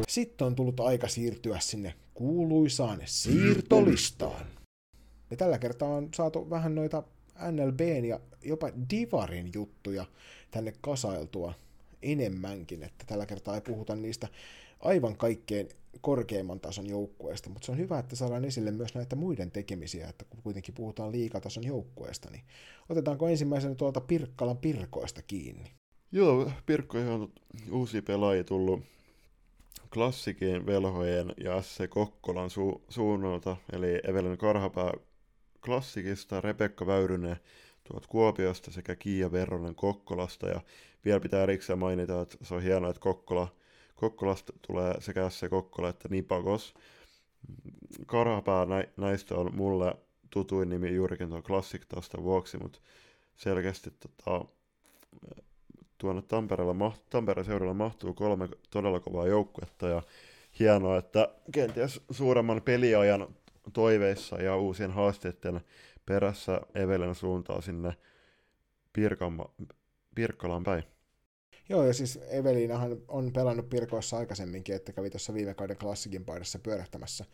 Sitten 0.08 0.46
on 0.46 0.54
tullut 0.54 0.80
aika 0.80 1.08
siirtyä 1.08 1.60
sinne 1.60 1.94
kuuluisaan 2.14 3.00
siirtolistaan. 3.04 4.46
Ja 5.30 5.36
tällä 5.36 5.58
kertaa 5.58 5.88
on 5.88 6.08
saatu 6.14 6.50
vähän 6.50 6.74
noita 6.74 7.02
NLBn 7.50 8.04
ja 8.04 8.20
jopa 8.44 8.70
Divarin 8.90 9.50
juttuja 9.54 10.04
tänne 10.50 10.72
kasailtua 10.80 11.54
enemmänkin, 12.02 12.82
että 12.82 13.04
tällä 13.06 13.26
kertaa 13.26 13.54
ei 13.54 13.60
puhuta 13.60 13.96
niistä 13.96 14.28
aivan 14.82 15.16
kaikkein 15.16 15.68
korkeimman 16.00 16.60
tason 16.60 16.86
joukkueesta, 16.86 17.50
mutta 17.50 17.66
se 17.66 17.72
on 17.72 17.78
hyvä, 17.78 17.98
että 17.98 18.16
saadaan 18.16 18.44
esille 18.44 18.70
myös 18.70 18.94
näitä 18.94 19.16
muiden 19.16 19.50
tekemisiä, 19.50 20.08
että 20.08 20.24
kun 20.24 20.42
kuitenkin 20.42 20.74
puhutaan 20.74 21.12
liikatason 21.12 21.66
joukkueesta, 21.66 22.30
niin 22.30 22.44
otetaanko 22.88 23.28
ensimmäisenä 23.28 23.74
tuolta 23.74 24.00
Pirkkalan 24.00 24.58
Pirkoista 24.58 25.22
kiinni? 25.22 25.72
Joo, 26.12 26.50
Pirkkoihin 26.66 27.10
on 27.10 27.32
uusi 27.72 28.02
pelaaja 28.02 28.44
tullut 28.44 28.80
klassikin 29.92 30.66
velhojen 30.66 31.34
ja 31.44 31.62
SC 31.62 31.88
Kokkolan 31.88 32.50
su- 32.50 32.80
suunnalta, 32.88 33.56
eli 33.72 34.00
Evelyn 34.08 34.38
Karhapää 34.38 34.92
klassikista, 35.64 36.40
Rebekka 36.40 36.86
Väyrynen 36.86 37.36
tuot 37.84 38.06
Kuopiosta 38.06 38.70
sekä 38.70 38.96
Kiia 38.96 39.32
Verronen 39.32 39.74
Kokkolasta, 39.74 40.48
ja 40.48 40.60
vielä 41.04 41.20
pitää 41.20 41.42
erikseen 41.42 41.78
mainita, 41.78 42.20
että 42.20 42.36
se 42.42 42.54
on 42.54 42.62
hienoa, 42.62 42.90
että 42.90 43.00
Kokkola– 43.00 43.48
Kokkolasta 44.02 44.52
tulee 44.66 44.94
sekä 45.00 45.30
se 45.30 45.48
Kokkola 45.48 45.88
että 45.88 46.08
Nipagos. 46.08 46.74
Karhapää 48.06 48.66
näistä 48.96 49.34
on 49.34 49.54
mulle 49.54 49.94
tutuin 50.30 50.68
nimi 50.68 50.94
juurikin 50.94 51.28
tuon 51.28 51.42
Classic 51.42 51.82
taustan 51.88 52.24
vuoksi, 52.24 52.58
mutta 52.58 52.78
selkeästi 53.36 53.90
tota, 53.90 54.44
tuonne 55.98 56.22
Tampereella, 56.22 56.92
Tampereen 57.10 57.46
seudella 57.46 57.74
mahtuu 57.74 58.14
kolme 58.14 58.48
todella 58.70 59.00
kovaa 59.00 59.26
joukkuetta 59.26 59.88
ja 59.88 60.02
hienoa, 60.58 60.96
että 60.98 61.28
kenties 61.52 62.00
suuremman 62.10 62.62
peliajan 62.62 63.28
toiveissa 63.72 64.42
ja 64.42 64.56
uusien 64.56 64.90
haasteiden 64.90 65.60
perässä 66.06 66.60
Evelen 66.74 67.14
suuntaa 67.14 67.60
sinne 67.60 67.96
Pirkkalaan 70.14 70.64
päin. 70.64 70.91
Joo, 71.68 71.84
ja 71.84 71.92
siis 71.92 72.18
Evelinahan 72.30 72.96
on 73.08 73.32
pelannut 73.32 73.68
Pirkoissa 73.68 74.16
aikaisemminkin, 74.16 74.74
että 74.74 74.92
kävi 74.92 75.10
tuossa 75.10 75.34
viime 75.34 75.54
kauden 75.54 75.76
klassikin 75.76 76.24
paidassa 76.24 76.58
pyörähtämässä. 76.58 77.24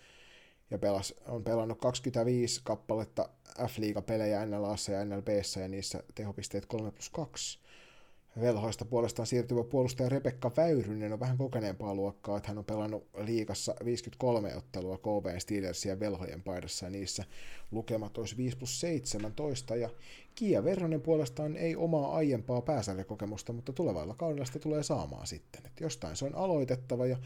Ja 0.71 0.79
pelas, 0.79 1.15
on 1.27 1.45
pelannut 1.45 1.81
25 1.81 2.61
kappaletta 2.65 3.29
F-liiga-pelejä 3.67 4.47
NLAssa 4.47 4.93
ja 4.93 5.05
NLBssä, 5.05 5.61
ja 5.61 5.69
niissä 5.69 6.03
tehopisteet 6.15 6.67
3 6.67 6.91
plus 6.91 7.11
2. 7.11 7.59
Velhoista 8.41 8.85
puolestaan 8.85 9.27
siirtyvä 9.27 9.65
puolustaja 9.65 10.09
Rebekka 10.09 10.51
Väyrynen 10.57 11.13
on 11.13 11.21
vähän 11.21 11.39
kokeneempaa 11.39 11.95
luokkaa, 11.95 12.37
että 12.37 12.49
hän 12.49 12.59
on 12.59 12.65
pelannut 12.65 13.07
liikassa 13.25 13.75
53 13.85 14.57
ottelua 14.57 14.99
KV 14.99 15.39
Steelersia 15.39 16.01
velhojen 16.01 16.43
paidassa 16.43 16.87
ja 16.87 16.91
niissä 16.91 17.25
lukemat 17.71 18.19
olisi 18.19 18.37
5 18.37 18.57
plus 18.57 18.81
17 18.81 19.77
ja 19.77 19.91
Kia 20.35 20.65
Verhonen 20.65 21.01
puolestaan 21.01 21.57
ei 21.57 21.77
omaa 21.77 22.17
aiempaa 22.17 22.63
pääsarjakokemusta, 22.63 23.53
mutta 23.53 23.73
tulevalla 23.73 24.15
kaudella 24.15 24.45
sitä 24.45 24.59
tulee 24.59 24.83
saamaan 24.83 25.27
sitten. 25.27 25.63
Että 25.67 25.85
jostain 25.85 26.17
se 26.17 26.25
on 26.25 26.35
aloitettava 26.35 27.07
ja 27.07 27.17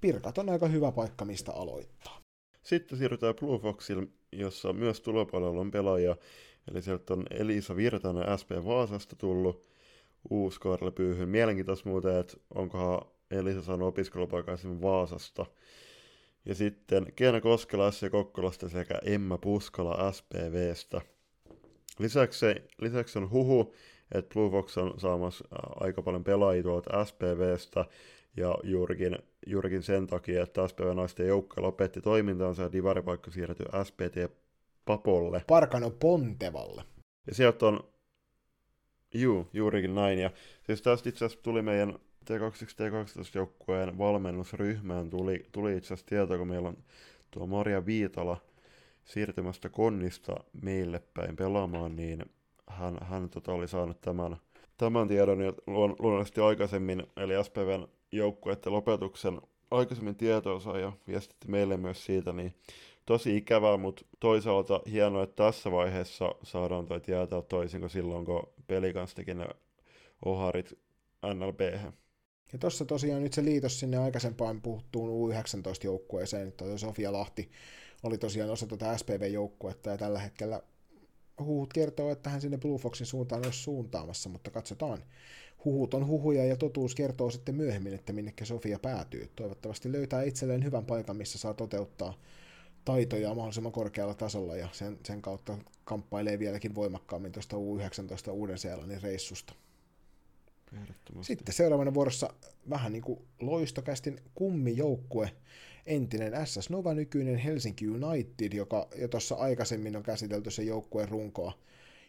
Pirkat 0.00 0.38
on 0.38 0.48
aika 0.48 0.68
hyvä 0.68 0.92
paikka, 0.92 1.24
mistä 1.24 1.52
aloittaa. 1.52 2.20
Sitten 2.62 2.98
siirrytään 2.98 3.34
Blue 3.34 3.58
Foxille, 3.58 4.06
jossa 4.32 4.72
myös 4.72 5.00
tulopuolella 5.00 5.60
on 5.60 5.70
pelaajia. 5.70 6.16
Eli 6.70 6.82
sieltä 6.82 7.14
on 7.14 7.26
Elisa 7.30 7.76
Virtanen 7.76 8.38
SP 8.40 8.50
Vaasasta 8.64 9.16
tullut, 9.16 9.69
uusi 10.30 10.60
Pyyhyn. 10.94 11.28
Mielenkiintoista 11.28 11.88
muuten, 11.88 12.16
että 12.16 12.36
onkohan 12.54 13.00
Elisa 13.30 13.62
saanut 13.62 13.88
opiskelupaikan 13.88 14.58
Vaasasta. 14.82 15.46
Ja 16.44 16.54
sitten 16.54 17.12
Kiena 17.16 17.40
Koskela 17.40 17.90
S. 17.90 18.00
Kokkolasta 18.10 18.68
sekä 18.68 18.98
Emma 19.04 19.38
Puskala 19.38 20.12
SPVstä. 20.12 21.00
Lisäksi, 21.98 22.46
lisäksi 22.80 23.18
on 23.18 23.30
huhu, 23.30 23.74
että 24.14 24.34
Blue 24.34 24.50
Fox 24.50 24.78
on 24.78 25.00
saamassa 25.00 25.44
aika 25.80 26.02
paljon 26.02 26.24
pelaajia 26.24 26.62
tuolta 26.62 27.04
SPVstä, 27.04 27.84
ja 28.36 28.54
juurikin, 28.62 29.18
juurikin 29.46 29.82
sen 29.82 30.06
takia, 30.06 30.42
että 30.42 30.68
SPV 30.68 30.94
naisten 30.94 31.26
joukko 31.26 31.62
lopetti 31.62 32.00
toimintaansa 32.00 32.62
ja 32.62 32.72
divaripaikka 32.72 33.30
siirretty 33.30 33.64
SPT 33.84 34.32
Papolle. 34.84 35.44
Parkano 35.46 35.90
Pontevalle. 35.90 36.84
Ja 37.26 37.34
sieltä 37.34 37.66
on 37.66 37.80
Juu, 39.14 39.48
juurikin 39.52 39.94
näin. 39.94 40.18
Ja 40.18 40.30
siis 40.62 40.82
tästä 40.82 41.08
itse 41.08 41.24
asiassa 41.24 41.42
tuli 41.42 41.62
meidän 41.62 41.98
T21-T12-joukkueen 42.24 43.98
valmennusryhmään 43.98 45.10
tuli, 45.10 45.46
tuli 45.52 45.76
itse 45.76 45.94
asiassa 45.94 46.06
tieto, 46.06 46.38
kun 46.38 46.48
meillä 46.48 46.68
on 46.68 46.76
tuo 47.30 47.46
Maria 47.46 47.86
Viitala 47.86 48.36
siirtymästä 49.04 49.68
Konnista 49.68 50.36
meille 50.62 51.02
päin 51.14 51.36
pelaamaan, 51.36 51.96
niin 51.96 52.24
hän, 52.66 52.98
hän 53.02 53.30
tota 53.30 53.52
oli 53.52 53.68
saanut 53.68 54.00
tämän, 54.00 54.36
tämän 54.76 55.08
tiedon 55.08 55.40
jo 55.40 55.54
luonnollisesti 55.66 56.40
aikaisemmin, 56.40 57.06
eli 57.16 57.44
SPVn 57.44 57.88
joukkueiden 58.12 58.72
lopetuksen 58.72 59.40
aikaisemmin 59.70 60.16
tietoonsa 60.16 60.78
ja 60.78 60.92
viestitti 61.08 61.48
meille 61.48 61.76
myös 61.76 62.04
siitä, 62.04 62.32
niin 62.32 62.54
tosi 63.06 63.36
ikävää, 63.36 63.76
mutta 63.76 64.04
toisaalta 64.20 64.80
hienoa, 64.90 65.22
että 65.22 65.44
tässä 65.44 65.70
vaiheessa 65.70 66.34
saadaan 66.42 66.86
toi 66.86 67.00
tietää 67.00 67.42
toisin 67.42 67.80
kuin 67.80 67.90
silloin, 67.90 68.24
kun 68.24 68.48
peli 68.66 68.92
kanssa 68.92 69.16
teki 69.16 69.34
ne 69.34 69.46
oharit 70.24 70.78
NLB. 71.34 71.60
Ja 72.52 72.58
tuossa 72.58 72.84
tosiaan 72.84 73.22
nyt 73.22 73.32
se 73.32 73.44
liitos 73.44 73.80
sinne 73.80 73.96
aikaisempaan 73.96 74.62
puhuttuun 74.62 75.30
U19-joukkueeseen, 75.30 76.48
että 76.48 76.78
Sofia 76.78 77.12
Lahti 77.12 77.50
oli 78.02 78.18
tosiaan 78.18 78.50
osa 78.50 78.66
tuota 78.66 78.98
SPV-joukkuetta 78.98 79.90
ja 79.90 79.98
tällä 79.98 80.18
hetkellä 80.18 80.62
huhut 81.44 81.72
kertoo, 81.72 82.10
että 82.10 82.30
hän 82.30 82.40
sinne 82.40 82.58
Blue 82.58 82.78
Foxin 82.78 83.06
suuntaan 83.06 83.44
olisi 83.44 83.58
suuntaamassa, 83.58 84.28
mutta 84.28 84.50
katsotaan. 84.50 85.04
Huhut 85.64 85.94
on 85.94 86.06
huhuja 86.06 86.44
ja 86.44 86.56
totuus 86.56 86.94
kertoo 86.94 87.30
sitten 87.30 87.54
myöhemmin, 87.54 87.94
että 87.94 88.12
minnekä 88.12 88.44
Sofia 88.44 88.78
päätyy. 88.78 89.30
Toivottavasti 89.36 89.92
löytää 89.92 90.22
itselleen 90.22 90.64
hyvän 90.64 90.86
paikan, 90.86 91.16
missä 91.16 91.38
saa 91.38 91.54
toteuttaa 91.54 92.14
taitoja 92.84 93.34
mahdollisimman 93.34 93.72
korkealla 93.72 94.14
tasolla 94.14 94.56
ja 94.56 94.68
sen, 94.72 94.98
sen 95.06 95.22
kautta 95.22 95.58
kamppailee 95.84 96.38
vieläkin 96.38 96.74
voimakkaammin 96.74 97.32
tuosta 97.32 97.56
U19 97.56 98.30
Uuden-Seelannin 98.30 99.02
reissusta. 99.02 99.54
Sitten 101.20 101.54
seuraavana 101.54 101.94
vuorossa 101.94 102.34
vähän 102.70 102.92
niin 102.92 103.02
kuin 103.02 103.20
loistokästin 103.40 104.20
kummijoukkue, 104.34 105.30
entinen 105.86 106.46
SS 106.46 106.70
Nova, 106.70 106.94
nykyinen 106.94 107.36
Helsinki 107.36 107.88
United, 107.88 108.52
joka 108.52 108.88
jo 108.96 109.08
tuossa 109.08 109.34
aikaisemmin 109.34 109.96
on 109.96 110.02
käsitelty 110.02 110.50
se 110.50 110.62
joukkueen 110.62 111.08
runkoa, 111.08 111.52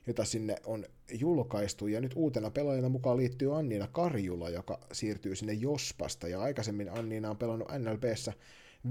jota 0.08 0.26
sinne 0.26 0.56
on 0.66 0.86
julkaistu. 1.20 1.88
Ja 1.88 2.02
nyt 2.02 2.14
uutena 2.16 2.52
pelaajana 2.52 2.90
mukaan 2.90 3.18
liittyy 3.18 3.58
Anniina 3.58 3.88
Karjula, 3.88 4.50
joka 4.50 4.80
siirtyy 4.92 5.36
sinne 5.36 5.54
Jospasta. 5.54 6.28
Ja 6.28 6.42
aikaisemmin 6.42 6.90
Anniina 6.90 7.30
on 7.30 7.38
pelannut 7.38 7.68
NLBssä 7.78 8.34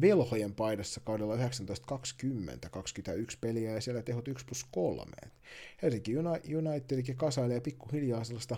velhojen 0.01 0.55
paidassa 0.55 1.01
kaudella 1.05 1.37
1920, 1.37 2.69
21 2.71 3.39
peliä 3.41 3.71
ja 3.71 3.81
siellä 3.81 4.03
tehot 4.03 4.29
1 4.29 4.45
plus 4.45 4.67
3. 4.71 5.13
Helsinki 5.83 6.13
Unitedkin 6.57 7.17
kasailee 7.17 7.61
pikkuhiljaa 7.61 8.25
sellaista 8.25 8.57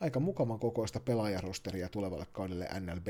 aika 0.00 0.20
mukavan 0.20 0.58
kokoista 0.58 1.00
pelaajarosteria 1.00 1.88
tulevalle 1.88 2.26
kaudelle 2.32 2.68
NLB. 2.80 3.08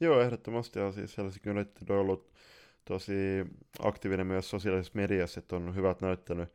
Joo, 0.00 0.20
ehdottomasti. 0.20 0.78
Ja 0.78 0.92
siis 0.92 1.18
Helsinki 1.18 1.50
United 1.50 1.88
on 1.88 1.98
ollut 1.98 2.32
tosi 2.84 3.12
aktiivinen 3.82 4.26
myös 4.26 4.50
sosiaalisessa 4.50 4.96
mediassa, 4.96 5.40
että 5.40 5.56
on 5.56 5.74
hyvät 5.74 6.00
näyttänyt 6.00 6.48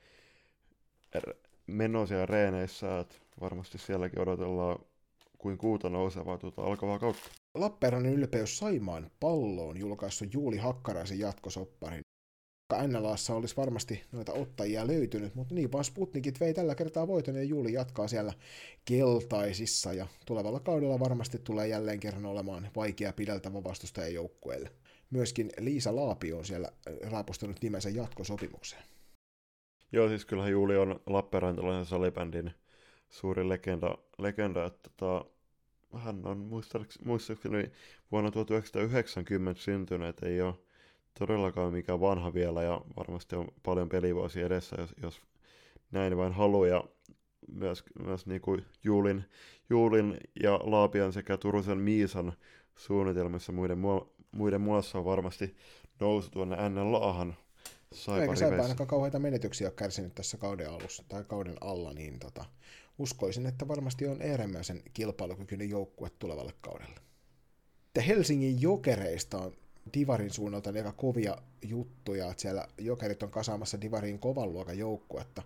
er- 1.18 1.36
menoisia 1.68 2.26
reeneissä, 2.26 3.00
että 3.00 3.16
varmasti 3.42 3.78
sielläkin 3.78 4.20
odotellaan 4.22 4.80
kuin 5.38 5.58
kuuta 5.58 5.90
nousevaa 5.90 6.38
tuota 6.38 6.62
alkavaa 6.62 7.00
kautta. 7.00 7.43
Lappeenrannan 7.58 8.14
ylpeys 8.14 8.58
Saimaan 8.58 9.12
palloon 9.20 9.78
julkaissut 9.78 10.34
Juuli 10.34 10.58
Hakkaraisen 10.58 11.20
jatkosopparin. 11.20 12.02
NLAssa 12.88 13.36
olisi 13.36 13.58
varmasti 13.58 14.04
noita 14.12 14.34
ottajia 14.34 14.88
löytynyt, 14.88 15.36
mutta 15.36 15.56
niin 15.56 15.72
vaan 15.72 15.84
Sputnikit 15.84 16.40
vei 16.40 16.54
tällä 16.54 16.76
kertaa 16.76 17.08
voiton 17.08 17.36
ja 17.36 17.44
Juuli 17.44 17.74
jatkaa 17.74 18.08
siellä 18.08 18.34
keltaisissa 18.86 19.94
ja 19.94 20.08
tulevalla 20.26 20.60
kaudella 20.60 21.00
varmasti 21.00 21.40
tulee 21.40 21.68
jälleen 21.68 22.00
kerran 22.00 22.26
olemaan 22.26 22.70
vaikea 22.76 23.14
pideltävä 23.14 23.64
vastustajan 23.64 24.14
joukkueelle. 24.14 24.72
Myöskin 25.10 25.50
Liisa 25.60 25.96
Laapi 25.96 26.34
on 26.34 26.46
siellä 26.46 26.70
raapustanut 27.12 27.58
nimensä 27.62 27.90
jatkosopimukseen. 27.90 28.84
Joo, 29.92 30.08
siis 30.08 30.26
kyllähän 30.26 30.52
Juuli 30.52 30.78
on 30.78 31.00
Lappeenrantalaisen 31.08 31.86
salibändin 31.86 32.52
suuri 33.10 33.50
legenda, 33.50 33.98
legenda 34.18 34.66
että 34.66 34.90
tota, 34.98 35.26
hän 35.99 36.26
on 36.26 36.38
muistaakseni 37.03 37.72
vuonna 38.11 38.32
1990 38.32 39.61
syntynyt, 39.61 40.24
ei 40.24 40.41
ole 40.41 40.53
todellakaan 41.20 41.74
mikään 41.74 41.99
vanha 41.99 42.34
vielä 42.34 42.64
ja 42.64 42.82
varmasti 42.98 43.36
on 43.36 43.48
paljon 43.64 43.90
pelivuosia 43.90 44.45
edessä, 44.45 44.76
jos, 44.80 44.94
jos 45.03 45.22
näin 45.91 46.18
vain 46.18 46.34
haluaa. 46.34 46.68
Ja 46.68 46.84
myös, 47.52 47.84
myös 48.06 48.26
niin 48.26 48.41
kuin 48.41 48.65
Juulin, 48.84 49.24
Juulin 49.70 50.18
ja 50.44 50.60
Laapian 50.64 51.14
sekä 51.14 51.38
Turusen 51.38 51.78
Miisan 51.78 52.34
suunnitelmissa 52.76 53.52
muiden, 53.52 53.78
muiden 54.32 54.61
muassa 54.61 54.98
on 54.98 55.06
varmasti 55.06 55.56
nousu 55.99 56.30
tuonne 56.30 56.70
NLAhan 56.70 57.36
Eikä 58.22 58.36
Saipa 58.36 58.64
ainakaan 58.64 58.88
kauheita 58.88 59.20
menetyksiä 59.20 59.68
ole 59.68 59.74
kärsinyt 59.76 60.15
tässä 60.15 60.38
kauden 60.38 60.70
alussa 60.70 61.03
tai 61.10 61.24
kauden 61.24 61.56
alla, 61.61 61.94
niin 61.94 62.20
tota, 62.20 62.45
uskoisin, 63.04 63.46
että 63.46 63.68
varmasti 63.68 64.08
on 64.08 64.22
äärimmäisen 64.22 64.82
kilpailukykyinen 64.94 65.70
joukkue 65.70 66.12
tulevalle 66.20 66.54
kaudelle. 66.62 67.00
Helsingin 68.08 68.62
jokereista 68.62 69.38
on 69.38 69.54
Divarin 69.94 70.32
suunnalta 70.32 70.70
aika 70.76 70.92
kovia 70.92 71.38
juttuja, 71.62 72.32
että 72.32 72.42
siellä 72.42 72.68
jokerit 72.78 73.24
on 73.24 73.32
kasaamassa 73.32 73.82
Divarin 73.82 74.20
kovan 74.20 74.54
luokan 74.54 74.78
joukkuetta. 74.78 75.44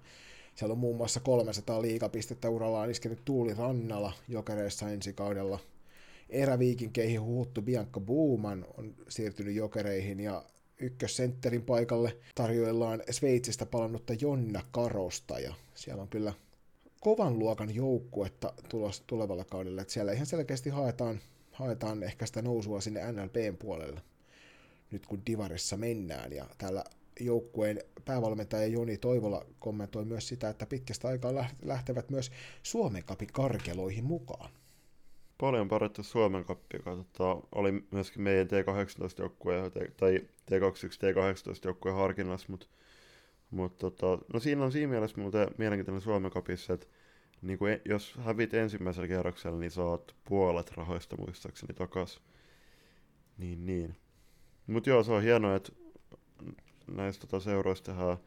Siellä 0.56 0.72
on 0.72 0.80
muun 0.80 0.98
muassa 0.98 1.20
300 1.20 1.82
liikapistettä 1.82 2.50
urallaan 2.50 2.92
iskenyt 2.92 3.26
Tuuli 3.26 3.54
Rannala 3.54 4.14
jokereissa 4.28 4.90
ensi 4.90 5.14
kaudella. 5.14 5.60
Eräviikinkeihin 6.30 7.22
huuttu 7.22 7.62
Bianca 7.62 8.00
Buuman 8.00 8.66
on 8.78 8.96
siirtynyt 9.10 9.56
jokereihin 9.56 10.20
ja 10.20 10.44
ykkössentterin 10.80 11.62
paikalle 11.62 12.18
tarjoillaan 12.36 13.04
Sveitsistä 13.10 13.66
palannutta 13.66 14.14
Jonna 14.22 14.62
Karosta 14.72 15.40
ja 15.40 15.54
siellä 15.76 16.02
on 16.02 16.10
kyllä 16.10 16.34
kovan 17.08 17.40
luokan 17.40 17.76
joukkuetta 17.76 18.54
tulos 18.70 19.04
tulevalla 19.08 19.46
kaudella, 19.46 19.82
että 19.82 19.94
siellä 19.94 20.12
ihan 20.12 20.26
selkeästi 20.26 20.70
haetaan, 20.70 21.20
haetaan 21.52 22.04
ehkä 22.04 22.26
sitä 22.26 22.42
nousua 22.42 22.82
sinne 22.82 23.12
NLPn 23.12 23.58
puolelle 23.60 24.02
nyt 24.92 25.06
kun 25.06 25.22
Divarissa 25.26 25.78
mennään, 25.78 26.34
ja 26.34 26.46
täällä 26.58 26.84
joukkueen 27.20 27.80
päävalmentaja 28.06 28.68
Joni 28.68 28.98
Toivola 28.98 29.46
kommentoi 29.60 30.06
myös 30.06 30.28
sitä, 30.28 30.50
että 30.50 30.66
pitkästä 30.66 31.08
aikaa 31.08 31.32
lähtevät 31.62 32.10
myös 32.10 32.32
Suomen 32.64 33.04
kapin 33.04 33.30
karkeloihin 33.34 34.06
mukaan. 34.06 34.50
Paljon 35.38 35.68
parettu 35.68 36.04
Suomen 36.04 36.46
kappi, 36.46 36.78
joka 36.78 36.96
tota, 36.96 37.48
oli 37.56 37.72
myöskin 37.92 38.22
meidän 38.22 38.48
T18-joukkueen 38.48 39.72
tai 39.98 40.18
T21 40.18 40.98
T18-joukkueen 41.02 41.98
harkinnassa, 41.98 42.48
mutta 42.50 42.68
mut, 43.52 43.78
tota, 43.78 44.18
no 44.34 44.40
siinä 44.40 44.66
on 44.66 44.72
siinä 44.72 44.92
mielessä 44.92 45.22
muuten 45.22 45.48
mielenkiintoinen 45.58 46.02
Suomen 46.02 46.32
kapissa, 46.32 46.74
että 46.74 46.88
niin 47.42 47.60
kuin, 47.60 47.74
e, 47.74 47.82
jos 47.86 48.16
hävit 48.16 48.54
ensimmäisellä 48.54 49.08
kierroksella, 49.08 49.60
niin 49.60 49.72
saat 49.72 50.16
puolet 50.24 50.72
rahoista 50.72 51.18
muistaakseni 51.18 51.74
takas. 51.74 52.22
Niin, 53.38 53.66
niin. 53.66 53.96
Mutta 54.68 54.90
joo, 54.90 55.04
se 55.04 55.12
on 55.12 55.24
hienoa, 55.24 55.56
että 55.56 55.72
näistä 56.88 57.28
tota, 57.28 57.44
seuroista 57.44 57.92
tehdään, 57.92 58.18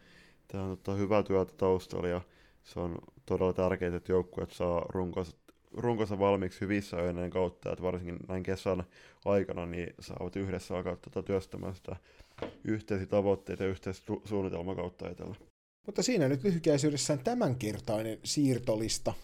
tehdään 0.48 0.70
tota, 0.70 0.94
hyvää 0.94 1.22
työtä 1.22 1.52
taustalla 1.56 2.08
ja 2.08 2.20
se 2.64 2.80
on 2.80 2.98
todella 3.26 3.52
tärkeää, 3.52 3.96
että 3.96 4.12
joukkueet 4.12 4.50
saa 4.50 4.86
runkonsa, 4.88 5.36
runkonsa 5.72 6.18
valmiiksi 6.18 6.60
hyvissä 6.60 6.96
ajoinen 6.96 7.30
kautta, 7.30 7.72
että 7.72 7.82
varsinkin 7.82 8.18
näin 8.28 8.42
kesän 8.42 8.84
aikana 9.24 9.66
niin 9.66 9.94
saavat 10.00 10.36
yhdessä 10.36 10.76
alkaa 10.76 10.96
tota, 10.96 11.22
työstämään 11.22 11.74
sitä 11.74 11.96
yhteisiä 12.64 13.06
tavoitteita 13.06 13.62
ja 13.62 13.68
yhteistä 13.68 14.12
su- 14.12 14.28
suunnitelmaa 14.28 14.74
kautta 14.74 15.10
etellä. 15.10 15.34
Mutta 15.86 16.02
siinä 16.02 16.28
nyt 16.28 16.44
lyhykäisyydessään 16.44 17.19
tämänkertainen 17.19 18.19
siirtolista. 18.24 19.15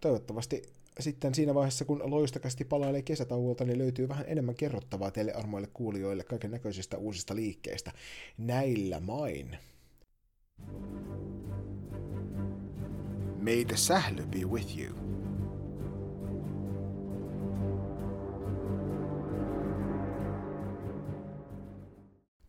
Toivottavasti 0.00 0.62
sitten 1.00 1.34
siinä 1.34 1.54
vaiheessa, 1.54 1.84
kun 1.84 2.02
loistakästi 2.04 2.64
palailee 2.64 3.02
kesätauolta, 3.02 3.64
niin 3.64 3.78
löytyy 3.78 4.08
vähän 4.08 4.24
enemmän 4.28 4.54
kerrottavaa 4.54 5.10
teille 5.10 5.32
armoille 5.32 5.68
kuulijoille 5.74 6.24
kaiken 6.24 6.50
näköisistä 6.50 6.96
uusista 6.96 7.34
liikkeistä. 7.34 7.92
Näillä 8.38 9.00
main. 9.00 9.58
May 13.40 13.64
the 13.64 13.76
sähly 13.76 14.26
be 14.26 14.38
with 14.38 14.78
you. 14.78 15.19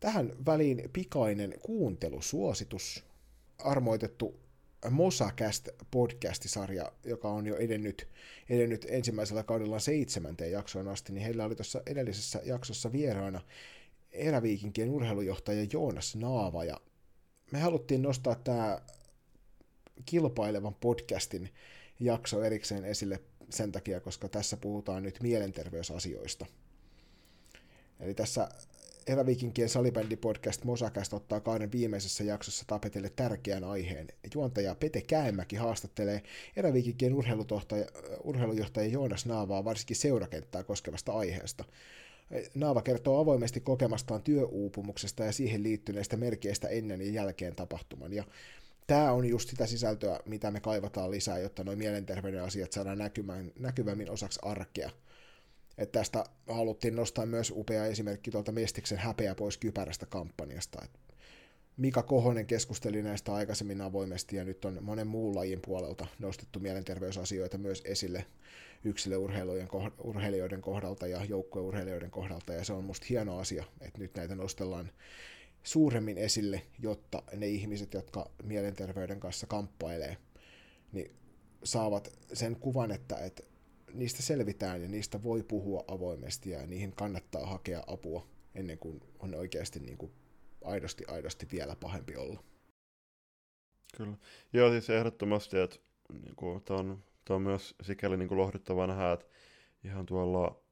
Tähän 0.02 0.32
väliin 0.46 0.90
pikainen 0.92 1.54
kuuntelusuositus. 1.62 3.04
Armoitettu 3.58 4.40
Mosacast 4.90 5.68
podcastisarja, 5.90 6.92
joka 7.04 7.28
on 7.28 7.46
jo 7.46 7.56
edennyt, 7.56 8.08
edennyt 8.50 8.86
ensimmäisellä 8.88 9.42
kaudella 9.42 9.78
seitsemänteen 9.78 10.52
jaksoon 10.52 10.88
asti, 10.88 11.12
niin 11.12 11.24
heillä 11.24 11.44
oli 11.44 11.56
tuossa 11.56 11.82
edellisessä 11.86 12.40
jaksossa 12.44 12.92
vieraana 12.92 13.40
eräviikinkien 14.10 14.90
urheilujohtaja 14.90 15.66
Joonas 15.72 16.16
Naava, 16.16 16.64
ja 16.64 16.80
me 17.52 17.60
haluttiin 17.60 18.02
nostaa 18.02 18.34
tämä 18.34 18.80
kilpailevan 20.04 20.74
podcastin 20.74 21.50
jakso 22.00 22.42
erikseen 22.42 22.84
esille 22.84 23.20
sen 23.50 23.72
takia, 23.72 24.00
koska 24.00 24.28
tässä 24.28 24.56
puhutaan 24.56 25.02
nyt 25.02 25.18
mielenterveysasioista. 25.22 26.46
Eli 28.00 28.14
tässä 28.14 28.48
Eräviikinkien 29.06 29.68
salibändipodcast 29.68 30.64
Mosakast 30.64 31.12
ottaa 31.12 31.40
kauden 31.40 31.72
viimeisessä 31.72 32.24
jaksossa 32.24 32.64
tapetille 32.66 33.10
tärkeän 33.16 33.64
aiheen. 33.64 34.08
Juontaja 34.34 34.74
Pete 34.74 35.00
Käemäki 35.00 35.56
haastattelee 35.56 36.22
Eräviikinkien 36.56 37.14
urheilujohtaja 38.24 38.86
Joonas 38.86 39.26
Naavaa 39.26 39.64
varsinkin 39.64 39.96
seurakenttää 39.96 40.62
koskevasta 40.62 41.12
aiheesta. 41.12 41.64
Naava 42.54 42.82
kertoo 42.82 43.20
avoimesti 43.20 43.60
kokemastaan 43.60 44.22
työuupumuksesta 44.22 45.24
ja 45.24 45.32
siihen 45.32 45.62
liittyneistä 45.62 46.16
merkeistä 46.16 46.68
ennen 46.68 47.00
ja 47.00 47.12
jälkeen 47.12 47.56
tapahtuman. 47.56 48.12
Ja 48.12 48.24
tämä 48.86 49.12
on 49.12 49.24
just 49.24 49.48
sitä 49.48 49.66
sisältöä, 49.66 50.20
mitä 50.26 50.50
me 50.50 50.60
kaivataan 50.60 51.10
lisää, 51.10 51.38
jotta 51.38 51.64
nuo 51.64 51.76
mielenterveyden 51.76 52.42
asiat 52.42 52.72
saadaan 52.72 52.98
näkymään, 52.98 53.52
näkyvämmin 53.58 54.10
osaksi 54.10 54.40
arkea. 54.42 54.90
Että 55.78 55.98
tästä 55.98 56.24
haluttiin 56.48 56.96
nostaa 56.96 57.26
myös 57.26 57.52
upea 57.56 57.86
esimerkki 57.86 58.30
tuolta 58.30 58.52
Mestiksen 58.52 58.98
häpeä 58.98 59.34
pois 59.34 59.56
kypärästä 59.56 60.06
kampanjasta. 60.06 60.82
Et 60.84 60.90
Mika 61.76 62.02
Kohonen 62.02 62.46
keskusteli 62.46 63.02
näistä 63.02 63.34
aikaisemmin 63.34 63.80
avoimesti 63.80 64.36
ja 64.36 64.44
nyt 64.44 64.64
on 64.64 64.78
monen 64.80 65.06
muun 65.06 65.34
lajin 65.34 65.60
puolelta 65.66 66.06
nostettu 66.18 66.60
mielenterveysasioita 66.60 67.58
myös 67.58 67.82
esille 67.84 68.26
yksilöurheilijoiden 68.84 70.62
kohdalta 70.62 71.06
ja 71.06 71.24
joukkueurheilijoiden 71.24 72.10
kohdalta 72.10 72.52
ja 72.52 72.64
se 72.64 72.72
on 72.72 72.84
musta 72.84 73.06
hieno 73.10 73.38
asia, 73.38 73.64
että 73.80 73.98
nyt 73.98 74.14
näitä 74.14 74.34
nostellaan 74.34 74.90
suuremmin 75.62 76.18
esille, 76.18 76.62
jotta 76.78 77.22
ne 77.36 77.48
ihmiset, 77.48 77.94
jotka 77.94 78.30
mielenterveyden 78.42 79.20
kanssa 79.20 79.46
kamppailee, 79.46 80.16
niin 80.92 81.10
saavat 81.64 82.12
sen 82.32 82.56
kuvan, 82.56 82.90
että, 82.90 83.16
että 83.16 83.42
niistä 83.94 84.22
selvitään 84.22 84.82
ja 84.82 84.88
niistä 84.88 85.22
voi 85.22 85.42
puhua 85.42 85.84
avoimesti 85.88 86.50
ja 86.50 86.66
niihin 86.66 86.92
kannattaa 86.92 87.46
hakea 87.46 87.82
apua 87.86 88.26
ennen 88.54 88.78
kuin 88.78 89.00
on 89.18 89.34
oikeasti 89.34 89.80
niin 89.80 89.98
kuin 89.98 90.12
aidosti, 90.64 91.04
aidosti 91.08 91.48
vielä 91.52 91.76
pahempi 91.76 92.16
olla. 92.16 92.44
Kyllä. 93.96 94.16
Joo, 94.52 94.70
siis 94.70 94.90
ehdottomasti, 94.90 95.58
että 95.58 95.76
niin 96.12 96.36
kuin, 96.36 96.62
tämä, 96.62 96.80
on, 96.80 97.04
tämä 97.24 97.36
on 97.36 97.42
myös 97.42 97.74
sikäli 97.82 98.16
niin 98.16 98.28
kuin 98.28 98.38
lohduttava 98.38 98.86
nähdä, 98.86 99.12
että 99.12 99.26
ihan 99.84 100.06
tuolla, 100.06 100.62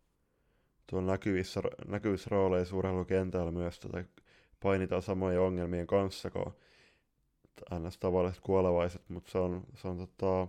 tuolla 0.86 1.12
näkyvissä, 1.12 1.60
näkyvissä 1.86 2.28
rooleissa 2.30 2.76
urheilukentällä 2.76 3.52
myös 3.52 3.80
tätä 3.80 4.04
painitaan 4.60 5.02
samojen 5.02 5.40
ongelmien 5.40 5.86
kanssa 5.86 6.30
kuin 6.30 6.54
ns. 7.78 7.98
tavalliset 7.98 8.40
kuolevaiset, 8.40 9.08
mutta 9.08 9.30
se 9.30 9.38
on, 9.38 9.64
se 9.74 9.88
on 9.88 9.98
tota, 9.98 10.48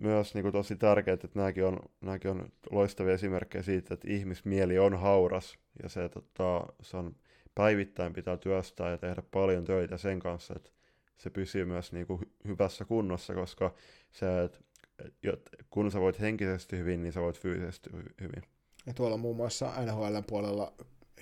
myös 0.00 0.34
niin 0.34 0.42
kuin 0.42 0.52
tosi 0.52 0.76
tärkeää, 0.76 1.14
että 1.14 1.28
nämäkin 1.34 1.64
on, 1.64 1.78
nämäkin 2.00 2.30
on 2.30 2.52
loistavia 2.70 3.14
esimerkkejä 3.14 3.62
siitä, 3.62 3.94
että 3.94 4.10
ihmismieli 4.10 4.78
on 4.78 4.98
hauras 4.98 5.58
ja 5.82 5.88
se, 5.88 6.08
tota, 6.08 6.66
se 6.82 6.96
on 6.96 7.16
päivittäin 7.54 8.12
pitää 8.12 8.36
työstää 8.36 8.90
ja 8.90 8.98
tehdä 8.98 9.22
paljon 9.30 9.64
töitä 9.64 9.96
sen 9.96 10.20
kanssa, 10.20 10.54
että 10.56 10.70
se 11.16 11.30
pysyy 11.30 11.64
myös 11.64 11.92
niin 11.92 12.06
kuin 12.06 12.20
hyvässä 12.46 12.84
kunnossa, 12.84 13.34
koska 13.34 13.74
se, 14.12 14.42
että 14.42 14.58
kun 15.70 15.90
sä 15.90 16.00
voit 16.00 16.20
henkisesti 16.20 16.78
hyvin, 16.78 17.02
niin 17.02 17.12
sä 17.12 17.20
voit 17.20 17.40
fyysisesti 17.40 17.90
hyvin. 18.20 18.42
Ja 18.86 18.94
tuolla 18.94 19.16
muun 19.16 19.36
muassa 19.36 19.72
NHL 19.86 20.18
puolella 20.26 20.72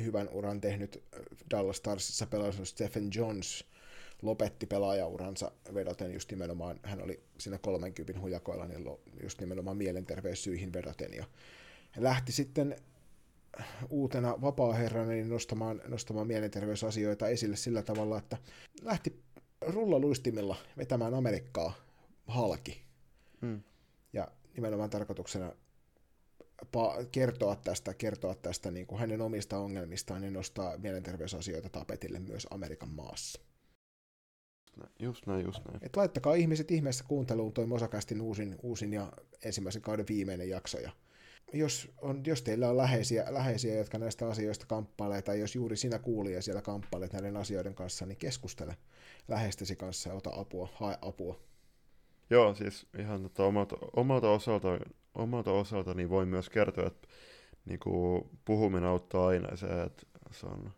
hyvän 0.01 0.28
uran 0.28 0.61
tehnyt 0.61 1.05
Dallas 1.51 1.77
Starsissa 1.77 2.27
pelannut 2.27 2.69
Stephen 2.69 3.11
Jones– 3.15 3.65
lopetti 4.22 4.66
pelaajauransa 4.66 5.52
vedoten 5.74 6.12
just 6.12 6.30
nimenomaan, 6.30 6.80
hän 6.82 7.02
oli 7.02 7.22
siinä 7.38 7.59
30 7.59 8.20
hujakoilla, 8.20 8.66
niin 8.66 8.84
just 9.22 9.40
nimenomaan 9.40 9.76
mielenterveyssyihin 9.76 10.72
vedoten, 10.72 11.14
ja 11.14 11.24
lähti 11.97 12.32
sitten 12.32 12.76
uutena 13.90 14.40
vapaa-herrana 14.40 15.10
niin 15.10 15.28
nostamaan, 15.28 15.82
nostamaan 15.88 16.26
mielenterveysasioita 16.26 17.28
esille 17.28 17.56
sillä 17.56 17.82
tavalla, 17.82 18.18
että 18.18 18.36
lähti 18.82 19.22
rullaluistimilla 19.60 20.56
vetämään 20.78 21.14
Amerikkaa 21.14 21.74
halki. 22.26 22.82
Mm. 23.40 23.62
Ja 24.12 24.28
nimenomaan 24.56 24.90
tarkoituksena 24.90 25.52
kertoa 27.12 27.56
tästä, 27.56 27.94
kertoa 27.94 28.34
tästä 28.34 28.70
niin 28.70 28.86
kuin 28.86 28.98
hänen 28.98 29.20
omista 29.20 29.59
ongelmistaan 29.59 30.24
ja 30.24 30.30
nostaa 30.30 30.78
mielenterveysasioita 30.78 31.68
tapetille 31.68 32.18
myös 32.18 32.47
Amerikan 32.51 32.88
maassa 32.88 33.40
näin, 34.77 34.90
just 34.98 35.27
näin, 35.27 35.44
just 35.44 35.65
näin. 35.65 35.78
Et 35.82 35.97
laittakaa 35.97 36.35
ihmiset 36.35 36.70
ihmeessä 36.70 37.05
kuunteluun 37.09 37.53
toi 37.53 37.66
Mosakastin 37.66 38.20
uusin, 38.20 38.57
uusin 38.62 38.93
ja 38.93 39.12
ensimmäisen 39.44 39.82
kauden 39.82 40.07
viimeinen 40.09 40.48
jakso. 40.48 40.78
Ja 40.78 40.90
jos, 41.53 41.89
on, 42.03 42.23
jos 42.27 42.43
teillä 42.43 42.69
on 42.69 42.77
läheisiä, 42.77 43.24
läheisiä, 43.31 43.74
jotka 43.74 43.98
näistä 43.98 44.28
asioista 44.28 44.66
kamppailee, 44.66 45.23
tai 45.23 45.40
jos 45.40 45.55
juuri 45.55 45.77
sinä 45.77 45.98
kuulija 45.98 46.43
siellä 46.43 46.62
kamppailet 46.62 47.12
näiden 47.12 47.36
asioiden 47.36 47.74
kanssa, 47.74 48.07
niin 48.07 48.19
keskustele 48.19 48.77
läheistesi 49.28 49.77
kanssa 49.77 50.09
ja 50.09 50.15
ota 50.15 50.31
apua, 50.35 50.69
hae 50.74 50.98
apua. 51.03 51.40
Joo, 52.31 52.55
siis 52.55 52.86
ihan 52.98 53.23
tota 53.23 53.44
omalta, 53.44 53.77
omalta, 53.97 54.31
osalta, 54.31 54.69
omalta 55.15 55.53
osalta 55.53 55.94
niin 55.94 56.11
voin 56.11 56.28
myös 56.28 56.51
kertoa, 56.51 56.86
että 56.86 57.09
niin 57.65 57.81
kuin 57.81 58.31
puhuminen 58.44 58.89
auttaa 58.89 59.27
aina 59.27 59.57
se, 59.57 59.66
että 59.66 60.07
se 60.31 60.47
on 60.47 60.73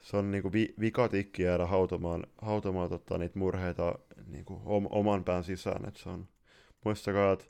se 0.00 0.16
on 0.16 0.30
niinku 0.30 0.52
vi, 0.52 0.74
vikatikki 0.80 1.42
jäädä 1.42 1.66
hautamaan, 1.66 2.26
hautamaan 2.42 2.88
tota, 2.88 3.18
niitä 3.18 3.38
murheita 3.38 3.98
niinku 4.26 4.62
om, 4.64 4.86
oman 4.90 5.24
pään 5.24 5.44
sisään. 5.44 5.88
Et 5.88 5.96
se 5.96 6.08
on, 6.08 6.28
muistakaa, 6.84 7.32
että 7.32 7.44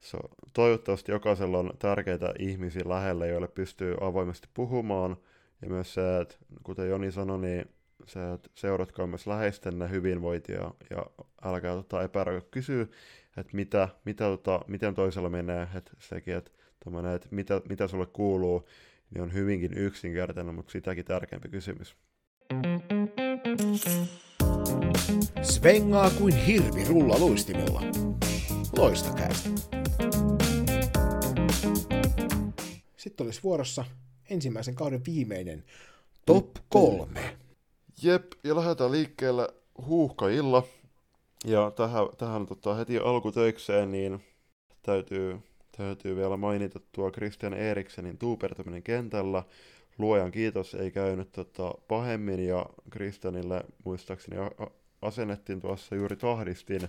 se 0.00 0.16
on, 0.16 0.30
toivottavasti 0.52 1.12
jokaisella 1.12 1.58
on 1.58 1.72
tärkeitä 1.78 2.34
ihmisiä 2.38 2.82
lähellä, 2.86 3.26
joille 3.26 3.48
pystyy 3.48 3.96
avoimesti 4.00 4.48
puhumaan. 4.54 5.16
Ja 5.62 5.68
myös 5.68 5.94
se, 5.94 6.20
että 6.20 6.36
kuten 6.62 6.88
Joni 6.88 7.12
sanoi, 7.12 7.38
niin 7.38 7.64
se, 8.06 8.32
että 8.32 8.50
seuratkaa 8.54 9.06
myös 9.06 9.26
läheistenne 9.26 9.90
hyvinvointia 9.90 10.70
ja 10.90 11.06
älkää 11.44 11.74
tota, 11.74 12.02
epäröi 12.02 12.40
kysyä, 12.50 12.86
että 13.36 13.50
mitä, 13.52 13.88
mitä, 14.04 14.24
tota, 14.24 14.60
miten 14.66 14.94
toisella 14.94 15.30
menee, 15.30 15.68
että 15.74 15.90
sekin, 15.98 16.34
että, 16.34 16.50
että 17.14 17.28
mitä, 17.30 17.60
mitä 17.68 17.88
sulle 17.88 18.06
kuuluu, 18.06 18.68
niin 19.10 19.22
on 19.22 19.32
hyvinkin 19.32 19.78
yksinkertainen, 19.78 20.54
mutta 20.54 20.72
sitäkin 20.72 21.04
tärkeämpi 21.04 21.48
kysymys. 21.48 21.96
Svengaa 25.42 26.10
kuin 26.10 26.36
hirvi 26.36 26.84
rulla 26.84 27.18
luistimella. 27.18 27.82
Loistakäistä. 28.76 29.50
Sitten 32.96 33.24
olisi 33.24 33.42
vuorossa 33.42 33.84
ensimmäisen 34.30 34.74
kauden 34.74 35.04
viimeinen 35.06 35.64
top 36.26 36.50
kolme. 36.68 37.36
Jep, 38.02 38.32
ja 38.44 38.56
lähdetään 38.56 38.92
liikkeelle 38.92 39.48
huuhkailla. 39.86 40.62
Ja 41.44 41.70
tähän, 41.76 42.06
tähän 42.18 42.46
tota, 42.46 42.74
heti 42.74 42.98
alkutöikseen 42.98 43.92
niin 43.92 44.24
täytyy, 44.82 45.38
täytyy 45.76 46.16
vielä 46.16 46.36
mainita 46.36 46.80
tuo 46.92 47.10
Christian 47.10 47.54
Eriksenin 47.54 48.18
tuupertaminen 48.18 48.82
kentällä. 48.82 49.42
Luojan 49.98 50.30
kiitos, 50.30 50.74
ei 50.74 50.90
käynyt 50.90 51.32
tota, 51.32 51.74
pahemmin 51.88 52.46
ja 52.46 52.66
Christianille 52.92 53.64
muistaakseni 53.84 54.36
asennettiin 55.02 55.60
tuossa 55.60 55.94
juuri 55.94 56.16
tahdistin, 56.16 56.80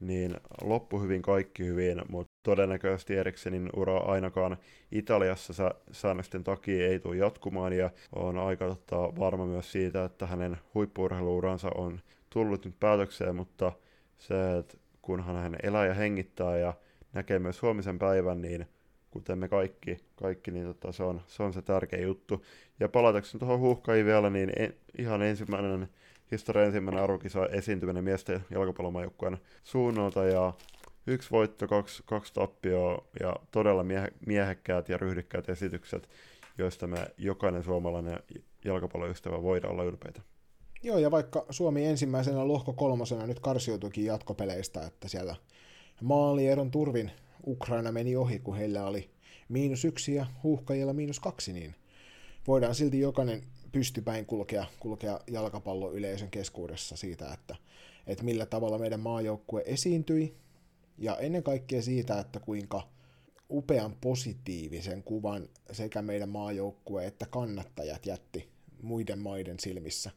niin 0.00 0.36
loppu 0.62 1.00
hyvin, 1.00 1.22
kaikki 1.22 1.66
hyvin, 1.66 2.02
mutta 2.08 2.32
todennäköisesti 2.42 3.16
Eriksenin 3.16 3.70
ura 3.76 3.98
ainakaan 3.98 4.56
Italiassa 4.92 5.52
sä, 5.52 5.74
säännösten 5.92 6.44
takia 6.44 6.86
ei 6.86 7.00
tule 7.00 7.16
jatkumaan, 7.16 7.72
ja 7.72 7.90
on 8.14 8.38
aika 8.38 8.66
tota, 8.68 8.96
varma 8.96 9.46
myös 9.46 9.72
siitä, 9.72 10.04
että 10.04 10.26
hänen 10.26 10.56
huippuurheiluuransa 10.74 11.70
on 11.74 12.00
tullut 12.30 12.64
nyt 12.64 12.74
päätökseen, 12.80 13.36
mutta 13.36 13.72
se, 14.18 14.58
että 14.58 14.76
kunhan 15.02 15.36
hän 15.36 15.56
elää 15.62 15.86
ja 15.86 15.94
hengittää 15.94 16.58
ja 16.58 16.74
näkee 17.12 17.38
myös 17.38 17.62
huomisen 17.62 17.98
päivän, 17.98 18.40
niin 18.40 18.66
kuten 19.10 19.38
me 19.38 19.48
kaikki, 19.48 19.96
kaikki 20.14 20.50
niin 20.50 20.66
tota, 20.66 20.92
se, 20.92 21.02
on, 21.02 21.20
se 21.26 21.42
on 21.42 21.52
se 21.52 21.62
tärkeä 21.62 22.00
juttu. 22.00 22.44
Ja 22.80 22.88
palatakseni 22.88 23.38
tuohon 23.38 23.60
huuhkaiin 23.60 24.06
vielä, 24.06 24.30
niin 24.30 24.52
en, 24.56 24.74
ihan 24.98 25.22
ensimmäinen 25.22 25.88
historian 26.30 26.66
ensimmäinen 26.66 27.02
arvokisa 27.02 27.46
esiintyminen 27.46 28.04
miesten 28.04 28.44
jalkapallomaajoukkueen 28.50 29.38
suunnalta 29.62 30.24
ja 30.24 30.52
yksi 31.06 31.30
voitto, 31.30 31.68
kaksi, 31.68 32.02
kaksi 32.06 32.34
tappioa 32.34 33.04
ja 33.20 33.36
todella 33.50 33.84
miehe, 33.84 34.08
miehekkäät 34.26 34.88
ja 34.88 34.98
ryhdikkäät 34.98 35.48
esitykset, 35.48 36.08
joista 36.58 36.86
me 36.86 37.06
jokainen 37.18 37.64
suomalainen 37.64 38.20
jalkapalloystävä 38.64 39.42
voidaan 39.42 39.72
olla 39.72 39.84
ylpeitä. 39.84 40.22
Joo, 40.82 40.98
ja 40.98 41.10
vaikka 41.10 41.46
Suomi 41.50 41.86
ensimmäisenä 41.86 42.48
lohko 42.48 42.72
kolmosena 42.72 43.26
nyt 43.26 43.40
karsiutuikin 43.40 44.04
jatkopeleistä, 44.04 44.86
että 44.86 45.08
siellä 45.08 45.36
maalieron 46.00 46.70
turvin 46.70 47.10
Ukraina 47.46 47.92
meni 47.92 48.16
ohi, 48.16 48.38
kun 48.38 48.56
heillä 48.56 48.86
oli 48.86 49.10
miinus 49.48 49.84
yksi 49.84 50.14
ja 50.14 50.26
huuhkajilla 50.42 50.92
miinus 50.92 51.20
kaksi, 51.20 51.52
niin 51.52 51.74
voidaan 52.46 52.74
silti 52.74 53.00
jokainen 53.00 53.42
pystypäin 53.72 54.26
kulkea, 54.26 54.66
kulkea 54.80 55.20
jalkapalloyleisön 55.30 56.30
keskuudessa 56.30 56.96
siitä, 56.96 57.32
että, 57.32 57.56
että 58.06 58.24
millä 58.24 58.46
tavalla 58.46 58.78
meidän 58.78 59.00
maajoukkue 59.00 59.62
esiintyi, 59.66 60.36
ja 60.98 61.16
ennen 61.16 61.42
kaikkea 61.42 61.82
siitä, 61.82 62.20
että 62.20 62.40
kuinka 62.40 62.88
upean 63.50 63.96
positiivisen 64.00 65.02
kuvan 65.02 65.48
sekä 65.72 66.02
meidän 66.02 66.28
maajoukkue 66.28 67.06
että 67.06 67.26
kannattajat 67.26 68.06
jätti 68.06 68.48
muiden 68.82 69.18
maiden 69.18 69.60
silmissä. 69.60 70.10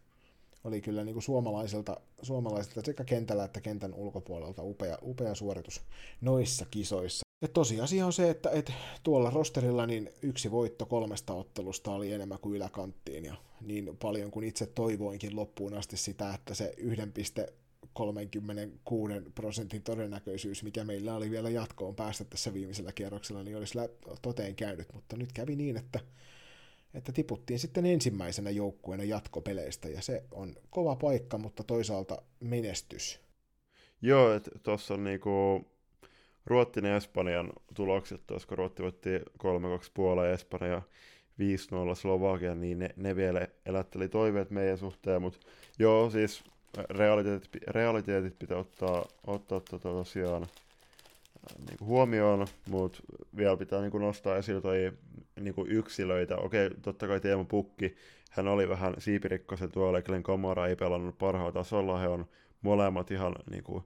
Oli 0.64 0.81
kyllä 0.81 1.03
niin 1.03 1.14
kuin 1.14 1.23
suomalaisilta, 1.23 1.98
suomalaisilta 2.22 2.81
sekä 2.85 3.03
kentällä 3.03 3.44
että 3.44 3.61
kentän 3.61 3.94
ulkopuolelta 3.94 4.64
upea, 4.64 4.98
upea 5.02 5.35
suoritus 5.35 5.81
noissa 6.22 6.65
kisoissa. 6.72 7.23
Ja 7.41 7.48
tosiasia 7.48 8.06
on 8.06 8.14
se, 8.14 8.30
että, 8.30 8.49
että 8.49 8.73
tuolla 9.03 9.30
rosterilla 9.30 9.85
niin 9.85 10.10
yksi 10.22 10.52
voitto 10.52 10.85
kolmesta 10.85 11.34
ottelusta 11.34 11.91
oli 11.91 12.11
enemmän 12.11 12.40
kuin 12.40 12.56
yläkanttiin 12.56 13.26
ja 13.26 13.35
niin 13.61 13.98
paljon 14.02 14.31
kuin 14.31 14.45
itse 14.45 14.65
toivoinkin 14.65 15.35
loppuun 15.35 15.73
asti 15.73 15.98
sitä, 15.98 16.34
että 16.34 16.53
se 16.53 16.73
1,36 16.77 16.84
prosentin 19.35 19.84
todennäköisyys, 19.84 20.64
mikä 20.64 20.84
meillä 20.84 21.15
oli 21.15 21.31
vielä 21.31 21.49
jatkoon 21.49 21.95
päästä 21.95 22.23
tässä 22.23 22.53
viimeisellä 22.53 22.91
kierroksella, 22.91 23.44
niin 23.44 23.57
olisi 23.57 23.80
toteen 24.22 24.56
käynyt, 24.56 24.94
mutta 24.94 25.18
nyt 25.18 25.31
kävi 25.34 25.56
niin, 25.56 25.77
että, 25.77 25.99
että 26.94 27.11
tiputtiin 27.11 27.60
sitten 27.60 27.86
ensimmäisenä 27.86 28.49
joukkueena 28.49 29.03
jatkopeleistä 29.03 29.90
ja 29.90 30.02
se 30.02 30.24
on 30.32 30.56
kova 30.70 30.95
paikka, 30.95 31.38
mutta 31.38 31.64
toisaalta 31.64 32.22
menestys. 32.40 33.20
Joo, 34.02 34.34
että 34.34 34.52
tuossa 34.64 34.94
on 34.94 35.03
niinku 35.03 35.65
Ruottin 36.45 36.86
ja 36.86 36.95
Espanjan 36.95 37.53
tulokset, 37.74 38.22
koska 38.28 38.56
Ruotti 38.56 38.84
voitti 38.84 39.10
3-2 39.20 39.22
Puola 39.94 40.26
ja 40.26 40.34
Espanja 40.34 40.82
5-0 41.91 41.95
Slovakia, 41.95 42.56
niin 42.56 42.80
ne, 42.80 42.90
ne 42.95 43.15
vielä 43.15 43.48
elätteli 43.65 44.10
toiveet 44.10 44.52
meidän 44.52 44.78
suhteen, 44.78 45.22
mutta 45.22 45.40
joo, 45.80 46.10
siis 46.10 46.44
realiteetit, 46.90 47.49
realiteetit 47.68 48.40
pitää 48.40 48.57
ottaa, 48.57 49.06
ottaa 49.28 49.60
tota 49.60 49.90
tosiaan 49.90 50.48
niin 51.68 51.78
kuin 51.78 51.88
huomioon, 51.88 52.48
mutta 52.70 52.99
vielä 53.38 53.57
pitää 53.57 53.82
niin 53.82 53.91
kuin 53.91 54.02
nostaa 54.02 54.38
esille 54.38 54.61
toi 54.61 54.91
niin 55.40 55.53
kuin 55.53 55.72
yksilöitä. 55.72 56.38
Okei, 56.38 56.70
totta 56.82 57.07
kai 57.07 57.20
Teemu 57.20 57.45
Pukki, 57.45 57.95
hän 58.32 58.48
oli 58.48 58.70
vähän 58.70 58.94
siipirikkosen 58.98 59.72
tuolla, 59.72 60.02
Glenn 60.02 60.24
Kamara 60.24 60.68
ei 60.68 60.76
pelannut 60.76 61.18
parhaalla 61.18 61.52
tasolla, 61.52 61.99
he 61.99 62.07
on 62.07 62.26
molemmat 62.61 63.11
ihan 63.11 63.36
niin 63.52 63.64
kuin, 63.64 63.84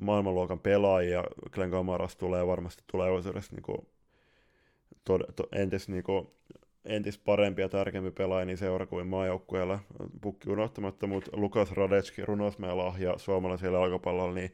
maailmanluokan 0.00 0.58
pelaajia. 0.58 1.24
Glenn 1.50 1.70
Kamaras 1.70 2.16
tulee 2.16 2.46
varmasti 2.46 2.84
tulevaisuudessa 2.86 3.54
niin 3.54 3.62
kuin, 3.62 3.86
to, 5.04 5.18
to, 5.18 5.48
entis, 5.52 5.88
niin 5.88 6.04
kuin, 6.04 6.26
entis 6.84 7.18
parempi 7.18 7.62
ja 7.62 7.68
tärkeämpi 7.68 8.10
pelaaja 8.10 8.44
niin 8.44 8.58
seura 8.58 8.86
kuin 8.86 9.06
maajoukkueella. 9.06 9.78
Pukki 10.20 10.50
unohtamatta, 10.50 11.06
mutta 11.06 11.30
Lukas 11.34 11.72
Radetski, 11.72 12.24
runosmeen 12.24 12.78
lahja 12.78 13.18
suomalaisella 13.18 13.78
jalkapallolla, 13.78 14.34
niin 14.34 14.52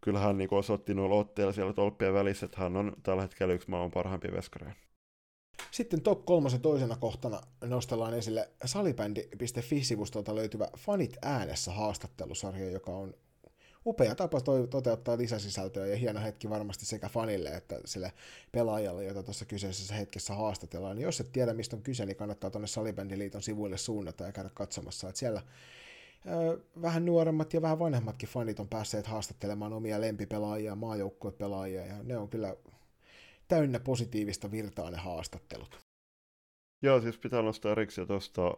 kyllähän 0.00 0.38
niin 0.38 0.54
osoitti 0.54 0.94
noilla 0.94 1.14
otteilla 1.16 1.52
siellä 1.52 1.72
tolppien 1.72 2.14
välissä, 2.14 2.46
että 2.46 2.60
hän 2.60 2.76
on 2.76 2.92
tällä 3.02 3.22
hetkellä 3.22 3.54
yksi 3.54 3.70
maailman 3.70 3.90
parhaimpia 3.90 4.32
veskareja. 4.32 4.74
Sitten 5.70 6.00
top 6.00 6.24
kolmosen 6.24 6.60
toisena 6.60 6.96
kohtana 6.96 7.40
nostellaan 7.64 8.14
esille 8.14 8.50
salibändi.fi-sivustolta 8.64 10.34
löytyvä 10.34 10.68
Fanit 10.76 11.16
äänessä 11.22 11.72
haastattelusarja, 11.72 12.70
joka 12.70 12.92
on 12.92 13.14
upea 13.86 14.14
tapa 14.14 14.40
toteuttaa 14.70 15.18
lisäsisältöä 15.18 15.86
ja 15.86 15.96
hieno 15.96 16.20
hetki 16.20 16.50
varmasti 16.50 16.86
sekä 16.86 17.08
fanille 17.08 17.48
että 17.48 17.80
sille 17.84 18.12
pelaajalle, 18.52 19.04
jota 19.04 19.22
tuossa 19.22 19.44
kyseisessä 19.44 19.94
hetkessä 19.94 20.34
haastatellaan. 20.34 20.96
Niin 20.96 21.04
jos 21.04 21.20
et 21.20 21.32
tiedä, 21.32 21.54
mistä 21.54 21.76
on 21.76 21.82
kyse, 21.82 22.06
niin 22.06 22.16
kannattaa 22.16 22.50
tuonne 22.50 22.68
Salibändiliiton 22.68 23.42
sivuille 23.42 23.78
suunnata 23.78 24.24
ja 24.24 24.32
käydä 24.32 24.50
katsomassa, 24.54 25.08
että 25.08 25.18
siellä 25.18 25.42
vähän 26.82 27.04
nuoremmat 27.04 27.54
ja 27.54 27.62
vähän 27.62 27.78
vanhemmatkin 27.78 28.28
fanit 28.28 28.60
on 28.60 28.68
päässeet 28.68 29.06
haastattelemaan 29.06 29.72
omia 29.72 30.00
lempipelaajia, 30.00 30.74
maajoukkuepelaajia, 30.74 31.86
ja 31.86 32.02
ne 32.02 32.16
on 32.16 32.28
kyllä 32.28 32.56
täynnä 33.48 33.80
positiivista 33.80 34.50
virtaa 34.50 34.90
ne 34.90 34.96
haastattelut. 34.96 35.78
Joo, 36.82 37.00
siis 37.00 37.18
pitää 37.18 37.42
nostaa 37.42 37.72
erikseen 37.72 38.06
tuosta 38.06 38.54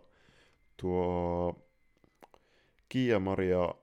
tuo 0.76 1.56
Kiia-Maria 2.88 3.74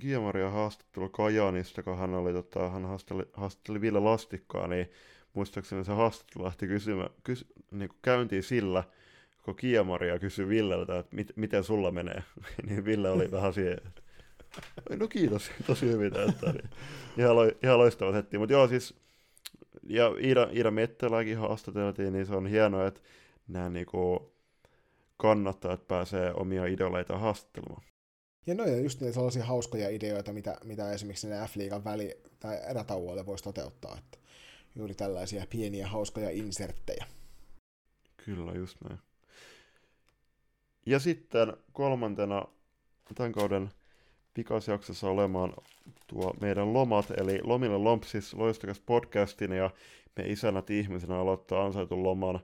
Kiemaria 0.00 0.50
haastattelu 0.50 1.08
Kajaanista, 1.08 1.82
kun 1.82 1.98
hän, 1.98 2.14
oli, 2.14 2.32
tota, 2.32 2.70
hän 2.70 2.84
haastatteli, 2.84 3.30
haastatteli 3.32 3.80
Ville 3.80 4.00
Lastikkaa, 4.00 4.68
niin 4.68 4.90
muistaakseni 5.32 5.84
se 5.84 5.92
haastattelu 5.92 6.44
lähti 6.44 6.66
kysymä, 6.66 7.10
kys, 7.24 7.44
niin 7.70 7.90
käyntiin 8.02 8.42
sillä, 8.42 8.84
kun 9.46 9.56
Kiemaria 9.56 10.18
kysyi 10.18 10.48
Villeltä, 10.48 10.98
että 10.98 11.16
mit, 11.16 11.32
miten 11.36 11.64
sulla 11.64 11.90
menee, 11.90 12.22
niin 12.68 12.84
Ville 12.84 13.10
oli 13.10 13.30
vähän 13.30 13.54
siihen, 13.54 13.78
no 14.98 15.08
kiitos, 15.08 15.50
tosi 15.66 15.86
hyvin 15.86 16.12
täyttää, 16.12 16.52
niin 16.52 16.70
ihan, 17.18 17.36
lo, 17.36 17.44
ihan 17.62 17.78
loistava 17.78 18.12
setti, 18.12 18.38
mutta 18.38 18.52
joo 18.52 18.68
siis, 18.68 18.94
ja 19.82 20.14
Iida, 20.22 20.48
Iida 20.52 20.70
Metteläkin 20.70 21.38
haastateltiin, 21.38 22.12
niin 22.12 22.26
se 22.26 22.34
on 22.34 22.46
hienoa, 22.46 22.86
että 22.86 23.00
nämä 23.48 23.68
niinku 23.68 24.32
kannattajat 25.16 25.88
pääsee 25.88 26.32
omia 26.34 26.66
idoleita 26.66 27.18
haastattelemaan. 27.18 27.82
Ja 28.46 28.54
ne 28.54 28.62
on 28.62 28.82
just 28.82 29.00
niitä 29.00 29.14
sellaisia 29.14 29.44
hauskoja 29.44 29.88
ideoita, 29.88 30.32
mitä, 30.32 30.56
mitä 30.64 30.92
esimerkiksi 30.92 31.28
ne 31.28 31.36
F-liigan 31.46 31.84
väli- 31.84 32.22
tai 32.40 32.58
erätauoille 32.70 33.26
voisi 33.26 33.44
toteuttaa. 33.44 33.98
Että 33.98 34.18
juuri 34.74 34.94
tällaisia 34.94 35.46
pieniä 35.50 35.86
hauskoja 35.86 36.30
inserttejä. 36.30 37.06
Kyllä, 38.24 38.52
just 38.52 38.76
näin. 38.88 38.98
Ja 40.86 40.98
sitten 40.98 41.56
kolmantena 41.72 42.46
tämän 43.14 43.32
kauden 43.32 43.70
pikasjaksossa 44.34 45.08
olemaan 45.08 45.52
tuo 46.06 46.34
meidän 46.40 46.72
lomat, 46.72 47.10
eli 47.10 47.40
Lomille 47.42 47.78
Lompsis 47.78 48.34
loistakas 48.34 48.80
podcastin, 48.80 49.52
ja 49.52 49.70
me 50.16 50.22
isänät 50.26 50.70
ihmisenä 50.70 51.18
aloittaa 51.18 51.64
ansaitun 51.64 52.02
loman 52.02 52.40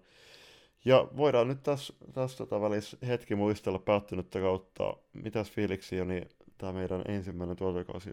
ja 0.85 1.09
voidaan 1.17 1.49
nyt 1.49 1.63
tässä, 1.63 1.95
tässä 2.13 2.39
tota 2.39 2.61
välissä 2.61 2.97
hetki 3.07 3.35
muistella 3.35 3.79
päättynyttä 3.79 4.41
kautta. 4.41 4.97
Mitäs 5.13 5.51
fiiliksiä 5.51 6.05
niin 6.05 6.29
tämä 6.59 6.73
meidän 6.73 7.03
ensimmäinen 7.09 7.57
tuotokausi 7.57 8.11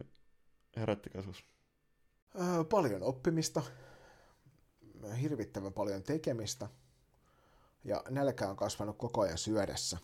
herättikä 0.77 1.23
Öö, 2.41 2.63
paljon 2.63 3.03
oppimista. 3.03 3.61
hirvittävän 5.21 5.73
paljon 5.73 6.03
tekemistä, 6.03 6.69
ja 7.83 8.03
nälkä 8.09 8.49
on 8.49 8.55
kasvanut 8.55 8.97
koko 8.97 9.21
ajan 9.21 9.37
syödessä. 9.37 9.97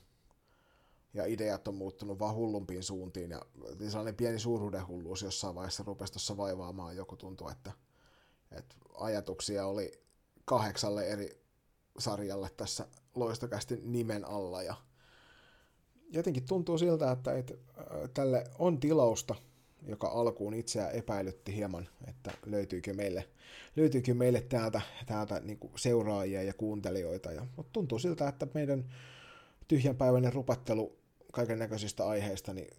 Ja 1.15 1.25
ideat 1.25 1.67
on 1.67 1.75
muuttunut 1.75 2.19
vaan 2.19 2.35
hullumpiin 2.35 2.83
suuntiin, 2.83 3.31
ja 3.31 3.41
sellainen 3.87 4.15
pieni 4.15 4.39
suuruuden 4.39 4.87
hulluus 4.87 5.21
jossain 5.21 5.55
vaiheessa 5.55 5.83
rupesi 5.87 6.13
tuossa 6.13 6.37
vaivaamaan. 6.37 6.95
Joku 6.95 7.15
tuntui, 7.15 7.51
että, 7.51 7.71
että 8.51 8.75
ajatuksia 8.93 9.65
oli 9.65 9.91
kahdeksalle 10.45 11.07
eri 11.07 11.41
sarjalle 11.99 12.49
tässä 12.57 12.87
loistokästi 13.15 13.79
nimen 13.83 14.25
alla, 14.25 14.63
ja 14.63 14.75
jotenkin 16.09 16.45
tuntuu 16.45 16.77
siltä, 16.77 17.11
että, 17.11 17.33
että 17.37 17.53
tälle 18.13 18.43
on 18.59 18.79
tilausta, 18.79 19.35
joka 19.87 20.07
alkuun 20.07 20.53
itseä 20.53 20.89
epäilytti 20.89 21.55
hieman, 21.55 21.87
että 22.07 22.31
löytyykö 22.45 22.93
meille, 22.93 23.29
löytyykö 23.75 24.13
meille 24.13 24.41
täältä, 24.41 24.81
täältä 25.05 25.39
niin 25.39 25.59
seuraajia 25.75 26.43
ja 26.43 26.53
kuuntelijoita. 26.53 27.31
Ja, 27.31 27.45
mutta 27.55 27.69
tuntuu 27.73 27.99
siltä, 27.99 28.27
että 28.27 28.47
meidän 28.53 28.85
tyhjänpäiväinen 29.67 30.33
rupattelu 30.33 30.97
kaiken 31.35 31.59
näköisistä 31.59 32.07
aiheista 32.07 32.53
niin 32.53 32.75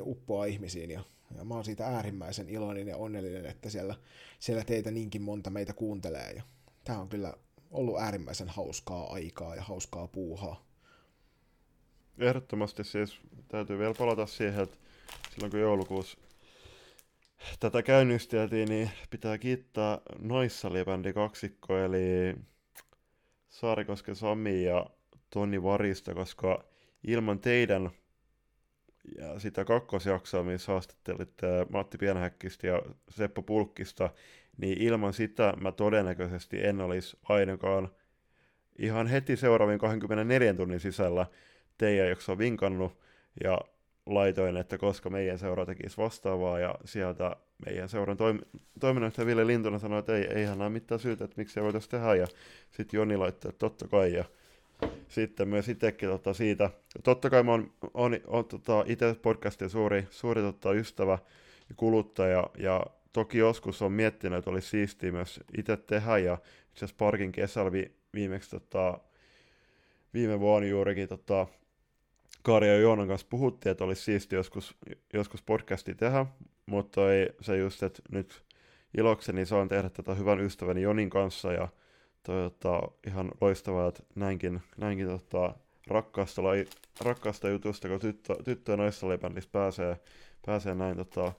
uppoaa 0.00 0.44
ihmisiin 0.44 0.90
ja, 0.90 1.04
ja 1.36 1.44
mä 1.44 1.54
oon 1.54 1.64
siitä 1.64 1.86
äärimmäisen 1.86 2.48
iloinen 2.48 2.88
ja 2.88 2.96
onnellinen, 2.96 3.46
että 3.46 3.70
siellä, 3.70 3.94
siellä 4.38 4.64
teitä 4.64 4.90
niinkin 4.90 5.22
monta 5.22 5.50
meitä 5.50 5.72
kuuntelee 5.72 6.32
ja 6.32 6.42
tämä 6.84 6.98
on 6.98 7.08
kyllä 7.08 7.34
ollut 7.70 8.00
äärimmäisen 8.00 8.48
hauskaa 8.48 9.12
aikaa 9.12 9.56
ja 9.56 9.62
hauskaa 9.62 10.08
puuhaa. 10.08 10.64
Ehdottomasti 12.18 12.84
siis 12.84 13.20
täytyy 13.48 13.78
vielä 13.78 13.94
palata 13.98 14.26
siihen, 14.26 14.62
että 14.62 14.76
silloin 15.34 15.50
kun 15.50 15.60
joulukuussa 15.60 16.18
tätä 17.60 17.82
käynnisteltiin, 17.82 18.68
niin 18.68 18.90
pitää 19.10 19.38
kiittää 19.38 19.98
naissalibändi 20.18 21.12
kaksikko, 21.12 21.78
eli 21.78 22.34
Saarikosken 23.48 24.16
Sami 24.16 24.64
ja 24.64 24.86
Toni 25.30 25.62
Varista, 25.62 26.14
koska 26.14 26.71
ilman 27.04 27.38
teidän 27.38 27.90
ja 29.18 29.38
sitä 29.38 29.64
kakkosjaksoa, 29.64 30.42
missä 30.42 30.72
haastattelitte 30.72 31.46
Matti 31.70 31.98
Pienhäkkistä 31.98 32.66
ja 32.66 32.82
Seppo 33.08 33.42
Pulkkista, 33.42 34.10
niin 34.58 34.82
ilman 34.82 35.12
sitä 35.12 35.54
mä 35.60 35.72
todennäköisesti 35.72 36.66
en 36.66 36.80
olisi 36.80 37.18
ainakaan 37.22 37.88
ihan 38.78 39.06
heti 39.06 39.36
seuraavien 39.36 39.78
24 39.78 40.54
tunnin 40.54 40.80
sisällä 40.80 41.26
teidän 41.78 42.08
jaksoa 42.08 42.38
vinkannut, 42.38 42.98
ja 43.44 43.58
laitoin, 44.06 44.56
että 44.56 44.78
koska 44.78 45.10
meidän 45.10 45.38
seura 45.38 45.66
tekisi 45.66 45.96
vastaavaa, 45.96 46.58
ja 46.58 46.74
sieltä 46.84 47.36
meidän 47.66 47.88
seuran 47.88 48.16
toim- 48.16 48.60
toiminnanjohtaja 48.80 49.26
Ville 49.26 49.46
Lintunen 49.46 49.80
sanoi, 49.80 49.98
että 49.98 50.16
ei, 50.16 50.24
eihän 50.24 50.58
näe 50.58 50.68
mitään 50.68 51.00
syytä, 51.00 51.24
että 51.24 51.34
miksi 51.36 51.54
se 51.54 51.62
voitaisiin 51.62 51.90
tehdä, 51.90 52.14
ja 52.14 52.26
sitten 52.70 52.98
Joni 52.98 53.16
laittoi, 53.16 53.48
että 53.48 53.58
totta 53.58 53.88
kai, 53.88 54.12
ja 54.12 54.24
sitten 55.08 55.48
myös 55.48 55.68
itsekin 55.68 56.08
tota, 56.08 56.34
siitä, 56.34 56.70
totta 57.04 57.30
kai 57.30 57.42
mä 57.42 57.50
oon, 57.50 57.72
oon, 57.94 58.16
oon 58.26 58.44
tota, 58.44 58.84
itse 58.86 59.16
podcastin 59.22 59.70
suuri, 59.70 60.06
suuri 60.10 60.42
tota, 60.42 60.72
ystävä 60.72 61.18
ja 61.68 61.74
kuluttaja, 61.76 62.50
ja 62.58 62.86
toki 63.12 63.38
joskus 63.38 63.82
on 63.82 63.92
miettinyt, 63.92 64.38
että 64.38 64.50
olisi 64.50 64.68
siistiä 64.68 65.12
myös 65.12 65.40
itse 65.58 65.76
tehdä, 65.76 66.18
ja 66.18 66.34
itse 66.34 66.84
asiassa 66.84 66.96
Parkin 66.98 67.32
kesällä 67.32 67.72
vi, 67.72 67.92
viimeksi 68.14 68.50
tota, 68.50 68.98
viime 70.14 70.40
vuonna 70.40 70.68
juurikin 70.68 71.08
tota, 71.08 71.46
Kari 72.42 72.68
ja 72.68 72.76
Joonan 72.76 73.08
kanssa 73.08 73.26
puhuttiin, 73.30 73.70
että 73.70 73.84
olisi 73.84 74.02
siisti 74.02 74.36
joskus, 74.36 74.74
joskus 75.12 75.42
podcasti 75.42 75.94
tehdä, 75.94 76.26
mutta 76.66 77.12
ei 77.12 77.30
se 77.40 77.56
just, 77.56 77.82
että 77.82 78.02
nyt 78.10 78.42
ilokseni 78.96 79.46
saan 79.46 79.68
tehdä 79.68 79.90
tätä 79.90 80.14
hyvän 80.14 80.40
ystäväni 80.40 80.82
Jonin 80.82 81.10
kanssa 81.10 81.52
ja 81.52 81.68
toivottaa 82.22 82.92
ihan 83.06 83.30
loistavaa, 83.40 83.88
että 83.88 84.02
näinkin, 84.14 84.62
näinkin 84.76 85.06
tota, 85.06 85.54
rakkaasta, 85.86 86.42
lai, 86.42 86.64
rakkaasta 87.00 87.48
jutusta, 87.48 87.88
kun 87.88 88.00
tyttö, 88.00 88.34
tyttö 88.44 88.72
ja 88.72 88.76
naissalibändissä 88.76 89.50
pääsee, 89.52 90.00
pääsee 90.46 90.74
näin 90.74 90.96
tota, 90.96 91.32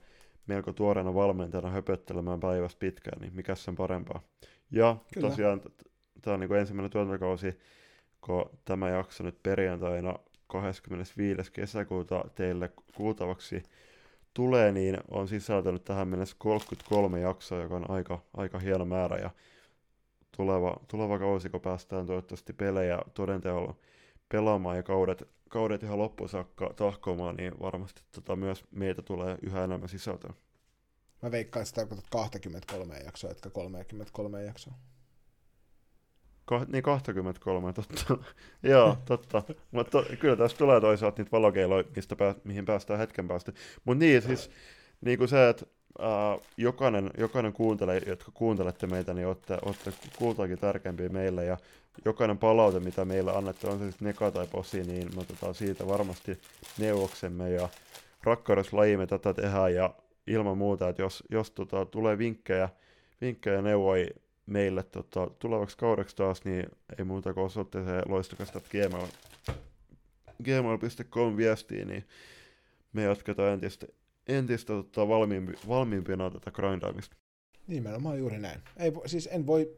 melko 0.46 0.72
tuoreena 0.72 1.14
valmentajana 1.14 1.70
höpöttelemään 1.70 2.40
päivästä 2.40 2.78
pitkään, 2.78 3.20
niin 3.20 3.34
mikä 3.34 3.54
sen 3.54 3.76
parempaa. 3.76 4.22
Ja 4.70 4.96
Kyllä. 5.14 5.28
tosiaan 5.28 5.60
tämä 6.22 6.34
on 6.34 6.40
niin 6.40 6.52
ensimmäinen 6.54 6.90
tuotantokausi, 6.90 7.58
kun 8.20 8.50
tämä 8.64 8.90
jakso 8.90 9.24
nyt 9.24 9.42
perjantaina 9.42 10.18
25. 10.46 11.52
kesäkuuta 11.52 12.24
teille 12.34 12.70
kuultavaksi 12.94 13.62
tulee, 14.34 14.72
niin 14.72 14.98
on 15.10 15.28
sisältänyt 15.28 15.84
tähän 15.84 16.08
mennessä 16.08 16.36
33 16.38 17.20
jaksoa, 17.20 17.62
joka 17.62 17.76
on 17.76 17.90
aika, 17.90 18.20
aika 18.36 18.58
hieno 18.58 18.84
määrä. 18.84 19.16
Ja 19.16 19.30
tuleva, 20.36 20.76
tuleva 20.88 21.18
kausi, 21.18 21.50
kun 21.50 21.60
päästään 21.60 22.06
toivottavasti 22.06 22.52
pelejä 22.52 22.98
todenteolla 23.14 23.74
pelaamaan 24.28 24.76
ja 24.76 24.82
kaudet, 24.82 25.28
kaudet 25.48 25.82
ihan 25.82 25.98
loppuun 25.98 26.28
saakka 26.28 26.72
tahkomaan, 26.76 27.36
niin 27.36 27.60
varmasti 27.60 28.02
tota 28.12 28.36
myös 28.36 28.64
meitä 28.70 29.02
tulee 29.02 29.38
yhä 29.42 29.64
enemmän 29.64 29.88
sisältöä. 29.88 30.34
Mä 31.22 31.30
veikkaan, 31.30 31.60
että 31.60 31.68
sitä 31.68 31.80
tarkoitat 31.80 32.10
23 32.10 32.98
jaksoa, 32.98 33.30
etkä 33.30 33.50
33 33.50 34.42
jaksoa. 34.42 34.74
Ka- 36.44 36.66
niin 36.72 36.82
23, 36.82 37.72
totta. 37.72 38.18
Joo, 38.62 38.98
totta. 39.04 39.42
Mutta 39.70 39.90
to, 39.90 40.04
kyllä 40.20 40.36
tässä 40.36 40.56
tulee 40.56 40.80
toisaalta 40.80 41.22
niitä 41.22 41.30
valokeiloja, 41.32 41.84
mistä 41.96 42.16
pää, 42.16 42.34
mihin 42.44 42.64
päästään 42.64 42.98
hetken 42.98 43.28
päästä. 43.28 43.52
Mutta 43.84 44.04
niin, 44.04 44.22
siis 44.22 44.50
niin 45.00 45.18
kuin 45.18 45.28
se, 45.28 45.48
että 45.48 45.66
äh, 46.00 46.40
jokainen, 46.56 47.10
jokainen 47.18 47.52
kuuntelee, 47.52 48.02
jotka 48.06 48.30
kuuntelette 48.34 48.86
meitä, 48.86 49.14
niin 49.14 49.26
olette, 49.26 49.58
olette 49.64 49.92
kultaakin 50.18 50.58
tärkeämpiä 50.58 51.08
meille, 51.08 51.44
ja 51.44 51.56
jokainen 52.04 52.38
palaute, 52.38 52.80
mitä 52.80 53.04
meille 53.04 53.36
annetaan, 53.36 53.72
on 53.72 53.78
se 53.78 53.90
sitten 53.90 54.06
neka 54.06 54.30
tai 54.30 54.46
posi, 54.46 54.82
niin 54.82 55.10
me 55.14 55.20
otetaan 55.20 55.54
siitä 55.54 55.86
varmasti 55.86 56.40
neuvoksemme, 56.78 57.50
ja 57.50 57.68
rakkaudeslaji 58.22 58.96
me 58.96 59.06
tätä 59.06 59.34
tehdään, 59.34 59.74
ja 59.74 59.94
ilman 60.26 60.58
muuta, 60.58 60.88
että 60.88 61.02
jos, 61.02 61.24
jos 61.30 61.50
tota, 61.50 61.84
tulee 61.84 62.18
vinkkejä, 62.18 62.68
vinkkejä 63.20 63.56
ja 63.56 63.62
neuvoja 63.62 64.06
meille 64.46 64.82
tota, 64.82 65.30
tulevaksi 65.38 65.76
kaudeksi 65.76 66.16
taas, 66.16 66.44
niin 66.44 66.66
ei 66.98 67.04
muuta 67.04 67.34
kuin 67.34 67.44
osoitteeseen 67.44 68.02
loistokasta 68.06 68.60
gmail, 68.60 69.06
gmail.com 70.44 71.36
viestiin, 71.36 71.88
niin 71.88 72.04
me 72.92 73.02
jatketaan 73.02 73.52
entistä, 73.52 73.86
entistä 74.28 74.72
tota, 74.72 75.08
valmiimpi, 75.08 75.52
valmiimpina 75.68 76.30
tätä 76.30 76.50
grindaamista. 76.50 77.16
Nimenomaan 77.66 78.18
juuri 78.18 78.38
näin. 78.38 78.60
Ei, 78.76 78.92
siis 79.06 79.28
en 79.32 79.46
voi 79.46 79.76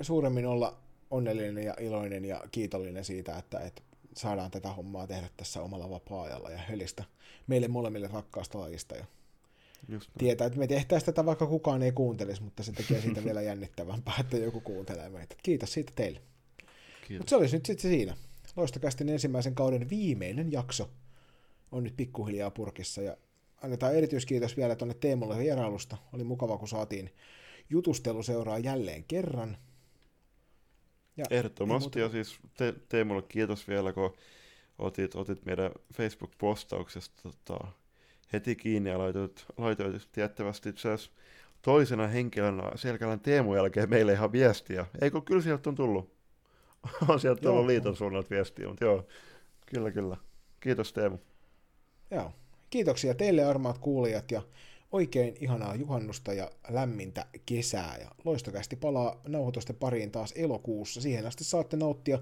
suuremmin 0.00 0.46
olla 0.46 0.76
onnellinen 1.10 1.64
ja 1.64 1.74
iloinen 1.80 2.24
ja 2.24 2.44
kiitollinen 2.50 3.04
siitä, 3.04 3.38
että, 3.38 3.60
että 3.60 3.82
saadaan 4.16 4.50
tätä 4.50 4.72
hommaa 4.72 5.06
tehdä 5.06 5.28
tässä 5.36 5.62
omalla 5.62 5.90
vapaa-ajalla 5.90 6.50
ja 6.50 6.58
hölistä 6.58 7.04
meille 7.46 7.68
molemmille 7.68 8.08
rakkaasta 8.08 8.60
lajista. 8.60 8.94
Ja 8.96 9.04
Just 9.88 10.10
tietää, 10.18 10.46
että 10.46 10.58
me 10.58 10.66
tehtäisiin 10.66 11.06
tätä 11.06 11.26
vaikka 11.26 11.46
kukaan 11.46 11.82
ei 11.82 11.92
kuuntelisi, 11.92 12.42
mutta 12.42 12.62
se 12.62 12.72
tekee 12.72 13.00
siitä 13.00 13.24
vielä 13.24 13.42
jännittävämpää, 13.42 14.14
että 14.20 14.36
joku 14.36 14.60
kuuntelee 14.60 15.08
meitä. 15.08 15.34
Kiitos 15.42 15.72
siitä 15.72 15.92
teille. 15.96 16.20
Mutta 17.18 17.30
se 17.30 17.36
olisi 17.36 17.56
nyt 17.56 17.66
sitten 17.66 17.90
siinä. 17.90 18.16
Loistokästin 18.56 19.08
ensimmäisen 19.08 19.54
kauden 19.54 19.90
viimeinen 19.90 20.52
jakso 20.52 20.90
on 21.72 21.84
nyt 21.84 21.96
pikkuhiljaa 21.96 22.50
purkissa 22.50 23.02
ja 23.02 23.16
annetaan 23.64 23.94
erityiskiitos 23.94 24.56
vielä 24.56 24.76
tuonne 24.76 24.94
Teemulle 24.94 25.38
vierailusta. 25.38 25.96
Oli 26.12 26.24
mukava, 26.24 26.58
kun 26.58 26.68
saatiin 26.68 27.10
jutustelu 27.70 28.22
seuraa 28.22 28.58
jälleen 28.58 29.04
kerran. 29.04 29.56
Ja 31.16 31.24
Ehdottomasti, 31.30 32.00
ja 32.00 32.08
siis 32.08 32.38
te, 32.54 32.74
Teemulle 32.88 33.22
kiitos 33.22 33.68
vielä, 33.68 33.92
kun 33.92 34.14
otit, 34.78 35.14
otit 35.14 35.44
meidän 35.44 35.70
Facebook-postauksesta 35.94 37.22
tota, 37.22 37.66
heti 38.32 38.56
kiinni 38.56 38.90
ja 38.90 38.98
laitoit, 38.98 39.44
laitoit 39.56 40.08
tiettävästi 40.12 40.68
itse 40.68 40.92
asiassa 40.92 41.10
toisena 41.62 42.06
henkilönä 42.06 42.70
selkälän 42.74 43.20
Teemun 43.20 43.56
jälkeen 43.56 43.90
meille 43.90 44.12
ihan 44.12 44.32
viestiä. 44.32 44.86
Eikö 45.00 45.20
kyllä 45.20 45.42
sieltä 45.42 45.70
on 45.70 45.74
tullut? 45.76 46.14
on 47.08 47.20
sieltä 47.20 47.42
tullut 47.42 47.66
liiton 47.66 47.96
suunnalta 47.96 48.30
viestiä, 48.30 48.68
mutta 48.68 48.84
joo, 48.84 49.06
kyllä 49.66 49.90
kyllä. 49.90 50.16
Kiitos 50.60 50.92
Teemu. 50.92 51.18
Joo, 52.10 52.32
kiitoksia 52.74 53.14
teille 53.14 53.44
armaat 53.44 53.78
kuulijat 53.78 54.30
ja 54.30 54.42
oikein 54.92 55.36
ihanaa 55.40 55.74
juhannusta 55.74 56.32
ja 56.32 56.50
lämmintä 56.68 57.26
kesää. 57.46 57.96
Ja 58.00 58.10
loistokästi 58.24 58.76
palaa 58.76 59.20
nauhoitusten 59.28 59.76
pariin 59.76 60.10
taas 60.10 60.32
elokuussa. 60.36 61.00
Siihen 61.00 61.26
asti 61.26 61.44
saatte 61.44 61.76
nauttia 61.76 62.18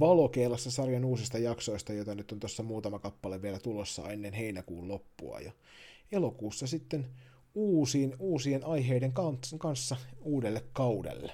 Valokeilassa 0.00 0.70
sarjan 0.70 1.04
uusista 1.04 1.38
jaksoista, 1.38 1.92
joita 1.92 2.14
nyt 2.14 2.32
on 2.32 2.40
tuossa 2.40 2.62
muutama 2.62 2.98
kappale 2.98 3.42
vielä 3.42 3.58
tulossa 3.58 4.10
ennen 4.10 4.32
heinäkuun 4.32 4.88
loppua. 4.88 5.40
Ja 5.40 5.52
elokuussa 6.12 6.66
sitten 6.66 7.06
uusiin, 7.54 8.14
uusien 8.18 8.66
aiheiden 8.66 9.12
kanssa 9.58 9.96
uudelle 10.20 10.64
kaudelle. 10.72 11.32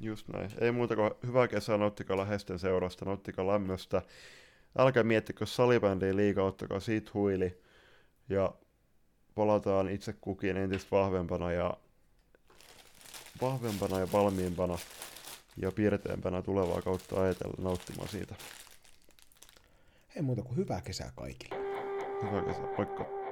Just 0.00 0.28
näin. 0.28 0.50
Ei 0.60 0.72
muuta 0.72 0.96
kuin 0.96 1.10
hyvää 1.26 1.48
kesää, 1.48 1.78
nauttikaa 1.78 2.16
läheisten 2.16 2.58
seurasta, 2.58 3.04
nauttikaa 3.04 3.46
lämmöstä. 3.46 4.02
Älkää 4.78 5.02
miettikö 5.02 5.46
salibändiä 5.46 6.16
liikaa, 6.16 6.44
ottakaa 6.44 6.80
siitä 6.80 7.10
huili. 7.14 7.65
Ja 8.28 8.54
palataan 9.34 9.88
itse 9.88 10.12
kukin 10.20 10.56
entistä 10.56 10.90
vahvempana 10.90 11.52
ja 11.52 11.76
vahvempana 13.42 13.98
ja 14.00 14.12
valmiimpana 14.12 14.78
ja 15.56 15.72
piirteempänä 15.72 16.42
tulevaa 16.42 16.82
kautta 16.82 17.22
ajatella 17.22 17.54
nauttimaan 17.58 18.08
siitä. 18.08 18.34
Ei 20.16 20.22
muuta 20.22 20.42
kuin 20.42 20.56
hyvää 20.56 20.80
kesää 20.80 21.12
kaikille. 21.16 21.56
Hyvää 22.22 22.42
kesää, 22.42 22.74
moikka. 22.76 23.25